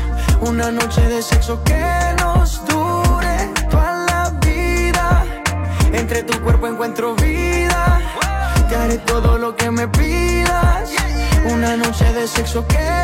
Una 0.43 0.70
noche 0.70 1.01
de 1.09 1.23
sexo 1.23 1.65
que 1.65 1.82
nos 2.20 2.62
dure 2.66 3.36
toda 3.70 4.05
la 4.11 4.39
vida. 4.44 5.24
Entre 5.90 6.23
tu 6.23 6.39
cuerpo 6.43 6.66
encuentro 6.66 7.15
vida. 7.15 8.02
Te 8.69 8.77
haré 8.77 8.98
todo 8.98 9.39
lo 9.39 9.56
que 9.56 9.70
me 9.70 9.89
pidas. 9.89 10.90
Una 11.51 11.78
noche 11.78 12.12
de 12.12 12.28
sexo 12.28 12.66
que 12.66 13.03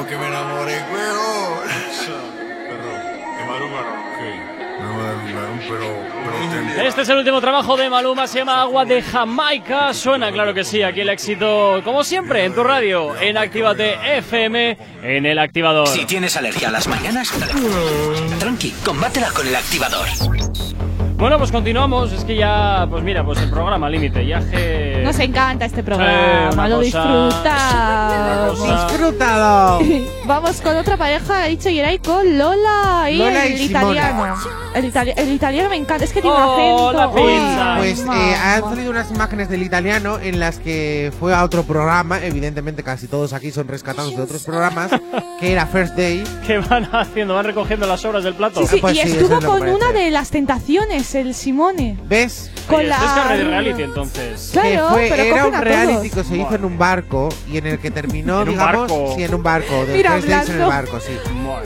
como 0.00 0.08
que 0.08 0.16
me 0.16 0.28
enamoré, 0.28 0.76
huevón. 0.92 1.68
Perro, 2.68 2.96
¿es 3.38 3.46
Maluma 3.46 3.82
No, 4.80 4.94
Maluma, 4.94 5.60
pero. 5.68 6.06
pero 6.24 6.82
Este 6.88 7.02
es 7.02 7.08
el 7.10 7.18
último 7.18 7.40
trabajo 7.40 7.76
de 7.76 7.90
Maluma, 7.90 8.26
se 8.26 8.38
llama 8.38 8.62
Agua 8.62 8.86
de 8.86 9.02
Jamaica. 9.02 9.92
Suena, 9.92 10.32
claro 10.32 10.54
que 10.54 10.64
sí, 10.64 10.82
aquí 10.82 11.00
el 11.00 11.10
éxito, 11.10 11.82
como 11.84 12.02
siempre, 12.02 12.44
en 12.44 12.54
tu 12.54 12.62
radio, 12.64 13.14
en 13.20 13.36
Actívate 13.36 14.18
FM, 14.18 14.78
en 15.02 15.26
el 15.26 15.38
activador. 15.38 15.86
Si 15.88 16.06
tienes 16.06 16.34
alergia 16.36 16.68
a 16.68 16.72
las 16.72 16.88
mañanas, 16.88 17.30
tranqui, 18.38 18.70
combátela 18.82 19.30
con 19.32 19.46
el 19.46 19.56
activador. 19.56 20.06
Bueno, 21.20 21.36
pues 21.36 21.52
continuamos. 21.52 22.12
Es 22.12 22.24
que 22.24 22.34
ya, 22.34 22.86
pues 22.88 23.04
mira, 23.04 23.22
pues 23.22 23.38
el 23.42 23.50
programa 23.50 23.90
límite, 23.90 24.26
ya 24.26 24.40
que. 24.40 25.02
Nos 25.04 25.18
encanta 25.18 25.66
este 25.66 25.82
programa, 25.82 26.50
una 26.54 26.68
lo 26.68 26.76
cosa- 26.78 26.84
disfrutamos. 28.54 28.88
Disfrútalo. 28.88 29.78
Vamos 30.30 30.60
con 30.60 30.76
otra 30.76 30.96
pareja, 30.96 31.42
ha 31.42 31.46
dicho 31.46 31.68
Yeray 31.68 31.98
con 31.98 32.38
Lola 32.38 33.08
y 33.10 33.16
Lola 33.18 33.46
el 33.46 33.60
y 33.60 33.64
italiano. 33.64 34.36
El, 34.76 34.92
itali- 34.92 35.12
el 35.16 35.32
italiano 35.32 35.68
me 35.68 35.74
encanta, 35.74 36.04
es 36.04 36.12
que 36.12 36.22
tiene 36.22 36.36
Oh, 36.38 36.90
un 36.90 36.96
acento. 36.96 37.76
Pues 37.78 38.00
eh, 38.00 38.34
han 38.36 38.62
salido 38.62 38.90
unas 38.92 39.10
imágenes 39.10 39.48
del 39.48 39.64
italiano 39.64 40.20
en 40.22 40.38
las 40.38 40.58
que 40.60 41.12
fue 41.18 41.34
a 41.34 41.42
otro 41.42 41.64
programa, 41.64 42.22
evidentemente 42.24 42.84
casi 42.84 43.08
todos 43.08 43.32
aquí 43.32 43.50
son 43.50 43.66
rescatados 43.66 44.14
de 44.14 44.22
otros 44.22 44.44
programas, 44.44 44.92
que 45.40 45.50
era 45.50 45.66
First 45.66 45.96
Day. 45.96 46.22
¿Qué 46.46 46.58
van 46.58 46.84
haciendo? 46.94 47.34
¿Van 47.34 47.44
recogiendo 47.46 47.88
las 47.88 48.00
sobras 48.00 48.22
del 48.22 48.34
plato? 48.34 48.60
Sí, 48.60 48.68
sí, 48.68 48.76
Pues 48.80 48.98
y 48.98 49.00
sí, 49.00 49.08
estuvo 49.16 49.36
es 49.40 49.44
con 49.44 49.68
una 49.68 49.90
de 49.90 50.12
las 50.12 50.30
tentaciones, 50.30 51.12
el 51.16 51.34
Simone. 51.34 51.98
¿Ves? 52.04 52.52
Con 52.70 52.80
esto 52.80 52.94
es 52.94 53.00
la. 53.00 53.14
carne 53.14 53.36
de 53.38 53.44
reality 53.44 53.82
entonces. 53.82 54.50
Claro, 54.52 54.68
que 54.70 54.78
fue, 54.94 55.06
pero 55.10 55.22
era 55.22 55.46
un 55.46 55.54
reality 55.60 56.10
que 56.10 56.24
se 56.24 56.36
hizo 56.36 56.54
en 56.54 56.64
un 56.64 56.78
barco 56.78 57.28
y 57.50 57.58
en 57.58 57.66
el 57.66 57.78
que 57.78 57.90
terminó, 57.90 58.42
¿En 58.42 58.48
un 58.48 58.54
digamos, 58.54 58.88
barco? 58.88 59.12
sí, 59.16 59.22
en 59.24 59.34
un 59.34 59.42
barco, 59.42 59.84
de 59.86 59.92
Mira, 59.94 60.12
First 60.12 60.28
Days 60.28 60.48
en 60.48 60.54
el 60.56 60.62
hablando- 60.62 60.90
barco, 60.90 61.00
sí. 61.06 61.12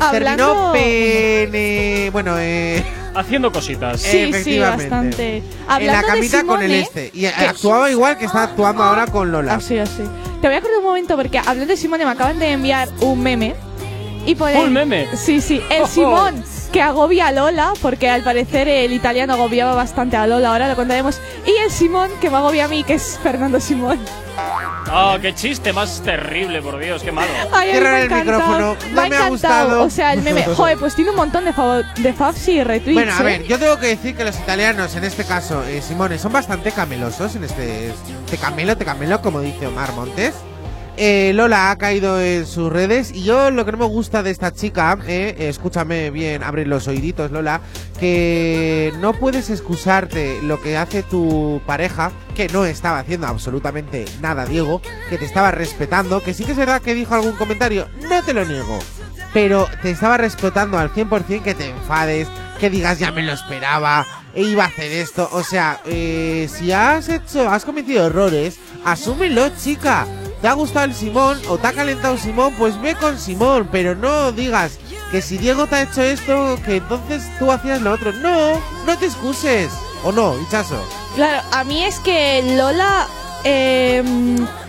Hablando- 0.00 0.72
Terminó 0.72 0.72
pene, 0.72 2.10
bueno, 2.12 2.34
eh, 2.38 2.84
Haciendo 3.16 3.52
cositas. 3.52 4.00
Sí, 4.00 4.10
sí, 4.10 4.18
efectivamente. 4.30 4.88
bastante. 4.90 5.36
en 5.36 5.44
la 5.68 5.74
Hablando 5.74 6.00
de 6.00 6.06
camita 6.14 6.44
con 6.44 6.62
el 6.62 6.70
Simone, 6.70 6.80
este. 6.80 7.10
Y 7.14 7.26
actuaba 7.26 7.88
igual 7.90 8.18
que 8.18 8.24
está 8.24 8.42
actuando 8.42 8.82
ahora 8.82 9.06
con 9.06 9.30
Lola. 9.30 9.54
Así, 9.54 9.78
así. 9.78 10.02
Te 10.40 10.48
voy 10.48 10.56
a 10.56 10.58
acordar 10.58 10.78
un 10.78 10.84
momento 10.84 11.16
porque 11.16 11.38
hablando 11.38 11.66
de 11.66 11.76
Simone 11.76 12.04
me 12.04 12.10
acaban 12.10 12.38
de 12.40 12.50
enviar 12.50 12.88
un 13.00 13.22
meme. 13.22 13.54
Y 14.26 14.34
por 14.34 14.50
¿Un 14.50 14.72
meme? 14.72 15.06
Sí, 15.16 15.40
sí. 15.40 15.62
El 15.70 15.82
Oh, 15.82 15.84
oh. 15.84 15.88
Que 16.74 16.82
agobia 16.82 17.28
a 17.28 17.30
Lola, 17.30 17.72
porque 17.80 18.10
al 18.10 18.22
parecer 18.24 18.66
el 18.66 18.92
italiano 18.92 19.34
agobiaba 19.34 19.76
bastante 19.76 20.16
a 20.16 20.26
Lola, 20.26 20.48
ahora 20.50 20.68
lo 20.68 20.74
contaremos. 20.74 21.20
Y 21.46 21.52
el 21.62 21.70
Simón 21.70 22.10
que 22.20 22.30
me 22.30 22.36
agobia 22.38 22.64
a 22.64 22.68
mí, 22.68 22.82
que 22.82 22.94
es 22.94 23.16
Fernando 23.22 23.60
Simón. 23.60 24.00
Oh, 24.92 25.16
qué 25.22 25.32
chiste 25.36 25.72
más 25.72 26.02
terrible, 26.02 26.60
por 26.60 26.80
Dios, 26.80 27.04
qué 27.04 27.12
malo. 27.12 27.28
Ay, 27.52 27.70
a 27.70 27.72
mí 27.74 27.78
Cierra 27.78 27.90
me 27.90 27.94
ha 27.94 27.98
el 28.00 28.04
encantado. 28.06 28.38
micrófono, 28.40 28.76
no 28.88 28.94
me 28.94 29.00
ha 29.02 29.06
encantado. 29.06 29.30
gustado. 29.30 29.82
O 29.84 29.90
sea, 29.90 30.14
el 30.14 30.22
meme. 30.22 30.42
Joder, 30.56 30.76
pues 30.76 30.96
tiene 30.96 31.10
un 31.12 31.16
montón 31.16 31.44
de, 31.44 31.52
de 32.02 32.12
faves 32.12 32.48
y 32.48 32.64
retweets. 32.64 32.94
Bueno, 32.94 33.12
a 33.16 33.20
¿eh? 33.20 33.24
ver, 33.24 33.44
yo 33.44 33.56
tengo 33.56 33.78
que 33.78 33.86
decir 33.86 34.16
que 34.16 34.24
los 34.24 34.36
italianos, 34.36 34.96
en 34.96 35.04
este 35.04 35.22
caso, 35.24 35.62
eh, 35.62 35.80
Simone, 35.80 36.18
son 36.18 36.32
bastante 36.32 36.72
camelosos 36.72 37.36
en 37.36 37.44
este. 37.44 37.92
Te 38.28 38.36
camelo, 38.36 38.76
te 38.76 38.84
camelo, 38.84 39.22
como 39.22 39.40
dice 39.40 39.68
Omar 39.68 39.92
Montes. 39.92 40.34
Eh, 40.96 41.32
Lola 41.34 41.72
ha 41.72 41.78
caído 41.78 42.20
en 42.20 42.46
sus 42.46 42.72
redes 42.72 43.10
y 43.12 43.24
yo 43.24 43.50
lo 43.50 43.64
que 43.64 43.72
no 43.72 43.78
me 43.78 43.84
gusta 43.86 44.22
de 44.22 44.30
esta 44.30 44.52
chica, 44.52 44.96
eh, 45.08 45.34
escúchame 45.38 46.10
bien, 46.10 46.44
abre 46.44 46.66
los 46.66 46.86
oíditos 46.86 47.32
Lola, 47.32 47.60
que 47.98 48.92
no 49.00 49.12
puedes 49.12 49.50
excusarte 49.50 50.40
lo 50.42 50.62
que 50.62 50.76
hace 50.76 51.02
tu 51.02 51.60
pareja, 51.66 52.12
que 52.36 52.48
no 52.48 52.64
estaba 52.64 53.00
haciendo 53.00 53.26
absolutamente 53.26 54.04
nada, 54.20 54.46
Diego, 54.46 54.80
que 55.10 55.18
te 55.18 55.24
estaba 55.24 55.50
respetando, 55.50 56.20
que 56.20 56.32
sí 56.32 56.44
que 56.44 56.52
es 56.52 56.58
verdad 56.58 56.80
que 56.80 56.94
dijo 56.94 57.14
algún 57.14 57.32
comentario, 57.32 57.88
no 58.08 58.22
te 58.22 58.32
lo 58.32 58.44
niego, 58.44 58.78
pero 59.32 59.66
te 59.82 59.90
estaba 59.90 60.16
respetando 60.16 60.78
al 60.78 60.92
100% 60.92 61.42
que 61.42 61.54
te 61.54 61.70
enfades, 61.70 62.28
que 62.60 62.70
digas 62.70 63.00
ya 63.00 63.10
me 63.10 63.24
lo 63.24 63.32
esperaba, 63.32 64.06
e 64.32 64.42
iba 64.42 64.64
a 64.64 64.68
hacer 64.68 64.92
esto. 64.92 65.28
O 65.32 65.42
sea, 65.42 65.80
eh, 65.86 66.48
si 66.48 66.70
has 66.70 67.08
hecho, 67.08 67.48
has 67.48 67.64
cometido 67.64 68.06
errores, 68.06 68.58
asúmelo, 68.84 69.48
chica. 69.56 70.06
¿Te 70.44 70.48
ha 70.48 70.52
gustado 70.52 70.84
el 70.84 70.94
Simón 70.94 71.40
o 71.48 71.56
te 71.56 71.68
ha 71.68 71.72
calentado 71.72 72.18
Simón? 72.18 72.52
Pues 72.58 72.78
ve 72.78 72.94
con 72.96 73.18
Simón, 73.18 73.66
pero 73.72 73.94
no 73.94 74.30
digas 74.30 74.78
que 75.10 75.22
si 75.22 75.38
Diego 75.38 75.66
te 75.66 75.76
ha 75.76 75.82
hecho 75.84 76.02
esto, 76.02 76.58
que 76.66 76.76
entonces 76.76 77.22
tú 77.38 77.50
hacías 77.50 77.80
lo 77.80 77.92
otro. 77.92 78.12
No, 78.12 78.60
no 78.84 78.98
te 78.98 79.06
excuses. 79.06 79.72
¿O 80.04 80.12
no, 80.12 80.38
Hichazo? 80.38 80.76
Claro, 81.14 81.42
a 81.50 81.64
mí 81.64 81.82
es 81.82 81.98
que 82.00 82.42
Lola. 82.58 83.08
Eh, 83.44 84.02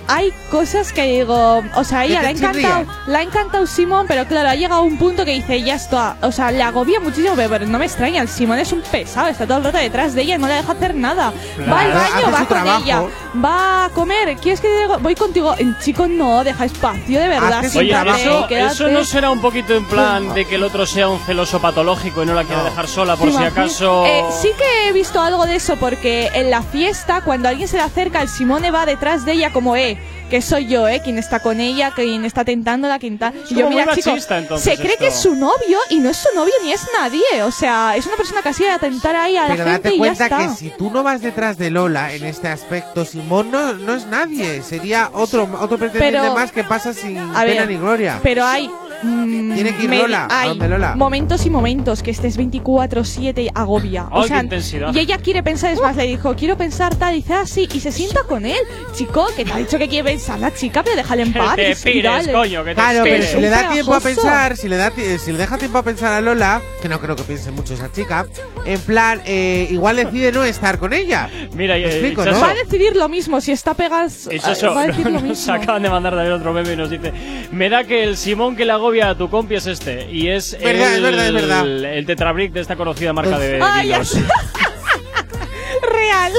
hay 0.08 0.32
cosas 0.52 0.92
que 0.94 1.04
digo. 1.04 1.64
O 1.76 1.84
sea, 1.84 2.00
a 2.00 2.06
ella 2.06 2.22
le 2.22 2.28
ha 2.28 2.32
encantado. 2.32 2.86
Le 3.08 3.18
ha 3.18 3.22
encantado 3.22 3.66
Simón, 3.66 4.06
pero 4.08 4.26
claro, 4.26 4.50
ha 4.50 4.56
llegado 4.56 4.84
un 4.84 4.98
punto 4.98 5.26
que 5.26 5.32
dice, 5.32 5.62
ya 5.64 5.76
está. 5.76 6.18
O 6.22 6.32
sea, 6.32 6.52
le 6.52 6.62
agobia 6.62 7.00
muchísimo, 7.00 7.34
pero, 7.36 7.50
pero 7.50 7.66
no 7.66 7.80
me 7.80 7.86
extraña. 7.86 8.22
El 8.22 8.28
Simón 8.28 8.60
es 8.60 8.72
un 8.72 8.82
pesado, 8.82 9.28
está 9.28 9.46
todo 9.46 9.60
el 9.60 9.64
rato 9.64 9.78
detrás 9.78 10.14
de 10.14 10.22
ella, 10.22 10.38
no 10.38 10.48
le 10.48 10.56
deja 10.56 10.72
hacer 10.72 10.96
nada. 10.96 11.34
Va 11.70 11.82
al 11.82 11.94
baño, 11.94 12.32
va 12.32 12.38
con 12.40 12.48
trabajo. 12.48 12.84
ella. 12.84 13.04
Va 13.44 13.86
a 13.86 13.90
comer. 13.90 14.36
¿Quieres 14.38 14.62
que 14.62 14.68
te? 14.68 14.98
Voy 15.02 15.16
contigo. 15.16 15.56
El 15.58 15.78
chico 15.80 16.08
no, 16.08 16.44
deja 16.44 16.66
espacio, 16.66 17.20
de 17.20 17.28
verdad. 17.28 17.60
Hace 17.66 17.80
Oye, 17.80 17.92
eso, 17.92 18.48
eso 18.50 18.90
no 18.90 19.04
será 19.04 19.32
un 19.32 19.42
poquito 19.42 19.74
en 19.74 19.86
plan 19.86 20.34
de 20.34 20.46
que 20.46 20.56
el 20.56 20.64
otro 20.64 20.86
sea 20.86 21.08
un 21.08 21.20
celoso 21.20 21.60
patológico 21.60 22.24
y 22.24 22.26
no 22.26 22.34
la 22.34 22.44
quiera 22.44 22.64
dejar 22.64 22.88
sola 22.88 23.16
por 23.16 23.30
¿Te 23.30 23.38
si 23.38 23.44
acaso. 23.44 24.06
Eh, 24.06 24.24
sí 24.42 24.50
que 24.58 24.90
he 24.90 24.94
visto 24.94 25.22
algo 25.22 25.46
de 25.46 25.56
eso 25.56 25.76
porque 25.78 26.30
en 26.34 26.52
la 26.52 26.62
fiesta, 26.62 27.22
cuando 27.22 27.50
alguien 27.50 27.68
se 27.68 27.78
le 27.78 27.84
acerca, 27.84 28.22
el 28.22 28.30
Va 28.72 28.86
detrás 28.86 29.26
de 29.26 29.34
ella 29.34 29.52
como, 29.52 29.76
eh, 29.76 29.98
que 30.30 30.42
soy 30.42 30.66
yo, 30.68 30.88
eh, 30.88 31.02
quien 31.04 31.18
está 31.20 31.40
con 31.40 31.60
ella, 31.60 31.92
quien 31.96 32.26
está 32.26 32.44
tentándola, 32.44 32.98
quien 32.98 33.18
tal. 33.20 33.34
Y 33.50 33.56
yo, 33.56 33.70
mira, 33.70 33.94
chico, 33.96 34.10
machista, 34.12 34.38
entonces, 34.40 34.74
se 34.74 34.78
cree 34.82 34.94
esto. 34.94 35.00
que 35.04 35.08
es 35.10 35.16
su 35.16 35.36
novio 35.36 35.78
y 35.90 36.00
no 36.00 36.10
es 36.10 36.18
su 36.18 36.30
novio 36.36 36.54
ni 36.64 36.72
es 36.72 36.82
nadie. 36.98 37.44
O 37.44 37.52
sea, 37.52 37.96
es 37.96 38.06
una 38.08 38.16
persona 38.18 38.42
que 38.42 38.50
así 38.50 38.64
de 38.64 38.72
atentar 38.72 39.16
ahí 39.16 39.38
a 39.38 39.48
Pero 39.48 39.64
la 39.66 39.72
gente 39.74 39.90
date 39.90 39.90
y 39.90 39.92
ya 39.92 39.98
cuenta 40.00 40.24
está. 40.26 40.38
que 40.40 40.50
si 40.56 40.70
tú 40.72 40.90
no 40.90 41.04
vas 41.04 41.22
detrás 41.22 41.58
de 41.60 41.70
Lola 41.70 42.12
en 42.14 42.26
este 42.26 42.48
aspecto, 42.48 43.06
Simón 43.06 43.52
no, 43.52 43.74
no 43.74 43.94
es 43.94 44.08
nadie. 44.08 44.64
Sería 44.64 45.10
otro, 45.14 45.44
otro 45.62 45.78
pretendiente 45.78 46.20
Pero- 46.20 46.34
más 46.34 46.52
que 46.52 46.64
pasa 46.64 46.94
sin 46.94 47.18
A 47.20 47.44
pena 47.44 47.62
ver, 47.62 47.68
ni 47.70 47.78
gloria. 47.78 48.20
Pero 48.24 48.46
hay. 48.46 48.70
Mm, 49.06 49.54
Tiene 49.56 49.76
que 49.76 49.84
ir 49.84 49.90
Lola, 49.90 50.28
¿a 50.30 50.42
Hay 50.42 50.50
dónde 50.50 50.70
Lola? 50.70 50.96
momentos 50.96 51.46
y 51.46 51.50
momentos 51.50 52.02
que 52.04 52.12
estés 52.12 52.38
24-7 52.38 53.44
y 53.44 53.50
agobia. 53.54 54.08
Ay, 54.12 54.24
o 54.24 54.28
sea, 54.28 54.42
intensidad. 54.44 54.94
y 54.94 55.00
ella 55.00 55.18
quiere 55.18 55.44
pensar, 55.44 55.72
es 55.72 55.82
más, 55.82 55.96
le 55.96 56.08
dijo, 56.08 56.36
quiero 56.36 56.58
pensar 56.58 56.96
tal, 56.96 57.14
y 57.14 57.18
dice 57.18 57.34
así, 57.36 57.68
y 57.74 57.80
se 57.80 57.92
sienta 57.92 58.22
con 58.28 58.46
él. 58.46 58.58
Chico, 58.94 59.28
que 59.36 59.46
te 59.46 59.54
ha 59.54 59.58
dicho 59.58 59.78
que 59.78 59.88
quiere 59.88 60.12
pensar 60.12 60.40
la 60.40 60.54
chica, 60.54 60.84
pero 60.84 60.96
déjale 60.98 61.22
en 61.24 61.34
Que 61.36 61.40
paz. 61.40 61.56
te 61.56 61.72
y 61.72 61.76
pires, 61.76 62.04
dale. 62.12 62.32
coño, 62.34 62.64
que 62.64 62.70
te 62.72 62.76
Claro, 62.76 63.00
pero 63.04 63.16
pires. 63.16 63.32
si 63.32 63.40
le 63.42 63.50
da 63.50 63.70
tiempo 63.72 63.94
a 63.94 64.00
pegajoso. 64.00 64.22
pensar, 64.22 64.58
si 64.58 64.68
le 64.70 64.78
da 64.78 64.92
ti- 64.92 65.18
si 65.20 65.32
le 65.32 65.38
deja 65.38 65.58
tiempo 65.58 65.78
a 65.78 65.84
pensar 65.84 66.14
a 66.14 66.22
Lola, 66.22 66.62
que 66.82 66.90
no 66.90 67.00
creo 67.00 67.16
que 67.16 67.24
piense 67.24 67.52
mucho 67.52 67.74
esa 67.74 67.92
chica, 67.92 68.26
en 68.66 68.80
plan, 68.82 69.22
eh, 69.26 69.68
igual 69.70 69.98
decide 69.98 70.32
no 70.32 70.44
estar 70.44 70.80
con 70.80 70.94
ella. 70.94 71.30
Mira, 71.54 71.76
¿Me 71.76 71.82
eh, 71.82 71.88
explico, 71.88 72.24
Chaso, 72.24 72.40
no? 72.40 72.46
Va 72.46 72.52
a 72.52 72.56
decidir 72.56 72.96
lo 72.96 73.10
mismo, 73.10 73.42
si 73.42 73.52
está 73.52 73.74
pegas. 73.74 74.28
Y 74.32 74.40
Chaso, 74.40 74.74
va 74.74 74.82
a 74.84 74.88
decir 74.88 75.06
lo 75.06 75.12
nos 75.20 75.24
mismo. 75.24 75.54
acaban 75.54 75.82
de 75.84 75.90
mandar 75.90 76.14
también 76.14 76.34
otro 76.34 76.54
meme 76.54 76.74
y 76.74 76.78
nos 76.78 76.90
dice: 76.90 77.12
Me 77.52 77.70
da 77.70 77.84
que 77.84 78.04
el 78.04 78.18
Simón 78.18 78.56
que 78.56 78.66
le 78.66 78.72
agobia 78.72 78.95
a 79.02 79.16
tu 79.16 79.30
compi 79.30 79.56
es 79.56 79.66
este. 79.68 80.10
Y 80.12 80.28
es 80.30 80.58
Verdad, 80.60 80.90
es 80.92 80.98
el, 80.98 81.04
verdad, 81.04 81.28
es 81.28 81.34
verdad. 81.34 81.68
el 81.98 82.06
Tetrabric 82.06 82.52
de 82.54 82.62
esta 82.62 82.76
conocida 82.76 83.14
marca 83.14 83.38
de 83.40 83.60
Ay, 83.62 83.90
ya 83.90 84.00
vinos. 84.00 84.18
Real. 85.82 86.32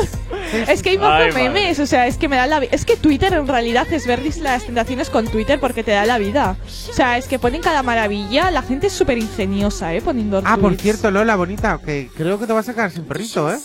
Es 0.69 0.83
que 0.83 0.91
hay 0.91 0.97
Ay, 0.97 1.03
muchos 1.03 1.35
madre. 1.35 1.49
memes, 1.51 1.79
o 1.81 1.87
sea, 1.87 2.07
es 2.07 2.17
que 2.17 2.29
me 2.29 2.37
da 2.37 2.47
la 2.47 2.61
vida. 2.61 2.71
Es 2.73 2.85
que 2.85 2.97
Twitter 2.97 3.33
en 3.35 3.47
realidad 3.47 3.87
es 3.93 4.07
ver 4.07 4.21
las 4.41 4.65
tentaciones 4.65 5.11
con 5.11 5.27
Twitter 5.29 5.59
porque 5.61 5.83
te 5.83 5.91
da 5.93 6.05
la 6.07 6.19
vida. 6.19 6.57
O 6.89 6.93
sea, 6.93 7.19
es 7.19 7.27
que 7.27 7.39
ponen 7.39 7.61
cada 7.63 7.83
maravilla. 7.83 8.51
La 8.51 8.63
gente 8.63 8.87
es 8.89 8.93
súper 8.93 9.19
ingeniosa, 9.19 9.93
¿eh? 9.95 10.01
Poniendo 10.01 10.41
Ah, 10.45 10.57
por 10.57 10.71
tweets. 10.71 10.83
cierto, 10.83 11.11
Lola, 11.11 11.37
bonita, 11.37 11.79
que 11.85 12.09
creo 12.17 12.39
que 12.39 12.47
te 12.47 12.53
vas 12.53 12.69
a 12.69 12.73
sacar 12.73 12.91
sin 12.91 13.05
perrito, 13.05 13.51
¿eh? 13.53 13.59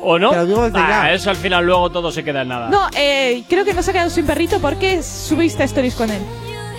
¿O 0.00 0.18
no? 0.18 0.30
Te 0.30 0.36
lo 0.36 0.46
digo 0.46 0.64
desde 0.64 0.78
Ah, 0.78 1.06
ya. 1.08 1.12
eso 1.12 1.30
al 1.30 1.36
final 1.36 1.64
luego 1.66 1.90
todo 1.90 2.12
se 2.12 2.22
queda 2.22 2.42
en 2.42 2.48
nada. 2.48 2.68
No, 2.68 2.88
eh, 2.96 3.42
creo 3.48 3.64
que 3.64 3.74
no 3.74 3.82
se 3.82 3.90
ha 3.90 3.94
quedado 3.94 4.10
sin 4.10 4.26
perrito 4.26 4.60
porque 4.60 5.02
subiste 5.02 5.64
stories 5.64 5.94
con 5.94 6.10
él. 6.10 6.20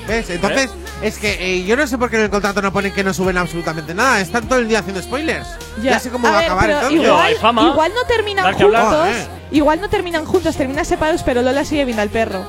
¿Ves? 0.10 0.30
Entonces, 0.30 0.70
es 1.02 1.18
que 1.18 1.38
eh, 1.56 1.64
yo 1.64 1.78
no 1.78 1.88
sé 1.88 1.98
por 1.98 2.10
qué 2.10 2.18
en 2.18 2.24
el 2.24 2.30
contrato 2.30 2.62
no 2.62 2.74
ponen 2.74 2.92
que 2.92 3.04
no 3.04 3.14
suben 3.14 3.38
absolutamente 3.38 3.94
nada. 3.94 4.20
Están 4.22 4.48
todo 4.50 4.60
el 4.60 4.68
día 4.68 4.80
haciendo 4.80 5.02
spoilers. 5.02 5.48
Ya, 5.82 6.00
sé 6.00 6.10
cómo 6.10 6.28
va 6.30 6.40
a 6.40 6.42
acabar 6.42 6.70
entonces. 6.70 7.00
Igual, 7.04 7.22
hay 7.26 7.36
fama. 7.36 7.68
igual 7.72 7.92
no 7.96 8.04
terminan 8.08 8.54
juntos. 8.54 9.08
Eh. 9.08 9.28
Igual 9.52 9.82
no 9.82 9.90
terminan 9.90 10.26
juntos, 10.26 10.56
terminan 10.56 10.86
separados, 10.86 11.24
pero 11.24 11.42
Lola 11.42 11.64
sigue 11.66 11.86
viendo 11.86 12.02
al 12.02 12.10
perro. 12.10 12.44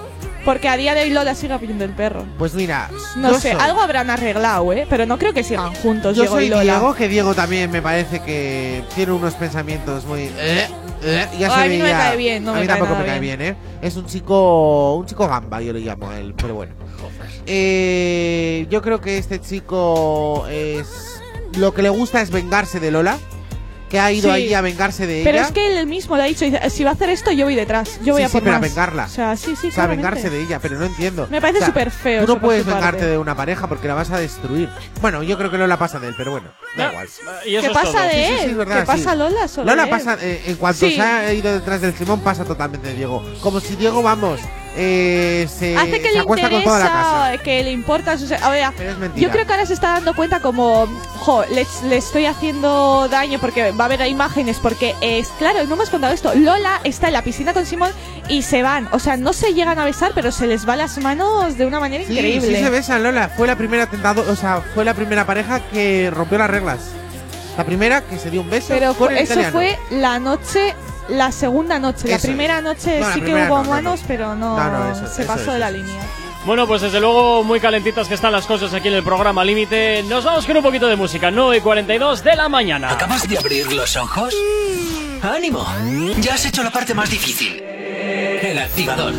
Porque 0.44 0.70
a 0.70 0.76
día 0.78 0.94
de 0.94 1.02
hoy 1.02 1.10
Lola 1.10 1.34
sigue 1.34 1.56
viendo 1.58 1.84
el 1.84 1.90
perro. 1.90 2.24
Pues 2.38 2.54
mira, 2.54 2.88
No 3.16 3.34
sé, 3.34 3.52
soy- 3.52 3.60
algo 3.60 3.80
habrán 3.82 4.08
arreglado, 4.08 4.72
¿eh? 4.72 4.86
Pero 4.88 5.04
no 5.04 5.18
creo 5.18 5.34
que 5.34 5.44
sigan 5.44 5.74
juntos, 5.74 6.16
Yo 6.16 6.22
Diego 6.22 6.36
soy 6.36 6.46
y 6.46 6.48
Lola. 6.48 6.62
Diego, 6.62 6.94
que 6.94 7.08
Diego 7.08 7.34
también 7.34 7.70
me 7.70 7.82
parece 7.82 8.20
que 8.20 8.82
tiene 8.94 9.12
unos 9.12 9.34
pensamientos 9.34 10.06
muy. 10.06 10.30
eh, 10.38 10.66
eh, 11.02 11.28
ya 11.38 11.50
se 11.50 11.60
A 11.60 11.64
mí 11.66 11.76
no 11.76 11.84
me 11.84 11.90
veía- 11.90 11.98
cae 11.98 12.16
bien, 12.16 12.44
no 12.44 12.52
a 12.52 12.54
me 12.54 12.60
mí 12.62 12.66
cae 12.66 12.76
tampoco 12.78 12.92
nada 12.92 13.04
me 13.04 13.10
cae 13.10 13.20
bien. 13.20 13.38
bien, 13.38 13.52
¿eh? 13.52 13.56
Es 13.82 13.96
un 13.96 14.06
chico, 14.06 14.94
un 14.94 15.04
chico 15.06 15.28
gamba, 15.28 15.60
yo 15.60 15.74
le 15.74 15.80
llamo 15.80 16.08
a 16.08 16.18
él, 16.18 16.34
pero 16.34 16.54
bueno. 16.54 16.72
Eh, 17.46 18.66
yo 18.70 18.82
creo 18.82 19.00
que 19.00 19.18
este 19.18 19.40
chico 19.40 20.46
es 20.50 20.86
lo 21.58 21.74
que 21.74 21.82
le 21.82 21.88
gusta 21.88 22.20
es 22.20 22.30
vengarse 22.30 22.78
de 22.80 22.90
Lola, 22.90 23.18
que 23.88 23.98
ha 23.98 24.12
ido 24.12 24.28
Sí. 24.32 24.36
allí 24.44 24.54
a 24.54 24.60
vengarse 24.60 25.04
de 25.04 25.22
Pero 25.24 25.38
ella. 25.38 25.46
es 25.48 25.52
que 25.52 25.80
él 25.80 25.86
mismo 25.88 26.16
le 26.16 26.22
ha 26.22 26.26
dicho, 26.26 26.44
si 26.70 26.84
va 26.84 26.90
a 26.90 26.92
hacer 26.92 27.08
esto, 27.10 27.32
yo 27.32 27.46
voy 27.46 27.56
detrás. 27.56 27.98
Yo 28.04 28.12
voy 28.12 28.22
Sí, 28.22 28.26
a 28.26 28.28
sí, 28.28 28.32
por 28.34 28.42
pero 28.44 28.54
a 28.54 28.58
más". 28.60 28.68
vengarla. 28.68 29.04
O 29.06 29.08
sea, 29.08 29.36
sí, 29.36 29.46
sí, 29.46 29.66
o 29.66 29.70
sea, 29.72 29.86
claramente. 29.86 30.02
vengarse 30.08 30.30
de 30.30 30.42
ella, 30.44 30.60
pero 30.60 30.78
no 30.78 30.84
entiendo. 30.86 31.26
Me 31.28 31.40
parece 31.40 31.58
O 31.58 31.60
sea, 31.62 31.66
súper 31.70 31.90
feo 31.90 32.24
Tú 32.24 32.34
no 32.34 32.40
puedes 32.40 32.64
vengarte 32.64 32.84
parte. 32.98 33.06
de 33.06 33.18
una 33.18 33.34
pareja 33.34 33.66
porque 33.66 33.88
la 33.88 33.94
vas 33.94 34.10
a 34.12 34.18
destruir. 34.20 34.68
Bueno, 35.00 35.24
yo 35.24 35.36
creo 35.36 35.50
que 35.50 35.58
Lola 35.58 35.76
pasa 35.76 35.98
de 35.98 36.06
él, 36.06 36.14
pero 36.16 36.30
bueno, 36.30 36.50
da 36.76 36.86
Ah, 36.86 36.90
igual. 36.92 37.08
Y 37.44 37.56
eso 37.56 37.62
¿Qué 37.62 37.66
es 37.66 37.72
pasa 37.72 37.92
todo. 37.92 38.02
de 38.02 38.10
Sí, 38.12 38.16
sí, 38.26 38.32
él? 38.44 38.48
sí, 38.50 38.54
verdad, 38.54 38.80
¿Qué 38.80 38.86
pasa 38.86 39.10
sí. 39.12 39.18
Lola? 39.18 39.48
Solo 39.48 39.66
Lola 39.72 39.82
él. 39.82 39.90
pasa, 39.90 40.18
eh, 40.20 40.42
en 40.46 40.54
cuanto 40.54 40.86
Sí. 40.86 40.94
se 40.94 41.00
ha 41.02 41.32
ido 41.34 41.52
detrás 41.52 41.80
del 41.80 41.92
Simón, 41.96 42.20
pasa 42.20 42.44
totalmente 42.44 42.86
de 42.86 42.94
Diego. 42.94 43.24
Como 43.42 43.58
si 43.58 43.74
Diego, 43.74 44.04
vamos, 44.04 44.38
eh, 44.76 45.48
se, 45.52 45.76
Hace 45.76 46.00
que 46.00 46.08
se 46.08 46.14
le 46.14 46.20
acuesta 46.20 46.48
con 46.50 46.62
toda 46.64 46.78
la 46.78 46.84
casa. 46.86 47.20
interesa, 47.26 47.42
que 47.44 47.64
le 47.64 47.70
importa. 47.72 48.18
su- 48.18 48.32
A 48.40 48.50
ver, 48.50 48.68
Pero 48.76 48.90
es 48.92 48.98
mentira. 48.98 49.26
yo 49.26 49.32
creo 49.32 49.46
que 49.46 49.52
ahora 49.52 49.66
se 49.66 49.74
está 49.74 49.92
dando 49.92 50.14
cuenta 50.14 50.40
como, 50.40 50.86
jo, 51.18 51.44
le, 51.52 51.66
le 51.88 51.96
estoy 51.96 52.26
haciendo 52.26 53.08
daño 53.08 53.38
porque 53.40 53.72
va 53.72 53.84
a 53.84 53.86
haber 53.86 54.06
imágenes. 54.06 54.58
Porque 54.58 54.94
es 55.00 55.28
claro, 55.38 55.64
no 55.66 55.74
hemos 55.74 55.90
contado 55.90 56.12
esto. 56.12 56.32
Lola 56.34 56.80
está 56.84 57.08
en 57.08 57.14
la 57.14 57.22
piscina 57.22 57.52
con 57.52 57.66
Simón 57.66 57.90
y 58.28 58.42
se 58.42 58.62
van. 58.62 58.88
O 58.92 58.98
sea, 58.98 59.16
no 59.16 59.32
se 59.32 59.54
llegan 59.54 59.78
a 59.78 59.84
besar, 59.84 60.12
pero 60.14 60.30
se 60.32 60.46
les 60.46 60.68
va 60.68 60.76
las 60.76 60.98
manos 60.98 61.56
de 61.58 61.66
una 61.66 61.80
manera 61.80 62.04
Sí, 62.06 62.12
increíble. 62.12 62.56
sí 62.56 62.62
se 62.62 62.70
besan, 62.70 63.02
Lola. 63.02 63.28
Fue 63.36 63.46
la 63.46 63.56
primera 63.56 63.86
tentado, 63.86 64.24
o 64.30 64.36
sea, 64.36 64.62
fue 64.74 64.84
la 64.84 64.94
primera 64.94 65.26
pareja 65.26 65.60
que 65.72 66.10
rompió 66.12 66.38
las 66.38 66.50
reglas. 66.50 66.78
La 67.58 67.64
primera 67.64 68.00
que 68.02 68.18
se 68.18 68.30
dio 68.30 68.40
un 68.40 68.48
beso 68.48 68.68
Pero 68.68 68.92
eso 68.92 69.22
italiano. 69.22 69.52
fue 69.52 69.78
la 69.90 70.18
noche, 70.18 70.74
la 71.10 71.32
segunda 71.32 71.78
noche. 71.78 72.08
la 72.08 72.16
Eso 72.16 72.28
primera 72.28 72.58
es. 72.58 72.64
noche 72.64 73.00
No, 73.00 73.06
la 73.08 73.14
sí 73.14 73.20
que 73.20 73.34
hubo 73.34 73.62
no, 73.82 73.96
pero 74.06 74.34
no, 74.34 74.56
No, 74.56 74.70
no, 74.70 74.92
eso- 74.92 75.06
se 75.14 75.22
eso 75.22 75.32
pasó 75.32 75.52
de 75.52 75.58
la 75.58 75.70
línea. 75.70 76.00
Bueno, 76.46 76.66
pues 76.66 76.80
desde 76.80 77.00
luego 77.00 77.44
muy 77.44 77.60
calentitas 77.60 78.08
que 78.08 78.14
están 78.14 78.32
las 78.32 78.46
cosas 78.46 78.72
aquí 78.72 78.88
en 78.88 78.94
el 78.94 79.02
programa 79.02 79.44
Límite. 79.44 80.02
Nos 80.08 80.24
vamos 80.24 80.46
con 80.46 80.56
un 80.56 80.62
poquito 80.62 80.86
de 80.88 80.96
música, 80.96 81.30
9 81.30 81.58
y 81.58 81.60
42 81.60 82.24
de 82.24 82.34
la 82.36 82.48
mañana. 82.48 82.90
¿Acabas 82.92 83.28
de 83.28 83.36
abrir 83.36 83.70
los 83.72 83.94
ojos? 83.96 84.34
¡Ánimo! 85.22 85.66
Ya 86.20 86.34
has 86.34 86.46
hecho 86.46 86.62
la 86.62 86.70
parte 86.70 86.94
más 86.94 87.10
difícil. 87.10 87.60
El 87.62 88.58
activador. 88.58 89.12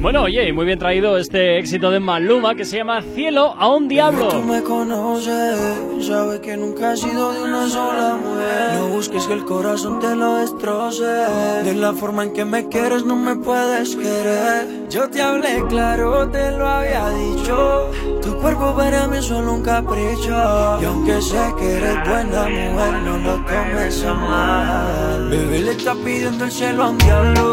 Bueno, 0.00 0.22
oye, 0.22 0.52
muy 0.52 0.64
bien 0.64 0.78
traído 0.78 1.18
este 1.18 1.58
éxito 1.58 1.90
de 1.90 1.98
Maluma 1.98 2.54
que 2.54 2.64
se 2.64 2.76
llama 2.76 3.02
Cielo 3.02 3.52
a 3.58 3.68
un 3.74 3.84
Tú 3.84 3.88
diablo. 3.88 4.42
me 4.42 4.62
conoces, 4.62 5.58
sabes 6.06 6.38
que 6.38 6.56
nunca 6.56 6.92
he 6.92 6.96
sido 6.96 7.32
de 7.32 7.42
una 7.42 7.68
sola 7.68 8.16
mujer. 8.16 8.74
No 8.78 8.88
busques 8.94 9.26
que 9.26 9.32
el 9.32 9.44
corazón 9.44 9.98
te 9.98 10.14
lo 10.14 10.36
destroce. 10.36 11.02
De 11.04 11.74
la 11.74 11.92
forma 11.94 12.22
en 12.22 12.32
que 12.32 12.44
me 12.44 12.68
quieres, 12.68 13.04
no 13.04 13.16
me 13.16 13.34
puedes 13.36 13.96
querer. 13.96 14.86
Yo 14.88 15.10
te 15.10 15.20
hablé 15.20 15.64
claro, 15.68 16.28
te 16.28 16.52
lo 16.52 16.64
había 16.68 17.08
dicho. 17.10 17.90
Tu 18.22 18.36
cuerpo 18.36 18.76
para 18.76 19.08
mí 19.08 19.16
es 19.16 19.24
solo 19.24 19.54
un 19.54 19.62
capricho. 19.62 20.78
Y 20.80 20.84
aunque 20.84 21.20
sé 21.20 21.40
que 21.58 21.72
eres 21.76 22.08
buena 22.08 22.42
mujer, 22.44 23.02
no 23.04 23.18
lo 23.18 23.34
tomes 23.44 24.04
a 24.04 24.14
mal. 24.14 25.28
Bebé 25.28 25.58
le 25.58 25.70
está 25.72 25.94
pidiendo 25.96 26.44
el 26.44 26.52
cielo 26.52 26.84
a 26.84 26.90
un 26.90 26.98
diablo. 26.98 27.52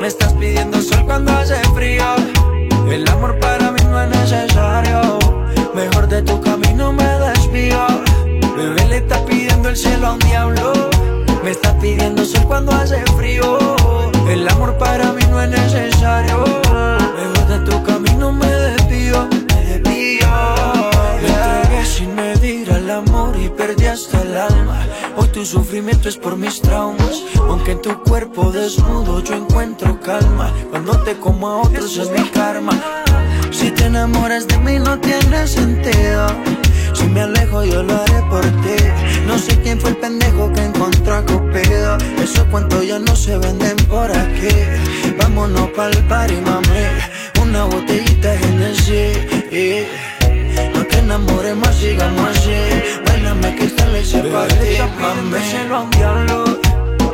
Me 0.00 0.08
estás 0.08 0.32
pidiendo 0.34 0.80
sol 0.82 1.04
cuando 1.06 1.32
hace 1.32 1.56
frío. 1.74 2.04
El 2.90 3.08
amor 3.08 3.38
para 3.38 3.72
mí 3.72 3.80
no 3.88 4.02
es 4.02 4.08
necesario. 4.10 5.18
Mejor 5.74 6.06
de 6.06 6.22
tu 6.22 6.40
camino 6.40 6.92
me 6.92 7.04
desvío. 7.04 7.86
Bebé 8.56 8.84
le 8.88 8.96
está 8.98 9.24
pidiendo 9.24 9.70
el 9.70 9.76
cielo 9.76 10.08
a 10.08 10.12
un 10.12 10.18
diablo. 10.18 10.72
Me 11.42 11.50
estás 11.50 11.74
pidiendo 11.80 12.24
sol 12.24 12.44
cuando 12.46 12.72
hace 12.72 13.02
frío. 13.16 13.58
El 14.28 14.46
amor 14.48 14.76
para 14.76 15.12
mí 15.12 15.22
no 15.30 15.42
es 15.42 15.50
necesario. 15.50 16.44
Mejor 16.44 17.46
de 17.48 17.58
tu 17.70 17.82
camino 17.82 18.32
me 18.32 18.46
desvío. 18.46 19.28
Me 19.48 19.64
desvío. 19.64 20.26
Sin 21.86 22.14
medir 22.14 22.70
al 22.70 22.90
amor 22.90 23.36
y 23.38 23.48
perdí 23.48 23.86
hasta 23.86 24.20
el 24.22 24.36
alma. 24.36 24.86
Hoy 25.16 25.28
tu 25.28 25.44
sufrimiento 25.44 26.08
es 26.08 26.16
por 26.16 26.36
mis 26.36 26.60
traumas. 26.60 27.22
Aunque 27.48 27.72
en 27.72 27.82
tu 27.82 28.02
cuerpo 28.02 28.50
desnudo 28.50 29.22
yo 29.22 29.34
encuentro 29.34 29.98
calma. 30.00 30.52
Cuando 30.70 31.00
te 31.04 31.16
como 31.16 31.48
a 31.48 31.62
otros 31.62 31.96
es 31.96 32.10
mi 32.10 32.28
karma. 32.30 32.72
Si 33.50 33.70
te 33.70 33.86
enamoras 33.86 34.46
de 34.48 34.58
mí 34.58 34.78
no 34.78 34.98
tiene 34.98 35.46
sentido. 35.46 36.26
Si 36.92 37.04
me 37.04 37.22
alejo 37.22 37.64
yo 37.64 37.82
lo 37.82 37.94
haré 37.94 38.20
por 38.28 38.44
ti. 38.62 38.76
No 39.26 39.38
sé 39.38 39.60
quién 39.62 39.80
fue 39.80 39.90
el 39.90 39.96
pendejo 39.96 40.52
que 40.52 40.64
encontró 40.64 41.16
a 41.16 41.24
Cupido. 41.24 41.96
Esos 42.22 42.44
cuentos 42.44 42.86
ya 42.86 42.98
no 42.98 43.14
se 43.14 43.38
venden 43.38 43.76
por 43.88 44.10
aquí. 44.10 44.54
Vámonos 45.18 45.70
pa'l 45.70 45.96
party, 46.08 46.36
mami. 46.36 46.84
Una 47.42 47.64
botellita 47.64 48.32
de 48.32 48.38
Genesis. 48.38 49.86
Más, 51.06 51.76
sigamos 51.76 52.36
así. 52.36 52.50
Bailame 53.06 53.54
que 53.54 53.66
esta 53.66 53.86
ley 53.86 54.04
se 54.04 54.18
para 54.24 54.48
ti, 54.48 54.76
a 54.76 55.86
diablo. 55.96 56.58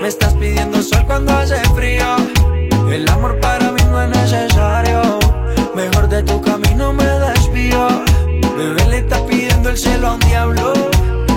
Me 0.00 0.08
estás 0.08 0.32
pidiendo 0.34 0.82
sol 0.82 1.04
cuando 1.06 1.30
hace 1.32 1.56
frío. 1.74 2.16
El 2.90 3.06
amor 3.10 3.38
para 3.40 3.70
mí 3.70 3.82
no 3.90 4.02
es 4.02 4.08
necesario. 4.08 5.18
Mejor 5.74 6.08
de 6.08 6.22
tu 6.22 6.40
camino 6.40 6.94
me 6.94 7.04
desvío. 7.04 7.86
Bebé 8.56 8.86
le 8.88 8.98
está 8.98 9.24
pidiendo 9.26 9.68
el 9.68 9.76
cielo 9.76 10.08
a 10.08 10.12
un 10.14 10.20
diablo. 10.20 10.72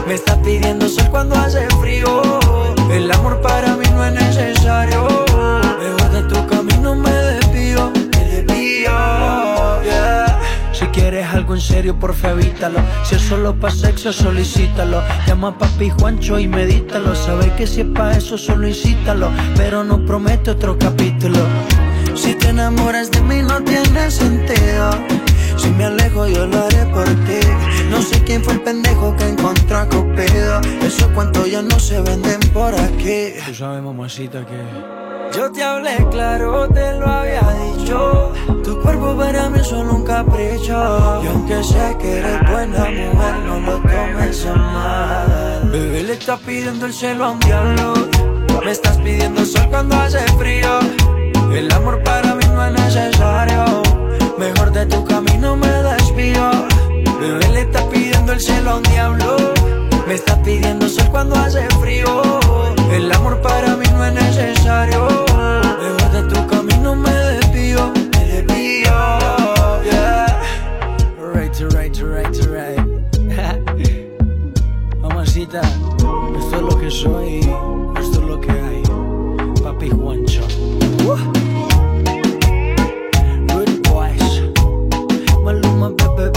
Me 0.08 0.14
está 0.14 0.42
pidiendo 0.42 0.88
sol 0.88 1.10
cuando 1.12 1.36
hace 1.36 1.68
frío. 1.82 2.40
El 2.90 3.12
amor 3.12 3.42
para 3.42 3.76
mí 3.76 3.86
no 3.92 4.06
es 4.06 4.14
necesario. 4.14 5.26
Mejor 5.78 6.10
de 6.10 6.24
tu 6.24 6.48
camino 6.48 6.96
me 6.96 7.12
desvío. 7.12 7.92
Me 7.92 8.24
desvío. 8.24 9.55
Quieres 11.16 11.34
algo 11.34 11.56
en 11.56 11.62
serio, 11.62 11.98
porfa 11.98 12.32
evítalo. 12.32 12.78
Si 13.06 13.16
es 13.16 13.22
solo 13.22 13.58
pa' 13.58 13.72
sexo, 13.72 14.12
solicítalo. 14.12 15.02
Llama 15.26 15.48
a 15.48 15.58
papi 15.58 15.90
Juancho 15.90 16.38
y 16.38 16.46
medítalo. 16.46 17.16
Sabes 17.16 17.52
que 17.52 17.66
si 17.66 17.80
es 17.80 17.88
pa' 17.88 18.18
eso, 18.18 18.38
solo 18.38 18.68
incítalo. 18.68 19.32
Pero 19.56 19.86
no 19.86 20.06
promete 20.06 20.52
otro 20.52 20.78
capítulo. 20.78 21.40
Si 22.16 22.36
te 22.36 22.50
enamoras 22.50 23.12
de 23.12 23.22
mí, 23.22 23.42
no 23.44 23.64
tiene 23.64 24.12
sentido. 24.12 24.90
Si 25.56 25.70
me 25.70 25.86
alejo, 25.86 26.28
yo 26.28 26.48
lo 26.48 26.66
haré 26.66 26.86
por 26.88 27.06
ti. 27.06 27.40
No 27.90 28.02
sé 28.02 28.22
quién 28.26 28.44
fue 28.44 28.56
el 28.56 28.60
pendejo 28.60 29.16
que 29.16 29.30
encontró 29.30 29.78
a 29.78 29.88
Cupido. 29.88 30.60
Esos 30.86 31.08
cuentos 31.14 31.50
ya 31.50 31.62
no 31.62 31.80
se 31.80 32.02
venden 32.02 32.42
por 32.52 32.76
aquí. 32.76 33.36
Tú 33.48 33.56
sabes, 33.56 33.82
mamacita, 33.82 34.46
que. 34.46 35.05
Yo 35.36 35.52
te 35.52 35.62
hablé 35.62 35.98
claro, 36.12 36.68
te 36.70 36.94
lo 36.94 37.08
había 37.08 37.42
dicho. 37.66 38.32
Tu 38.64 38.80
cuerpo 38.80 39.18
para 39.18 39.50
mí 39.50 39.60
es 39.60 39.68
solo 39.68 39.96
un 39.96 40.04
capricho. 40.06 41.22
Y 41.24 41.28
aunque 41.28 41.62
sé 41.62 41.98
que 42.00 42.20
eres 42.20 42.40
buena 42.50 42.86
mujer, 42.86 43.36
no 43.46 43.60
lo 43.60 43.78
tomes 43.80 44.46
a 44.46 44.56
mal. 44.56 45.70
Bebé 45.72 46.04
le 46.04 46.14
está 46.14 46.38
pidiendo 46.38 46.86
el 46.86 46.94
cielo 46.94 47.26
a 47.26 47.32
un 47.32 47.40
diablo. 47.40 47.94
Me 48.64 48.72
estás 48.72 48.98
pidiendo 48.98 49.46
sol 49.46 49.68
cuando 49.70 49.96
hace 49.98 50.20
frío. 50.38 50.80
El 51.52 51.70
amor 51.72 52.02
para 52.04 52.34
mí 52.36 52.46
no 52.54 52.66
es 52.66 52.72
necesario. 52.72 53.84
Mejor 54.38 54.72
de 54.72 54.86
tu 54.86 55.04
camino 55.04 55.58
me 55.58 55.68
desvío. 55.68 56.50
Bebé 57.20 57.50
le 57.50 57.62
está 57.62 57.88
pidiendo 57.90 58.32
el 58.32 58.40
cielo 58.40 58.72
a 58.72 58.76
un 58.78 58.84
diablo. 58.84 59.36
Me 60.08 60.14
está 60.14 60.40
pidiendo 60.44 60.88
sol 60.88 61.08
cuando 61.10 61.36
hace 61.36 61.68
frío. 61.82 62.22
El 62.92 63.12
amor 63.12 63.42
para 63.42 63.76
mí 63.76 63.86
no 63.92 64.06
es 64.06 64.14
necesario. 64.14 65.08
Mejor 65.82 66.12
de 66.12 66.24
tu 66.32 66.48
camino 66.48 66.96
me 66.96 67.10
desvío. 67.10 67.92
Me 68.14 68.26
desvío. 68.26 68.94
Yeah. 69.84 70.28
Right, 71.34 71.60
right, 71.74 71.98
right, 72.02 72.38
right. 72.46 72.80
Mamacita, 75.02 75.62
esto 75.62 76.56
es 76.56 76.62
lo 76.62 76.80
que 76.80 76.92
soy. 76.92 77.40
Esto 78.00 78.22
es 78.22 78.28
lo 78.28 78.40
que 78.40 78.52
hay. 78.52 78.84
Papi 79.64 79.90
Juancho. 79.90 80.44
Good 83.48 83.82
boys. 83.90 84.42
Maluma, 85.44 85.90
bebé, 86.16 86.35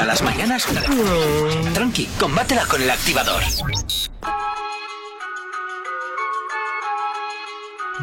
a 0.00 0.04
las 0.04 0.22
mañanas, 0.22 0.66
tranqui, 1.74 2.06
combátela 2.18 2.66
con 2.66 2.80
el 2.80 2.90
activador. 2.90 3.42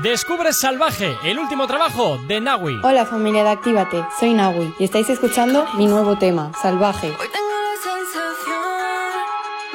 Descubre 0.01 0.51
Salvaje, 0.51 1.15
el 1.23 1.39
último 1.39 1.67
trabajo 1.67 2.17
de 2.27 2.41
Nawi. 2.41 2.81
Hola 2.83 3.05
familia 3.05 3.43
de 3.43 3.49
Actívate, 3.51 4.05
soy 4.19 4.33
Nawi 4.33 4.73
y 4.77 4.83
estáis 4.83 5.09
escuchando 5.09 5.65
mi 5.77 5.87
nuevo 5.87 6.17
tema, 6.17 6.51
Salvaje. 6.61 7.07
Hoy 7.07 7.29
tengo 7.31 7.47
la 7.47 7.77
sensación 7.81 8.57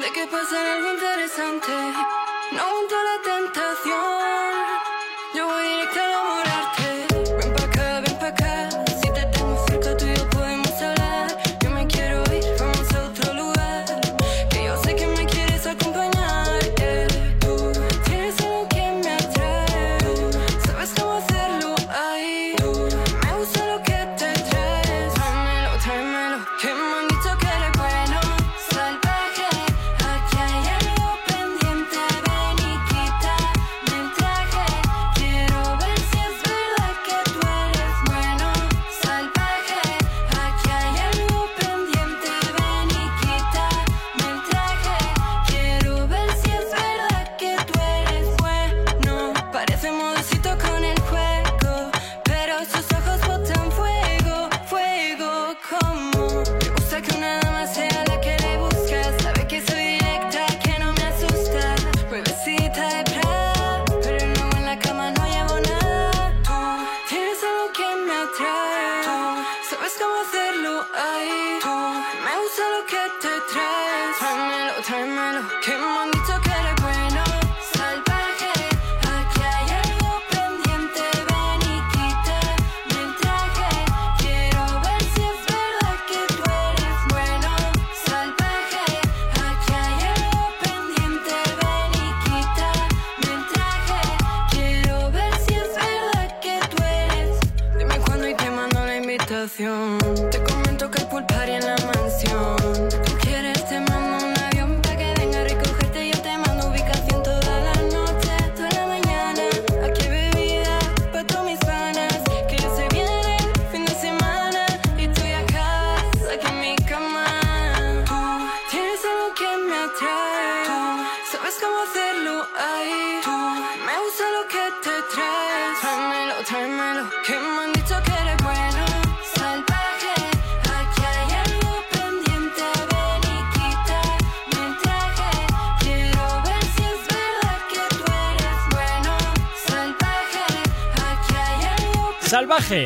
de 0.03 0.13
que 0.13 0.27
pasará 0.27 0.75
algo 0.75 0.93
interesante. 0.93 2.20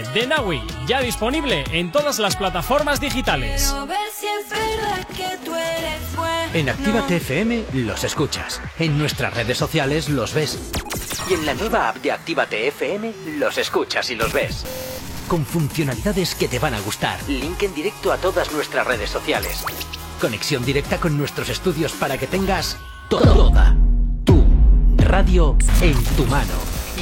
de 0.02 0.26
Nawi, 0.26 0.60
ya 0.86 1.00
disponible 1.00 1.64
en 1.70 1.92
todas 1.92 2.18
las 2.18 2.34
plataformas 2.34 3.00
digitales. 3.00 3.72
En 6.52 6.68
Activa 6.68 7.06
TFM 7.06 7.64
los 7.74 8.02
escuchas, 8.02 8.60
en 8.78 8.98
nuestras 8.98 9.34
redes 9.34 9.56
sociales 9.56 10.08
los 10.08 10.34
ves 10.34 10.58
y 11.28 11.34
en 11.34 11.46
la 11.46 11.54
nueva 11.54 11.88
app 11.88 11.96
de 11.96 12.12
Activa 12.12 12.46
TFM 12.46 13.12
los 13.38 13.56
escuchas 13.56 14.10
y 14.10 14.16
los 14.16 14.32
ves. 14.32 14.64
Con 15.28 15.46
funcionalidades 15.46 16.34
que 16.34 16.48
te 16.48 16.58
van 16.58 16.74
a 16.74 16.80
gustar, 16.80 17.18
link 17.28 17.62
en 17.62 17.74
directo 17.74 18.12
a 18.12 18.16
todas 18.16 18.52
nuestras 18.52 18.86
redes 18.86 19.10
sociales, 19.10 19.64
conexión 20.20 20.64
directa 20.64 20.98
con 20.98 21.16
nuestros 21.16 21.48
estudios 21.48 21.92
para 21.92 22.18
que 22.18 22.26
tengas 22.26 22.78
toda 23.08 23.76
tu 24.24 24.44
radio 24.98 25.56
en 25.80 26.02
tu 26.16 26.26
mano. 26.26 26.73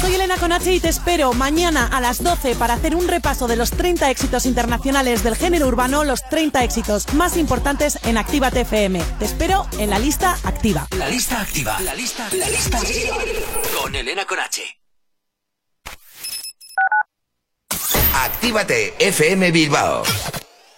Soy 0.00 0.14
Elena 0.14 0.36
Conache 0.36 0.72
y 0.72 0.80
te 0.80 0.88
espero 0.88 1.32
mañana 1.32 1.86
a 1.86 2.00
las 2.00 2.22
12 2.22 2.54
para 2.54 2.74
hacer 2.74 2.94
un 2.94 3.08
repaso 3.08 3.48
de 3.48 3.56
los 3.56 3.70
30 3.70 4.10
éxitos 4.10 4.46
internacionales 4.46 5.22
del 5.24 5.36
género 5.36 5.66
urbano, 5.66 6.04
los 6.04 6.22
30 6.28 6.62
éxitos 6.64 7.12
más 7.14 7.36
importantes 7.36 7.98
en 8.04 8.18
Actívate 8.18 8.60
FM. 8.60 9.02
Te 9.18 9.24
espero 9.24 9.66
en 9.78 9.90
la 9.90 9.98
lista 9.98 10.38
activa. 10.44 10.86
La 10.96 11.08
lista 11.08 11.40
activa. 11.40 11.80
La 11.80 11.94
lista, 11.94 12.28
la 12.32 12.48
lista 12.48 12.78
activa. 12.78 13.16
Con 13.80 13.94
Elena 13.94 14.24
Conache. 14.24 14.62
Actívate 18.14 18.94
FM 18.98 19.50
Bilbao 19.50 20.02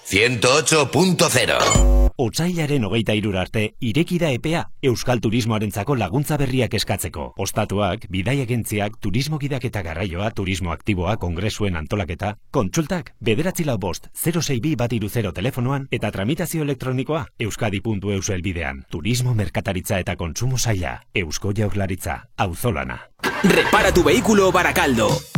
108.0 0.08 1.88
Otsailaren 2.20 2.82
hogeita 2.82 3.14
irura 3.14 3.44
arte, 3.44 3.60
ireki 3.78 4.16
da 4.18 4.32
epea 4.34 4.64
Euskal 4.82 5.20
Turismoarentzako 5.22 5.94
laguntza 5.94 6.34
berriak 6.40 6.74
eskatzeko. 6.74 7.28
Ostatuak, 7.38 8.08
bidaiagentziak, 8.10 8.96
turismo 8.98 9.38
gidak 9.38 9.68
eta 9.70 9.84
garraioa, 9.86 10.32
turismo 10.34 10.74
aktiboa, 10.74 11.14
kongresuen 11.22 11.78
antolaketa, 11.78 12.32
kontsultak, 12.50 13.14
bederatzi 13.22 13.68
lau 13.70 13.78
bost, 13.78 14.10
062 14.18 14.74
bat 14.82 14.98
iru 14.98 15.06
0 15.14 15.30
telefonoan, 15.38 15.86
eta 15.94 16.10
tramitazio 16.10 16.66
elektronikoa, 16.66 17.24
euskadi.eus 17.38 18.34
elbidean. 18.34 18.82
Turismo, 18.90 19.38
merkataritza 19.38 20.02
eta 20.02 20.18
kontsumo 20.18 20.58
zaila, 20.58 20.98
Eusko 21.14 21.54
Jaurlaritza, 21.54 22.24
auzolana. 22.36 23.04
Repara 23.46 23.94
tu 23.94 24.02
vehículo 24.02 24.50
Baracaldo. 24.50 25.38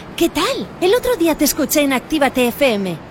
¿Qué 0.21 0.29
tal? 0.29 0.67
El 0.81 0.93
otro 0.93 1.15
día 1.15 1.33
te 1.33 1.45
escuché 1.45 1.81
en 1.81 1.93
Actívate 1.93 2.47
FM. 2.49 3.10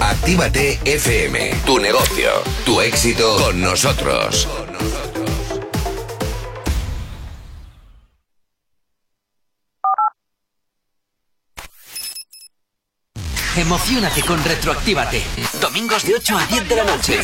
Actívate 0.00 0.78
FM, 0.84 1.62
tu 1.64 1.78
negocio, 1.78 2.30
tu 2.64 2.80
éxito 2.80 3.36
con 3.36 3.60
nosotros. 3.60 4.48
Emocionate 13.56 14.22
con 14.22 14.42
Retroactívate. 14.44 15.22
Domingos 15.60 16.04
de 16.04 16.14
8 16.16 16.36
a 16.36 16.46
10 16.46 16.68
de 16.68 16.76
la 16.76 16.84
noche. 16.84 17.20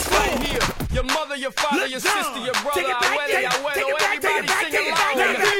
Your 0.90 1.04
mother, 1.04 1.36
your 1.36 1.52
father, 1.52 1.86
your 1.86 2.00
sister, 2.00 2.38
your 2.38 2.54
brother, 2.62 2.90
abuela, 2.90 3.40
y 3.40 3.44
abuelo, 3.44 3.86
everybody 3.98 4.48
sing 4.70 4.92
along. 4.92 5.51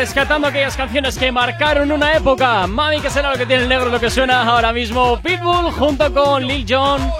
Rescatando 0.00 0.48
aquellas 0.48 0.78
canciones 0.78 1.18
que 1.18 1.30
marcaron 1.30 1.92
una 1.92 2.14
época. 2.14 2.66
Mami, 2.66 3.02
que 3.02 3.10
será 3.10 3.32
lo 3.32 3.36
que 3.36 3.44
tiene 3.44 3.64
el 3.64 3.68
negro, 3.68 3.90
lo 3.90 4.00
que 4.00 4.08
suena 4.08 4.44
ahora 4.44 4.72
mismo. 4.72 5.20
Pitbull 5.20 5.70
junto 5.72 6.10
con 6.14 6.42
Lil 6.42 6.64
Jon. 6.66 7.12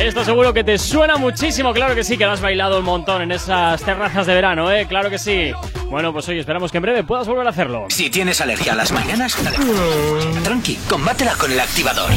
Esto 0.00 0.24
seguro 0.24 0.54
que 0.54 0.64
te 0.64 0.78
suena 0.78 1.18
muchísimo, 1.18 1.74
claro 1.74 1.94
que 1.94 2.02
sí, 2.02 2.16
que 2.16 2.24
lo 2.24 2.32
has 2.32 2.40
bailado 2.40 2.78
un 2.78 2.86
montón 2.86 3.20
en 3.20 3.32
esas 3.32 3.82
terrazas 3.82 4.26
de 4.26 4.32
verano, 4.32 4.72
¿eh? 4.72 4.86
Claro 4.88 5.10
que 5.10 5.18
sí. 5.18 5.52
Bueno, 5.90 6.10
pues 6.10 6.26
oye, 6.30 6.40
esperamos 6.40 6.72
que 6.72 6.78
en 6.78 6.82
breve 6.82 7.04
puedas 7.04 7.28
volver 7.28 7.46
a 7.46 7.50
hacerlo. 7.50 7.84
Si 7.90 8.08
tienes 8.08 8.40
alergia 8.40 8.72
a 8.72 8.76
las 8.76 8.92
mañanas, 8.92 9.36
tranqui, 10.42 10.76
combátela 10.88 11.34
con 11.34 11.52
el 11.52 11.60
activador. 11.60 12.10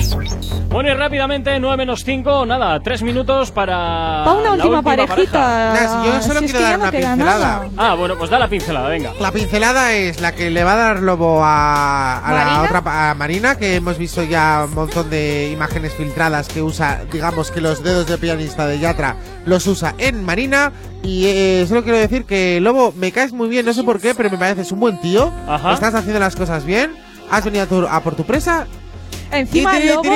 Bueno, 0.73 0.89
y 0.89 0.93
rápidamente, 0.95 1.59
9 1.59 1.77
menos 1.77 2.03
5, 2.03 2.47
nada, 2.47 2.79
3 2.79 3.03
minutos 3.03 3.51
para. 3.51 4.23
Pa' 4.25 4.33
una 4.33 4.43
la 4.43 4.51
última 4.55 4.81
pareja. 4.81 5.07
parejita. 5.07 5.73
Nas, 5.73 6.05
yo 6.05 6.21
solo 6.23 6.39
Si 6.39 6.45
es 6.45 6.51
quiero 6.51 6.65
dar 6.65 6.77
no 6.79 6.83
una 6.85 6.91
queda 6.91 7.13
pincelada. 7.13 7.39
nada. 7.59 7.69
Ah, 7.77 7.93
bueno, 7.93 8.15
pues 8.17 8.31
da 8.31 8.39
la 8.39 8.47
pincelada, 8.47 8.89
venga. 8.89 9.11
La 9.19 9.31
pincelada 9.31 9.91
es 9.93 10.19
la 10.19 10.31
que 10.31 10.49
le 10.49 10.63
va 10.63 10.73
a 10.73 10.77
dar 10.77 10.99
lobo 11.03 11.43
a, 11.43 12.17
a 12.25 12.33
la 12.33 12.63
otra 12.63 12.83
pa- 12.83 13.11
a 13.11 13.13
Marina, 13.13 13.55
que 13.55 13.75
hemos 13.75 13.99
visto 13.99 14.23
ya 14.23 14.63
un 14.67 14.73
montón 14.73 15.11
de 15.11 15.51
imágenes 15.53 15.93
filtradas 15.93 16.47
que 16.47 16.63
usa, 16.63 17.01
digamos 17.11 17.51
que 17.51 17.61
los 17.61 17.83
dedos 17.83 18.07
de 18.07 18.17
pianista 18.17 18.65
de 18.65 18.79
Yatra 18.79 19.15
los 19.45 19.67
usa 19.67 19.93
en 19.99 20.25
Marina. 20.25 20.71
Y 21.03 21.25
eh, 21.27 21.65
solo 21.67 21.83
quiero 21.83 21.99
decir 21.99 22.25
que 22.25 22.59
Lobo, 22.59 22.93
me 22.97 23.11
caes 23.11 23.31
muy 23.31 23.47
bien, 23.47 23.63
no 23.67 23.73
sé 23.73 23.83
por 23.83 23.99
qué, 24.01 24.15
pero 24.15 24.31
me 24.31 24.37
pareces 24.39 24.71
un 24.71 24.79
buen 24.79 24.99
tío. 25.01 25.31
Ajá. 25.47 25.73
Estás 25.73 25.93
haciendo 25.93 26.19
las 26.19 26.35
cosas 26.35 26.65
bien. 26.65 26.95
Has 27.29 27.45
venido 27.45 27.63
a, 27.63 27.67
tu- 27.67 27.87
a 27.87 27.99
por 28.01 28.15
tu 28.15 28.23
presa. 28.23 28.65
Encima 29.33 29.71
Tiri, 29.73 29.87
el 29.87 29.93
lobo 29.95 30.11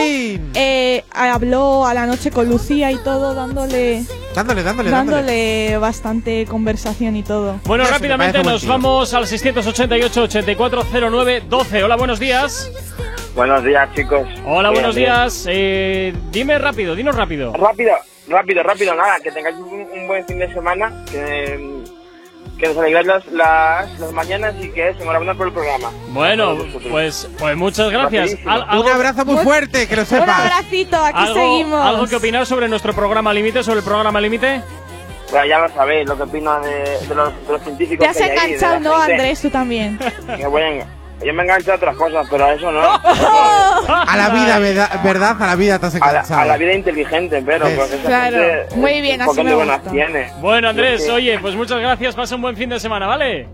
eh, 0.55 1.03
habló 1.11 1.85
a 1.85 1.93
la 1.93 2.05
noche 2.05 2.31
con 2.31 2.49
Lucía 2.49 2.91
y 2.91 2.97
todo, 2.97 3.33
dándole, 3.33 4.03
Dándole, 4.35 4.63
dándole, 4.63 4.89
dándole. 4.91 5.21
dándole 5.21 5.77
bastante 5.77 6.45
conversación 6.45 7.15
y 7.15 7.23
todo. 7.23 7.59
Bueno, 7.65 7.83
Eso 7.83 7.93
rápidamente 7.93 8.43
nos 8.43 8.65
vamos 8.65 9.13
al 9.13 9.25
688-8409-12. 9.25 11.83
Hola, 11.83 11.95
buenos 11.95 12.19
días. 12.19 12.71
Buenos 13.35 13.63
días, 13.63 13.87
chicos. 13.95 14.27
Hola, 14.45 14.71
buenos 14.71 14.95
bien. 14.95 15.07
días. 15.07 15.45
Eh, 15.49 16.13
dime 16.31 16.57
rápido, 16.57 16.95
dinos 16.95 17.15
rápido. 17.15 17.53
Rápido, 17.53 17.91
rápido, 18.27 18.63
rápido, 18.63 18.95
nada, 18.95 19.19
que 19.23 19.31
tengáis 19.31 19.55
un, 19.57 19.81
un 19.81 20.07
buen 20.07 20.25
fin 20.25 20.39
de 20.39 20.51
semana, 20.53 20.91
que, 21.11 21.77
que 22.57 22.67
nos 22.67 22.77
alegráis 22.77 23.05
las, 23.07 23.25
las, 23.27 23.99
las 23.99 24.11
mañanas 24.13 24.55
y 24.59 24.69
que 24.69 24.89
es 24.89 24.99
enhorabuena 24.99 25.35
por 25.35 25.47
el 25.47 25.53
programa. 25.53 25.91
Bueno, 26.09 26.57
pues, 26.91 27.29
pues 27.37 27.55
muchas 27.55 27.91
gracias. 27.91 28.23
Rapidísimo. 28.31 28.51
Al- 28.51 28.65
algo, 28.69 28.83
Un 28.85 28.91
abrazo 28.91 29.25
muy 29.25 29.37
fuerte, 29.43 29.87
que 29.87 29.95
lo 29.95 30.01
Un 30.01 30.07
sepas. 30.07 30.39
abracito, 30.39 30.97
aquí 31.03 31.19
algo- 31.19 31.33
seguimos. 31.35 31.85
¿Algo 31.85 32.07
que 32.07 32.15
opinar 32.15 32.45
sobre 32.45 32.67
nuestro 32.67 32.93
programa 32.93 33.33
Límite, 33.33 33.63
sobre 33.63 33.79
el 33.79 33.85
programa 33.85 34.19
Límite? 34.19 34.61
Bueno, 35.29 35.45
ya 35.45 35.59
lo 35.59 35.69
sabéis, 35.69 36.07
lo 36.07 36.15
que 36.15 36.23
opino 36.23 36.59
de, 36.61 36.71
de 37.07 37.15
los, 37.15 37.47
de 37.47 37.51
los 37.53 37.61
científicos. 37.61 38.03
Te 38.03 38.09
has 38.09 38.17
que 38.17 38.23
hay 38.23 38.29
ahí, 38.29 38.35
de 38.51 38.55
enganchado, 38.55 38.73
la 38.79 38.79
¿no. 38.79 38.95
Andrés? 39.03 39.41
Tú 39.41 39.49
también. 39.49 39.99
Que 40.37 40.43
a- 40.45 40.87
yo 41.25 41.33
me 41.33 41.43
engancho 41.43 41.71
a 41.71 41.75
otras 41.75 41.95
cosas, 41.95 42.27
pero 42.29 42.45
a 42.45 42.53
eso 42.53 42.71
no. 42.71 42.81
A 43.89 44.15
la 44.17 44.29
vida, 44.29 44.59
¿verdad? 44.59 44.89
¿verdad? 45.03 45.35
A 45.41 45.47
la 45.47 45.55
vida 45.55 45.79
te 45.79 45.85
has 45.87 45.95
A 45.95 45.99
la, 45.99 46.07
enganchado. 46.09 46.41
a 46.41 46.45
la 46.45 46.57
vida 46.57 46.73
inteligente, 46.73 47.41
pero 47.45 47.67
esa 47.67 47.97
Claro. 48.07 48.37
gente, 48.37 48.75
Muy 48.75 49.01
bien, 49.01 49.21
así 49.21 49.43
me 49.43 49.49
de 49.49 49.55
buenas 49.55 49.77
gusta. 49.77 49.91
tiene. 49.91 50.31
Bueno, 50.39 50.69
Andrés, 50.69 51.03
Sí. 51.05 51.09
oye, 51.11 51.39
pues 51.39 51.55
muchas 51.55 51.79
gracias. 51.79 52.15
Pasa 52.15 52.35
un 52.35 52.41
buen 52.41 52.55
fin 52.55 52.69
de 52.69 52.79
semana, 52.79 53.07
¿vale? 53.07 53.47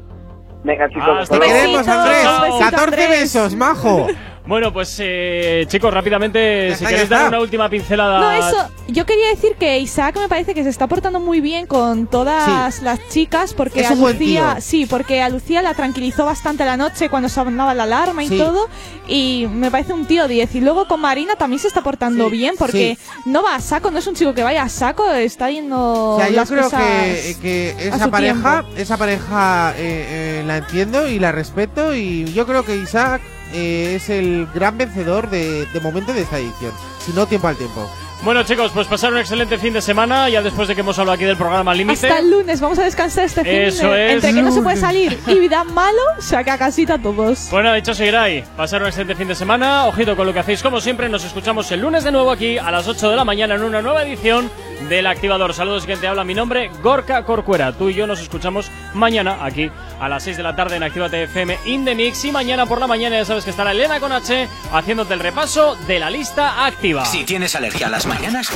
Venga, 0.63 0.87
chicos, 0.89 1.29
Te 1.29 1.39
queremos, 1.39 1.87
Andrés. 1.87 2.17
besito, 2.41 2.59
14 2.59 2.83
Andrés. 2.83 3.09
besos, 3.09 3.55
majo. 3.55 4.07
Bueno, 4.45 4.73
pues 4.73 4.97
eh, 4.99 5.63
chicos, 5.67 5.93
rápidamente, 5.93 6.69
Ya 6.71 6.75
si 6.75 6.85
queréis 6.85 7.07
dar 7.07 7.29
una 7.29 7.39
última 7.39 7.69
pincelada. 7.69 8.19
No, 8.19 8.31
eso. 8.31 8.69
Yo 8.89 9.05
quería 9.05 9.29
decir 9.29 9.55
que 9.57 9.79
Isaac 9.79 10.17
me 10.19 10.27
parece 10.27 10.53
que 10.53 10.63
se 10.63 10.69
está 10.69 10.87
portando 10.87 11.21
muy 11.21 11.39
bien 11.39 11.65
con 11.65 12.07
todas 12.07 12.81
las 12.81 12.99
chicas 13.07 13.53
porque 13.53 13.79
Es 13.81 13.91
a 13.91 13.93
un 13.93 14.01
buen 14.01 14.19
Lucía, 14.19 14.53
tío. 14.55 14.61
sí, 14.61 14.85
porque 14.85 15.21
a 15.21 15.29
Lucía 15.29 15.61
la 15.61 15.73
tranquilizó 15.73 16.25
bastante 16.25 16.65
la 16.65 16.75
noche 16.75 17.07
cuando 17.09 17.29
sonaba 17.29 17.73
la 17.73 17.83
alarma 17.83 18.23
y 18.25 18.29
todo 18.37 18.67
y 19.07 19.47
me 19.49 19.71
parece 19.71 19.93
un 19.93 20.05
tío 20.05 20.27
10 20.27 20.53
y 20.55 20.59
luego 20.61 20.87
con 20.89 20.99
Marina 20.99 21.35
también 21.35 21.59
se 21.59 21.69
está 21.69 21.81
portando 21.81 22.25
Sí, 22.25 22.31
bien 22.31 22.55
porque 22.59 22.97
no 23.25 23.41
va 23.43 23.55
a 23.55 23.61
saco, 23.61 23.91
no 23.91 23.99
es 23.99 24.07
un 24.07 24.15
chico 24.15 24.33
que 24.33 24.43
vaya 24.43 24.63
a 24.63 24.69
saco, 24.69 25.09
está 25.13 25.49
yendo 25.49 26.15
O 26.15 26.17
sea, 26.17 26.27
yo 26.29 26.35
las 26.35 26.49
creo 26.49 26.63
cosas 26.63 26.81
que, 26.81 27.37
que 27.41 27.75
a 27.91 27.95
esa 27.95 28.11
pareja, 28.11 28.65
esa 28.75 28.97
pareja 28.97 29.71
eh, 29.77 30.39
eh, 30.39 30.43
la 30.45 30.57
entiendo 30.57 31.07
y 31.07 31.19
la 31.19 31.31
respeto 31.31 31.95
y 31.95 32.25
yo 32.33 32.45
creo 32.45 32.65
que 32.65 32.75
Isaac 32.75 33.21
eh, 33.53 33.93
es 33.95 34.09
el 34.09 34.47
gran 34.53 34.77
vencedor 34.77 35.29
de, 35.29 35.65
de 35.67 35.79
momento 35.79 36.13
de 36.13 36.21
esta 36.21 36.37
edición. 36.39 36.71
Si 36.99 37.11
no, 37.13 37.25
tiempo 37.27 37.47
al 37.47 37.55
tiempo. 37.55 37.89
Bueno, 38.23 38.43
chicos, 38.43 38.71
pues 38.73 38.87
pasar 38.87 39.11
un 39.11 39.19
excelente 39.19 39.57
fin 39.57 39.73
de 39.73 39.81
semana, 39.81 40.29
ya 40.29 40.41
después 40.41 40.69
de 40.69 40.75
que 40.75 40.79
hemos 40.79 40.97
hablado 40.97 41.15
aquí 41.15 41.25
del 41.25 41.35
programa 41.35 41.73
Límite. 41.73 42.07
Hasta 42.07 42.19
el 42.19 42.31
lunes, 42.31 42.61
vamos 42.61 42.79
a 42.79 42.83
descansar 42.85 43.25
este 43.25 43.41
fin 43.43 43.51
Eso 43.53 43.91
de- 43.91 44.07
es. 44.07 44.13
Entre 44.13 44.33
que 44.33 44.41
no 44.41 44.49
se 44.53 44.61
puede 44.61 44.77
salir 44.77 45.19
y 45.27 45.39
vida 45.39 45.65
malo, 45.65 45.99
saca 46.19 46.57
casita 46.57 46.93
a 46.93 46.97
todos. 46.99 47.49
Bueno, 47.51 47.73
dicho 47.73 47.93
Seguiray, 47.93 48.45
pasar 48.55 48.81
un 48.81 48.87
excelente 48.87 49.15
fin 49.15 49.27
de 49.27 49.35
semana. 49.35 49.87
Ojito 49.87 50.15
con 50.15 50.25
lo 50.25 50.31
que 50.31 50.39
hacéis, 50.39 50.63
como 50.63 50.79
siempre. 50.79 51.09
Nos 51.09 51.25
escuchamos 51.25 51.69
el 51.73 51.81
lunes 51.81 52.05
de 52.05 52.13
nuevo 52.13 52.31
aquí 52.31 52.57
a 52.57 52.71
las 52.71 52.87
8 52.87 53.09
de 53.09 53.15
la 53.17 53.25
mañana 53.25 53.55
en 53.55 53.63
una 53.63 53.81
nueva 53.81 54.03
edición 54.05 54.49
del 54.87 55.05
Activador. 55.05 55.53
Saludos, 55.53 55.85
quien 55.85 55.99
te 55.99 56.07
habla. 56.07 56.23
Mi 56.23 56.33
nombre, 56.33 56.71
Gorka 56.81 57.23
Corcuera. 57.25 57.73
Tú 57.73 57.89
y 57.89 57.93
yo 57.93 58.07
nos 58.07 58.21
escuchamos 58.21 58.71
mañana 58.93 59.39
aquí 59.43 59.69
a 60.03 60.09
las 60.09 60.23
6 60.23 60.35
de 60.35 60.43
la 60.43 60.53
tarde 60.53 60.75
en 60.75 60.83
Actívate 60.83 61.23
FM 61.23 61.59
In 61.65 61.85
The 61.85 61.95
Mix. 61.95 62.25
Y 62.25 62.31
mañana 62.31 62.65
por 62.65 62.79
la 62.79 62.87
mañana 62.87 63.15
ya 63.15 63.25
sabes 63.25 63.45
que 63.45 63.51
estará 63.51 63.71
Elena 63.71 64.01
con 64.01 64.11
H 64.11 64.49
haciéndote 64.73 65.13
el 65.13 65.21
repaso 65.21 65.75
de 65.87 65.99
la 65.99 66.09
lista 66.09 66.65
activa. 66.65 67.05
Si 67.05 67.23
tienes 67.23 67.55
alergia 67.55 67.87
a 67.87 67.89
las 67.89 68.05
mañanas, 68.05 68.51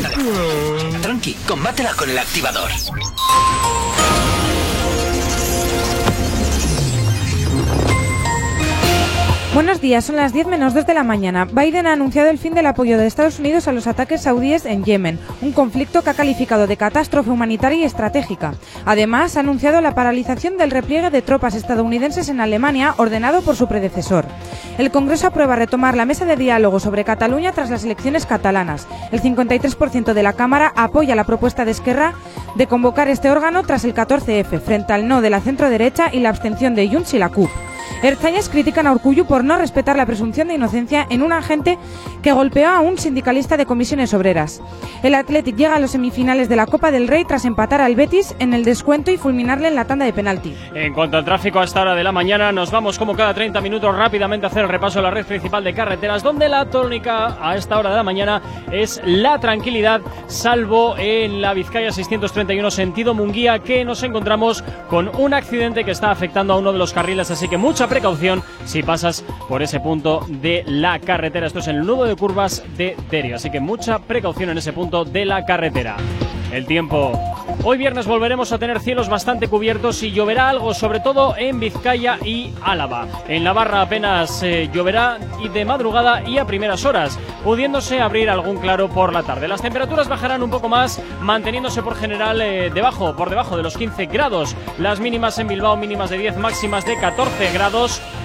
tranqui, 1.01 1.35
combátela 1.47 1.93
con 1.93 2.09
el 2.09 2.17
activador. 2.17 2.69
Buenos 9.57 9.81
días, 9.81 10.05
son 10.05 10.17
las 10.17 10.33
10 10.33 10.45
menos 10.45 10.75
2 10.75 10.85
de 10.85 10.93
la 10.93 11.01
mañana. 11.01 11.45
Biden 11.45 11.87
ha 11.87 11.93
anunciado 11.93 12.29
el 12.29 12.37
fin 12.37 12.53
del 12.53 12.67
apoyo 12.67 12.95
de 12.99 13.07
Estados 13.07 13.39
Unidos 13.39 13.67
a 13.67 13.71
los 13.71 13.87
ataques 13.87 14.21
saudíes 14.21 14.65
en 14.67 14.83
Yemen, 14.83 15.17
un 15.41 15.51
conflicto 15.51 16.03
que 16.03 16.11
ha 16.11 16.13
calificado 16.13 16.67
de 16.67 16.77
catástrofe 16.77 17.31
humanitaria 17.31 17.79
y 17.79 17.83
estratégica. 17.83 18.53
Además, 18.85 19.35
ha 19.35 19.39
anunciado 19.39 19.81
la 19.81 19.95
paralización 19.95 20.59
del 20.59 20.69
repliegue 20.69 21.09
de 21.09 21.23
tropas 21.23 21.55
estadounidenses 21.55 22.29
en 22.29 22.39
Alemania, 22.39 22.93
ordenado 22.97 23.41
por 23.41 23.55
su 23.55 23.67
predecesor. 23.67 24.27
El 24.77 24.91
Congreso 24.91 25.25
aprueba 25.25 25.55
retomar 25.55 25.97
la 25.97 26.05
mesa 26.05 26.25
de 26.25 26.35
diálogo 26.35 26.79
sobre 26.79 27.03
Cataluña 27.03 27.51
tras 27.51 27.71
las 27.71 27.83
elecciones 27.83 28.27
catalanas. 28.27 28.87
El 29.11 29.23
53% 29.23 30.13
de 30.13 30.21
la 30.21 30.33
Cámara 30.33 30.71
apoya 30.75 31.15
la 31.15 31.23
propuesta 31.23 31.65
de 31.65 31.71
Esquerra 31.71 32.13
de 32.53 32.67
convocar 32.67 33.07
este 33.07 33.31
órgano 33.31 33.63
tras 33.63 33.85
el 33.85 33.95
14F, 33.95 34.61
frente 34.61 34.93
al 34.93 35.07
no 35.07 35.21
de 35.21 35.31
la 35.31 35.41
centro-derecha 35.41 36.13
y 36.13 36.19
la 36.19 36.29
abstención 36.29 36.75
de 36.75 36.87
Junts 36.89 37.15
y 37.15 37.17
la 37.17 37.29
CUP. 37.29 37.49
Erzañas 38.03 38.49
critican 38.49 38.87
a 38.87 38.91
Urcullu 38.91 39.25
por 39.25 39.43
no 39.43 39.57
respetar 39.57 39.95
la 39.95 40.05
presunción 40.05 40.47
de 40.47 40.55
inocencia 40.55 41.07
en 41.09 41.21
un 41.21 41.33
agente 41.33 41.77
que 42.21 42.31
golpeó 42.31 42.69
a 42.69 42.79
un 42.79 42.97
sindicalista 42.97 43.57
de 43.57 43.65
comisiones 43.65 44.13
obreras. 44.13 44.61
El 45.03 45.15
Athletic 45.15 45.55
llega 45.55 45.75
a 45.75 45.79
los 45.79 45.91
semifinales 45.91 46.49
de 46.49 46.55
la 46.55 46.65
Copa 46.65 46.91
del 46.91 47.07
Rey 47.07 47.25
tras 47.25 47.45
empatar 47.45 47.81
al 47.81 47.95
Betis 47.95 48.35
en 48.39 48.53
el 48.53 48.63
descuento 48.63 49.11
y 49.11 49.17
fulminarle 49.17 49.67
en 49.67 49.75
la 49.75 49.85
tanda 49.85 50.05
de 50.05 50.13
penalti. 50.13 50.55
En 50.73 50.93
cuanto 50.93 51.17
al 51.17 51.25
tráfico 51.25 51.59
a 51.59 51.63
esta 51.63 51.81
hora 51.81 51.95
de 51.95 52.03
la 52.03 52.11
mañana, 52.11 52.51
nos 52.51 52.71
vamos 52.71 52.97
como 52.97 53.15
cada 53.15 53.33
30 53.33 53.61
minutos 53.61 53.95
rápidamente 53.95 54.45
a 54.45 54.49
hacer 54.49 54.63
el 54.63 54.69
repaso 54.69 54.99
de 54.99 55.03
la 55.03 55.11
red 55.11 55.25
principal 55.25 55.63
de 55.63 55.73
carreteras, 55.73 56.23
donde 56.23 56.49
la 56.49 56.65
tónica 56.69 57.37
a 57.41 57.55
esta 57.55 57.77
hora 57.77 57.89
de 57.89 57.95
la 57.95 58.03
mañana 58.03 58.41
es 58.71 59.01
la 59.05 59.39
tranquilidad, 59.39 60.01
salvo 60.27 60.95
en 60.97 61.41
la 61.41 61.53
Vizcaya 61.53 61.91
631 61.91 62.71
sentido 62.71 63.13
Munguía, 63.13 63.59
que 63.59 63.83
nos 63.85 64.03
encontramos 64.03 64.63
con 64.89 65.09
un 65.17 65.33
accidente 65.33 65.83
que 65.83 65.91
está 65.91 66.11
afectando 66.11 66.53
a 66.53 66.57
uno 66.57 66.71
de 66.71 66.77
los 66.77 66.93
carriles, 66.93 67.31
así 67.31 67.47
que 67.47 67.57
mucha 67.77 67.89
precaución 67.89 68.41
si 68.65 68.81
pasas 68.81 69.23
por 69.47 69.61
ese 69.61 69.79
punto 69.79 70.25
de 70.27 70.63
la 70.65 70.97
carretera. 70.97 71.45
Esto 71.45 71.59
es 71.59 71.67
el 71.67 71.85
nudo 71.85 72.05
de 72.05 72.15
curvas 72.15 72.63
de 72.75 72.97
Derio, 73.11 73.35
así 73.35 73.51
que 73.51 73.59
mucha 73.59 73.99
precaución 73.99 74.49
en 74.49 74.57
ese 74.57 74.73
punto 74.73 75.05
de 75.05 75.25
la 75.25 75.45
carretera. 75.45 75.95
El 76.51 76.65
tiempo. 76.65 77.11
Hoy 77.63 77.77
viernes 77.77 78.07
volveremos 78.07 78.51
a 78.51 78.57
tener 78.57 78.79
cielos 78.79 79.09
bastante 79.09 79.47
cubiertos 79.47 80.01
y 80.01 80.11
lloverá 80.11 80.49
algo, 80.49 80.73
sobre 80.73 81.01
todo 81.01 81.35
en 81.37 81.59
Vizcaya 81.59 82.17
y 82.23 82.53
Álava. 82.63 83.07
En 83.27 83.43
Navarra 83.43 83.81
apenas 83.81 84.41
eh, 84.41 84.69
lloverá 84.73 85.17
y 85.43 85.49
de 85.49 85.65
madrugada 85.65 86.27
y 86.27 86.37
a 86.37 86.45
primeras 86.45 86.85
horas, 86.85 87.19
pudiéndose 87.43 87.99
abrir 87.99 88.29
algún 88.29 88.57
claro 88.57 88.87
por 88.89 89.11
la 89.11 89.23
tarde. 89.23 89.47
Las 89.47 89.61
temperaturas 89.61 90.07
bajarán 90.07 90.43
un 90.43 90.49
poco 90.49 90.69
más, 90.69 91.01
manteniéndose 91.21 91.83
por 91.83 91.95
general 91.95 92.41
eh, 92.41 92.71
debajo, 92.73 93.15
por 93.15 93.29
debajo 93.29 93.57
de 93.57 93.63
los 93.63 93.75
15 93.75 94.05
grados. 94.05 94.55
Las 94.79 94.99
mínimas 94.99 95.37
en 95.39 95.49
Bilbao 95.49 95.75
mínimas 95.75 96.09
de 96.09 96.19
10, 96.19 96.37
máximas 96.37 96.85
de 96.85 96.97
14 96.97 97.51
grados. 97.51 97.66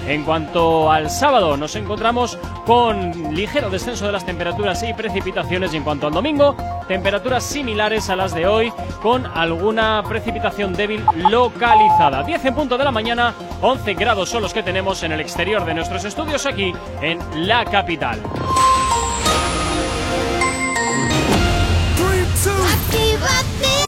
En 0.07 0.23
cuanto 0.23 0.89
al 0.89 1.09
sábado, 1.09 1.57
nos 1.57 1.75
encontramos 1.75 2.37
con 2.65 3.35
ligero 3.35 3.69
descenso 3.69 4.05
de 4.05 4.13
las 4.13 4.25
temperaturas 4.25 4.81
y 4.83 4.93
precipitaciones. 4.93 5.73
Y 5.73 5.77
en 5.77 5.83
cuanto 5.83 6.07
al 6.07 6.13
domingo, 6.13 6.55
temperaturas 6.87 7.43
similares 7.43 8.09
a 8.09 8.15
las 8.15 8.33
de 8.33 8.47
hoy, 8.47 8.71
con 9.01 9.25
alguna 9.25 10.01
precipitación 10.07 10.71
débil 10.71 11.03
localizada. 11.29 12.23
10 12.23 12.45
en 12.45 12.55
punto 12.55 12.77
de 12.77 12.85
la 12.85 12.91
mañana, 12.91 13.33
11 13.61 13.93
grados 13.95 14.29
son 14.29 14.43
los 14.43 14.53
que 14.53 14.63
tenemos 14.63 15.03
en 15.03 15.11
el 15.11 15.19
exterior 15.19 15.65
de 15.65 15.73
nuestros 15.73 16.05
estudios 16.05 16.45
aquí 16.45 16.71
en 17.01 17.19
la 17.45 17.65
capital. 17.65 18.21